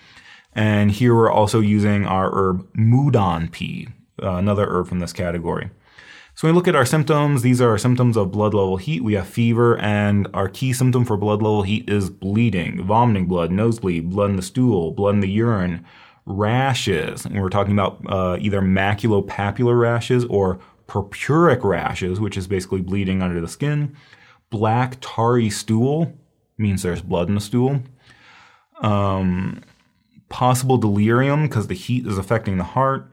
And 0.53 0.91
here 0.91 1.15
we're 1.15 1.31
also 1.31 1.59
using 1.59 2.05
our 2.05 2.29
herb 2.33 2.71
Mudan 2.73 3.51
Pi, 3.51 3.91
uh, 4.21 4.35
another 4.35 4.67
herb 4.69 4.87
from 4.87 4.99
this 4.99 5.13
category. 5.13 5.69
So 6.35 6.45
when 6.45 6.53
we 6.53 6.57
look 6.57 6.67
at 6.67 6.75
our 6.75 6.85
symptoms, 6.85 7.43
these 7.43 7.61
are 7.61 7.77
symptoms 7.77 8.17
of 8.17 8.33
blood 8.33 8.53
level 8.53 8.75
heat. 8.75 9.01
We 9.01 9.13
have 9.13 9.25
fever, 9.25 9.77
and 9.77 10.27
our 10.33 10.49
key 10.49 10.73
symptom 10.73 11.05
for 11.05 11.15
blood 11.15 11.41
level 11.41 11.63
heat 11.63 11.89
is 11.89 12.09
bleeding, 12.09 12.83
vomiting 12.83 13.25
blood, 13.25 13.51
nosebleed, 13.51 14.09
blood 14.09 14.31
in 14.31 14.35
the 14.35 14.41
stool, 14.41 14.91
blood 14.91 15.15
in 15.15 15.21
the 15.21 15.29
urine, 15.29 15.85
rashes. 16.25 17.23
And 17.23 17.41
we're 17.41 17.47
talking 17.47 17.71
about 17.71 18.01
uh, 18.09 18.37
either 18.41 18.59
maculopapular 18.59 19.79
rashes 19.79 20.25
or 20.25 20.59
purpuric 20.87 21.63
rashes, 21.63 22.19
which 22.19 22.35
is 22.35 22.47
basically 22.47 22.81
bleeding 22.81 23.21
under 23.21 23.39
the 23.39 23.47
skin. 23.47 23.95
Black 24.49 24.97
tarry 24.99 25.49
stool 25.49 26.11
means 26.57 26.83
there's 26.83 27.01
blood 27.01 27.29
in 27.29 27.35
the 27.35 27.41
stool. 27.41 27.79
Um, 28.81 29.63
possible 30.27 30.77
delirium 30.77 31.43
because 31.43 31.67
the 31.67 31.75
heat 31.75 32.05
is 32.05 32.17
affecting 32.17 32.57
the 32.57 32.65
heart 32.65 33.09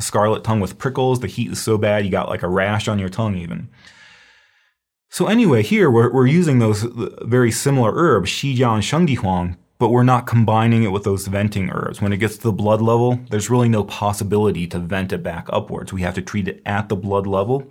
scarlet 0.00 0.44
tongue 0.44 0.60
with 0.60 0.78
prickles. 0.78 1.20
The 1.20 1.26
heat 1.26 1.52
is 1.52 1.62
so 1.62 1.78
bad 1.78 2.04
you 2.04 2.10
got 2.10 2.28
like 2.28 2.42
a 2.42 2.48
rash 2.48 2.88
on 2.88 2.98
your 2.98 3.08
tongue 3.08 3.36
even. 3.36 3.68
So 5.08 5.26
anyway, 5.26 5.62
here 5.62 5.90
we're, 5.90 6.12
we're 6.12 6.26
using 6.26 6.58
those 6.58 6.84
uh, 6.84 7.08
very 7.22 7.50
similar 7.50 7.92
herbs, 7.94 8.30
Xijiao 8.30 8.74
and 8.74 8.82
Shengdi 8.82 9.16
Huang, 9.16 9.56
but 9.78 9.88
we're 9.88 10.02
not 10.02 10.26
combining 10.26 10.82
it 10.82 10.92
with 10.92 11.04
those 11.04 11.26
venting 11.26 11.70
herbs. 11.70 12.00
When 12.00 12.12
it 12.12 12.18
gets 12.18 12.36
to 12.36 12.42
the 12.42 12.52
blood 12.52 12.82
level, 12.82 13.20
there's 13.30 13.48
really 13.48 13.68
no 13.68 13.84
possibility 13.84 14.66
to 14.66 14.78
vent 14.78 15.12
it 15.12 15.22
back 15.22 15.46
upwards. 15.50 15.92
We 15.92 16.02
have 16.02 16.14
to 16.14 16.22
treat 16.22 16.48
it 16.48 16.60
at 16.66 16.88
the 16.88 16.96
blood 16.96 17.26
level. 17.26 17.70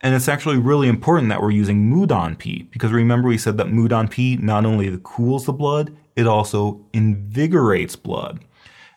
And 0.00 0.14
it's 0.14 0.28
actually 0.28 0.58
really 0.58 0.88
important 0.88 1.28
that 1.28 1.42
we're 1.42 1.50
using 1.50 1.90
Mudan 1.90 2.38
Pi 2.38 2.66
because 2.70 2.92
remember 2.92 3.28
we 3.28 3.38
said 3.38 3.56
that 3.58 3.66
Mudan 3.66 4.08
Pi 4.08 4.42
not 4.42 4.64
only 4.64 4.96
cools 5.02 5.46
the 5.46 5.52
blood, 5.52 5.94
it 6.14 6.26
also 6.26 6.80
invigorates 6.92 7.96
blood. 7.96 8.40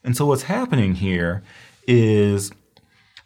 And 0.04 0.16
so 0.16 0.28
what's 0.28 0.44
happening 0.44 0.96
here 0.96 1.44
is 1.88 2.52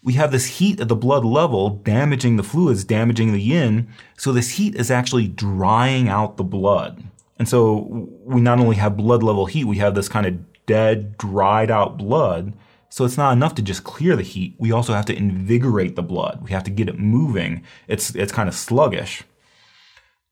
we 0.05 0.13
have 0.13 0.31
this 0.31 0.45
heat 0.45 0.79
at 0.79 0.87
the 0.87 0.95
blood 0.95 1.25
level 1.25 1.71
damaging 1.71 2.35
the 2.37 2.43
fluids, 2.43 2.83
damaging 2.83 3.33
the 3.33 3.41
yin. 3.41 3.87
So 4.17 4.31
this 4.31 4.51
heat 4.51 4.75
is 4.75 4.91
actually 4.91 5.27
drying 5.27 6.07
out 6.07 6.37
the 6.37 6.43
blood. 6.43 7.03
And 7.39 7.49
so 7.49 8.07
we 8.23 8.39
not 8.39 8.59
only 8.59 8.75
have 8.75 8.95
blood 8.95 9.23
level 9.23 9.47
heat, 9.47 9.65
we 9.65 9.77
have 9.77 9.95
this 9.95 10.07
kind 10.07 10.27
of 10.27 10.65
dead, 10.67 11.17
dried 11.17 11.71
out 11.71 11.97
blood. 11.97 12.53
So 12.89 13.03
it's 13.03 13.17
not 13.17 13.33
enough 13.33 13.55
to 13.55 13.63
just 13.63 13.83
clear 13.83 14.15
the 14.15 14.21
heat. 14.21 14.55
We 14.59 14.71
also 14.71 14.93
have 14.93 15.05
to 15.05 15.17
invigorate 15.17 15.95
the 15.95 16.03
blood. 16.03 16.39
We 16.43 16.51
have 16.51 16.63
to 16.65 16.71
get 16.71 16.87
it 16.87 16.99
moving. 16.99 17.63
It's 17.87 18.13
it's 18.13 18.31
kind 18.31 18.47
of 18.47 18.53
sluggish. 18.53 19.23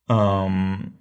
Um, 0.08 0.94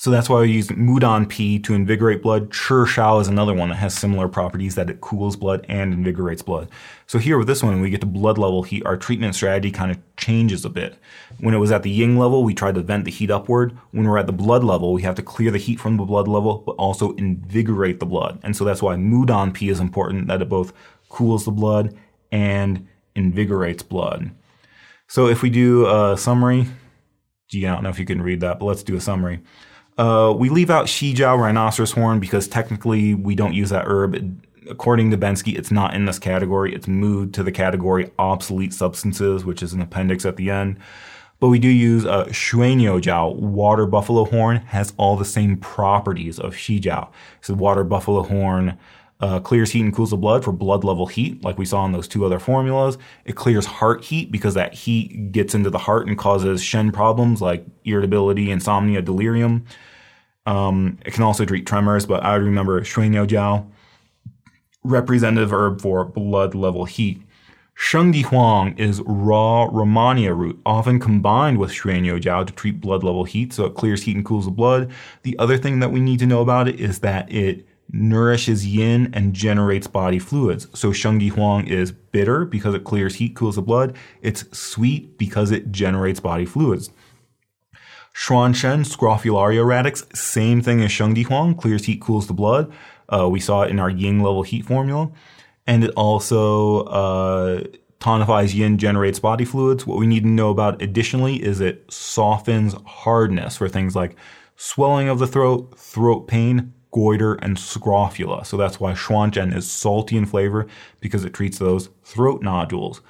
so 0.00 0.12
that's 0.12 0.28
why 0.28 0.42
we 0.42 0.52
use 0.52 0.68
Mudan 0.68 1.28
Pi 1.28 1.60
to 1.64 1.74
invigorate 1.74 2.22
blood. 2.22 2.52
Chi 2.52 2.84
Shao 2.84 3.18
is 3.18 3.26
another 3.26 3.52
one 3.52 3.70
that 3.70 3.74
has 3.74 3.94
similar 3.94 4.28
properties 4.28 4.76
that 4.76 4.88
it 4.88 5.00
cools 5.00 5.34
blood 5.34 5.66
and 5.68 5.92
invigorates 5.92 6.40
blood. 6.40 6.68
So 7.08 7.18
here 7.18 7.36
with 7.36 7.48
this 7.48 7.64
one, 7.64 7.80
we 7.80 7.90
get 7.90 8.00
to 8.02 8.06
blood 8.06 8.38
level 8.38 8.62
heat, 8.62 8.86
our 8.86 8.96
treatment 8.96 9.34
strategy 9.34 9.72
kind 9.72 9.90
of 9.90 9.98
changes 10.16 10.64
a 10.64 10.70
bit. 10.70 10.96
When 11.40 11.52
it 11.52 11.58
was 11.58 11.72
at 11.72 11.82
the 11.82 11.90
yin 11.90 12.16
level, 12.16 12.44
we 12.44 12.54
tried 12.54 12.76
to 12.76 12.80
vent 12.80 13.06
the 13.06 13.10
heat 13.10 13.28
upward. 13.28 13.76
When 13.90 14.06
we're 14.06 14.18
at 14.18 14.28
the 14.28 14.32
blood 14.32 14.62
level, 14.62 14.92
we 14.92 15.02
have 15.02 15.16
to 15.16 15.22
clear 15.22 15.50
the 15.50 15.58
heat 15.58 15.80
from 15.80 15.96
the 15.96 16.04
blood 16.04 16.28
level, 16.28 16.62
but 16.64 16.76
also 16.76 17.14
invigorate 17.16 17.98
the 17.98 18.06
blood. 18.06 18.38
And 18.44 18.56
so 18.56 18.64
that's 18.64 18.80
why 18.80 18.94
Mudan 18.94 19.52
Pi 19.52 19.66
is 19.66 19.80
important, 19.80 20.28
that 20.28 20.40
it 20.40 20.48
both 20.48 20.72
cools 21.08 21.44
the 21.44 21.50
blood 21.50 21.96
and 22.30 22.86
invigorates 23.16 23.82
blood. 23.82 24.30
So 25.08 25.26
if 25.26 25.42
we 25.42 25.50
do 25.50 25.88
a 25.88 26.16
summary, 26.16 26.68
gee, 27.48 27.66
I 27.66 27.74
don't 27.74 27.82
know 27.82 27.90
if 27.90 27.98
you 27.98 28.06
can 28.06 28.22
read 28.22 28.38
that, 28.42 28.60
but 28.60 28.66
let's 28.66 28.84
do 28.84 28.94
a 28.94 29.00
summary. 29.00 29.40
Uh, 29.98 30.32
we 30.36 30.48
leave 30.48 30.70
out 30.70 30.86
Xijiao 30.86 31.38
rhinoceros 31.38 31.90
horn 31.90 32.20
because 32.20 32.46
technically 32.46 33.14
we 33.14 33.34
don't 33.34 33.52
use 33.52 33.70
that 33.70 33.86
herb. 33.86 34.40
According 34.70 35.10
to 35.10 35.18
Bensky, 35.18 35.58
it's 35.58 35.72
not 35.72 35.94
in 35.94 36.04
this 36.04 36.18
category. 36.18 36.74
It's 36.74 36.86
moved 36.86 37.34
to 37.34 37.42
the 37.42 37.50
category 37.50 38.10
obsolete 38.18 38.72
substances, 38.72 39.44
which 39.44 39.62
is 39.62 39.72
an 39.72 39.80
appendix 39.80 40.24
at 40.24 40.36
the 40.36 40.50
end. 40.50 40.78
But 41.40 41.48
we 41.48 41.58
do 41.58 41.68
use 41.68 42.04
uh, 42.04 42.26
Shuiniu 42.26 43.00
Jiao, 43.00 43.34
water 43.34 43.86
buffalo 43.86 44.24
horn, 44.24 44.58
has 44.58 44.92
all 44.96 45.16
the 45.16 45.24
same 45.24 45.56
properties 45.56 46.38
of 46.38 46.54
Xijiao. 46.54 47.08
So 47.40 47.54
water 47.54 47.84
buffalo 47.84 48.22
horn 48.22 48.78
uh, 49.20 49.40
clears 49.40 49.72
heat 49.72 49.80
and 49.80 49.94
cools 49.94 50.10
the 50.10 50.16
blood 50.16 50.44
for 50.44 50.52
blood 50.52 50.84
level 50.84 51.06
heat, 51.06 51.42
like 51.42 51.58
we 51.58 51.64
saw 51.64 51.84
in 51.84 51.92
those 51.92 52.06
two 52.06 52.24
other 52.24 52.38
formulas. 52.38 52.98
It 53.24 53.34
clears 53.34 53.66
heart 53.66 54.04
heat 54.04 54.30
because 54.30 54.54
that 54.54 54.74
heat 54.74 55.32
gets 55.32 55.54
into 55.54 55.70
the 55.70 55.78
heart 55.78 56.06
and 56.06 56.16
causes 56.16 56.62
Shen 56.62 56.92
problems 56.92 57.42
like 57.42 57.64
irritability, 57.84 58.50
insomnia, 58.50 59.02
delirium. 59.02 59.64
Um, 60.46 60.98
it 61.04 61.12
can 61.12 61.24
also 61.24 61.44
treat 61.44 61.66
tremors, 61.66 62.06
but 62.06 62.24
I 62.24 62.36
remember 62.36 62.80
Shuiniu 62.80 63.26
Jiao, 63.26 63.66
representative 64.84 65.52
herb 65.52 65.80
for 65.80 66.04
blood 66.04 66.54
level 66.54 66.84
heat. 66.84 67.22
Shengdi 67.76 68.24
Huang 68.24 68.76
is 68.76 69.00
raw 69.04 69.68
Rehmannia 69.68 70.36
root, 70.36 70.60
often 70.66 70.98
combined 70.98 71.58
with 71.58 71.70
Shuiniu 71.70 72.20
Jiao 72.20 72.46
to 72.46 72.52
treat 72.52 72.80
blood 72.80 73.04
level 73.04 73.24
heat, 73.24 73.52
so 73.52 73.66
it 73.66 73.74
clears 73.74 74.02
heat 74.02 74.16
and 74.16 74.24
cools 74.24 74.46
the 74.46 74.50
blood. 74.50 74.90
The 75.22 75.38
other 75.38 75.56
thing 75.58 75.80
that 75.80 75.92
we 75.92 76.00
need 76.00 76.18
to 76.20 76.26
know 76.26 76.40
about 76.40 76.66
it 76.66 76.80
is 76.80 77.00
that 77.00 77.30
it 77.30 77.67
nourishes 77.90 78.66
yin 78.66 79.10
and 79.14 79.34
generates 79.34 79.86
body 79.86 80.18
fluids. 80.18 80.68
So 80.74 80.90
Shengdi 80.90 81.30
Huang 81.30 81.66
is 81.66 81.92
bitter 81.92 82.44
because 82.44 82.74
it 82.74 82.84
clears 82.84 83.16
heat, 83.16 83.34
cools 83.34 83.56
the 83.56 83.62
blood. 83.62 83.96
It's 84.20 84.44
sweet 84.56 85.18
because 85.18 85.50
it 85.50 85.72
generates 85.72 86.20
body 86.20 86.44
fluids. 86.44 86.90
Xuan 88.14 88.54
Shen, 88.54 88.82
Scrophularia 88.82 89.64
radix, 89.64 90.04
same 90.12 90.60
thing 90.60 90.82
as 90.82 90.90
Shengdi 90.90 91.24
Huang, 91.24 91.54
clears 91.54 91.84
heat, 91.84 92.00
cools 92.00 92.26
the 92.26 92.34
blood. 92.34 92.72
Uh, 93.08 93.28
we 93.28 93.40
saw 93.40 93.62
it 93.62 93.70
in 93.70 93.78
our 93.78 93.90
yin 93.90 94.20
level 94.20 94.42
heat 94.42 94.66
formula. 94.66 95.10
And 95.66 95.84
it 95.84 95.90
also 95.90 96.80
uh, 96.84 97.62
tonifies 98.00 98.54
yin, 98.54 98.78
generates 98.78 99.18
body 99.18 99.44
fluids. 99.44 99.86
What 99.86 99.98
we 99.98 100.06
need 100.06 100.24
to 100.24 100.28
know 100.28 100.50
about 100.50 100.82
additionally 100.82 101.42
is 101.42 101.60
it 101.60 101.84
softens 101.92 102.74
hardness 102.86 103.56
for 103.56 103.68
things 103.68 103.94
like 103.94 104.16
swelling 104.56 105.08
of 105.08 105.18
the 105.20 105.26
throat, 105.26 105.78
throat 105.78 106.26
pain, 106.26 106.74
goiter, 106.90 107.34
and 107.34 107.58
scrofula. 107.58 108.44
So 108.44 108.56
that's 108.56 108.80
why 108.80 108.92
Xuanshen 108.92 109.54
is 109.54 109.70
salty 109.70 110.16
in 110.16 110.26
flavor 110.26 110.66
because 111.00 111.24
it 111.24 111.34
treats 111.34 111.58
those 111.58 111.90
throat 112.02 112.42
nodules. 112.42 113.00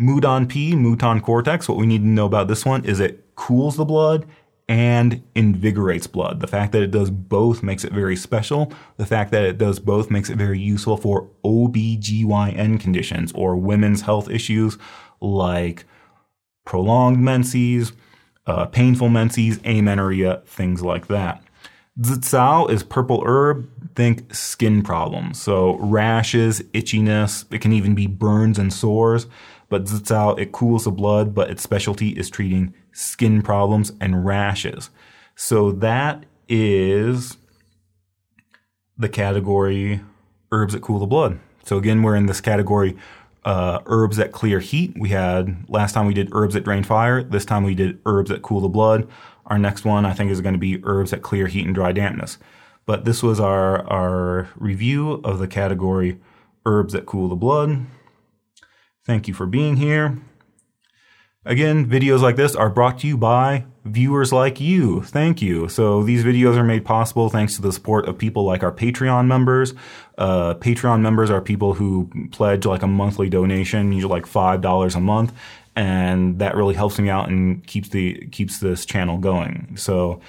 Mudan 0.00 0.48
Pi, 0.48 0.76
Moutan 0.76 1.22
cortex, 1.22 1.68
what 1.68 1.78
we 1.78 1.86
need 1.86 2.02
to 2.02 2.08
know 2.08 2.26
about 2.26 2.48
this 2.48 2.64
one 2.64 2.84
is 2.84 3.00
it 3.00 3.24
cools 3.34 3.76
the 3.76 3.84
blood 3.84 4.26
and 4.68 5.22
invigorates 5.34 6.06
blood. 6.06 6.40
The 6.40 6.46
fact 6.46 6.72
that 6.72 6.82
it 6.82 6.90
does 6.90 7.10
both 7.10 7.62
makes 7.62 7.84
it 7.84 7.92
very 7.92 8.16
special. 8.16 8.72
The 8.96 9.06
fact 9.06 9.30
that 9.32 9.44
it 9.44 9.58
does 9.58 9.80
both 9.80 10.10
makes 10.10 10.28
it 10.28 10.36
very 10.36 10.58
useful 10.58 10.96
for 10.96 11.28
OBGYN 11.44 12.78
conditions 12.78 13.32
or 13.32 13.56
women's 13.56 14.02
health 14.02 14.28
issues 14.28 14.76
like 15.20 15.84
prolonged 16.64 17.18
menses, 17.18 17.92
uh, 18.46 18.66
painful 18.66 19.08
menses, 19.08 19.58
amenorrhea, 19.64 20.42
things 20.46 20.82
like 20.82 21.06
that. 21.08 21.42
Zicao 22.00 22.70
is 22.70 22.82
purple 22.82 23.22
herb. 23.26 23.68
Think 23.94 24.32
skin 24.32 24.82
problems. 24.82 25.40
So 25.40 25.76
rashes, 25.78 26.60
itchiness. 26.72 27.44
It 27.52 27.60
can 27.60 27.72
even 27.72 27.94
be 27.94 28.06
burns 28.06 28.58
and 28.58 28.72
sores. 28.72 29.26
But 29.68 29.84
Zicao, 29.84 30.38
it 30.38 30.52
cools 30.52 30.84
the 30.84 30.90
blood, 30.90 31.34
but 31.34 31.50
its 31.50 31.62
specialty 31.62 32.10
is 32.10 32.30
treating 32.30 32.72
skin 32.92 33.42
problems 33.42 33.92
and 34.00 34.24
rashes. 34.24 34.90
So 35.34 35.72
that 35.72 36.24
is 36.48 37.36
the 38.96 39.08
category 39.08 40.00
herbs 40.50 40.72
that 40.72 40.82
cool 40.82 40.98
the 40.98 41.06
blood. 41.06 41.38
So 41.64 41.76
again, 41.76 42.02
we're 42.02 42.16
in 42.16 42.26
this 42.26 42.40
category 42.40 42.96
uh, 43.44 43.80
herbs 43.86 44.16
that 44.16 44.32
clear 44.32 44.60
heat. 44.60 44.94
We 44.98 45.10
had 45.10 45.68
last 45.68 45.92
time 45.92 46.06
we 46.06 46.14
did 46.14 46.30
herbs 46.32 46.54
that 46.54 46.64
drain 46.64 46.82
fire. 46.82 47.22
This 47.22 47.44
time 47.44 47.64
we 47.64 47.74
did 47.74 47.98
herbs 48.06 48.30
that 48.30 48.42
cool 48.42 48.60
the 48.60 48.68
blood. 48.68 49.08
Our 49.48 49.58
next 49.58 49.84
one 49.84 50.06
I 50.06 50.12
think 50.12 50.30
is 50.30 50.40
going 50.40 50.54
to 50.54 50.58
be 50.58 50.80
herbs 50.84 51.10
that 51.10 51.22
clear 51.22 51.48
heat 51.48 51.66
and 51.66 51.74
dry 51.74 51.92
dampness. 51.92 52.38
But 52.86 53.04
this 53.04 53.22
was 53.22 53.40
our 53.40 53.86
our 53.86 54.48
review 54.56 55.14
of 55.24 55.38
the 55.38 55.48
category 55.48 56.18
herbs 56.64 56.92
that 56.92 57.06
cool 57.06 57.28
the 57.28 57.36
blood. 57.36 57.86
Thank 59.04 59.26
you 59.26 59.34
for 59.34 59.46
being 59.46 59.76
here. 59.76 60.18
Again, 61.44 61.88
videos 61.88 62.20
like 62.20 62.36
this 62.36 62.54
are 62.54 62.68
brought 62.68 62.98
to 62.98 63.06
you 63.06 63.16
by 63.16 63.64
viewers 63.86 64.32
like 64.32 64.60
you. 64.60 65.02
Thank 65.02 65.40
you. 65.40 65.68
So 65.68 66.02
these 66.02 66.22
videos 66.22 66.56
are 66.56 66.64
made 66.64 66.84
possible 66.84 67.30
thanks 67.30 67.56
to 67.56 67.62
the 67.62 67.72
support 67.72 68.06
of 68.06 68.18
people 68.18 68.44
like 68.44 68.62
our 68.62 68.72
Patreon 68.72 69.26
members. 69.26 69.72
Uh, 70.18 70.54
Patreon 70.54 71.00
members 71.00 71.30
are 71.30 71.40
people 71.40 71.74
who 71.74 72.10
pledge 72.32 72.66
like 72.66 72.82
a 72.82 72.86
monthly 72.86 73.30
donation, 73.30 73.92
usually 73.92 74.12
like 74.12 74.26
five 74.26 74.60
dollars 74.60 74.94
a 74.94 75.00
month, 75.00 75.32
and 75.78 76.38
that 76.40 76.56
really 76.56 76.74
helps 76.74 76.98
me 76.98 77.08
out 77.08 77.28
and 77.28 77.66
keeps 77.66 77.88
the 77.88 78.26
keeps 78.28 78.58
this 78.58 78.84
channel 78.84 79.16
going. 79.16 79.76
So 79.76 80.20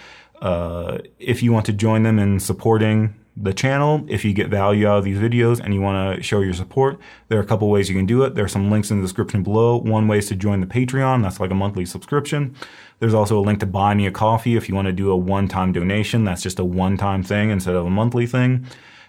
uh, 0.42 1.00
if 1.20 1.44
you 1.44 1.52
want 1.52 1.66
to 1.66 1.74
join 1.74 2.04
them 2.04 2.20
in 2.20 2.40
supporting 2.40 3.16
the 3.42 3.54
channel. 3.54 4.06
If 4.10 4.26
you 4.26 4.34
get 4.34 4.50
value 4.50 4.86
out 4.86 4.98
of 4.98 5.06
these 5.06 5.18
videos 5.18 5.62
and 5.62 5.74
you 5.74 5.80
want 5.80 6.18
to 6.18 6.22
show 6.22 6.42
your 6.42 6.54
support, 6.54 7.00
there 7.30 7.40
are 7.40 7.42
a 7.42 7.46
couple 7.46 7.70
ways 7.70 7.88
you 7.88 7.96
can 7.96 8.06
do 8.06 8.24
it. 8.24 8.36
There 8.36 8.44
are 8.44 8.50
some 8.50 8.70
links 8.70 8.92
in 8.92 8.98
the 8.98 9.04
description 9.04 9.44
below. 9.44 9.78
One 9.78 10.10
way 10.10 10.18
is 10.18 10.28
to 10.28 10.36
join 10.36 10.60
the 10.60 10.68
Patreon. 10.68 11.24
That's 11.24 11.40
like 11.40 11.52
a 11.52 11.56
monthly 11.56 11.86
subscription. 11.86 12.54
There's 13.00 13.14
also 13.14 13.40
a 13.40 13.42
link 13.42 13.62
to 13.62 13.66
buy 13.66 13.94
me 13.94 14.08
a 14.08 14.12
coffee 14.12 14.58
if 14.58 14.68
you 14.68 14.76
want 14.76 14.88
to 14.88 14.92
do 14.92 15.10
a 15.10 15.16
one-time 15.16 15.72
donation. 15.72 16.26
That's 16.26 16.44
just 16.44 16.60
a 16.60 16.66
one-time 16.66 17.24
thing 17.24 17.50
instead 17.50 17.76
of 17.76 17.86
a 17.86 17.90
monthly 17.90 18.28
thing. 18.28 18.66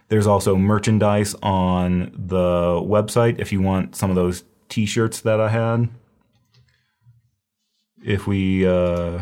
There's 0.09 0.29
also 0.29 0.57
merchandise 0.57 1.35
on 1.43 2.12
the 2.15 2.81
website 2.81 3.41
if 3.41 3.53
you 3.53 3.61
want 3.61 3.97
some 3.97 4.11
of 4.11 4.17
those 4.17 4.45
t-shirts 4.69 5.23
that 5.23 5.41
I 5.41 5.49
had. 5.49 5.89
If 8.05 8.27
we, 8.27 8.67
uh, 8.67 9.21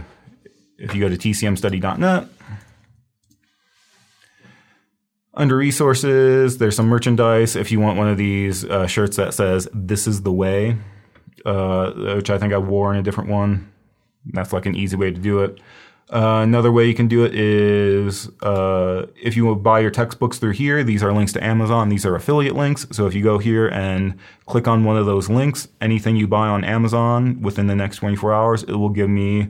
if 0.79 0.95
you 0.95 1.01
go 1.01 1.09
to 1.09 1.17
tcmstudy.net, 1.17 2.29
under 5.35 5.57
resources, 5.57 6.59
there's 6.59 6.77
some 6.77 6.87
merchandise. 6.87 7.57
If 7.57 7.71
you 7.71 7.81
want 7.81 7.97
one 7.97 8.09
of 8.09 8.19
these 8.19 8.65
uh, 8.65 8.87
shirts 8.87 9.17
that 9.17 9.35
says 9.35 9.69
"This 9.73 10.07
is 10.07 10.23
the 10.23 10.33
way," 10.33 10.77
uh, 11.47 11.93
which 12.17 12.29
I 12.29 12.39
think 12.39 12.53
I 12.53 12.59
wore 12.59 12.93
in 12.93 12.99
a 12.99 13.03
different 13.03 13.31
one, 13.31 13.73
that's 14.27 14.53
like 14.53 14.67
an 14.67 14.75
easy 14.75 14.97
way 14.97 15.13
to 15.13 15.19
do 15.19 15.45
it. 15.45 15.61
Uh, 16.11 16.41
another 16.43 16.73
way 16.73 16.87
you 16.87 16.95
can 16.95 17.07
do 17.07 17.25
it 17.25 17.35
is 17.35 18.31
uh, 18.41 19.07
if 19.21 19.37
you 19.37 19.55
buy 19.57 19.81
your 19.81 19.91
textbooks 19.91 20.39
through 20.39 20.53
here, 20.53 20.83
these 20.83 21.03
are 21.03 21.13
links 21.13 21.33
to 21.35 21.45
Amazon. 21.45 21.91
These 21.91 22.07
are 22.07 22.15
affiliate 22.15 22.55
links. 22.55 22.87
So 22.93 23.07
if 23.07 23.15
you 23.15 23.23
go 23.23 23.39
here 23.39 23.69
and 23.69 24.19
click 24.47 24.67
on 24.67 24.85
one 24.85 24.97
of 24.97 25.05
those 25.05 25.29
links, 25.29 25.69
anything 25.83 26.17
you 26.17 26.27
buy 26.27 26.49
on 26.49 26.65
Amazon 26.65 27.43
within 27.43 27.67
the 27.67 27.77
next 27.77 27.97
24 27.97 28.33
hours, 28.33 28.63
it 28.63 28.73
will 28.73 28.89
give 28.89 29.11
me 29.11 29.49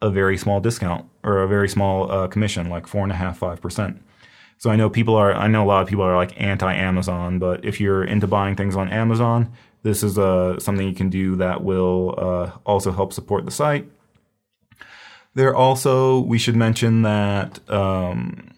a 0.00 0.10
very 0.10 0.38
small 0.38 0.60
discount 0.60 1.06
or 1.22 1.42
a 1.42 1.48
very 1.48 1.68
small 1.68 2.10
uh, 2.10 2.26
commission, 2.28 2.70
like 2.70 2.86
four 2.86 3.02
and 3.02 3.12
a 3.12 3.16
half, 3.16 3.38
five 3.38 3.60
percent. 3.60 4.02
So 4.56 4.70
I 4.70 4.76
know 4.76 4.88
people 4.88 5.14
are, 5.14 5.34
I 5.34 5.46
know 5.46 5.64
a 5.64 5.66
lot 5.66 5.82
of 5.82 5.88
people 5.88 6.04
are 6.04 6.16
like 6.16 6.40
anti-Amazon, 6.40 7.38
but 7.38 7.64
if 7.64 7.80
you're 7.80 8.04
into 8.04 8.26
buying 8.26 8.56
things 8.56 8.76
on 8.76 8.88
Amazon, 8.88 9.52
this 9.82 10.02
is 10.02 10.16
uh, 10.18 10.58
something 10.58 10.86
you 10.88 10.94
can 10.94 11.10
do 11.10 11.36
that 11.36 11.62
will 11.62 12.14
uh, 12.16 12.50
also 12.64 12.92
help 12.92 13.12
support 13.12 13.44
the 13.44 13.50
site. 13.50 13.86
There 15.34 15.54
also, 15.54 16.20
we 16.20 16.38
should 16.38 16.54
mention 16.54 17.02
that 17.02 17.58
um, 17.68 18.52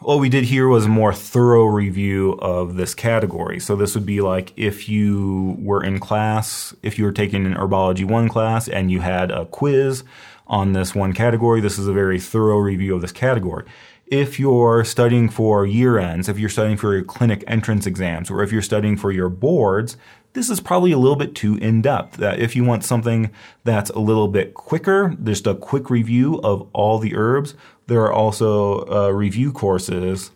what 0.00 0.18
we 0.18 0.28
did 0.28 0.44
here 0.44 0.68
was 0.68 0.84
a 0.84 0.90
more 0.90 1.14
thorough 1.14 1.64
review 1.64 2.32
of 2.32 2.76
this 2.76 2.94
category. 2.94 3.58
So 3.60 3.76
this 3.76 3.94
would 3.94 4.04
be 4.04 4.20
like 4.20 4.52
if 4.56 4.88
you 4.88 5.56
were 5.58 5.82
in 5.82 6.00
class, 6.00 6.74
if 6.82 6.98
you 6.98 7.04
were 7.04 7.12
taking 7.12 7.46
an 7.46 7.54
Herbology 7.54 8.04
1 8.04 8.28
class 8.28 8.68
and 8.68 8.90
you 8.90 9.00
had 9.00 9.30
a 9.30 9.46
quiz 9.46 10.04
on 10.46 10.74
this 10.74 10.94
one 10.94 11.14
category, 11.14 11.62
this 11.62 11.78
is 11.78 11.88
a 11.88 11.92
very 11.92 12.20
thorough 12.20 12.58
review 12.58 12.94
of 12.94 13.00
this 13.00 13.12
category 13.12 13.64
if 14.06 14.38
you're 14.38 14.84
studying 14.84 15.28
for 15.28 15.64
year 15.66 15.98
ends, 15.98 16.28
if 16.28 16.38
you're 16.38 16.50
studying 16.50 16.76
for 16.76 16.94
your 16.94 17.04
clinic 17.04 17.42
entrance 17.46 17.86
exams, 17.86 18.30
or 18.30 18.42
if 18.42 18.52
you're 18.52 18.62
studying 18.62 18.96
for 18.96 19.10
your 19.10 19.28
boards, 19.28 19.96
this 20.34 20.50
is 20.50 20.60
probably 20.60 20.92
a 20.92 20.98
little 20.98 21.16
bit 21.16 21.34
too 21.34 21.56
in 21.56 21.80
depth. 21.80 22.20
If 22.20 22.54
you 22.54 22.64
want 22.64 22.84
something 22.84 23.30
that's 23.62 23.90
a 23.90 24.00
little 24.00 24.28
bit 24.28 24.54
quicker, 24.54 25.16
just 25.22 25.46
a 25.46 25.54
quick 25.54 25.88
review 25.88 26.40
of 26.42 26.68
all 26.72 26.98
the 26.98 27.14
herbs, 27.16 27.54
there 27.86 28.02
are 28.02 28.12
also 28.12 28.84
uh, 28.86 29.10
review 29.10 29.52
courses 29.52 30.32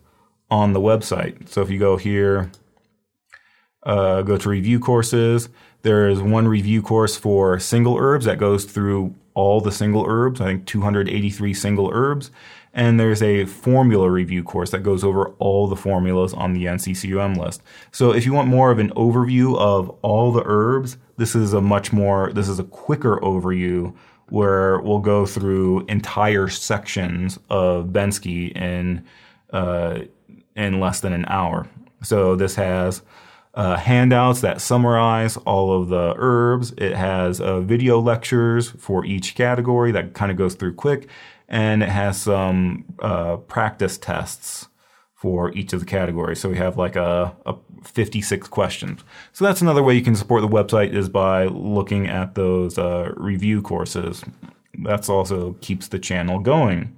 on 0.51 0.73
the 0.73 0.81
website. 0.81 1.49
So 1.49 1.63
if 1.63 1.71
you 1.71 1.79
go 1.79 1.97
here, 1.97 2.51
uh, 3.83 4.23
go 4.23 4.39
to 4.39 4.49
review 4.49 4.79
courses, 4.79 5.49
there 5.83 6.09
is 6.09 6.21
one 6.21 6.49
review 6.49 6.81
course 6.81 7.17
for 7.17 7.59
single 7.59 7.97
herbs 7.99 8.25
that 8.25 8.39
goes 8.39 8.65
through 8.65 9.15
all 9.35 9.61
the 9.61 9.73
single 9.73 10.05
herbs, 10.09 10.41
I 10.41 10.47
think 10.47 10.67
283 10.67 11.55
single 11.55 11.91
herbs. 11.93 12.31
And 12.75 13.01
there's 13.01 13.23
a 13.23 13.47
formula 13.47 14.11
review 14.11 14.43
course 14.43 14.71
that 14.71 14.83
goes 14.83 15.03
over 15.03 15.31
all 15.39 15.67
the 15.67 15.77
formulas 15.77 16.33
on 16.35 16.53
the 16.53 16.67
NCCAOM 16.67 17.37
list. 17.37 17.63
So 17.93 18.13
if 18.13 18.27
you 18.27 18.33
want 18.33 18.49
more 18.49 18.71
of 18.71 18.79
an 18.79 18.91
overview 18.91 19.57
of 19.59 19.89
all 20.03 20.33
the 20.33 20.43
herbs, 20.45 20.99
this 21.17 21.35
is 21.35 21.53
a 21.53 21.61
much 21.61 21.93
more, 21.93 22.33
this 22.33 22.49
is 22.49 22.59
a 22.59 22.65
quicker 22.65 23.19
overview 23.19 23.95
where 24.29 24.81
we'll 24.81 24.99
go 24.99 25.25
through 25.25 25.87
entire 25.87 26.49
sections 26.49 27.39
of 27.49 27.87
Bensky 27.87 28.55
in, 28.57 29.05
uh, 29.51 30.01
in 30.55 30.81
less 30.81 31.01
than 31.01 31.13
an 31.13 31.25
hour. 31.29 31.67
So 32.03 32.37
this 32.37 32.55
has 32.57 33.03
uh, 33.55 33.77
handouts 33.77 34.41
that 34.43 34.61
summarize 34.61 35.37
all 35.39 35.81
of 35.81 35.89
the 35.89 36.15
herbs. 36.17 36.73
It 36.77 36.95
has 36.95 37.41
uh, 37.41 37.61
video 37.61 37.99
lectures 37.99 38.71
for 38.71 39.05
each 39.05 39.35
category 39.35 39.91
that 39.93 40.15
kind 40.15 40.31
of 40.31 40.37
goes 40.37 40.55
through 40.55 40.75
quick, 40.75 41.09
and 41.49 41.83
it 41.83 41.89
has 41.89 42.21
some 42.21 42.85
uh, 43.01 43.37
practice 43.37 43.97
tests 43.99 44.69
for 45.15 45.53
each 45.53 45.73
of 45.73 45.81
the 45.81 45.87
categories. 45.87 46.41
So 46.41 46.49
we 46.49 46.59
have 46.59 46.77
like 46.77 46.95
a, 46.95 47.35
a 47.45 47.57
56 47.83 48.49
questions. 48.49 49.01
So 49.33 49.45
that's 49.45 49.61
another 49.61 49.83
way 49.83 49.95
you 49.95 50.03
can 50.03 50.15
support 50.15 50.43
the 50.43 50.49
website 50.49 50.93
is 50.93 51.09
by 51.09 51.47
looking 51.47 52.07
at 52.07 52.35
those 52.35 52.79
uh, 52.79 53.13
review 53.17 53.61
courses. 53.63 54.25
That's 54.75 55.09
also 55.09 55.55
keeps 55.61 55.89
the 55.89 55.99
channel 55.99 56.39
going. 56.39 56.97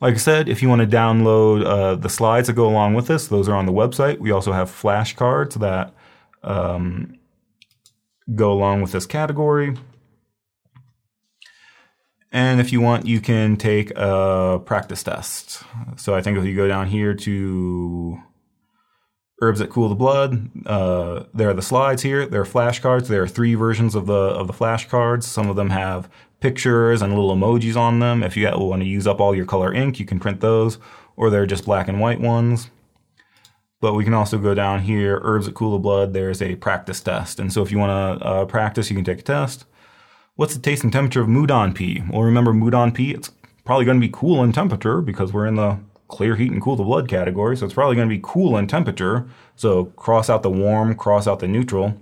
Like 0.00 0.14
I 0.14 0.18
said, 0.18 0.48
if 0.48 0.62
you 0.62 0.68
want 0.68 0.80
to 0.80 0.96
download 0.96 1.64
uh, 1.64 1.94
the 1.94 2.08
slides 2.08 2.48
that 2.48 2.54
go 2.54 2.68
along 2.68 2.94
with 2.94 3.06
this, 3.06 3.28
those 3.28 3.48
are 3.48 3.54
on 3.54 3.66
the 3.66 3.72
website. 3.72 4.18
We 4.18 4.32
also 4.32 4.52
have 4.52 4.68
flashcards 4.68 5.54
that 5.60 5.94
um, 6.42 7.18
go 8.34 8.50
along 8.50 8.82
with 8.82 8.90
this 8.90 9.06
category. 9.06 9.76
And 12.32 12.60
if 12.60 12.72
you 12.72 12.80
want, 12.80 13.06
you 13.06 13.20
can 13.20 13.56
take 13.58 13.92
a 13.94 14.58
practice 14.64 15.02
test. 15.02 15.62
So 15.96 16.14
I 16.14 16.22
think 16.22 16.38
if 16.38 16.44
you 16.46 16.56
go 16.56 16.66
down 16.66 16.88
here 16.88 17.12
to 17.12 18.18
herbs 19.42 19.58
that 19.58 19.68
cool 19.68 19.90
the 19.90 19.94
blood, 19.94 20.50
uh, 20.64 21.24
there 21.34 21.50
are 21.50 21.54
the 21.54 21.60
slides 21.60 22.00
here. 22.02 22.24
There 22.24 22.40
are 22.40 22.46
flashcards. 22.46 23.08
There 23.08 23.22
are 23.22 23.28
three 23.28 23.54
versions 23.54 23.94
of 23.94 24.06
the 24.06 24.14
of 24.14 24.46
the 24.46 24.54
flashcards. 24.54 25.24
Some 25.24 25.50
of 25.50 25.56
them 25.56 25.70
have 25.70 26.08
pictures 26.40 27.02
and 27.02 27.14
little 27.14 27.36
emojis 27.36 27.76
on 27.76 27.98
them. 27.98 28.22
If 28.22 28.34
you 28.36 28.50
want 28.56 28.80
to 28.82 28.88
use 28.88 29.06
up 29.06 29.20
all 29.20 29.34
your 29.34 29.46
color 29.46 29.72
ink, 29.72 30.00
you 30.00 30.06
can 30.06 30.18
print 30.18 30.40
those, 30.40 30.78
or 31.16 31.28
they're 31.28 31.44
just 31.44 31.66
black 31.66 31.86
and 31.86 32.00
white 32.00 32.20
ones. 32.20 32.70
But 33.80 33.94
we 33.94 34.04
can 34.04 34.14
also 34.14 34.38
go 34.38 34.54
down 34.54 34.80
here, 34.80 35.20
herbs 35.22 35.46
that 35.46 35.54
cool 35.54 35.72
the 35.72 35.78
blood, 35.78 36.14
there's 36.14 36.40
a 36.40 36.54
practice 36.54 37.00
test. 37.00 37.38
And 37.40 37.52
so 37.52 37.62
if 37.62 37.70
you 37.70 37.78
want 37.78 38.20
to 38.20 38.26
uh, 38.26 38.44
practice, 38.46 38.88
you 38.88 38.96
can 38.96 39.04
take 39.04 39.18
a 39.18 39.22
test. 39.22 39.66
What's 40.34 40.54
the 40.54 40.60
taste 40.62 40.82
and 40.82 40.90
temperature 40.90 41.20
of 41.20 41.28
Mudan 41.28 41.76
Pi? 41.76 42.02
Well, 42.10 42.22
remember 42.22 42.54
Mudan 42.54 42.96
Pi, 42.96 43.14
it's 43.14 43.30
probably 43.66 43.84
going 43.84 44.00
to 44.00 44.06
be 44.06 44.12
cool 44.12 44.42
in 44.42 44.50
temperature 44.50 45.02
because 45.02 45.30
we're 45.30 45.46
in 45.46 45.56
the 45.56 45.78
clear 46.08 46.36
heat 46.36 46.50
and 46.50 46.62
cool 46.62 46.74
the 46.74 46.82
blood 46.84 47.06
category. 47.06 47.54
So 47.54 47.66
it's 47.66 47.74
probably 47.74 47.96
going 47.96 48.08
to 48.08 48.14
be 48.14 48.20
cool 48.24 48.56
in 48.56 48.66
temperature. 48.66 49.28
So 49.56 49.86
cross 49.96 50.30
out 50.30 50.42
the 50.42 50.48
warm, 50.48 50.94
cross 50.94 51.26
out 51.26 51.40
the 51.40 51.48
neutral. 51.48 51.84
And 51.84 51.98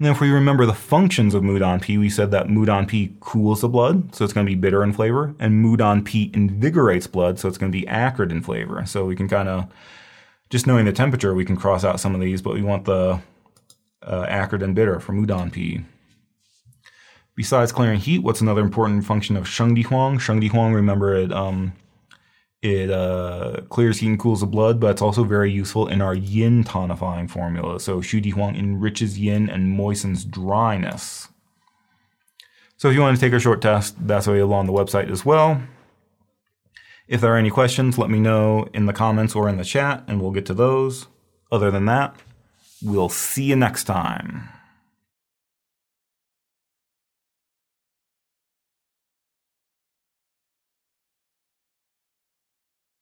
then 0.00 0.12
if 0.12 0.20
we 0.20 0.30
remember 0.30 0.66
the 0.66 0.74
functions 0.74 1.32
of 1.32 1.44
Mudan 1.44 1.80
Pi, 1.80 1.96
we 1.96 2.10
said 2.10 2.32
that 2.32 2.48
Mudan 2.48 2.90
Pi 2.90 3.14
cools 3.20 3.60
the 3.60 3.68
blood, 3.68 4.16
so 4.16 4.24
it's 4.24 4.32
going 4.32 4.44
to 4.44 4.50
be 4.50 4.56
bitter 4.56 4.82
in 4.82 4.92
flavor, 4.92 5.34
and 5.38 5.64
Mudan 5.64 6.04
Pi 6.04 6.36
invigorates 6.36 7.06
blood, 7.06 7.38
so 7.38 7.46
it's 7.46 7.58
going 7.58 7.70
to 7.70 7.78
be 7.78 7.86
acrid 7.86 8.32
in 8.32 8.42
flavor. 8.42 8.84
So 8.84 9.04
we 9.06 9.14
can 9.14 9.28
kind 9.28 9.48
of, 9.48 9.68
just 10.50 10.66
knowing 10.66 10.86
the 10.86 10.92
temperature, 10.92 11.34
we 11.34 11.44
can 11.44 11.56
cross 11.56 11.84
out 11.84 12.00
some 12.00 12.16
of 12.16 12.20
these, 12.20 12.42
but 12.42 12.54
we 12.54 12.62
want 12.62 12.84
the 12.84 13.20
uh, 14.02 14.26
acrid 14.28 14.62
and 14.62 14.74
bitter 14.74 14.98
for 14.98 15.12
Mudan 15.12 15.52
Pi. 15.52 15.84
Besides 17.38 17.70
clearing 17.70 18.00
heat, 18.00 18.24
what's 18.24 18.40
another 18.40 18.62
important 18.62 19.04
function 19.04 19.36
of 19.36 19.44
Shengdi 19.44 19.84
Huang? 19.84 20.18
Shengdi 20.18 20.50
Huang, 20.50 20.72
remember 20.72 21.14
it, 21.14 21.32
um, 21.32 21.72
It 22.60 22.90
uh, 22.90 23.60
clears 23.68 23.98
heat 23.98 24.08
and 24.08 24.18
cools 24.18 24.40
the 24.40 24.46
blood, 24.46 24.80
but 24.80 24.90
it's 24.90 25.02
also 25.02 25.22
very 25.22 25.52
useful 25.52 25.86
in 25.86 26.02
our 26.02 26.14
yin 26.14 26.64
tonifying 26.64 27.30
formula. 27.30 27.78
So 27.78 28.00
Shu 28.00 28.20
Di 28.20 28.30
Huang 28.30 28.56
enriches 28.56 29.16
yin 29.20 29.48
and 29.48 29.78
moistens 29.78 30.24
dryness. 30.24 31.28
So 32.76 32.88
if 32.88 32.94
you 32.94 33.00
want 33.00 33.16
to 33.16 33.20
take 33.20 33.32
a 33.32 33.38
short 33.38 33.62
test, 33.62 33.94
that's 34.04 34.26
available 34.26 34.54
on 34.54 34.66
the 34.66 34.72
website 34.72 35.08
as 35.08 35.24
well. 35.24 35.62
If 37.06 37.20
there 37.20 37.32
are 37.32 37.38
any 37.38 37.50
questions, 37.50 37.98
let 37.98 38.10
me 38.10 38.18
know 38.18 38.68
in 38.74 38.86
the 38.86 38.92
comments 38.92 39.36
or 39.36 39.48
in 39.48 39.56
the 39.56 39.64
chat, 39.64 40.02
and 40.08 40.20
we'll 40.20 40.32
get 40.32 40.46
to 40.46 40.54
those. 40.54 41.06
Other 41.52 41.70
than 41.70 41.84
that, 41.84 42.16
we'll 42.82 43.08
see 43.08 43.44
you 43.44 43.56
next 43.56 43.84
time. 43.84 44.48